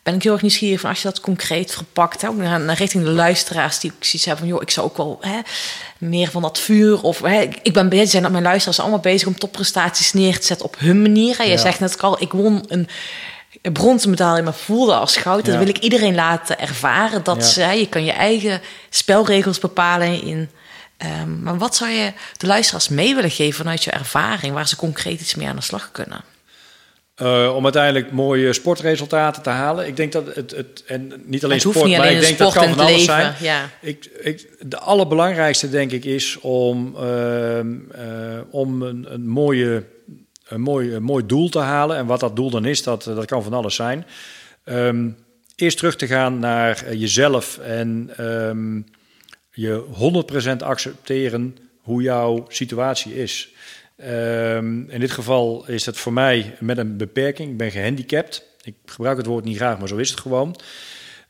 ben 0.06 0.14
ik 0.14 0.22
heel 0.22 0.32
erg 0.32 0.42
nieuwsgierig 0.42 0.80
van 0.80 0.90
als 0.90 1.02
je 1.02 1.08
dat 1.08 1.20
concreet 1.20 1.72
verpakt, 1.74 2.20
hè, 2.22 2.28
ook 2.28 2.36
naar, 2.36 2.60
naar 2.60 2.76
richting 2.76 3.04
de 3.04 3.10
luisteraars 3.10 3.78
die 3.80 3.92
zoiets 4.00 4.24
hebben 4.24 4.44
van, 4.44 4.54
joh, 4.54 4.62
ik 4.62 4.70
zou 4.70 4.86
ook 4.86 4.96
wel 4.96 5.18
hè, 5.20 5.38
meer 5.98 6.30
van 6.30 6.42
dat 6.42 6.58
vuur. 6.58 7.02
Of 7.02 7.20
hè, 7.20 7.40
ik- 7.62 7.72
ben 7.72 7.88
bezig, 7.88 8.10
zijn 8.10 8.22
dat 8.22 8.30
mijn 8.32 8.44
luisteraars 8.44 8.80
allemaal 8.80 8.98
bezig 8.98 9.28
om 9.28 9.38
topprestaties 9.38 10.12
neer 10.12 10.38
te 10.40 10.46
zetten 10.46 10.66
op 10.66 10.78
hun 10.78 11.02
manier. 11.02 11.36
Hè. 11.36 11.42
Je 11.42 11.50
Ja. 11.50 11.56
zegt 11.56 11.80
net 11.80 12.02
al, 12.02 12.22
ik 12.22 12.32
won 12.32 12.64
een 12.68 12.88
bronzen 13.72 14.10
medaille, 14.10 14.42
maar 14.42 14.54
voelde 14.54 14.94
als 14.94 15.16
goud. 15.16 15.44
Dat 15.44 15.52
Ja. 15.54 15.58
wil 15.60 15.68
ik 15.68 15.78
iedereen 15.78 16.14
laten 16.14 16.58
ervaren. 16.60 17.22
Dat 17.24 17.54
Ja. 17.54 17.62
hè, 17.66 17.72
je 17.72 17.88
kan 17.88 18.04
je 18.04 18.12
eigen 18.12 18.60
spelregels 18.90 19.58
bepalen 19.58 20.22
in. 20.22 20.50
ehm, 20.96 21.42
maar 21.42 21.58
wat 21.58 21.76
zou 21.76 21.90
je 21.90 22.12
de 22.36 22.46
luisteraars 22.46 22.88
mee 22.88 23.14
willen 23.14 23.30
geven 23.30 23.54
vanuit 23.56 23.84
je 23.84 23.90
ervaring, 23.90 24.54
waar 24.54 24.68
ze 24.68 24.76
concreet 24.76 25.20
iets 25.20 25.34
mee 25.34 25.48
aan 25.48 25.56
de 25.56 25.62
slag 25.62 25.88
kunnen? 25.92 26.20
Eh, 27.16 27.52
om 27.54 27.64
uiteindelijk 27.64 28.12
mooie 28.12 28.52
sportresultaten 28.52 29.42
te 29.42 29.50
halen. 29.50 29.86
Ik 29.86 29.96
denk 29.96 30.12
dat 30.12 30.34
het, 30.34 30.50
het 30.50 30.82
en 30.86 31.12
niet 31.24 31.44
alleen 31.44 31.58
het 31.58 31.68
sport, 31.68 31.86
niet 31.86 31.96
maar 31.96 32.12
ik 32.12 32.20
denk 32.20 32.38
dat 32.38 32.52
kan 32.52 32.68
van 32.68 32.78
alles 32.78 32.90
leven. 32.90 33.04
zijn. 33.04 33.34
Ja. 33.40 33.70
Ik, 33.80 34.10
ik, 34.20 34.48
de 34.60 34.78
allerbelangrijkste 34.78 35.70
denk 35.70 35.92
ik 35.92 36.04
is 36.04 36.38
om, 36.40 36.96
ehm, 36.96 37.74
eh, 37.90 38.40
om 38.50 38.82
een, 38.82 39.06
een, 39.12 39.28
mooie, 39.28 39.84
een, 40.48 40.60
mooi, 40.60 40.94
een 40.94 41.02
mooi 41.02 41.26
doel 41.26 41.48
te 41.48 41.58
halen. 41.58 41.96
En 41.96 42.06
wat 42.06 42.20
dat 42.20 42.36
doel 42.36 42.50
dan 42.50 42.64
is, 42.64 42.82
dat, 42.82 43.04
dat 43.04 43.24
kan 43.24 43.42
van 43.42 43.52
alles 43.52 43.74
zijn. 43.74 44.06
Ehm, 44.64 45.08
eerst 45.54 45.76
terug 45.76 45.96
te 45.96 46.06
gaan 46.06 46.38
naar 46.38 46.84
eh, 46.84 47.00
jezelf 47.00 47.58
en 47.58 48.10
ehm, 48.16 48.80
je 49.50 49.84
100% 50.60 50.62
accepteren 50.62 51.56
hoe 51.80 52.02
jouw 52.02 52.44
situatie 52.48 53.14
is. 53.14 53.48
Ehm, 53.96 54.88
in 54.88 55.00
dit 55.00 55.10
geval 55.10 55.68
is 55.68 55.86
het 55.86 55.98
voor 55.98 56.12
mij 56.12 56.56
met 56.60 56.78
een 56.78 56.96
beperking. 56.96 57.50
Ik 57.50 57.56
ben 57.56 57.70
gehandicapt. 57.70 58.42
Ik 58.62 58.74
gebruik 58.84 59.16
het 59.16 59.26
woord 59.26 59.44
niet 59.44 59.56
graag, 59.56 59.78
maar 59.78 59.88
zo 59.88 59.96
is 59.96 60.10
het 60.10 60.20
gewoon. 60.20 60.56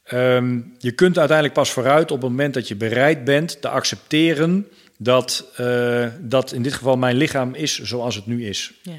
Ehm, 0.04 0.60
je 0.78 0.92
kunt 0.92 1.18
uiteindelijk 1.18 1.58
pas 1.58 1.70
vooruit 1.70 2.10
op 2.10 2.20
het 2.20 2.30
moment 2.30 2.54
dat 2.54 2.68
je 2.68 2.76
bereid 2.76 3.24
bent 3.24 3.60
te 3.60 3.68
accepteren 3.68 4.68
dat, 4.98 5.50
eh, 5.56 6.06
dat 6.20 6.52
in 6.52 6.62
dit 6.62 6.74
geval 6.74 6.96
mijn 6.96 7.16
lichaam 7.16 7.54
is 7.54 7.82
zoals 7.82 8.14
het 8.14 8.26
nu 8.26 8.46
is. 8.46 8.72
Ja. 8.82 8.92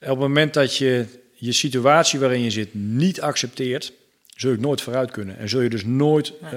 Op 0.00 0.08
het 0.08 0.18
moment 0.18 0.54
dat 0.54 0.76
je 0.76 1.06
je 1.32 1.52
situatie 1.52 2.18
waarin 2.18 2.42
je 2.42 2.50
zit 2.50 2.74
niet 2.74 3.20
accepteert, 3.20 3.92
zul 4.34 4.50
je 4.50 4.58
nooit 4.58 4.80
vooruit 4.80 5.10
kunnen. 5.10 5.38
En 5.38 5.48
zul 5.48 5.60
je 5.60 5.68
dus 5.68 5.84
nooit 5.84 6.32
eh, 6.42 6.50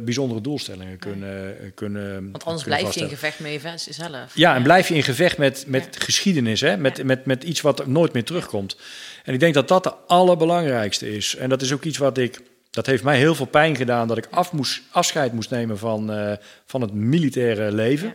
bijzondere 0.00 0.40
doelstellingen 0.40 0.98
kunnen, 0.98 1.56
kunnen 1.74 2.30
Want 2.30 2.44
anders 2.44 2.62
kunnen 2.62 2.80
blijf 2.80 2.94
je 2.94 3.00
in 3.00 3.08
gevecht 3.08 3.40
met 3.40 3.52
je 3.52 3.72
jezelf. 3.84 4.34
Ja, 4.34 4.54
en 4.54 4.62
blijf 4.62 4.88
je 4.88 4.94
in 4.94 5.02
gevecht 5.02 5.38
met, 5.38 5.64
met 5.66 5.88
Ja. 5.90 6.00
geschiedenis, 6.04 6.60
hè? 6.60 6.76
Met, 6.76 6.96
Ja. 6.96 7.04
met, 7.04 7.24
met 7.24 7.44
iets 7.44 7.60
wat 7.60 7.86
nooit 7.86 8.12
meer 8.12 8.24
terugkomt. 8.24 8.76
En 9.24 9.34
ik 9.34 9.40
denk 9.40 9.54
dat 9.54 9.68
dat 9.68 9.82
de 9.82 9.94
allerbelangrijkste 9.94 11.14
is. 11.14 11.36
En 11.36 11.48
dat 11.48 11.62
is 11.62 11.72
ook 11.72 11.84
iets 11.84 11.98
wat 11.98 12.18
ik. 12.18 12.40
Dat 12.70 12.86
heeft 12.86 13.02
mij 13.02 13.18
heel 13.18 13.34
veel 13.34 13.46
pijn 13.46 13.76
gedaan 13.76 14.08
dat 14.08 14.16
ik 14.16 14.26
af 14.30 14.52
moest, 14.52 14.82
afscheid 14.90 15.32
moest 15.32 15.50
nemen 15.50 15.78
van, 15.78 16.12
eh, 16.12 16.32
van 16.66 16.80
het 16.80 16.92
militaire 16.92 17.72
leven. 17.72 18.14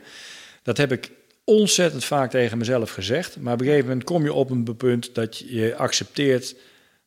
Dat 0.63 0.77
heb 0.77 0.91
ik 0.91 1.11
ontzettend 1.43 2.05
vaak 2.05 2.29
tegen 2.29 2.57
mezelf 2.57 2.91
gezegd. 2.91 3.37
Maar 3.39 3.53
op 3.53 3.59
een 3.59 3.65
gegeven 3.65 3.87
moment 3.87 4.05
kom 4.05 4.23
je 4.23 4.33
op 4.33 4.49
een 4.49 4.75
punt 4.77 5.15
dat 5.15 5.37
je 5.37 5.75
accepteert 5.75 6.55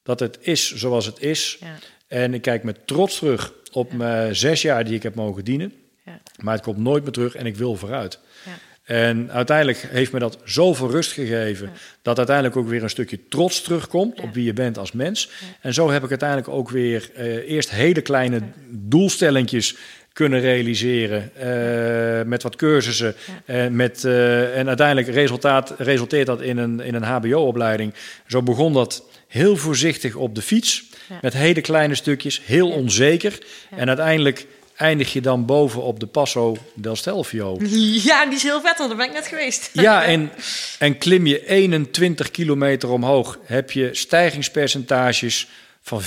dat 0.03 0.20
het 0.20 0.38
is 0.40 0.74
zoals 0.74 1.07
het 1.07 1.20
is. 1.22 1.57
Ja. 1.61 1.66
En 2.09 2.34
ik 2.34 2.42
kijk 2.42 2.62
met 2.62 2.86
trots 2.86 3.18
terug 3.18 3.53
op 3.72 3.92
mijn 3.92 4.36
zes 4.36 4.62
jaar 4.62 4.84
die 4.84 4.94
ik 4.94 5.03
heb 5.03 5.14
mogen 5.14 5.44
dienen. 5.44 5.72
Ja. 6.05 6.20
Maar 6.40 6.55
het 6.55 6.62
komt 6.62 6.78
nooit 6.78 7.03
meer 7.03 7.12
terug 7.12 7.34
en 7.34 7.46
ik 7.46 7.57
wil 7.57 7.76
vooruit. 7.76 8.18
Ja. 8.46 8.53
En 8.84 9.30
uiteindelijk 9.30 9.86
heeft 9.90 10.12
me 10.12 10.18
dat 10.18 10.38
zoveel 10.44 10.90
rust 10.90 11.12
gegeven... 11.12 11.66
Ja. 11.66 11.72
dat 12.03 12.16
uiteindelijk 12.16 12.57
ook 12.57 12.68
weer 12.68 12.82
een 12.82 12.90
stukje 12.90 13.28
trots 13.28 13.62
terugkomt... 13.62 14.16
Ja. 14.16 14.22
op 14.22 14.34
wie 14.34 14.44
je 14.44 14.53
bent 14.53 14.78
als 14.78 14.92
mens. 14.92 15.30
En 15.61 15.74
zo 15.74 15.90
heb 15.90 16.03
ik 16.05 16.11
uiteindelijk 16.11 16.48
ook 16.48 16.70
weer 16.70 17.11
eh, 17.14 17.51
eerst 17.51 17.70
hele 17.70 18.01
kleine 18.01 18.40
doelstellingjes 18.68 19.76
kunnen 20.12 20.40
realiseren... 20.40 21.30
eh, 21.36 22.26
met 22.26 22.42
wat 22.42 22.57
cursussen. 22.57 23.14
eh, 23.44 23.66
met, 23.66 24.05
eh, 24.05 24.59
en 24.59 24.68
uiteindelijk 24.68 25.09
resultaat, 25.09 25.74
resulteert 25.78 26.26
dat 26.26 26.40
in 26.42 26.59
een, 26.59 26.80
in 26.80 26.94
een 26.94 27.03
hbo-opleiding. 27.05 27.94
Zo 28.26 28.42
begon 28.42 28.72
dat 28.72 29.05
heel 29.31 29.57
voorzichtig 29.57 30.14
op 30.14 30.35
de 30.35 30.43
fiets... 30.43 30.89
Ja. 31.09 31.18
met 31.22 31.33
hele 31.33 31.61
kleine 31.61 31.95
stukjes, 31.95 32.41
heel 32.45 32.68
Ja. 32.68 32.74
onzeker. 32.74 33.39
Ja. 33.70 33.76
En 33.76 33.89
uiteindelijk 33.89 34.47
eindig 34.76 35.12
je 35.12 35.20
dan 35.20 35.47
boven 35.47 35.83
op 35.83 36.01
de 36.01 36.07
Passo 36.07 36.57
del 36.74 36.97
Stelvio... 36.97 37.57
Ja, 38.09 38.24
die 38.26 38.35
is 38.35 38.43
heel 38.43 38.61
vet, 38.61 38.78
want 38.78 38.89
daar 38.89 38.99
ben 38.99 39.07
ik 39.07 39.12
net 39.12 39.26
geweest. 39.26 39.70
Ja, 39.87 40.05
en, 40.05 40.31
en 40.78 40.99
klim 40.99 41.26
je 41.26 41.47
21 41.47 42.31
kilometer 42.31 42.89
omhoog, 42.89 43.39
heb 43.45 43.70
je 43.70 43.89
stijgingspercentages 43.93 45.49
van 45.83 46.03
14% 46.03 46.07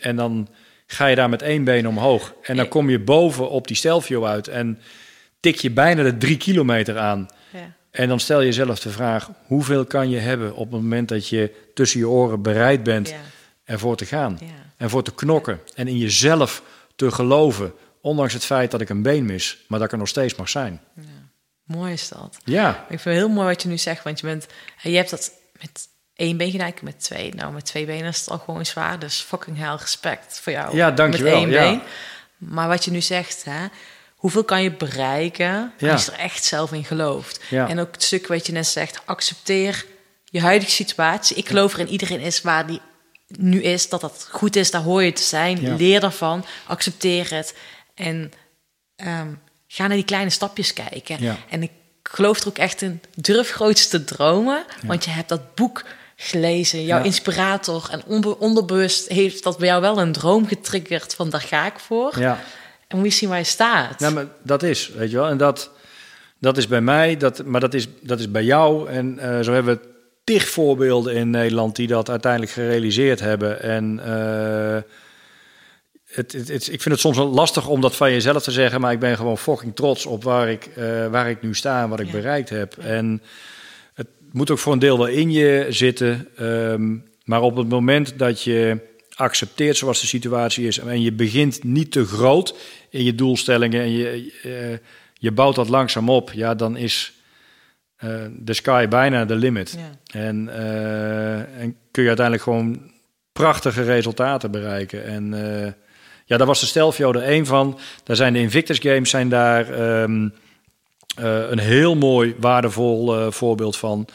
En 0.00 0.16
dan 0.16 0.48
ga 0.86 1.06
je 1.06 1.16
daar 1.16 1.28
met 1.28 1.42
één 1.42 1.64
been 1.64 1.88
omhoog. 1.88 2.34
En 2.42 2.56
dan 2.56 2.68
kom 2.68 2.90
je 2.90 2.98
boven 2.98 3.50
op 3.50 3.66
die 3.66 3.76
Stelvio 3.76 4.24
uit 4.24 4.48
en 4.48 4.78
tik 5.40 5.56
je 5.56 5.70
bijna 5.70 6.02
de 6.02 6.16
drie 6.16 6.36
kilometer 6.36 6.98
aan. 6.98 7.28
Ja. 7.96 8.02
En 8.02 8.08
dan 8.08 8.20
stel 8.20 8.40
je 8.40 8.46
jezelf 8.46 8.80
de 8.80 8.90
vraag, 8.90 9.30
hoeveel 9.46 9.84
kan 9.84 10.10
je 10.10 10.18
hebben 10.18 10.54
op 10.54 10.72
het 10.72 10.80
moment 10.82 11.08
dat 11.08 11.28
je 11.28 11.68
tussen 11.74 12.00
je 12.00 12.08
oren 12.08 12.42
bereid 12.42 12.82
bent 12.82 13.08
Ja. 13.08 13.16
ervoor 13.64 13.96
te 13.96 14.06
gaan. 14.06 14.38
Ja. 14.40 14.46
En 14.76 14.90
voor 14.90 15.02
te 15.02 15.14
knokken 15.14 15.60
en 15.74 15.88
in 15.88 15.98
jezelf 15.98 16.62
te 16.96 17.10
geloven. 17.10 17.72
Ondanks 18.00 18.32
het 18.32 18.44
feit 18.44 18.70
dat 18.70 18.80
ik 18.80 18.88
een 18.88 19.02
been 19.02 19.24
mis, 19.26 19.58
maar 19.68 19.78
dat 19.78 19.86
ik 19.88 19.92
er 19.92 19.98
nog 19.98 20.08
steeds 20.08 20.34
mag 20.34 20.48
zijn. 20.48 20.80
Mooi 21.64 21.92
is 21.92 22.08
dat. 22.08 22.38
Ja, 22.44 22.70
Ik 22.70 22.86
vind 23.00 23.04
het 23.04 23.14
heel 23.14 23.28
mooi 23.28 23.46
wat 23.46 23.62
je 23.62 23.68
nu 23.68 23.78
zegt, 23.78 24.04
want 24.04 24.20
je 24.20 24.26
bent, 24.26 24.46
je 24.82 24.96
hebt 24.96 25.10
dat 25.10 25.32
met 25.60 25.88
één 26.14 26.36
been 26.36 26.50
gedaan, 26.50 26.72
met 26.82 27.00
twee. 27.00 27.34
Nou, 27.34 27.52
met 27.52 27.64
twee 27.64 27.86
benen 27.86 28.06
is 28.08 28.18
het 28.20 28.30
al 28.30 28.38
gewoon 28.38 28.66
zwaar, 28.66 28.98
dus 28.98 29.20
fucking 29.20 29.56
hell 29.58 29.74
respect 29.74 30.40
voor 30.40 30.52
jou. 30.52 30.76
Ja, 30.76 30.90
dankjewel, 30.90 31.32
Met 31.40 31.54
één 31.54 31.62
ja. 31.64 31.70
been. 31.70 31.80
Maar 32.36 32.68
wat 32.68 32.84
je 32.84 32.90
nu 32.90 33.00
zegt, 33.00 33.44
hè, 33.44 33.66
hoeveel 34.16 34.44
kan 34.44 34.62
je 34.62 34.72
bereiken 34.72 35.72
Ja. 35.78 35.92
als 35.92 36.04
je 36.04 36.12
er 36.12 36.18
echt 36.18 36.44
zelf 36.44 36.72
in 36.72 36.84
gelooft? 36.84 37.40
Ja. 37.50 37.68
En 37.68 37.78
ook 37.78 37.92
het 37.92 38.02
stuk 38.02 38.26
wat 38.26 38.46
je 38.46 38.52
net 38.52 38.66
zegt, 38.66 39.00
accepteer 39.04 39.86
je 40.24 40.40
huidige 40.40 40.70
situatie. 40.70 41.36
Ik 41.36 41.48
geloof 41.48 41.72
er 41.72 41.78
in 41.80 41.88
iedereen 41.88 42.20
is 42.20 42.40
waar 42.42 42.66
die 42.66 42.80
nu 43.26 43.62
is, 43.62 43.88
dat 43.88 44.00
dat 44.00 44.28
goed 44.30 44.56
is, 44.56 44.70
daar 44.70 44.82
hoor 44.82 45.02
je 45.02 45.12
te 45.12 45.22
zijn. 45.22 45.60
Ja. 45.60 45.74
Leer 45.74 46.00
daarvan, 46.00 46.44
accepteer 46.66 47.30
het 47.34 47.54
en 47.94 48.32
ehm, 48.96 49.28
ga 49.66 49.86
naar 49.86 49.96
die 49.96 50.04
kleine 50.04 50.30
stapjes 50.30 50.72
kijken. 50.72 51.36
En 51.50 51.62
ik 51.62 51.70
geloof 52.02 52.40
er 52.40 52.48
ook 52.48 52.58
echt 52.58 52.82
in, 52.82 53.00
durf 53.14 53.50
groots 53.50 53.88
te 53.88 54.04
dromen, 54.04 54.64
want 54.84 55.04
je 55.04 55.10
hebt 55.10 55.28
dat 55.28 55.54
boek 55.54 55.84
gelezen, 56.16 56.84
jouw 56.84 57.02
inspirator 57.02 57.88
en 57.90 58.04
onbe- 58.06 58.38
onderbewust 58.38 59.08
heeft 59.08 59.42
dat 59.42 59.58
bij 59.58 59.68
jou 59.68 59.80
wel 59.80 59.98
een 60.00 60.12
droom 60.12 60.46
getriggerd 60.46 61.14
van 61.14 61.30
daar 61.30 61.40
ga 61.40 61.66
ik 61.66 61.78
voor. 61.78 62.20
ja. 62.20 62.40
En 62.88 62.96
moet 62.98 63.06
je 63.06 63.12
zien 63.12 63.28
waar 63.28 63.38
je 63.38 63.44
staat. 63.44 64.00
Nou, 64.00 64.14
maar 64.14 64.26
dat 64.42 64.62
is, 64.62 64.88
weet 64.96 65.10
je 65.10 65.16
wel. 65.16 65.28
En 65.28 65.36
dat, 65.36 65.70
dat 66.38 66.56
is 66.56 66.66
bij 66.66 66.80
mij, 66.80 67.16
dat, 67.16 67.44
maar 67.44 67.60
dat 67.60 67.74
is, 67.74 67.88
dat 68.00 68.18
is 68.18 68.30
bij 68.30 68.44
jou. 68.44 68.88
En 68.90 69.18
eh, 69.18 69.40
zo 69.40 69.52
hebben 69.52 69.74
we 69.74 69.88
tig 70.24 70.48
voorbeelden 70.48 71.14
in 71.14 71.30
Nederland 71.30 71.76
die 71.76 71.86
dat 71.86 72.10
uiteindelijk 72.10 72.52
gerealiseerd 72.52 73.20
hebben. 73.20 73.62
En 73.62 74.00
eh, 74.04 74.82
het, 76.06 76.32
het, 76.32 76.48
het- 76.48 76.66
ik 76.72 76.82
vind 76.82 76.84
het 76.94 77.00
soms 77.00 77.16
wel 77.16 77.28
lastig 77.28 77.68
om 77.68 77.80
dat 77.80 77.96
van 77.96 78.10
jezelf 78.12 78.42
te 78.42 78.50
zeggen, 78.50 78.80
maar 78.80 78.92
ik 78.92 78.98
ben 79.00 79.16
gewoon 79.16 79.38
fucking 79.38 79.76
trots 79.76 80.06
op 80.06 80.24
waar 80.24 80.48
ik, 80.48 80.66
eh, 80.66 81.06
waar 81.06 81.30
ik 81.30 81.42
nu 81.42 81.54
sta 81.54 81.82
en 81.82 81.88
wat 81.88 82.00
ik 82.00 82.06
Ja. 82.06 82.12
bereikt 82.12 82.48
heb. 82.48 82.76
En 82.78 83.22
het 83.94 84.06
moet 84.32 84.50
ook 84.50 84.58
voor 84.58 84.72
een 84.72 84.78
deel 84.78 84.98
wel 84.98 85.06
in 85.06 85.30
je 85.32 85.66
zitten. 85.68 86.28
ehm, 86.36 86.96
maar 87.24 87.40
op 87.42 87.56
het 87.56 87.68
moment 87.68 88.18
dat 88.18 88.42
je 88.42 88.78
accepteert 89.16 89.76
zoals 89.76 90.00
de 90.00 90.06
situatie 90.06 90.66
is 90.66 90.78
en 90.78 91.02
je 91.02 91.12
begint 91.12 91.64
niet 91.64 91.92
te 91.92 92.04
groot 92.04 92.54
in 92.90 93.04
je 93.04 93.14
doelstellingen 93.14 93.80
en 93.80 93.90
je, 93.90 94.32
eh, 94.42 94.88
je 95.14 95.32
bouwt 95.32 95.54
dat 95.54 95.68
langzaam 95.68 96.10
op, 96.10 96.32
ja, 96.32 96.54
dan 96.54 96.76
is 96.76 97.16
eh, 97.96 98.10
de 98.30 98.54
sky 98.54 98.88
bijna 98.88 99.24
de 99.24 99.34
limit. 99.34 99.76
Ja. 99.78 100.20
En, 100.20 100.48
eh, 100.48 101.60
en 101.60 101.76
kun 101.90 102.02
je 102.02 102.08
uiteindelijk 102.08 102.42
gewoon 102.42 102.90
prachtige 103.32 103.82
resultaten 103.82 104.50
bereiken. 104.50 105.04
En 105.04 105.34
ja, 106.24 106.36
daar 106.36 106.46
was 106.46 106.60
de 106.60 106.66
Stelvio 106.66 107.12
er 107.12 107.22
één 107.22 107.46
van. 107.46 107.78
Daar 108.04 108.16
zijn 108.16 108.32
de 108.32 108.38
Invictus 108.38 108.78
Games 108.78 109.10
zijn 109.10 109.28
daar 109.28 109.70
ehm, 109.70 110.28
eh, 111.16 111.50
een 111.50 111.58
heel 111.58 111.94
mooi, 111.94 112.34
waardevol 112.38 113.30
voorbeeld 113.30 113.76
van. 113.76 114.06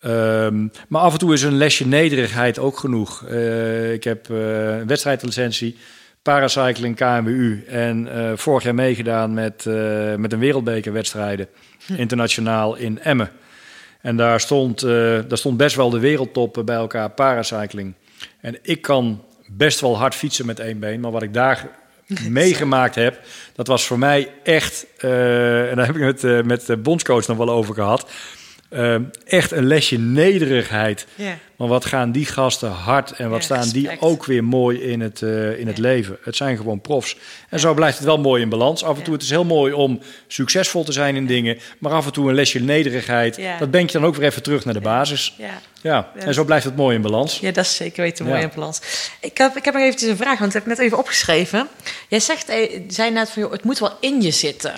Ehm, 0.00 0.66
maar 0.88 1.02
af 1.02 1.12
en 1.12 1.18
toe 1.18 1.32
is 1.32 1.42
een 1.42 1.56
lesje 1.56 1.86
nederigheid 1.86 2.58
ook 2.58 2.78
genoeg. 2.78 3.24
Eh, 3.24 3.92
ik 3.92 4.04
heb 4.04 4.30
eh, 4.30 4.78
een 4.78 4.86
wedstrijdlicentie, 4.86 5.76
paracycling 6.22 6.96
KMU. 6.96 7.64
En 7.68 8.12
eh, 8.12 8.32
vorig 8.34 8.62
jaar 8.62 8.74
meegedaan 8.74 9.34
met, 9.34 9.64
met 10.16 10.32
een 10.32 10.38
wereldbekerwedstrijden. 10.38 11.48
Internationaal 11.96 12.76
in 12.76 13.00
Emmen. 13.00 13.30
En 14.00 14.16
daar 14.16 14.40
stond, 14.40 14.80
daar 14.80 15.38
stond 15.38 15.56
best 15.56 15.76
wel 15.76 15.90
de 15.90 15.98
wereldtop 15.98 16.62
bij 16.64 16.76
elkaar, 16.76 17.10
paracycling. 17.10 17.94
En 18.40 18.58
ik 18.62 18.82
kan 18.82 19.24
best 19.46 19.80
wel 19.80 19.98
hard 19.98 20.14
fietsen 20.14 20.46
met 20.46 20.60
één 20.60 20.78
been. 20.78 21.00
Maar 21.00 21.10
wat 21.10 21.22
ik 21.22 21.34
daar 21.34 21.68
meegemaakt 22.28 22.94
heb, 22.94 23.20
dat 23.54 23.66
was 23.66 23.86
voor 23.86 23.98
mij 23.98 24.32
echt... 24.42 24.86
en 24.98 25.76
daar 25.76 25.86
heb 25.86 25.96
ik 25.96 26.20
het 26.20 26.46
met 26.46 26.66
de 26.66 26.76
bondscoach 26.76 27.26
nog 27.26 27.36
wel 27.36 27.50
over 27.50 27.74
gehad... 27.74 28.06
eh, 28.68 28.94
echt 29.24 29.50
een 29.50 29.66
lesje 29.66 29.98
nederigheid. 29.98 31.06
Maar 31.56 31.68
wat 31.68 31.84
gaan 31.84 32.12
die 32.12 32.26
gasten 32.26 32.70
hard 32.70 33.10
en 33.10 33.28
wat 33.30 33.38
Ja, 33.38 33.44
staan 33.44 33.68
die 33.68 34.00
ook 34.00 34.24
weer 34.24 34.44
mooi 34.44 34.80
in 34.80 35.00
het, 35.00 35.22
eh, 35.22 35.58
in 35.58 35.66
het 35.66 35.78
leven. 35.78 36.18
Het 36.22 36.36
zijn 36.36 36.56
gewoon 36.56 36.80
profs. 36.80 37.16
En 37.48 37.60
zo 37.60 37.74
blijft 37.74 37.96
het 37.96 38.06
wel 38.06 38.18
mooi 38.18 38.42
in 38.42 38.48
balans. 38.48 38.84
Af 38.84 38.96
en 38.96 39.02
toe 39.02 39.12
het 39.12 39.22
is 39.22 39.30
heel 39.30 39.44
mooi 39.44 39.72
om 39.72 40.00
succesvol 40.26 40.84
te 40.84 40.92
zijn 40.92 41.16
in 41.16 41.26
dingen. 41.26 41.58
Maar 41.78 41.92
af 41.92 42.06
en 42.06 42.12
toe 42.12 42.28
een 42.28 42.34
lesje 42.34 42.60
nederigheid. 42.60 43.40
Dat 43.58 43.70
brengt 43.70 43.92
je 43.92 43.98
dan 43.98 44.06
ook 44.06 44.14
weer 44.14 44.28
even 44.28 44.42
terug 44.42 44.64
naar 44.64 44.74
de 44.74 44.80
basis. 44.80 45.36
Ja. 45.82 46.12
En 46.14 46.34
zo 46.34 46.44
blijft 46.44 46.64
het 46.64 46.76
mooi 46.76 46.96
in 46.96 47.02
balans. 47.02 47.38
Ja, 47.38 47.52
dat 47.52 47.64
is 47.64 47.76
zeker 47.76 48.02
weten 48.02 48.26
mooi 48.26 48.42
in 48.42 48.50
balans. 48.54 48.80
Ik 49.20 49.38
heb, 49.38 49.56
ik 49.56 49.64
heb 49.64 49.74
nog 49.74 49.82
eventjes 49.82 50.10
een 50.10 50.16
vraag, 50.16 50.38
want 50.38 50.52
dat 50.52 50.62
heb 50.62 50.72
ik 50.72 50.78
net 50.78 50.86
even 50.86 50.98
opgeschreven. 50.98 51.68
Jij 52.08 52.20
zegt, 52.20 52.48
eh, 52.48 52.80
zei 52.88 53.10
net 53.10 53.30
van, 53.30 53.42
joh, 53.42 53.52
het 53.52 53.64
moet 53.64 53.78
wel 53.78 53.96
in 54.00 54.22
je 54.22 54.30
zitten. 54.30 54.74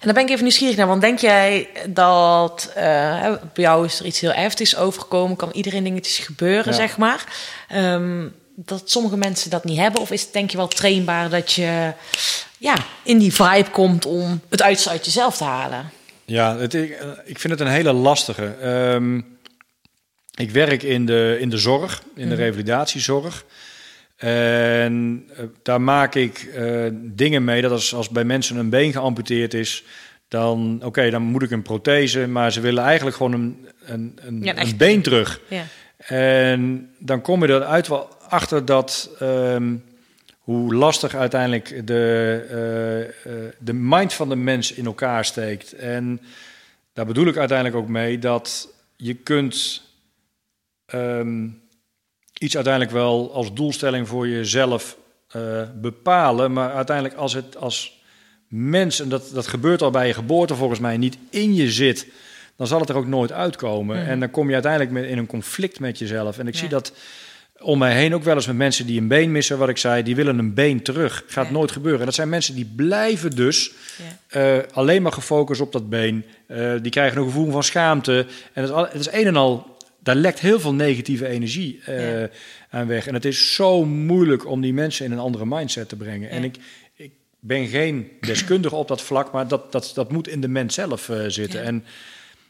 En 0.00 0.06
daar 0.06 0.14
ben 0.14 0.24
ik 0.24 0.30
even 0.30 0.42
nieuwsgierig 0.42 0.76
naar, 0.76 0.86
want 0.86 1.00
denk 1.00 1.18
jij 1.18 1.68
dat 1.88 2.70
hè, 2.74 3.30
bij 3.30 3.64
jou 3.64 3.84
is 3.84 3.98
er 4.00 4.06
iets 4.06 4.20
heel 4.20 4.32
heftigs 4.32 4.76
overgekomen, 4.76 5.36
kan 5.36 5.50
iedereen 5.52 5.84
dingetjes 5.84 6.18
gebeuren, 6.18 6.72
Ja. 6.72 6.78
zeg 6.78 6.96
maar. 6.96 7.24
Ehm, 7.68 8.26
dat 8.56 8.90
sommige 8.90 9.16
mensen 9.16 9.50
dat 9.50 9.64
niet 9.64 9.78
hebben, 9.78 10.00
of 10.00 10.10
is 10.10 10.22
het 10.22 10.32
denk 10.32 10.50
je 10.50 10.56
wel 10.56 10.68
trainbaar 10.68 11.30
dat 11.30 11.52
je 11.52 11.92
ja, 12.58 12.74
in 13.02 13.18
die 13.18 13.34
vibe 13.34 13.70
komt 13.70 14.06
om 14.06 14.40
het 14.48 14.62
uiterste 14.62 14.90
uit 14.90 15.04
jezelf 15.04 15.36
te 15.36 15.44
halen? 15.44 15.90
Ja, 16.24 16.56
het, 16.56 16.74
ik, 16.74 16.98
ik 17.24 17.38
vind 17.38 17.52
het 17.52 17.60
een 17.60 17.72
hele 17.72 17.92
lastige. 17.92 18.54
Ehm, 18.60 19.20
ik 20.34 20.50
werk 20.50 20.82
in 20.82 21.06
de, 21.06 21.36
in 21.40 21.48
de 21.50 21.58
zorg, 21.58 22.02
in 22.16 22.28
de 22.28 22.34
revalidatiezorg. 22.34 23.44
En 24.20 25.24
eh, 25.36 25.44
daar 25.62 25.80
maak 25.80 26.14
ik 26.14 26.38
eh, 26.38 26.86
dingen 26.92 27.44
mee 27.44 27.62
dat 27.62 27.70
als, 27.70 27.94
als 27.94 28.08
bij 28.08 28.24
mensen 28.24 28.56
een 28.56 28.70
been 28.70 28.92
geamputeerd 28.92 29.54
is, 29.54 29.84
dan, 30.28 30.80
oké, 30.84 31.10
dan 31.10 31.22
moet 31.22 31.42
ik 31.42 31.50
een 31.50 31.62
prothese, 31.62 32.26
maar 32.26 32.52
ze 32.52 32.60
willen 32.60 32.84
eigenlijk 32.84 33.16
gewoon 33.16 33.32
een, 33.32 33.68
een, 33.84 34.18
een, 34.22 34.42
Ja, 34.42 34.58
een 34.58 34.76
been 34.76 35.02
terug. 35.02 35.40
Ja, 35.48 35.64
En 35.98 36.90
dan 36.98 37.20
kom 37.20 37.46
je 37.46 37.52
eruit 37.52 37.88
wel 37.88 38.08
achter 38.28 38.64
dat 38.64 39.10
ehm, 39.18 39.74
hoe 40.38 40.74
lastig 40.74 41.14
uiteindelijk 41.14 41.86
de, 41.86 42.44
eh, 43.24 43.32
de 43.58 43.72
mind 43.72 44.14
van 44.14 44.28
de 44.28 44.36
mens 44.36 44.72
in 44.72 44.86
elkaar 44.86 45.24
steekt. 45.24 45.72
En 45.72 46.20
daar 46.92 47.06
bedoel 47.06 47.26
ik 47.26 47.36
uiteindelijk 47.36 47.78
ook 47.78 47.88
mee 47.88 48.18
dat 48.18 48.68
je 48.96 49.14
kunt 49.14 49.82
ehm, 50.86 51.48
iets 52.40 52.54
uiteindelijk 52.54 52.94
wel 52.94 53.30
als 53.34 53.54
doelstelling 53.54 54.08
voor 54.08 54.28
jezelf 54.28 54.96
eh, 55.28 55.40
bepalen, 55.80 56.52
maar 56.52 56.72
uiteindelijk 56.72 57.16
als 57.16 57.32
het 57.34 57.56
als 57.56 57.98
mens, 58.48 59.00
en 59.00 59.08
dat, 59.08 59.30
dat 59.34 59.46
gebeurt 59.46 59.82
al 59.82 59.90
bij 59.90 60.06
je 60.06 60.14
geboorte 60.14 60.54
volgens 60.54 60.80
mij, 60.80 60.96
niet 60.96 61.16
in 61.30 61.54
je 61.54 61.70
zit, 61.70 62.06
dan 62.56 62.66
zal 62.66 62.80
het 62.80 62.88
er 62.88 62.96
ook 62.96 63.06
nooit 63.06 63.32
uitkomen. 63.32 63.96
Mhm. 64.00 64.08
En 64.08 64.20
dan 64.20 64.30
kom 64.30 64.46
je 64.46 64.52
uiteindelijk 64.52 64.92
met, 64.92 65.04
in 65.04 65.18
een 65.18 65.26
conflict 65.26 65.80
met 65.80 65.98
jezelf. 65.98 66.38
En 66.38 66.46
ik 66.46 66.52
Ja. 66.54 66.60
zie 66.60 66.68
dat 66.68 66.92
om 67.62 67.78
mij 67.78 67.94
heen 67.94 68.14
ook 68.14 68.22
wel 68.22 68.34
eens 68.34 68.46
met 68.46 68.56
mensen 68.56 68.86
die 68.86 69.00
een 69.00 69.08
been 69.08 69.32
missen, 69.32 69.58
wat 69.58 69.68
ik 69.68 69.76
zei, 69.76 70.02
die 70.02 70.16
willen 70.16 70.38
een 70.38 70.54
been 70.54 70.82
terug. 70.82 71.24
Gaat 71.26 71.46
Ja. 71.46 71.52
nooit 71.52 71.70
gebeuren. 71.72 72.00
En 72.00 72.06
dat 72.06 72.14
zijn 72.14 72.28
mensen 72.28 72.54
die 72.54 72.72
blijven 72.76 73.30
dus 73.30 73.72
Ja. 74.28 74.58
eh, 74.58 74.62
alleen 74.72 75.02
maar 75.02 75.12
gefocust 75.12 75.60
op 75.60 75.72
dat 75.72 75.88
been. 75.88 76.24
Eh, 76.46 76.72
die 76.82 76.90
krijgen 76.90 77.18
een 77.18 77.24
gevoel 77.24 77.50
van 77.50 77.62
schaamte. 77.64 78.26
En 78.52 78.62
het 78.62 78.92
het 78.92 79.00
is 79.00 79.12
een 79.12 79.26
en 79.26 79.36
al, 79.36 79.76
daar 80.02 80.14
lekt 80.14 80.40
heel 80.40 80.60
veel 80.60 80.74
negatieve 80.74 81.26
energie 81.28 81.80
eh, 81.84 82.20
Ja. 82.20 82.28
aan 82.70 82.86
weg. 82.86 83.06
En 83.06 83.14
het 83.14 83.24
is 83.24 83.54
zo 83.54 83.84
moeilijk 83.84 84.46
om 84.46 84.60
die 84.60 84.72
mensen 84.72 85.04
in 85.04 85.12
een 85.12 85.18
andere 85.18 85.46
mindset 85.46 85.88
te 85.88 85.96
brengen. 85.96 86.30
En 86.30 86.44
ik, 86.44 86.56
ik 86.94 87.10
ben 87.40 87.66
geen 87.66 88.10
deskundige 88.20 88.74
op 88.74 88.88
dat 88.88 89.02
vlak, 89.02 89.32
maar 89.32 89.48
dat, 89.48 89.72
dat, 89.72 89.90
dat 89.94 90.12
moet 90.12 90.28
in 90.28 90.40
de 90.40 90.48
mens 90.48 90.74
zelf 90.74 91.08
eh, 91.08 91.24
zitten. 91.26 91.60
Ja. 91.60 91.66
En 91.66 91.84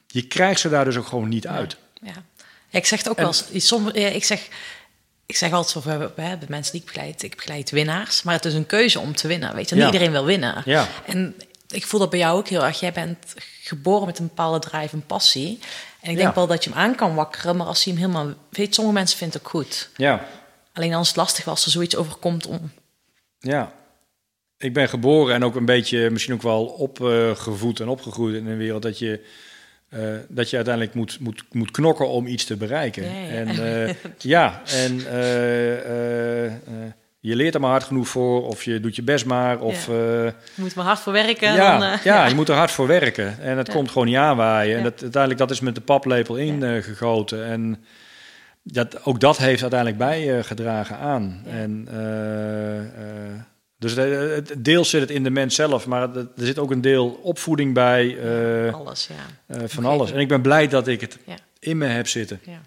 je 0.07 0.27
krijgt 0.27 0.61
ze 0.61 0.69
daar 0.69 0.85
dus 0.85 0.97
ook 0.97 1.07
gewoon 1.07 1.29
niet 1.29 1.47
uit. 1.47 1.77
Ja. 2.03 2.25
Ik 2.71 2.87
zeg 2.87 2.99
het 2.99 3.09
ook 3.09 3.17
En- 3.17 3.25
wel 3.25 3.35
eens. 3.53 3.69
Ja, 3.95 4.09
ik, 4.09 4.25
zeg, 4.25 4.49
ik 5.27 5.37
zeg 5.37 5.53
altijd 5.53 5.85
zo, 5.85 6.11
de 6.17 6.47
mensen 6.49 6.73
die 6.73 6.81
ik 6.81 6.87
begeleid, 6.87 7.23
ik 7.23 7.37
begeleid 7.37 7.71
winnaars. 7.71 8.23
Maar 8.23 8.35
het 8.35 8.45
is 8.45 8.55
een 8.55 8.67
keuze 8.67 9.01
om 9.01 9.15
te 9.15 9.29
winnen. 9.29 9.55
Weet 9.55 9.69
je, 9.69 9.75
niet 9.75 9.85
Ja. 9.85 9.91
iedereen 9.91 10.13
wil 10.13 10.25
winnen. 10.25 10.63
Ja. 10.65 10.89
En 11.07 11.35
ik 11.69 11.87
voel 11.87 12.01
dat 12.01 12.11
bij 12.11 12.19
jou 12.19 12.39
ook 12.39 12.49
heel 12.49 12.65
erg. 12.65 12.81
Jij 12.81 12.93
bent 12.93 13.35
geboren 13.63 14.07
met 14.07 14.19
een 14.19 14.27
bepaalde 14.27 14.59
drive 14.69 14.95
en 14.95 15.07
passie. 15.07 15.59
En 16.01 16.11
ik 16.11 16.17
denk 16.17 16.29
Ja. 16.29 16.35
wel 16.35 16.47
dat 16.47 16.65
je 16.65 16.71
hem 16.71 16.79
aan 16.79 16.95
kan 16.95 17.15
wakkeren, 17.15 17.57
maar 17.57 17.67
als 17.67 17.85
je 17.85 17.91
hem 17.91 17.99
helemaal 17.99 18.33
weet, 18.51 18.75
sommige 18.75 18.97
mensen 18.97 19.19
vinden 19.19 19.37
het 19.37 19.47
ook 19.47 19.53
goed. 19.53 19.91
Ja. 19.97 20.27
Alleen 20.73 20.91
dan 20.91 21.01
is 21.01 21.09
het 21.09 21.17
lastig 21.17 21.49
als 21.49 21.65
er 21.65 21.71
zoiets 21.71 21.97
overkomt 21.97 22.47
om. 22.47 22.71
Ja. 23.39 23.73
Ik 24.59 24.73
ben 24.73 24.89
geboren 24.89 25.35
en 25.35 25.45
ook 25.45 25.55
een 25.55 25.65
beetje 25.65 26.11
misschien 26.11 26.35
ook 26.35 26.43
wel 26.43 26.65
opgevoed 26.65 27.81
en 27.81 27.89
opgegroeid 27.89 28.35
in 28.37 28.47
een 28.47 28.57
wereld 28.57 28.83
dat 28.83 28.99
je, 28.99 29.25
eh, 29.89 30.01
dat 30.29 30.51
je 30.51 30.57
uiteindelijk 30.57 30.95
moet, 30.95 31.21
moet, 31.21 31.45
moet 31.51 31.71
knokken 31.71 32.09
om 32.09 32.27
iets 32.27 32.45
te 32.45 32.57
bereiken. 32.57 33.05
Ja, 33.05 33.21
ja. 33.21 33.29
En, 33.29 33.49
eh, 33.89 33.95
ja, 34.19 34.63
en 34.67 35.07
eh, 35.07 36.53
je 37.21 37.37
leert 37.37 37.55
er 37.55 37.61
maar 37.61 37.71
hard 37.71 37.85
genoeg 37.85 38.09
voor 38.09 38.47
of 38.47 38.63
je 38.63 38.81
doet 38.81 38.97
je 38.97 39.03
best 39.03 39.25
maar. 39.25 39.61
Of, 39.61 39.87
Ja. 39.87 39.93
eh, 39.93 40.25
Je 40.25 40.33
moet 40.55 40.75
maar 40.75 40.85
hard 40.85 40.99
voor 41.01 41.13
werken. 41.13 41.53
ja, 41.55 41.79
dan, 41.79 41.89
eh, 41.89 42.03
ja, 42.13 42.27
je 42.27 42.35
moet 42.35 42.49
er 42.49 42.55
hard 42.55 42.71
voor 42.71 42.87
werken. 42.87 43.39
En 43.41 43.59
het 43.59 43.67
Ja. 43.67 43.73
komt 43.73 43.91
gewoon 43.91 44.07
niet 44.07 44.17
aanwaaien. 44.17 44.73
En 44.77 44.83
Ja. 44.83 44.91
dat, 44.91 45.01
uiteindelijk 45.03 45.41
dat 45.41 45.51
is 45.51 45.61
met 45.61 45.75
de 45.75 45.81
paplepel 45.81 46.37
ingegoten. 46.37 47.45
en 47.45 47.85
dat, 48.63 49.05
ook 49.05 49.21
dat 49.21 49.37
heeft 49.39 49.61
uiteindelijk 49.63 49.99
bijgedragen 50.01 50.97
aan. 50.99 51.43
Ja. 51.45 51.51
En, 51.51 51.89
eh, 51.91 52.79
eh, 52.79 53.41
dus 53.79 53.95
de- 53.95 54.43
deels 54.59 54.91
zit 54.91 55.01
het 55.01 55.11
in 55.11 55.23
de 55.23 55.31
mens 55.31 55.55
zelf, 55.55 55.87
maar 55.87 56.17
er 56.17 56.29
zit 56.35 56.59
ook 56.59 56.71
een 56.71 56.81
deel 56.81 57.09
opvoeding 57.23 57.75
bij 57.75 58.19
eh, 58.67 58.75
Alles, 58.75 59.09
ja. 59.09 59.57
eh, 59.57 59.63
van 59.67 59.85
alles. 59.85 60.13
En 60.13 60.19
ik 60.19 60.29
ben 60.29 60.41
blij 60.43 60.69
dat 60.69 60.87
ik 60.89 61.01
het 61.01 61.19
Ja. 61.27 61.35
in 61.59 61.79
me 61.79 61.87
heb 61.87 62.09
zitten. 62.09 62.41
ja. 62.45 62.61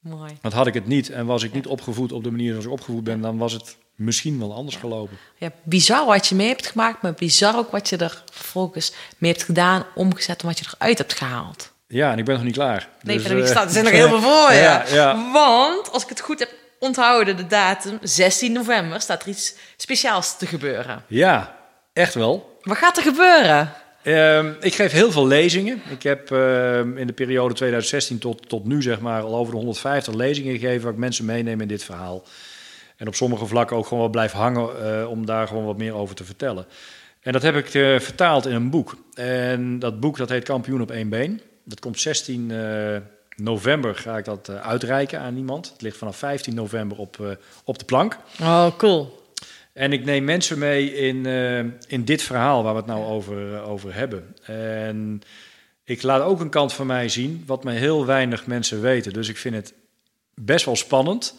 Mooi. 0.00 0.32
Want 0.40 0.54
had 0.54 0.66
ik 0.66 0.74
het 0.74 0.86
niet 0.86 1.10
en 1.10 1.26
was 1.26 1.42
ik 1.42 1.50
Ja. 1.50 1.56
niet 1.56 1.66
opgevoed 1.66 2.12
op 2.12 2.24
de 2.24 2.30
manier 2.30 2.50
zoals 2.50 2.64
ik 2.64 2.70
opgevoed 2.70 3.04
ben, 3.04 3.20
dan 3.20 3.38
was 3.38 3.52
het 3.52 3.76
misschien 3.94 4.38
wel 4.38 4.54
anders 4.54 4.76
gelopen. 4.76 5.16
Ja, 5.36 5.50
bizar 5.62 6.06
wat 6.06 6.26
je 6.26 6.34
mee 6.34 6.48
hebt 6.48 6.66
gemaakt, 6.66 7.02
maar 7.02 7.14
bizar 7.14 7.56
ook 7.56 7.70
wat 7.70 7.88
je 7.88 7.96
er 7.96 8.22
vervolgens 8.32 8.92
mee 9.18 9.30
hebt 9.32 9.44
gedaan, 9.44 9.84
omgezet 9.94 10.40
en 10.40 10.46
wat 10.46 10.58
je 10.58 10.64
eruit 10.78 10.98
hebt 10.98 11.12
gehaald. 11.14 11.72
Ja, 11.88 12.12
en 12.12 12.18
ik 12.18 12.24
ben 12.24 12.34
nog 12.34 12.44
niet 12.44 12.54
klaar. 12.54 12.88
Nee, 13.02 13.16
Dus, 13.16 13.28
niet 13.28 13.42
eh, 13.42 13.46
staat. 13.46 13.64
Er 13.64 13.70
zijn 13.72 13.84
nog 13.84 13.92
heel 13.92 14.08
veel 14.08 14.20
voor 14.20 14.52
je. 14.52 14.58
Ja, 14.62 14.84
ja. 14.92 15.32
Want, 15.32 15.92
als 15.92 16.02
ik 16.02 16.08
het 16.08 16.20
goed 16.20 16.38
heb 16.38 16.50
onthouden, 16.78 17.36
de 17.36 17.46
datum, 17.46 17.98
16 18.02 18.52
november, 18.52 19.00
staat 19.00 19.22
er 19.22 19.28
iets 19.28 19.54
speciaals 19.76 20.38
te 20.38 20.46
gebeuren. 20.46 21.04
Ja, 21.06 21.56
echt 21.92 22.14
wel. 22.14 22.58
Wat 22.62 22.76
gaat 22.76 22.96
er 22.96 23.02
gebeuren? 23.02 23.72
Ehm, 24.02 24.52
ik 24.60 24.74
geef 24.74 24.92
heel 24.92 25.10
veel 25.12 25.26
lezingen. 25.26 25.82
Ik 25.90 26.02
heb 26.02 26.30
ehm, 26.30 26.96
in 26.96 27.06
de 27.06 27.12
periode 27.12 27.54
2016 27.54 28.18
tot, 28.18 28.48
tot 28.48 28.64
nu 28.64 28.82
zeg 28.82 29.00
maar 29.00 29.22
al 29.22 29.36
over 29.36 29.50
de 29.52 29.56
150 29.56 30.14
lezingen 30.14 30.58
gegeven 30.58 30.82
waar 30.82 30.92
ik 30.92 30.98
mensen 30.98 31.24
meeneem 31.24 31.60
in 31.60 31.68
dit 31.68 31.84
verhaal. 31.84 32.22
En 33.04 33.10
op 33.10 33.16
sommige 33.16 33.46
vlakken 33.46 33.76
ook 33.76 33.86
gewoon 33.86 34.02
wat 34.02 34.10
blijf 34.10 34.32
hangen 34.32 35.00
eh, 35.00 35.10
om 35.10 35.26
daar 35.26 35.48
gewoon 35.48 35.64
wat 35.64 35.76
meer 35.76 35.94
over 35.94 36.14
te 36.14 36.24
vertellen. 36.24 36.66
En 37.20 37.32
dat 37.32 37.42
heb 37.42 37.56
ik 37.56 37.74
eh, 37.74 37.98
vertaald 37.98 38.46
in 38.46 38.54
een 38.54 38.70
boek. 38.70 38.96
En 39.14 39.78
dat 39.78 40.00
boek 40.00 40.16
dat 40.16 40.28
heet 40.28 40.44
Kampioen 40.44 40.80
op 40.80 40.90
één 40.90 41.08
been. 41.08 41.40
Dat 41.64 41.80
komt 41.80 42.00
16 42.00 42.50
eh, 42.50 42.96
november 43.36 43.94
ga 43.94 44.16
ik 44.16 44.24
dat 44.24 44.48
uitreiken 44.48 45.20
aan 45.20 45.36
iemand. 45.36 45.70
Het 45.72 45.82
ligt 45.82 45.96
vanaf 45.96 46.16
15 46.16 46.54
november 46.54 46.98
op, 46.98 47.38
op 47.64 47.78
de 47.78 47.84
plank. 47.84 48.18
Oh, 48.40 48.66
cool. 48.76 49.22
En 49.72 49.92
ik 49.92 50.04
neem 50.04 50.24
mensen 50.24 50.58
mee 50.58 50.94
in, 50.94 51.26
in 51.86 52.04
dit 52.04 52.22
verhaal 52.22 52.62
waar 52.62 52.72
we 52.72 52.78
het 52.78 52.88
nou 52.88 53.04
over, 53.04 53.62
over 53.62 53.94
hebben. 53.94 54.34
En 54.42 55.22
ik 55.84 56.02
laat 56.02 56.22
ook 56.22 56.40
een 56.40 56.50
kant 56.50 56.72
van 56.72 56.86
mij 56.86 57.08
zien 57.08 57.42
wat 57.46 57.64
mij 57.64 57.76
heel 57.76 58.06
weinig 58.06 58.46
mensen 58.46 58.80
weten. 58.80 59.12
Dus 59.12 59.28
ik 59.28 59.36
vind 59.36 59.54
het 59.54 59.74
best 60.34 60.64
wel 60.64 60.76
spannend. 60.76 61.34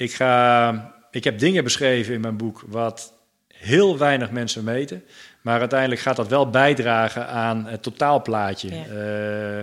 Ik, 0.00 0.14
ga, 0.14 0.94
ik 1.10 1.24
heb 1.24 1.38
dingen 1.38 1.64
beschreven 1.64 2.14
in 2.14 2.20
mijn 2.20 2.36
boek 2.36 2.62
wat 2.66 3.12
heel 3.48 3.98
weinig 3.98 4.30
mensen 4.30 4.64
weten. 4.64 5.04
Maar 5.40 5.60
uiteindelijk 5.60 6.00
gaat 6.00 6.16
dat 6.16 6.28
wel 6.28 6.50
bijdragen 6.50 7.28
aan 7.28 7.66
het 7.66 7.82
totaalplaatje. 7.82 8.74
Ja. 8.74 8.84
Eh, 8.84 9.58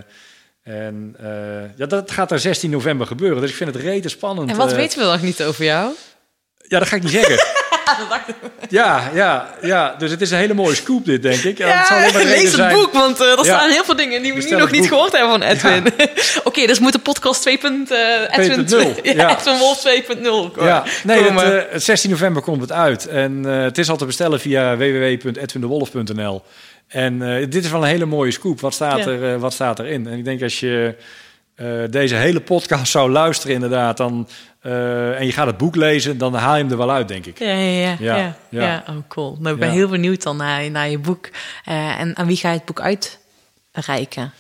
en 0.64 1.16
eh, 1.20 1.78
ja, 1.78 1.86
dat 1.86 2.12
gaat 2.12 2.32
er 2.32 2.40
16 2.40 2.70
november 2.70 3.08
gebeuren. 3.08 3.42
Dus 3.42 3.50
ik 3.50 3.56
vind 3.56 3.74
het 3.74 3.84
rete 3.84 4.10
spannend. 4.10 4.50
En 4.50 4.56
wat 4.56 4.72
eh. 4.72 4.76
weten 4.76 5.00
we 5.00 5.06
nog 5.06 5.22
niet 5.22 5.44
over 5.44 5.64
jou? 5.64 5.94
Ja, 6.58 6.80
dat 6.80 6.88
ga 6.88 6.96
ik 6.96 7.04
niet 7.04 7.12
zeggen. 7.12 7.57
Ja, 8.70 9.10
ja, 9.14 9.50
ja. 9.62 9.96
Dus 9.98 10.12
het 10.12 10.22
is 10.22 10.32
een 10.32 10.38
hele 10.38 10.54
mooie 10.54 10.76
scoop 10.76 11.06
dit, 11.06 11.22
denk 11.22 11.44
ik. 11.44 11.58
Ja, 11.58 11.86
het 11.88 12.14
lees 12.24 12.42
het 12.44 12.52
zijn. 12.52 12.76
boek, 12.76 12.94
want 12.94 13.22
eh, 13.22 13.38
er 13.40 13.46
staan 13.46 13.70
heel 13.70 13.84
veel 13.84 13.96
dingen 13.96 14.22
die 14.22 14.34
we 14.34 14.44
nu 14.50 14.56
nog 14.56 14.72
niet 14.72 14.88
gehoord 14.88 15.12
hebben 15.12 15.30
van 15.30 15.42
Edwin. 15.42 15.94
Oké, 16.44 16.66
dus 16.66 16.80
moet 16.80 16.92
de 16.94 17.00
podcast 17.00 17.42
2. 17.42 17.58
eh, 17.60 18.38
Edwin 18.38 18.96
2.0, 18.96 19.02
ja. 19.16 19.38
Edwin 19.38 19.58
Wolf 19.58 19.84
2.0 20.08 20.22
komen. 20.24 20.52
Ja, 20.66 20.84
nee, 21.04 21.18
het, 21.18 21.28
komen. 21.28 21.66
eh, 21.68 21.74
het 21.74 21.84
16 21.84 22.10
november 22.10 22.42
komt 22.42 22.62
het 22.62 22.72
uit. 22.72 23.08
En 23.08 23.44
het 23.44 23.78
is 23.78 23.90
al 23.90 23.98
te 23.98 24.06
bestellen 24.06 24.40
via 24.40 24.78
www.edwindewolf.nl. 24.78 26.42
En 26.88 27.20
dit 27.50 27.64
is 27.66 27.72
wel 27.72 27.82
een 27.82 27.88
hele 27.88 28.06
mooie 28.06 28.32
scoop. 28.32 28.62
Wat 28.62 28.74
staat, 28.74 29.06
er, 29.06 29.40
wat 29.40 29.54
staat 29.54 29.80
erin? 29.80 30.08
En 30.08 30.18
ik 30.18 30.26
denk 30.26 30.42
als 30.42 30.60
je 30.60 30.96
eh, 31.58 31.68
deze 31.90 32.16
hele 32.16 32.42
podcast 32.42 32.92
zou 32.92 33.12
luisteren 33.12 33.56
inderdaad... 33.56 33.98
Dan, 33.98 34.28
eh, 34.60 35.20
en 35.20 35.26
je 35.26 35.32
gaat 35.32 35.46
het 35.46 35.58
boek 35.58 35.76
lezen, 35.76 36.18
dan 36.18 36.34
haal 36.34 36.56
je 36.56 36.62
hem 36.62 36.72
er 36.72 36.78
wel 36.78 36.92
uit, 36.92 37.08
denk 37.08 37.26
ik. 37.26 37.40
Ja, 37.40 37.54
ja, 37.54 37.96
ja. 38.00 38.16
ja, 38.16 38.36
Ja. 38.50 38.84
Oh, 38.90 38.96
cool. 39.08 39.38
Nou, 39.40 39.54
ik 39.54 39.60
ben 39.60 39.72
heel 39.72 39.88
benieuwd 39.88 40.24
dan 40.24 40.38
naar, 40.38 40.72
naar 40.72 40.90
je 40.90 40.98
boek. 41.00 41.30
Eh, 41.66 42.00
en 42.00 42.18
aan 42.18 42.28
wie 42.28 42.36
ga 42.36 42.50
je 42.50 42.56
het 42.56 42.66
boek 42.66 42.82
uitreiken? 42.82 44.34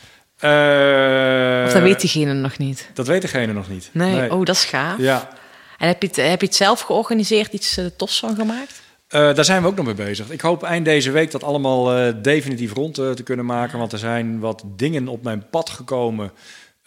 Of 1.65 1.73
dat 1.73 1.81
weet 1.81 2.01
diegene 2.01 2.33
nog 2.33 2.57
niet? 2.57 2.89
Dat 2.93 3.07
weet 3.07 3.21
degene 3.21 3.53
nog 3.53 3.69
niet. 3.69 3.89
Nee. 3.93 4.31
Oh, 4.31 4.45
dat 4.45 4.55
is 4.55 4.65
gaaf. 4.65 4.97
Ja, 4.97 5.29
En 5.77 5.87
heb 5.87 6.01
je, 6.01 6.07
het, 6.07 6.15
heb 6.15 6.41
je 6.41 6.47
het 6.47 6.55
zelf 6.55 6.81
georganiseerd, 6.81 7.53
iets 7.53 7.79
tofs 7.97 8.19
van 8.19 8.35
gemaakt? 8.35 8.81
Daar 9.07 9.45
zijn 9.45 9.61
we 9.61 9.67
ook 9.67 9.75
nog 9.75 9.85
mee 9.85 9.93
bezig. 9.93 10.29
Ik 10.29 10.41
hoop 10.41 10.63
eind 10.63 10.85
deze 10.85 11.11
week 11.11 11.31
dat 11.31 11.43
allemaal 11.43 12.13
definitief 12.21 12.73
rond 12.73 12.93
te 12.93 13.23
kunnen 13.23 13.45
maken. 13.45 13.79
Want 13.79 13.91
er 13.91 13.99
zijn 13.99 14.39
wat 14.39 14.63
dingen 14.65 15.07
op 15.07 15.23
mijn 15.23 15.49
pad 15.49 15.69
gekomen. 15.69 16.31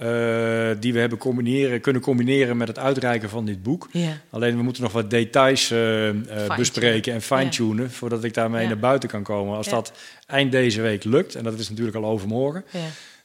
Eh, 0.00 0.70
die 0.78 0.92
we 0.92 0.98
hebben 0.98 1.18
combineren, 1.18 1.80
kunnen 1.80 2.02
combineren 2.02 2.56
met 2.56 2.68
het 2.68 2.78
uitreiken 2.78 3.28
van 3.28 3.44
dit 3.44 3.62
boek. 3.62 3.88
Ja. 3.92 4.20
Alleen 4.30 4.56
we 4.56 4.62
moeten 4.62 4.82
nog 4.82 4.92
wat 4.92 5.10
details 5.10 5.70
eh, 5.70 6.08
eh, 6.08 6.56
bespreken 6.56 7.12
en 7.12 7.22
fine-tunen. 7.22 7.90
Voordat 7.90 8.24
ik 8.24 8.34
daarmee 8.34 8.66
naar 8.66 8.78
buiten 8.78 9.08
kan 9.08 9.22
komen. 9.22 9.56
Als 9.56 9.68
dat 9.68 9.92
eind 10.26 10.52
deze 10.52 10.80
week 10.80 11.04
lukt, 11.04 11.34
en 11.34 11.44
dat 11.44 11.58
is 11.58 11.68
natuurlijk 11.68 11.96
al 11.96 12.04
overmorgen. 12.04 12.64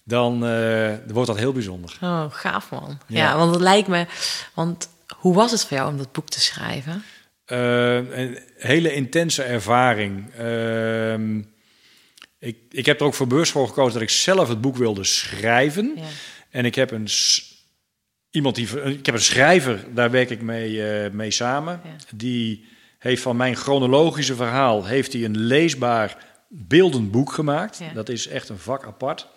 Dan 0.03 0.39
wordt 1.07 1.27
dat 1.27 1.37
heel 1.37 1.51
bijzonder. 1.51 1.97
Oh, 2.01 2.25
gaaf 2.29 2.71
man. 2.71 2.99
Ja. 3.07 3.17
Ja. 3.17 3.37
want 3.37 3.51
het 3.51 3.61
lijkt 3.61 3.87
me... 3.87 4.05
Want 4.53 4.89
hoe 5.15 5.33
was 5.33 5.51
het 5.51 5.65
voor 5.65 5.77
jou 5.77 5.91
om 5.91 5.97
dat 5.97 6.11
boek 6.11 6.29
te 6.29 6.41
schrijven? 6.41 7.03
Een 7.45 8.39
hele 8.57 8.93
intense 8.93 9.43
ervaring. 9.43 10.33
Ehm, 10.37 11.41
ik, 12.39 12.57
ik 12.69 12.85
heb 12.85 12.99
er 12.99 13.05
ook 13.05 13.13
voor 13.13 13.27
bewust 13.27 13.51
voor 13.51 13.67
gekozen 13.67 13.93
dat 13.93 14.01
ik 14.01 14.09
zelf 14.09 14.47
het 14.47 14.61
boek 14.61 14.77
wilde 14.77 15.03
schrijven. 15.03 15.91
Ja. 15.95 16.03
En 16.55 16.65
ik 16.65 16.75
heb 16.75 16.91
een, 16.91 17.07
iemand 18.29 18.55
die, 18.55 18.83
ik 18.83 19.05
heb 19.05 19.15
een 19.15 19.21
schrijver, 19.21 19.85
daar 19.93 20.11
werk 20.11 20.29
ik 20.29 20.41
mee, 20.41 20.89
eh, 20.89 21.11
mee 21.11 21.31
samen. 21.31 21.81
Ja. 21.83 21.95
Die 22.15 22.67
heeft 22.99 23.21
van 23.21 23.35
mijn 23.35 23.55
chronologische 23.55 24.35
verhaal 24.35 24.85
heeft 24.85 25.13
hij 25.13 25.23
een 25.23 25.37
leesbaar 25.37 26.17
beeldend 26.49 27.11
boek 27.11 27.31
gemaakt. 27.31 27.77
Ja. 27.77 27.93
Dat 27.93 28.09
is 28.09 28.27
echt 28.27 28.49
een 28.49 28.57
vak 28.57 28.85
apart. 28.85 29.27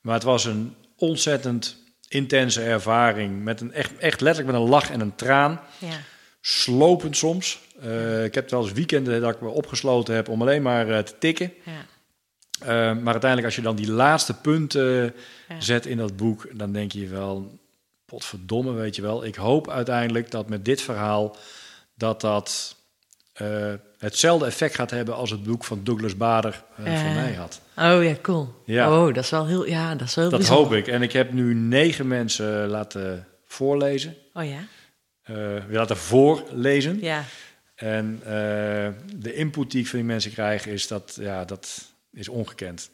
Maar 0.00 0.14
het 0.14 0.22
was 0.22 0.44
een 0.44 0.74
ontzettend 0.96 1.76
intense 2.08 2.62
ervaring. 2.62 3.42
Met 3.44 3.60
een 3.60 3.72
echt, 3.72 3.96
echt 3.98 4.20
letterlijk 4.20 4.54
met 4.54 4.62
een 4.64 4.68
lach 4.70 4.90
en 4.90 5.00
een 5.00 5.14
traan 5.14 5.60
Ja. 5.78 6.00
slopend 6.40 7.16
soms. 7.16 7.58
Eh, 7.80 8.24
ik 8.24 8.34
heb 8.34 8.50
wel 8.50 8.62
eens 8.62 8.72
weekenden 8.72 9.20
dat 9.20 9.34
ik 9.34 9.40
me 9.40 9.48
opgesloten 9.48 10.14
heb 10.14 10.28
om 10.28 10.40
alleen 10.42 10.62
maar 10.62 10.88
eh, 10.90 10.98
te 10.98 11.18
tikken. 11.18 11.52
Ja. 11.64 11.86
Eh, 12.60 12.66
maar 12.68 13.12
uiteindelijk 13.12 13.44
als 13.44 13.56
je 13.56 13.62
dan 13.62 13.76
die 13.76 13.90
laatste 13.90 14.34
punten 14.34 15.14
Ja. 15.48 15.60
zet 15.60 15.86
in 15.86 15.96
dat 15.96 16.16
boek, 16.16 16.46
dan 16.58 16.72
denk 16.72 16.92
je 16.92 17.06
wel, 17.06 17.58
potverdomme, 18.04 18.72
weet 18.72 18.96
je 18.96 19.02
wel. 19.02 19.24
Ik 19.24 19.34
hoop 19.34 19.70
uiteindelijk 19.70 20.30
dat 20.30 20.48
met 20.48 20.64
dit 20.64 20.80
verhaal 20.80 21.36
dat 21.94 22.20
dat 22.20 22.76
eh, 23.32 23.72
hetzelfde 23.98 24.46
effect 24.46 24.74
gaat 24.74 24.90
hebben 24.90 25.14
als 25.14 25.30
het 25.30 25.42
boek 25.42 25.64
van 25.64 25.80
Douglas 25.84 26.16
Bader 26.16 26.62
eh, 26.76 27.00
voor 27.00 27.12
mij 27.12 27.34
had. 27.34 27.60
Oh 27.76 28.04
ja, 28.04 28.14
cool. 28.22 28.54
Ja. 28.64 28.92
Oh, 29.06 29.14
dat 29.14 29.24
is 29.24 29.30
wel 29.30 29.46
heel... 29.46 29.66
Ja, 29.66 29.94
dat 29.94 30.08
is 30.08 30.14
wel 30.14 30.24
heel 30.28 30.38
Dat 30.38 30.46
bijzonder. 30.48 30.68
hoop 30.76 30.86
ik. 30.86 30.86
En 30.86 31.02
ik 31.02 31.12
heb 31.12 31.32
nu 31.32 31.54
negen 31.54 32.08
mensen 32.08 32.66
laten 32.68 33.26
voorlezen. 33.46 34.16
Oh 34.32 34.44
ja? 34.44 34.58
weer 35.68 35.78
laten 35.78 35.96
voorlezen. 35.96 36.98
Ja. 37.00 37.24
En 37.74 38.20
de 39.16 39.34
input 39.34 39.70
die 39.70 39.80
ik 39.80 39.86
van 39.88 39.98
die 39.98 40.08
mensen 40.08 40.32
krijg, 40.32 40.66
is 40.66 40.86
dat, 40.86 41.16
ja, 41.20 41.44
dat 41.44 41.88
is 42.18 42.28
ongekend. 42.28 42.90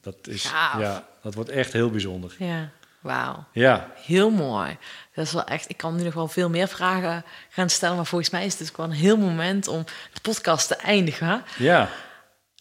Dat, 0.00 0.26
is, 0.26 0.44
Gaaf. 0.44 0.80
ja, 0.80 1.08
dat 1.22 1.34
wordt 1.34 1.50
echt 1.50 1.72
heel 1.72 1.90
bijzonder. 1.90 2.34
Ja. 2.38 2.70
Wauw. 3.00 3.44
Ja, 3.52 3.92
Heel 3.94 4.30
mooi. 4.30 4.76
Dat 5.14 5.26
is 5.26 5.32
wel 5.32 5.44
echt. 5.44 5.70
Ik 5.70 5.76
kan 5.76 5.96
nu 5.96 6.02
nog 6.02 6.14
wel 6.14 6.28
veel 6.28 6.48
meer 6.48 6.68
vragen 6.68 7.24
gaan 7.48 7.68
stellen, 7.68 7.96
maar 7.96 8.06
volgens 8.06 8.30
mij 8.30 8.46
is 8.46 8.58
het 8.58 8.70
gewoon 8.70 8.90
een 8.90 8.96
heel 8.96 9.16
moment 9.16 9.68
om 9.68 9.84
de 10.12 10.20
podcast 10.20 10.68
te 10.68 10.76
eindigen 10.76 11.44
ja. 11.58 11.88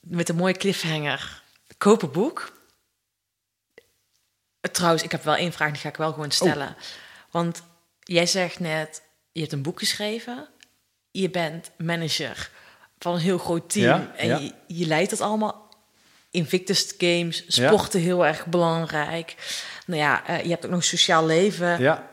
met 0.02 0.30
een 0.30 0.36
mooie 0.36 0.54
cliffhanger. 0.58 1.42
Koop 1.78 2.02
een 2.02 2.12
boek. 2.12 2.52
Trouwens, 4.72 5.04
ik 5.04 5.12
heb 5.12 5.24
wel 5.24 5.36
één 5.36 5.54
vraag, 5.54 5.72
die 5.72 5.82
ga 5.82 5.90
ik 5.90 5.96
wel 5.96 6.14
gewoon 6.14 6.32
stellen. 6.32 6.76
Want 7.32 7.64
jij 8.00 8.26
zegt 8.26 8.60
net, 8.60 9.02
je 9.32 9.40
hebt 9.40 9.54
een 9.54 9.62
boek 9.62 9.80
geschreven. 9.80 10.48
Je 11.12 11.30
bent 11.30 11.72
manager 11.78 12.50
van 13.00 13.14
een 13.14 13.20
heel 13.20 13.38
groot 13.38 13.70
team. 13.70 14.02
Ja, 14.02 14.16
en 14.16 14.28
ja. 14.28 14.38
Je, 14.38 14.54
je 14.68 14.86
leidt 14.86 15.10
dat 15.10 15.22
allemaal. 15.22 15.71
Invictus 16.32 16.94
Games, 16.98 17.44
Ja. 17.48 17.68
sporten 17.68 18.00
heel 18.00 18.26
erg 18.26 18.46
belangrijk. 18.46 19.36
Nou 19.86 20.02
ja, 20.02 20.28
eh, 20.28 20.44
je 20.44 20.50
hebt 20.50 20.66
ook 20.66 20.72
nog 20.72 20.80
een 20.80 20.86
sociaal 20.86 21.26
leven. 21.26 21.82
ja. 21.82 22.10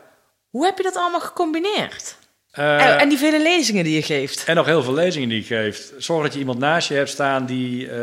Hoe 0.49 0.65
heb 0.65 0.77
je 0.77 0.83
dat 0.83 0.95
allemaal 0.95 1.19
gecombineerd? 1.19 2.15
Eh, 2.51 3.01
en, 3.01 3.09
die 3.09 3.17
vele 3.17 3.41
lezingen 3.41 3.83
die 3.83 3.95
je 3.95 4.01
geeft. 4.01 4.43
En 4.45 4.55
nog 4.55 4.65
heel 4.65 4.83
veel 4.83 4.93
lezingen 4.93 5.29
die 5.29 5.37
je 5.37 5.43
geeft. 5.43 5.93
Zorg 5.97 6.23
dat 6.23 6.33
je 6.33 6.39
iemand 6.39 6.59
naast 6.59 6.87
je 6.87 6.93
hebt 6.93 7.09
staan 7.09 7.45
die 7.45 7.89
eh, 7.89 7.97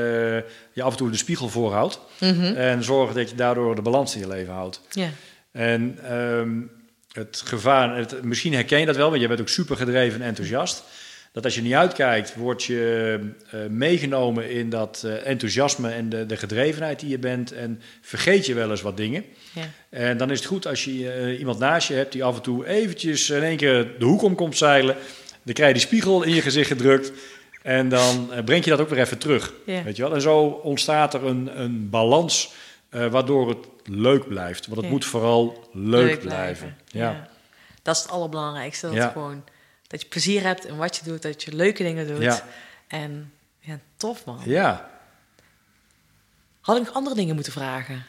je 0.73 0.83
af 0.83 0.91
en 0.91 0.97
toe 0.97 1.11
de 1.11 1.17
spiegel 1.17 1.49
voorhoudt. 1.49 2.01
En 2.19 2.85
zorg 2.85 3.13
dat 3.13 3.31
je 3.31 3.37
daardoor 3.37 3.75
de 3.75 3.83
balans 3.83 4.15
in 4.15 4.21
je 4.21 4.29
leven 4.29 4.53
houdt. 4.53 4.81
Ja. 4.91 5.09
En 5.53 5.99
ehm, 6.09 6.61
het 7.13 7.43
gevaar, 7.45 7.97
het, 7.97 8.23
misschien 8.23 8.55
herken 8.55 8.81
je 8.81 8.87
dat 8.87 8.97
wel, 8.97 9.11
want 9.11 9.21
je 9.21 9.29
bent 9.29 9.41
ook 9.41 9.49
super 9.49 9.77
gedreven 9.77 10.21
en 10.21 10.27
enthousiast. 10.27 10.83
Dat 11.37 11.45
als 11.45 11.55
je 11.55 11.63
niet 11.63 11.75
uitkijkt, 11.75 12.35
word 12.35 12.65
je 12.65 13.19
eh, 13.51 13.61
meegenomen 13.71 14.51
in 14.51 14.71
dat 14.71 15.03
eh, 15.05 15.27
enthousiasme 15.27 15.91
en 15.91 16.09
de, 16.09 16.27
de 16.27 16.37
gedrevenheid 16.37 17.01
die 17.01 17.09
je 17.09 17.19
bent. 17.19 17.53
En 17.53 17.81
vergeet 18.01 18.47
je 18.47 18.55
wel 18.55 18.71
eens 18.71 18.83
wat 18.83 18.97
dingen. 18.97 19.25
Ja. 19.55 19.63
En 19.91 20.17
dan 20.17 20.31
is 20.31 20.39
het 20.39 20.49
goed 20.49 20.67
als 20.67 20.85
je 20.85 21.11
eh, 21.13 21.39
iemand 21.39 21.59
naast 21.59 21.89
je 21.89 21.95
hebt 21.95 22.13
die 22.13 22.25
af 22.25 22.37
en 22.37 22.43
toe 22.43 22.67
eventjes 22.67 23.31
in 23.31 23.43
één 23.43 23.57
keer 23.57 23.99
de 23.99 24.05
hoek 24.05 24.23
om 24.23 24.35
komt 24.35 24.57
zeilen. 24.57 24.97
Dan 25.43 25.55
krijg 25.55 25.69
je 25.69 25.79
die 25.79 25.87
spiegel 25.87 26.23
in 26.23 26.35
je 26.35 26.43
gezicht 26.43 26.69
gedrukt. 26.69 27.13
En 27.63 27.89
dan 27.89 28.31
breng 28.45 28.65
je 28.65 28.71
dat 28.71 28.81
ook 28.81 28.89
weer 28.89 29.01
even 29.01 29.19
terug. 29.19 29.53
Ja. 29.67 29.83
Weet 29.83 29.97
je 29.97 30.03
wel? 30.03 30.15
En 30.15 30.21
zo 30.21 30.39
ontstaat 30.47 31.15
er 31.15 31.25
een, 31.25 31.61
een 31.61 31.91
balans 31.91 32.53
waardoor 32.91 33.49
het 33.49 33.67
leuk 33.85 34.29
blijft. 34.29 34.67
Want 34.67 34.77
het 34.77 34.87
Ja. 34.87 34.93
moet 34.93 35.05
vooral 35.05 35.69
leuk, 35.73 36.21
blijven. 36.21 36.77
Ja. 36.87 37.29
Dat 37.83 37.97
is 37.97 38.03
het 38.03 38.11
allerbelangrijkste. 38.11 38.87
Dat, 38.87 38.97
Ja. 38.97 39.09
gewoon, 39.09 39.45
dat 39.87 40.03
je 40.03 40.09
plezier 40.09 40.43
hebt 40.43 40.65
in 40.67 40.77
wat 40.77 40.97
je 40.97 41.05
doet. 41.05 41.23
Dat 41.23 41.43
je 41.43 41.55
leuke 41.57 41.83
dingen 41.83 42.07
doet. 42.07 42.23
Ja. 42.23 42.43
En 42.89 43.33
ja, 43.59 43.79
tof 43.97 44.25
man. 44.25 44.41
ja. 44.45 44.91
Had 46.61 46.77
ik 46.77 46.85
nog 46.85 46.95
andere 46.95 47.17
dingen 47.17 47.35
moeten 47.35 47.53
vragen? 47.53 48.05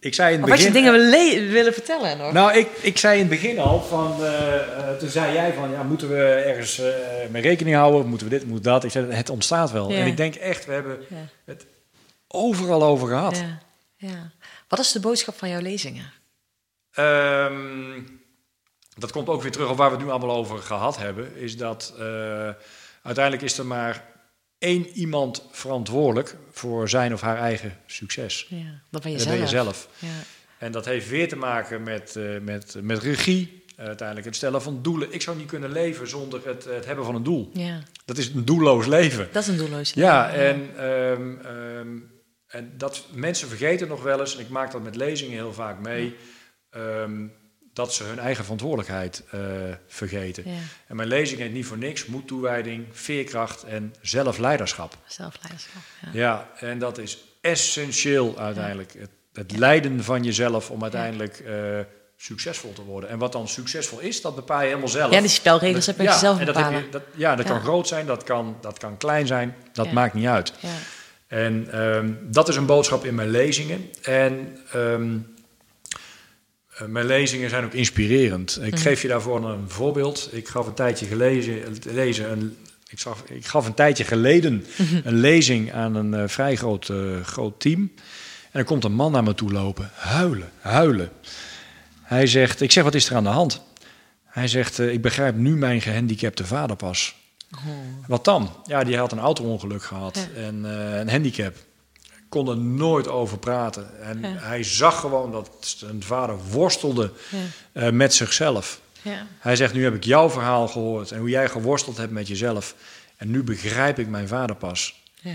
Ik 0.00 0.14
zei 0.14 0.34
in 0.34 0.40
het 0.40 0.44
Of 0.44 0.50
had 0.56 0.58
je 0.64 0.70
begin... 0.70 0.82
dingen 0.84 0.92
willen, 1.00 1.10
le- 1.44 1.50
willen 1.52 1.72
vertellen 1.72 2.18
nog? 2.18 2.32
Nou, 2.32 2.52
ik, 2.58 2.68
ik 2.80 2.98
zei 2.98 3.14
in 3.14 3.20
het 3.20 3.28
begin 3.40 3.58
al, 3.58 3.80
van, 3.82 4.24
eh, 4.24 4.88
eh, 4.90 4.96
toen 4.96 5.08
zei 5.08 5.32
jij 5.32 5.52
van, 5.52 5.70
ja, 5.70 5.82
moeten 5.82 6.08
we 6.08 6.24
ergens 6.24 6.78
eh, 6.78 6.94
mee 7.30 7.42
rekening 7.42 7.76
houden? 7.76 8.06
Moeten 8.06 8.28
we 8.28 8.38
dit, 8.38 8.46
moet 8.46 8.64
dat? 8.64 8.84
Ik 8.84 8.90
zei, 8.90 9.12
het 9.12 9.30
ontstaat 9.30 9.70
wel. 9.70 9.90
Ja. 9.90 9.96
En 9.98 10.06
ik 10.06 10.16
denk 10.16 10.34
echt, 10.34 10.64
we 10.66 10.72
hebben 10.72 10.98
Ja. 11.08 11.16
het 11.44 11.66
overal 12.28 12.82
over 12.82 13.08
gehad. 13.08 13.36
Ja. 13.36 13.58
ja. 13.96 14.30
Wat 14.68 14.78
is 14.78 14.92
de 14.92 15.00
boodschap 15.00 15.38
van 15.38 15.48
jouw 15.48 15.60
lezingen? 15.60 16.12
Ehm, 16.92 18.00
dat 18.98 19.12
komt 19.12 19.28
ook 19.28 19.42
weer 19.42 19.50
terug 19.52 19.70
op 19.70 19.76
waar 19.76 19.90
we 19.90 19.96
het 19.96 20.04
nu 20.04 20.10
allemaal 20.10 20.36
over 20.36 20.58
gehad 20.58 20.98
hebben. 20.98 21.36
Is 21.36 21.56
dat 21.56 21.94
eh, 21.98 22.04
uiteindelijk 23.02 23.42
is 23.44 23.58
er 23.58 23.66
maar 23.66 24.04
één 24.58 24.86
iemand 24.88 25.46
verantwoordelijk 25.50 26.36
voor 26.50 26.88
zijn 26.88 27.12
of 27.12 27.20
haar 27.20 27.38
eigen 27.38 27.76
succes. 27.86 28.46
Ja, 28.48 28.80
dat 28.90 29.02
ben 29.02 29.10
je 29.10 29.16
Dat 29.16 29.26
zelf. 29.26 29.36
ben 29.38 29.44
je 29.46 29.50
zelf. 29.52 29.88
Ja. 29.98 30.08
En 30.58 30.72
dat 30.72 30.84
heeft 30.84 31.08
weer 31.08 31.28
te 31.28 31.36
maken 31.36 31.82
met, 31.82 32.16
eh, 32.16 32.38
met, 32.40 32.76
met 32.82 32.98
regie. 32.98 33.64
eh, 33.76 33.86
uiteindelijk 33.86 34.26
het 34.26 34.36
stellen 34.36 34.62
van 34.62 34.82
doelen. 34.82 35.12
Ik 35.12 35.22
zou 35.22 35.36
niet 35.36 35.46
kunnen 35.46 35.72
leven 35.72 36.08
zonder 36.08 36.46
het, 36.46 36.64
het 36.64 36.84
hebben 36.86 37.04
van 37.04 37.14
een 37.14 37.22
doel. 37.22 37.50
ja, 37.52 37.82
Dat 38.04 38.18
is 38.18 38.28
een 38.28 38.44
doelloos 38.44 38.86
leven. 38.86 39.28
dat 39.32 39.42
is 39.42 39.48
een 39.48 39.56
doelloos 39.56 39.92
Ja, 39.92 40.26
leven. 40.26 40.44
en, 40.46 40.76
ehm, 40.76 41.46
ehm, 41.46 41.96
en 42.46 42.72
dat 42.76 43.06
mensen 43.12 43.48
vergeten 43.48 43.88
nog 43.88 44.02
wel 44.02 44.20
eens, 44.20 44.34
en 44.34 44.40
ik 44.40 44.48
maak 44.48 44.72
dat 44.72 44.82
met 44.82 44.96
lezingen 44.96 45.32
heel 45.34 45.52
vaak 45.52 45.78
mee, 45.80 46.16
ehm, 46.70 47.26
dat 47.72 47.94
ze 47.94 48.04
hun 48.04 48.18
eigen 48.18 48.42
verantwoordelijkheid 48.42 49.22
eh, 49.30 49.40
vergeten. 49.86 50.42
Ja, 50.46 50.58
En 50.86 50.96
mijn 50.96 51.08
lezing 51.08 51.40
heet 51.40 51.52
niet 51.52 51.66
voor 51.66 51.78
niks, 51.78 52.06
moed, 52.06 52.26
toewijding, 52.26 52.86
veerkracht 52.92 53.62
en 53.64 53.94
zelfleiderschap. 54.00 54.96
zelfleiderschap. 55.06 55.82
Ja. 56.00 56.10
Ja, 56.12 56.50
en 56.58 56.78
dat 56.78 56.98
is 56.98 57.18
essentieel 57.40 58.38
uiteindelijk. 58.38 58.92
Het, 58.98 59.10
het 59.32 59.56
leiden 59.58 60.04
van 60.04 60.22
jezelf 60.22 60.70
om 60.70 60.82
uiteindelijk 60.82 61.38
eh, 61.38 61.54
succesvol 62.16 62.72
te 62.72 62.82
worden. 62.82 63.10
En 63.10 63.18
wat 63.18 63.32
dan 63.32 63.48
succesvol 63.48 63.98
is, 63.98 64.20
dat 64.20 64.34
bepaal 64.34 64.60
je 64.60 64.66
helemaal 64.66 64.88
zelf. 64.88 65.12
Ja, 65.12 65.20
die 65.20 65.28
spelregels 65.28 65.86
heb 65.86 65.96
je 65.96 66.02
ja, 66.02 66.18
zelf 66.18 66.38
dat 66.38 66.46
bepalen. 66.46 66.82
je, 66.82 66.88
dat, 66.88 67.02
ja, 67.14 67.36
dat 67.36 67.46
kan 67.46 67.60
groot 67.60 67.88
zijn, 67.88 68.06
dat 68.06 68.22
kan, 68.22 68.56
dat 68.60 68.78
kan 68.78 68.96
klein 68.96 69.26
zijn, 69.26 69.54
dat 69.72 69.92
maakt 69.92 70.14
niet 70.14 70.26
uit. 70.26 70.52
Ja. 70.60 70.68
En 71.26 71.68
ehm, 71.70 72.12
dat 72.20 72.48
is 72.48 72.56
een 72.56 72.66
boodschap 72.66 73.04
in 73.04 73.14
mijn 73.14 73.30
lezingen. 73.30 73.90
En 74.02 74.58
ehm, 74.72 75.02
eh, 75.02 75.31
mijn 76.86 77.06
lezingen 77.06 77.50
zijn 77.50 77.64
ook 77.64 77.72
inspirerend. 77.72 78.58
Ik 78.62 78.72
Mhm. 78.72 78.82
geef 78.82 79.02
je 79.02 79.08
daarvoor 79.08 79.44
een 79.50 79.70
voorbeeld. 79.70 80.28
Ik 80.32 80.48
gaf 80.48 80.66
een 80.66 80.74
tijdje 80.74 81.06
gelezen, 81.06 81.62
lezen 81.84 82.30
een, 82.32 82.56
ik, 82.88 82.98
zag, 83.00 83.22
ik 83.28 83.46
gaf 83.46 83.66
een 83.66 83.74
tijdje 83.74 84.04
geleden 84.04 84.64
Mhm. 84.78 85.00
een 85.04 85.14
lezing 85.14 85.72
aan 85.72 85.94
een 85.94 86.14
eh, 86.14 86.28
vrij 86.28 86.56
groot, 86.56 86.88
eh, 86.88 87.20
groot 87.24 87.60
team. 87.60 87.92
En 88.50 88.58
er 88.60 88.64
komt 88.64 88.84
een 88.84 88.92
man 88.94 89.12
naar 89.12 89.22
me 89.22 89.34
toe 89.34 89.52
lopen, 89.52 89.90
huilen, 89.94 90.50
huilen. 90.60 91.10
Hij 92.02 92.26
zegt, 92.26 92.60
ik 92.60 92.72
zeg, 92.72 92.84
wat 92.84 92.94
is 92.94 93.08
er 93.10 93.16
aan 93.16 93.22
de 93.24 93.28
hand? 93.30 93.62
Hij 94.24 94.48
zegt, 94.48 94.78
eh, 94.78 94.92
ik 94.92 95.02
begrijp 95.02 95.36
nu 95.36 95.56
mijn 95.56 95.80
gehandicapte 95.80 96.46
vader 96.46 96.76
pas. 96.76 97.14
Wat 98.06 98.24
dan? 98.24 98.50
Ja, 98.64 98.84
die 98.84 98.96
had 98.96 99.12
een 99.12 99.18
auto-ongeluk 99.18 99.82
gehad 99.82 100.28
Ja. 100.34 100.40
en 100.42 100.64
eh, 100.64 100.98
een 100.98 101.10
handicap. 101.10 101.54
Kon 102.32 102.48
er 102.48 102.56
nooit 102.56 103.08
over 103.08 103.38
praten. 103.38 104.00
En 104.02 104.18
Ja. 104.20 104.28
hij 104.28 104.62
zag 104.64 105.00
gewoon 105.00 105.32
dat 105.32 105.50
zijn 105.60 106.02
vader 106.02 106.36
worstelde 106.50 107.12
Ja. 107.30 107.38
eh, 107.72 107.90
met 107.92 108.14
zichzelf. 108.14 108.80
Ja. 109.02 109.26
Hij 109.38 109.56
zegt, 109.56 109.74
nu 109.74 109.84
heb 109.84 109.94
ik 109.94 110.04
jouw 110.04 110.30
verhaal 110.30 110.68
gehoord 110.68 111.10
en 111.10 111.18
hoe 111.18 111.28
jij 111.28 111.48
geworsteld 111.48 111.96
hebt 111.96 112.12
met 112.12 112.28
jezelf. 112.28 112.74
En 113.16 113.30
nu 113.30 113.42
begrijp 113.42 113.98
ik 113.98 114.08
mijn 114.08 114.28
vader 114.28 114.56
pas. 114.56 115.02
Ja. 115.20 115.30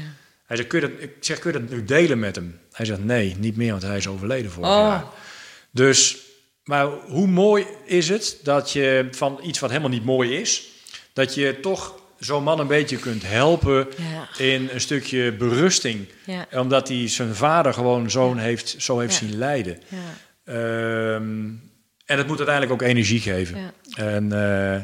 Hij 0.46 0.58
zegt, 0.58 0.70
kun 0.70 0.82
je 0.82 0.90
dat, 0.90 1.02
ik 1.02 1.12
zeg, 1.20 1.40
kun 1.40 1.52
je 1.54 1.60
dat 1.60 1.70
nu 1.70 1.84
delen 1.84 2.20
met 2.20 2.36
hem? 2.36 2.60
Hij 2.72 2.86
zegt, 2.86 3.04
nee, 3.04 3.36
niet 3.40 3.56
meer, 3.58 3.72
want 3.72 3.84
hij 3.84 3.98
is 3.98 4.08
overleden 4.08 4.52
vorig 4.52 4.70
Oh. 4.70 4.76
jaar. 4.76 5.06
Dus, 5.72 6.18
maar 6.64 6.86
hoe 6.88 7.28
mooi 7.28 7.66
is 7.86 8.10
het 8.10 8.38
dat 8.44 8.72
je 8.72 9.08
van 9.12 9.40
iets 9.44 9.60
wat 9.60 9.70
helemaal 9.70 9.90
niet 9.92 10.06
mooi 10.06 10.38
is, 10.40 10.68
dat 11.14 11.34
je 11.36 11.60
toch 11.60 11.96
zo'n 12.20 12.44
man 12.44 12.60
een 12.60 12.68
beetje 12.68 12.98
kunt 12.98 13.24
helpen 13.26 13.88
Ja. 13.98 14.44
in 14.46 14.70
een 14.74 14.82
stukje 14.82 15.32
berusting. 15.34 16.08
Ja. 16.26 16.46
Omdat 16.60 16.88
hij 16.88 17.10
zijn 17.10 17.36
vader 17.36 17.74
gewoon 17.74 18.10
zo'n 18.12 18.38
heeft, 18.38 18.76
zo 18.78 19.00
heeft 19.00 19.14
zien 19.16 19.38
lijden. 19.38 19.80
Ja. 19.88 19.98
Ehm, 20.54 21.46
en 22.06 22.18
het 22.18 22.28
moet 22.28 22.38
uiteindelijk 22.38 22.82
ook 22.82 22.88
energie 22.88 23.20
geven. 23.20 23.72
En 23.96 24.32
eh, 24.32 24.82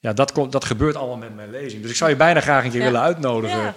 ja, 0.00 0.12
dat, 0.12 0.32
komt, 0.32 0.52
dat 0.52 0.64
gebeurt 0.64 0.96
allemaal 0.96 1.16
met 1.16 1.34
mijn 1.36 1.50
lezing. 1.50 1.82
Dus 1.82 1.90
ik 1.90 1.96
zou 1.96 2.10
je 2.10 2.16
bijna 2.16 2.40
graag 2.40 2.64
een 2.64 2.70
keer 2.70 2.82
willen 2.82 3.00
uitnodigen 3.00 3.74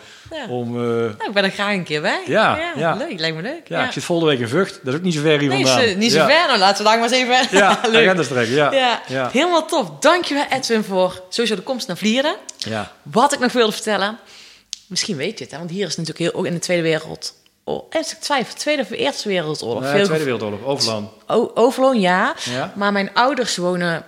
om... 0.50 0.68
eh, 0.76 0.82
Nou, 0.86 1.10
ik 1.28 1.34
ben 1.34 1.44
er 1.44 1.50
graag 1.52 1.74
een 1.74 1.84
keer 1.84 2.02
bij. 2.02 2.22
Ja. 2.28 2.96
Leuk, 2.98 3.20
lijkt 3.20 3.36
me 3.36 3.42
leuk. 3.42 3.68
ja, 3.68 3.86
ik 3.86 3.92
zit 3.92 4.04
volgende 4.04 4.32
week 4.32 4.42
in 4.42 4.48
Vught. 4.48 4.80
Dat 4.84 4.94
is 4.94 5.00
ook 5.00 5.06
niet 5.06 5.14
zo 5.14 5.22
ver 5.22 5.40
hier 5.40 5.50
Nee, 5.50 5.66
vandaan. 5.66 5.98
niet 5.98 6.12
zo 6.12 6.26
ver. 6.26 6.48
Nou, 6.48 6.58
laten 6.60 6.84
we 6.84 6.90
daar 6.90 7.00
maar 7.00 7.12
eens 7.12 7.18
even... 7.18 7.58
Ja, 7.58 7.80
leuk. 7.92 8.48
Ja. 8.48 9.02
Ja. 9.08 9.30
helemaal 9.32 9.66
tof. 9.68 9.92
Dankjewel 10.00 10.46
Edwin 10.50 10.84
voor 10.84 11.22
sowieso 11.30 11.56
de 11.56 11.62
komst 11.62 11.88
naar 11.88 11.98
Vlieren. 11.98 12.36
Ja. 12.66 12.92
Wat 13.02 13.34
ik 13.34 13.40
nog 13.40 13.52
wilde 13.52 13.72
vertellen, 13.72 14.18
misschien 14.88 15.16
weet 15.16 15.38
je 15.38 15.44
het, 15.44 15.54
hè, 15.54 15.58
want 15.60 15.70
hier 15.70 15.88
is 15.88 15.96
natuurlijk 15.98 16.32
heel, 16.32 16.40
ook 16.40 16.46
in 16.46 16.54
de 16.54 16.60
Tweede 16.60 16.84
Wereld... 16.84 17.34
Oh, 17.68 17.92
als 17.92 18.12
ik 18.12 18.20
twijfel, 18.20 18.56
Tweede 18.56 18.82
of 18.82 18.90
Eerste 18.92 19.28
Wereldoorlog. 19.30 19.84
Nee, 19.84 20.04
Tweede 20.04 20.24
Wereldoorlog, 20.24 20.64
Overland. 20.64 21.10
O- 21.28 21.52
Overloon, 21.54 22.00
ja. 22.00 22.36
Ja. 22.50 22.74
Maar 22.76 22.92
mijn 22.92 23.14
ouders 23.14 23.58
wonen 23.58 24.06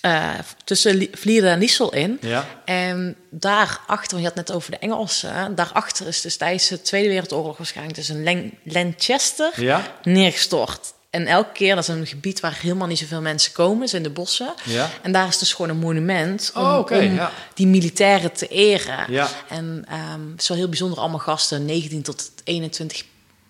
eh, 0.00 0.28
tussen 0.64 0.94
Li- 0.94 1.10
Vlieren 1.12 1.50
en 1.50 1.58
Liesel 1.58 1.92
in. 1.92 2.18
Ja. 2.20 2.46
En 2.64 3.16
daarachter, 3.30 4.10
want 4.10 4.22
je 4.22 4.28
had 4.28 4.36
het 4.38 4.46
net 4.46 4.52
over 4.56 4.70
de 4.70 4.78
Engelsen. 4.78 5.54
Daarachter 5.54 6.06
is 6.06 6.20
dus 6.20 6.36
tijdens 6.36 6.68
de 6.68 6.82
Tweede 6.82 7.08
Wereldoorlog 7.08 7.56
waarschijnlijk 7.56 7.96
dus 7.96 8.08
een 8.08 8.22
Lan- 8.24 8.52
Lanchester 8.64 9.52
Ja. 9.62 9.86
neergestort. 10.02 10.92
En 11.10 11.26
elke 11.26 11.52
keer, 11.52 11.74
dat 11.74 11.88
is 11.88 11.94
een 11.94 12.06
gebied 12.06 12.40
waar 12.40 12.58
helemaal 12.60 12.86
niet 12.86 12.98
zoveel 12.98 13.20
mensen 13.20 13.52
komen, 13.52 13.82
is 13.84 13.94
in 13.94 14.02
de 14.02 14.10
bossen. 14.10 14.54
Ja. 14.64 14.90
En 15.02 15.12
daar 15.12 15.28
is 15.28 15.38
dus 15.38 15.52
gewoon 15.52 15.70
een 15.70 15.76
monument 15.78 16.52
om, 16.54 16.62
Oh, 16.62 16.78
oké, 16.78 16.96
om 16.98 17.14
ja. 17.14 17.32
die 17.54 17.66
militairen 17.66 18.32
te 18.32 18.46
eren. 18.48 19.04
Ja. 19.12 19.28
En 19.48 19.84
ehm, 19.88 20.30
het 20.30 20.40
is 20.40 20.48
wel 20.48 20.56
heel 20.56 20.68
bijzonder, 20.68 20.98
allemaal 20.98 21.18
gasten, 21.18 21.64
19 21.64 22.02
tot 22.02 22.30
21 22.44 23.04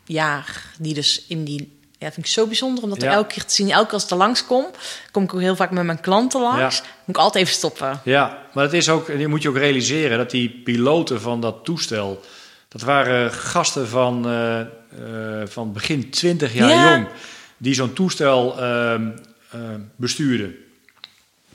jaar, 0.05 0.65
die 0.79 0.95
dus 0.95 1.25
in 1.29 1.45
die 1.45 1.79
Ja, 1.99 2.13
vind 2.13 2.27
ik 2.27 2.33
zo 2.33 2.47
bijzonder 2.47 2.83
om 2.85 2.89
dat 2.91 2.99
er 2.99 3.05
Ja. 3.09 3.13
elke 3.15 3.33
keer 3.35 3.45
te 3.45 3.55
zien. 3.55 3.71
Elke 3.71 3.85
keer 3.85 3.93
als 3.95 4.05
ik 4.05 4.11
er 4.11 4.17
langskom, 4.17 4.67
kom 5.11 5.23
ik 5.23 5.35
ook 5.35 5.41
heel 5.41 5.57
vaak 5.57 5.71
met 5.71 5.85
mijn 5.85 6.01
klanten 6.01 6.41
langs. 6.41 6.81
Moet 7.05 7.17
ik 7.17 7.23
altijd 7.23 7.45
even 7.45 7.57
stoppen. 7.57 8.01
Ja, 8.05 8.39
maar 8.53 8.65
het 8.65 8.73
is 8.73 8.89
ook, 8.89 9.07
je 9.19 9.29
moet 9.29 9.43
je 9.43 9.49
ook 9.49 9.57
realiseren 9.57 10.19
dat 10.19 10.31
die 10.31 10.61
piloten 10.65 11.21
van 11.21 11.41
dat 11.41 11.65
toestel, 11.65 12.21
dat 12.69 12.81
waren 12.83 13.33
gasten 13.33 13.89
van, 13.89 14.27
eh, 14.27 14.61
eh, 14.61 14.67
van 15.49 15.73
begin 15.73 16.11
20 16.11 16.55
jaar 16.55 16.69
Ja. 16.69 16.91
jong, 16.93 17.07
die 17.61 17.75
zo'n 17.75 17.93
toestel 17.93 18.61
ehm, 18.61 19.09
eh, 19.51 19.61
bestuurden. 19.97 20.55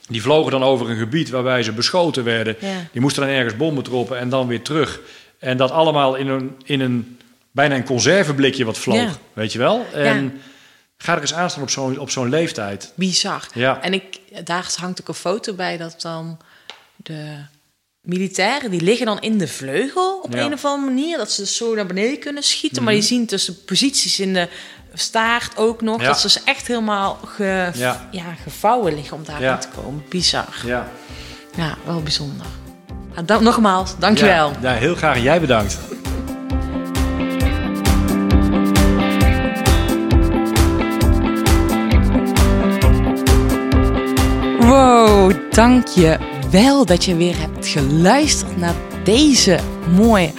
Die 0.07 0.21
vlogen 0.21 0.51
dan 0.51 0.63
over 0.63 0.89
een 0.89 0.97
gebied 0.97 1.29
waarbij 1.29 1.63
ze 1.63 1.71
beschoten 1.71 2.23
werden. 2.23 2.55
Ja. 2.59 2.87
Die 2.91 3.01
moesten 3.01 3.23
dan 3.23 3.31
ergens 3.31 3.55
bommen 3.57 3.83
troppen 3.83 4.17
en 4.17 4.29
dan 4.29 4.47
weer 4.47 4.61
terug. 4.61 4.99
En 5.39 5.57
dat 5.57 5.71
allemaal 5.71 6.15
in 6.15 6.27
een, 6.27 6.55
in 6.63 6.79
een 6.81 7.17
bijna 7.51 7.75
een 7.75 7.85
conserveblikje 7.85 8.65
wat 8.65 8.77
vloog, 8.77 8.97
Ja. 8.97 9.11
weet 9.33 9.51
je 9.51 9.57
wel? 9.59 9.85
En 9.93 10.23
Ja. 10.23 10.31
ga 10.97 11.15
er 11.15 11.21
eens 11.21 11.33
aan 11.33 11.49
staan 11.49 11.63
op 11.63 11.69
zo'n 11.69 11.99
op 11.99 12.09
zo'n 12.09 12.29
leeftijd. 12.29 12.91
Bizar. 12.95 13.47
Ja. 13.53 13.81
En 13.81 13.93
ik, 13.93 14.19
daar 14.43 14.73
hangt 14.75 15.01
ook 15.01 15.07
een 15.07 15.13
foto 15.13 15.53
bij 15.53 15.77
dat 15.77 16.01
dan 16.01 16.37
de 16.95 17.35
militairen... 18.05 18.71
die 18.71 18.81
liggen 18.81 19.05
dan 19.05 19.19
in 19.19 19.37
de 19.37 19.47
vleugel 19.47 20.19
op 20.23 20.33
Ja. 20.33 20.39
een 20.45 20.53
of 20.53 20.65
andere 20.65 20.93
manier. 20.93 21.17
Dat 21.17 21.31
ze 21.31 21.41
dus 21.41 21.55
zo 21.55 21.75
naar 21.75 21.85
beneden 21.85 22.19
kunnen 22.19 22.43
schieten. 22.43 22.83
Maar 22.83 22.93
je 22.93 23.01
ziet 23.01 23.27
tussen 23.29 23.63
posities 23.65 24.19
in 24.19 24.33
de 24.33 24.47
staart 24.93 25.57
ook 25.57 25.81
nog... 25.81 26.01
Ja. 26.01 26.07
dat 26.07 26.19
ze 26.19 26.27
dus 26.27 26.43
echt 26.43 26.67
helemaal 26.67 27.19
ge, 27.25 27.69
Ja. 27.73 28.07
ja. 28.11 28.23
gevouwen 28.43 28.95
liggen 28.95 29.17
om 29.17 29.23
daarin 29.25 29.45
Ja. 29.47 29.57
te 29.57 29.67
komen. 29.81 30.03
Bizar. 30.09 30.61
Ja. 30.65 30.91
Ja, 31.55 31.77
wel 31.85 32.01
bijzonder. 32.01 32.45
Nou, 33.13 33.25
dan, 33.27 33.43
nogmaals, 33.43 33.97
dankjewel. 33.99 34.49
Ja, 34.61 34.71
ja, 34.71 34.77
heel 34.77 34.95
graag. 34.95 35.21
Jij 35.21 35.39
bedankt. 35.41 35.77
Wow, 44.59 45.31
dank 45.51 45.87
je 45.87 46.17
wel 46.61 46.85
dat 46.85 47.05
je 47.05 47.15
weer 47.15 47.39
hebt 47.39 47.67
geluisterd 47.67 48.57
naar 48.57 48.75
deze 49.03 49.59
mooie 49.95 50.31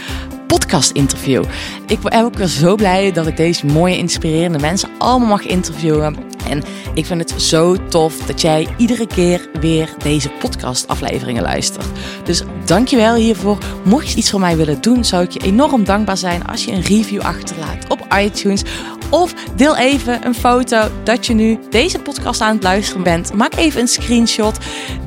podcast-interview. 0.46 1.44
Ik 1.86 2.00
ben 2.00 2.24
ook 2.24 2.34
weer 2.34 2.46
zo 2.46 2.74
blij 2.74 3.12
dat 3.12 3.26
ik 3.26 3.36
deze 3.36 3.66
mooie, 3.66 3.96
inspirerende 3.96 4.58
mensen 4.58 4.88
allemaal 4.98 5.28
mag 5.28 5.46
interviewen. 5.46 6.16
En 6.48 6.62
ik 6.94 7.06
vind 7.06 7.30
het 7.30 7.42
zo 7.42 7.76
tof 7.88 8.16
dat 8.16 8.40
jij 8.40 8.66
iedere 8.76 9.06
keer 9.06 9.48
weer 9.60 9.94
deze 10.02 10.28
podcast-afleveringen 10.28 11.42
luistert. 11.42 11.86
Dus 12.24 12.42
dank 12.64 12.88
je 12.88 12.96
wel 12.96 13.14
hiervoor. 13.14 13.58
Mocht 13.84 14.10
je 14.10 14.16
iets 14.16 14.30
voor 14.30 14.40
mij 14.40 14.56
willen 14.56 14.80
doen, 14.80 15.04
zou 15.04 15.22
ik 15.22 15.30
je 15.30 15.40
enorm 15.40 15.84
dankbaar 15.84 16.16
zijn 16.16 16.46
als 16.46 16.64
je 16.64 16.72
een 16.72 16.82
review 16.82 17.20
achterlaat 17.20 17.88
op 17.88 18.06
iTunes. 18.18 18.62
Of 19.10 19.34
deel 19.54 19.76
even 19.76 20.26
een 20.26 20.34
foto 20.34 20.88
dat 21.04 21.26
je 21.26 21.34
nu 21.34 21.58
deze 21.70 21.98
podcast 21.98 22.40
aan 22.40 22.54
het 22.54 22.62
luisteren 22.62 23.02
bent. 23.02 23.32
Maak 23.32 23.54
even 23.54 23.80
een 23.80 23.88
screenshot. 23.88 24.58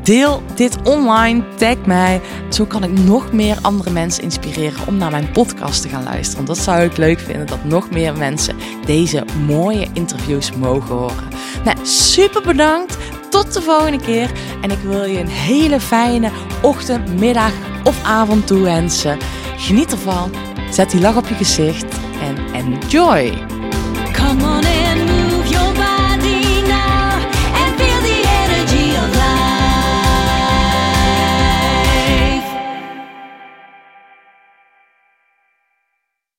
Deel 0.04 0.44
dit 0.56 0.78
online. 0.84 1.44
Tag 1.56 1.76
mij. 1.86 2.22
Zo 2.50 2.66
kan 2.66 2.84
ik 2.84 2.92
nog 3.00 3.32
meer 3.32 3.58
andere 3.62 3.90
mensen 3.90 4.24
inspireren 4.24 4.88
om 4.88 4.98
naar 4.98 5.12
mijn 5.12 5.32
podcast 5.32 5.82
te 5.82 5.90
gaan 5.90 6.04
luisteren. 6.04 6.46
Dat 6.46 6.58
zou 6.58 6.82
ik 6.82 6.98
leuk 6.98 7.20
vinden. 7.20 7.48
Dat 7.48 7.64
nog 7.64 7.90
meer 7.90 8.18
mensen 8.18 8.56
deze 8.86 9.24
mooie 9.46 9.88
interviews 9.94 10.52
mogen 10.52 10.96
horen. 10.96 11.28
Nou, 11.64 11.78
super 11.84 12.42
bedankt. 12.42 12.98
Tot 13.30 13.54
de 13.54 13.62
volgende 13.62 14.00
keer. 14.00 14.32
En 14.62 14.72
ik 14.72 14.80
wil 14.80 15.04
je 15.04 15.20
een 15.20 15.28
hele 15.28 15.80
fijne 15.80 16.32
ochtend, 16.62 17.20
middag 17.20 17.52
of 17.84 18.04
avond 18.04 18.48
toewensen. 18.48 19.18
Geniet 19.58 19.92
ervan. 19.92 20.32
Zet 20.72 20.92
die 20.92 21.02
lach 21.02 21.16
op 21.18 21.28
je 21.28 21.36
gezicht. 21.36 21.86
En 22.22 22.38
enjoy. 22.54 23.59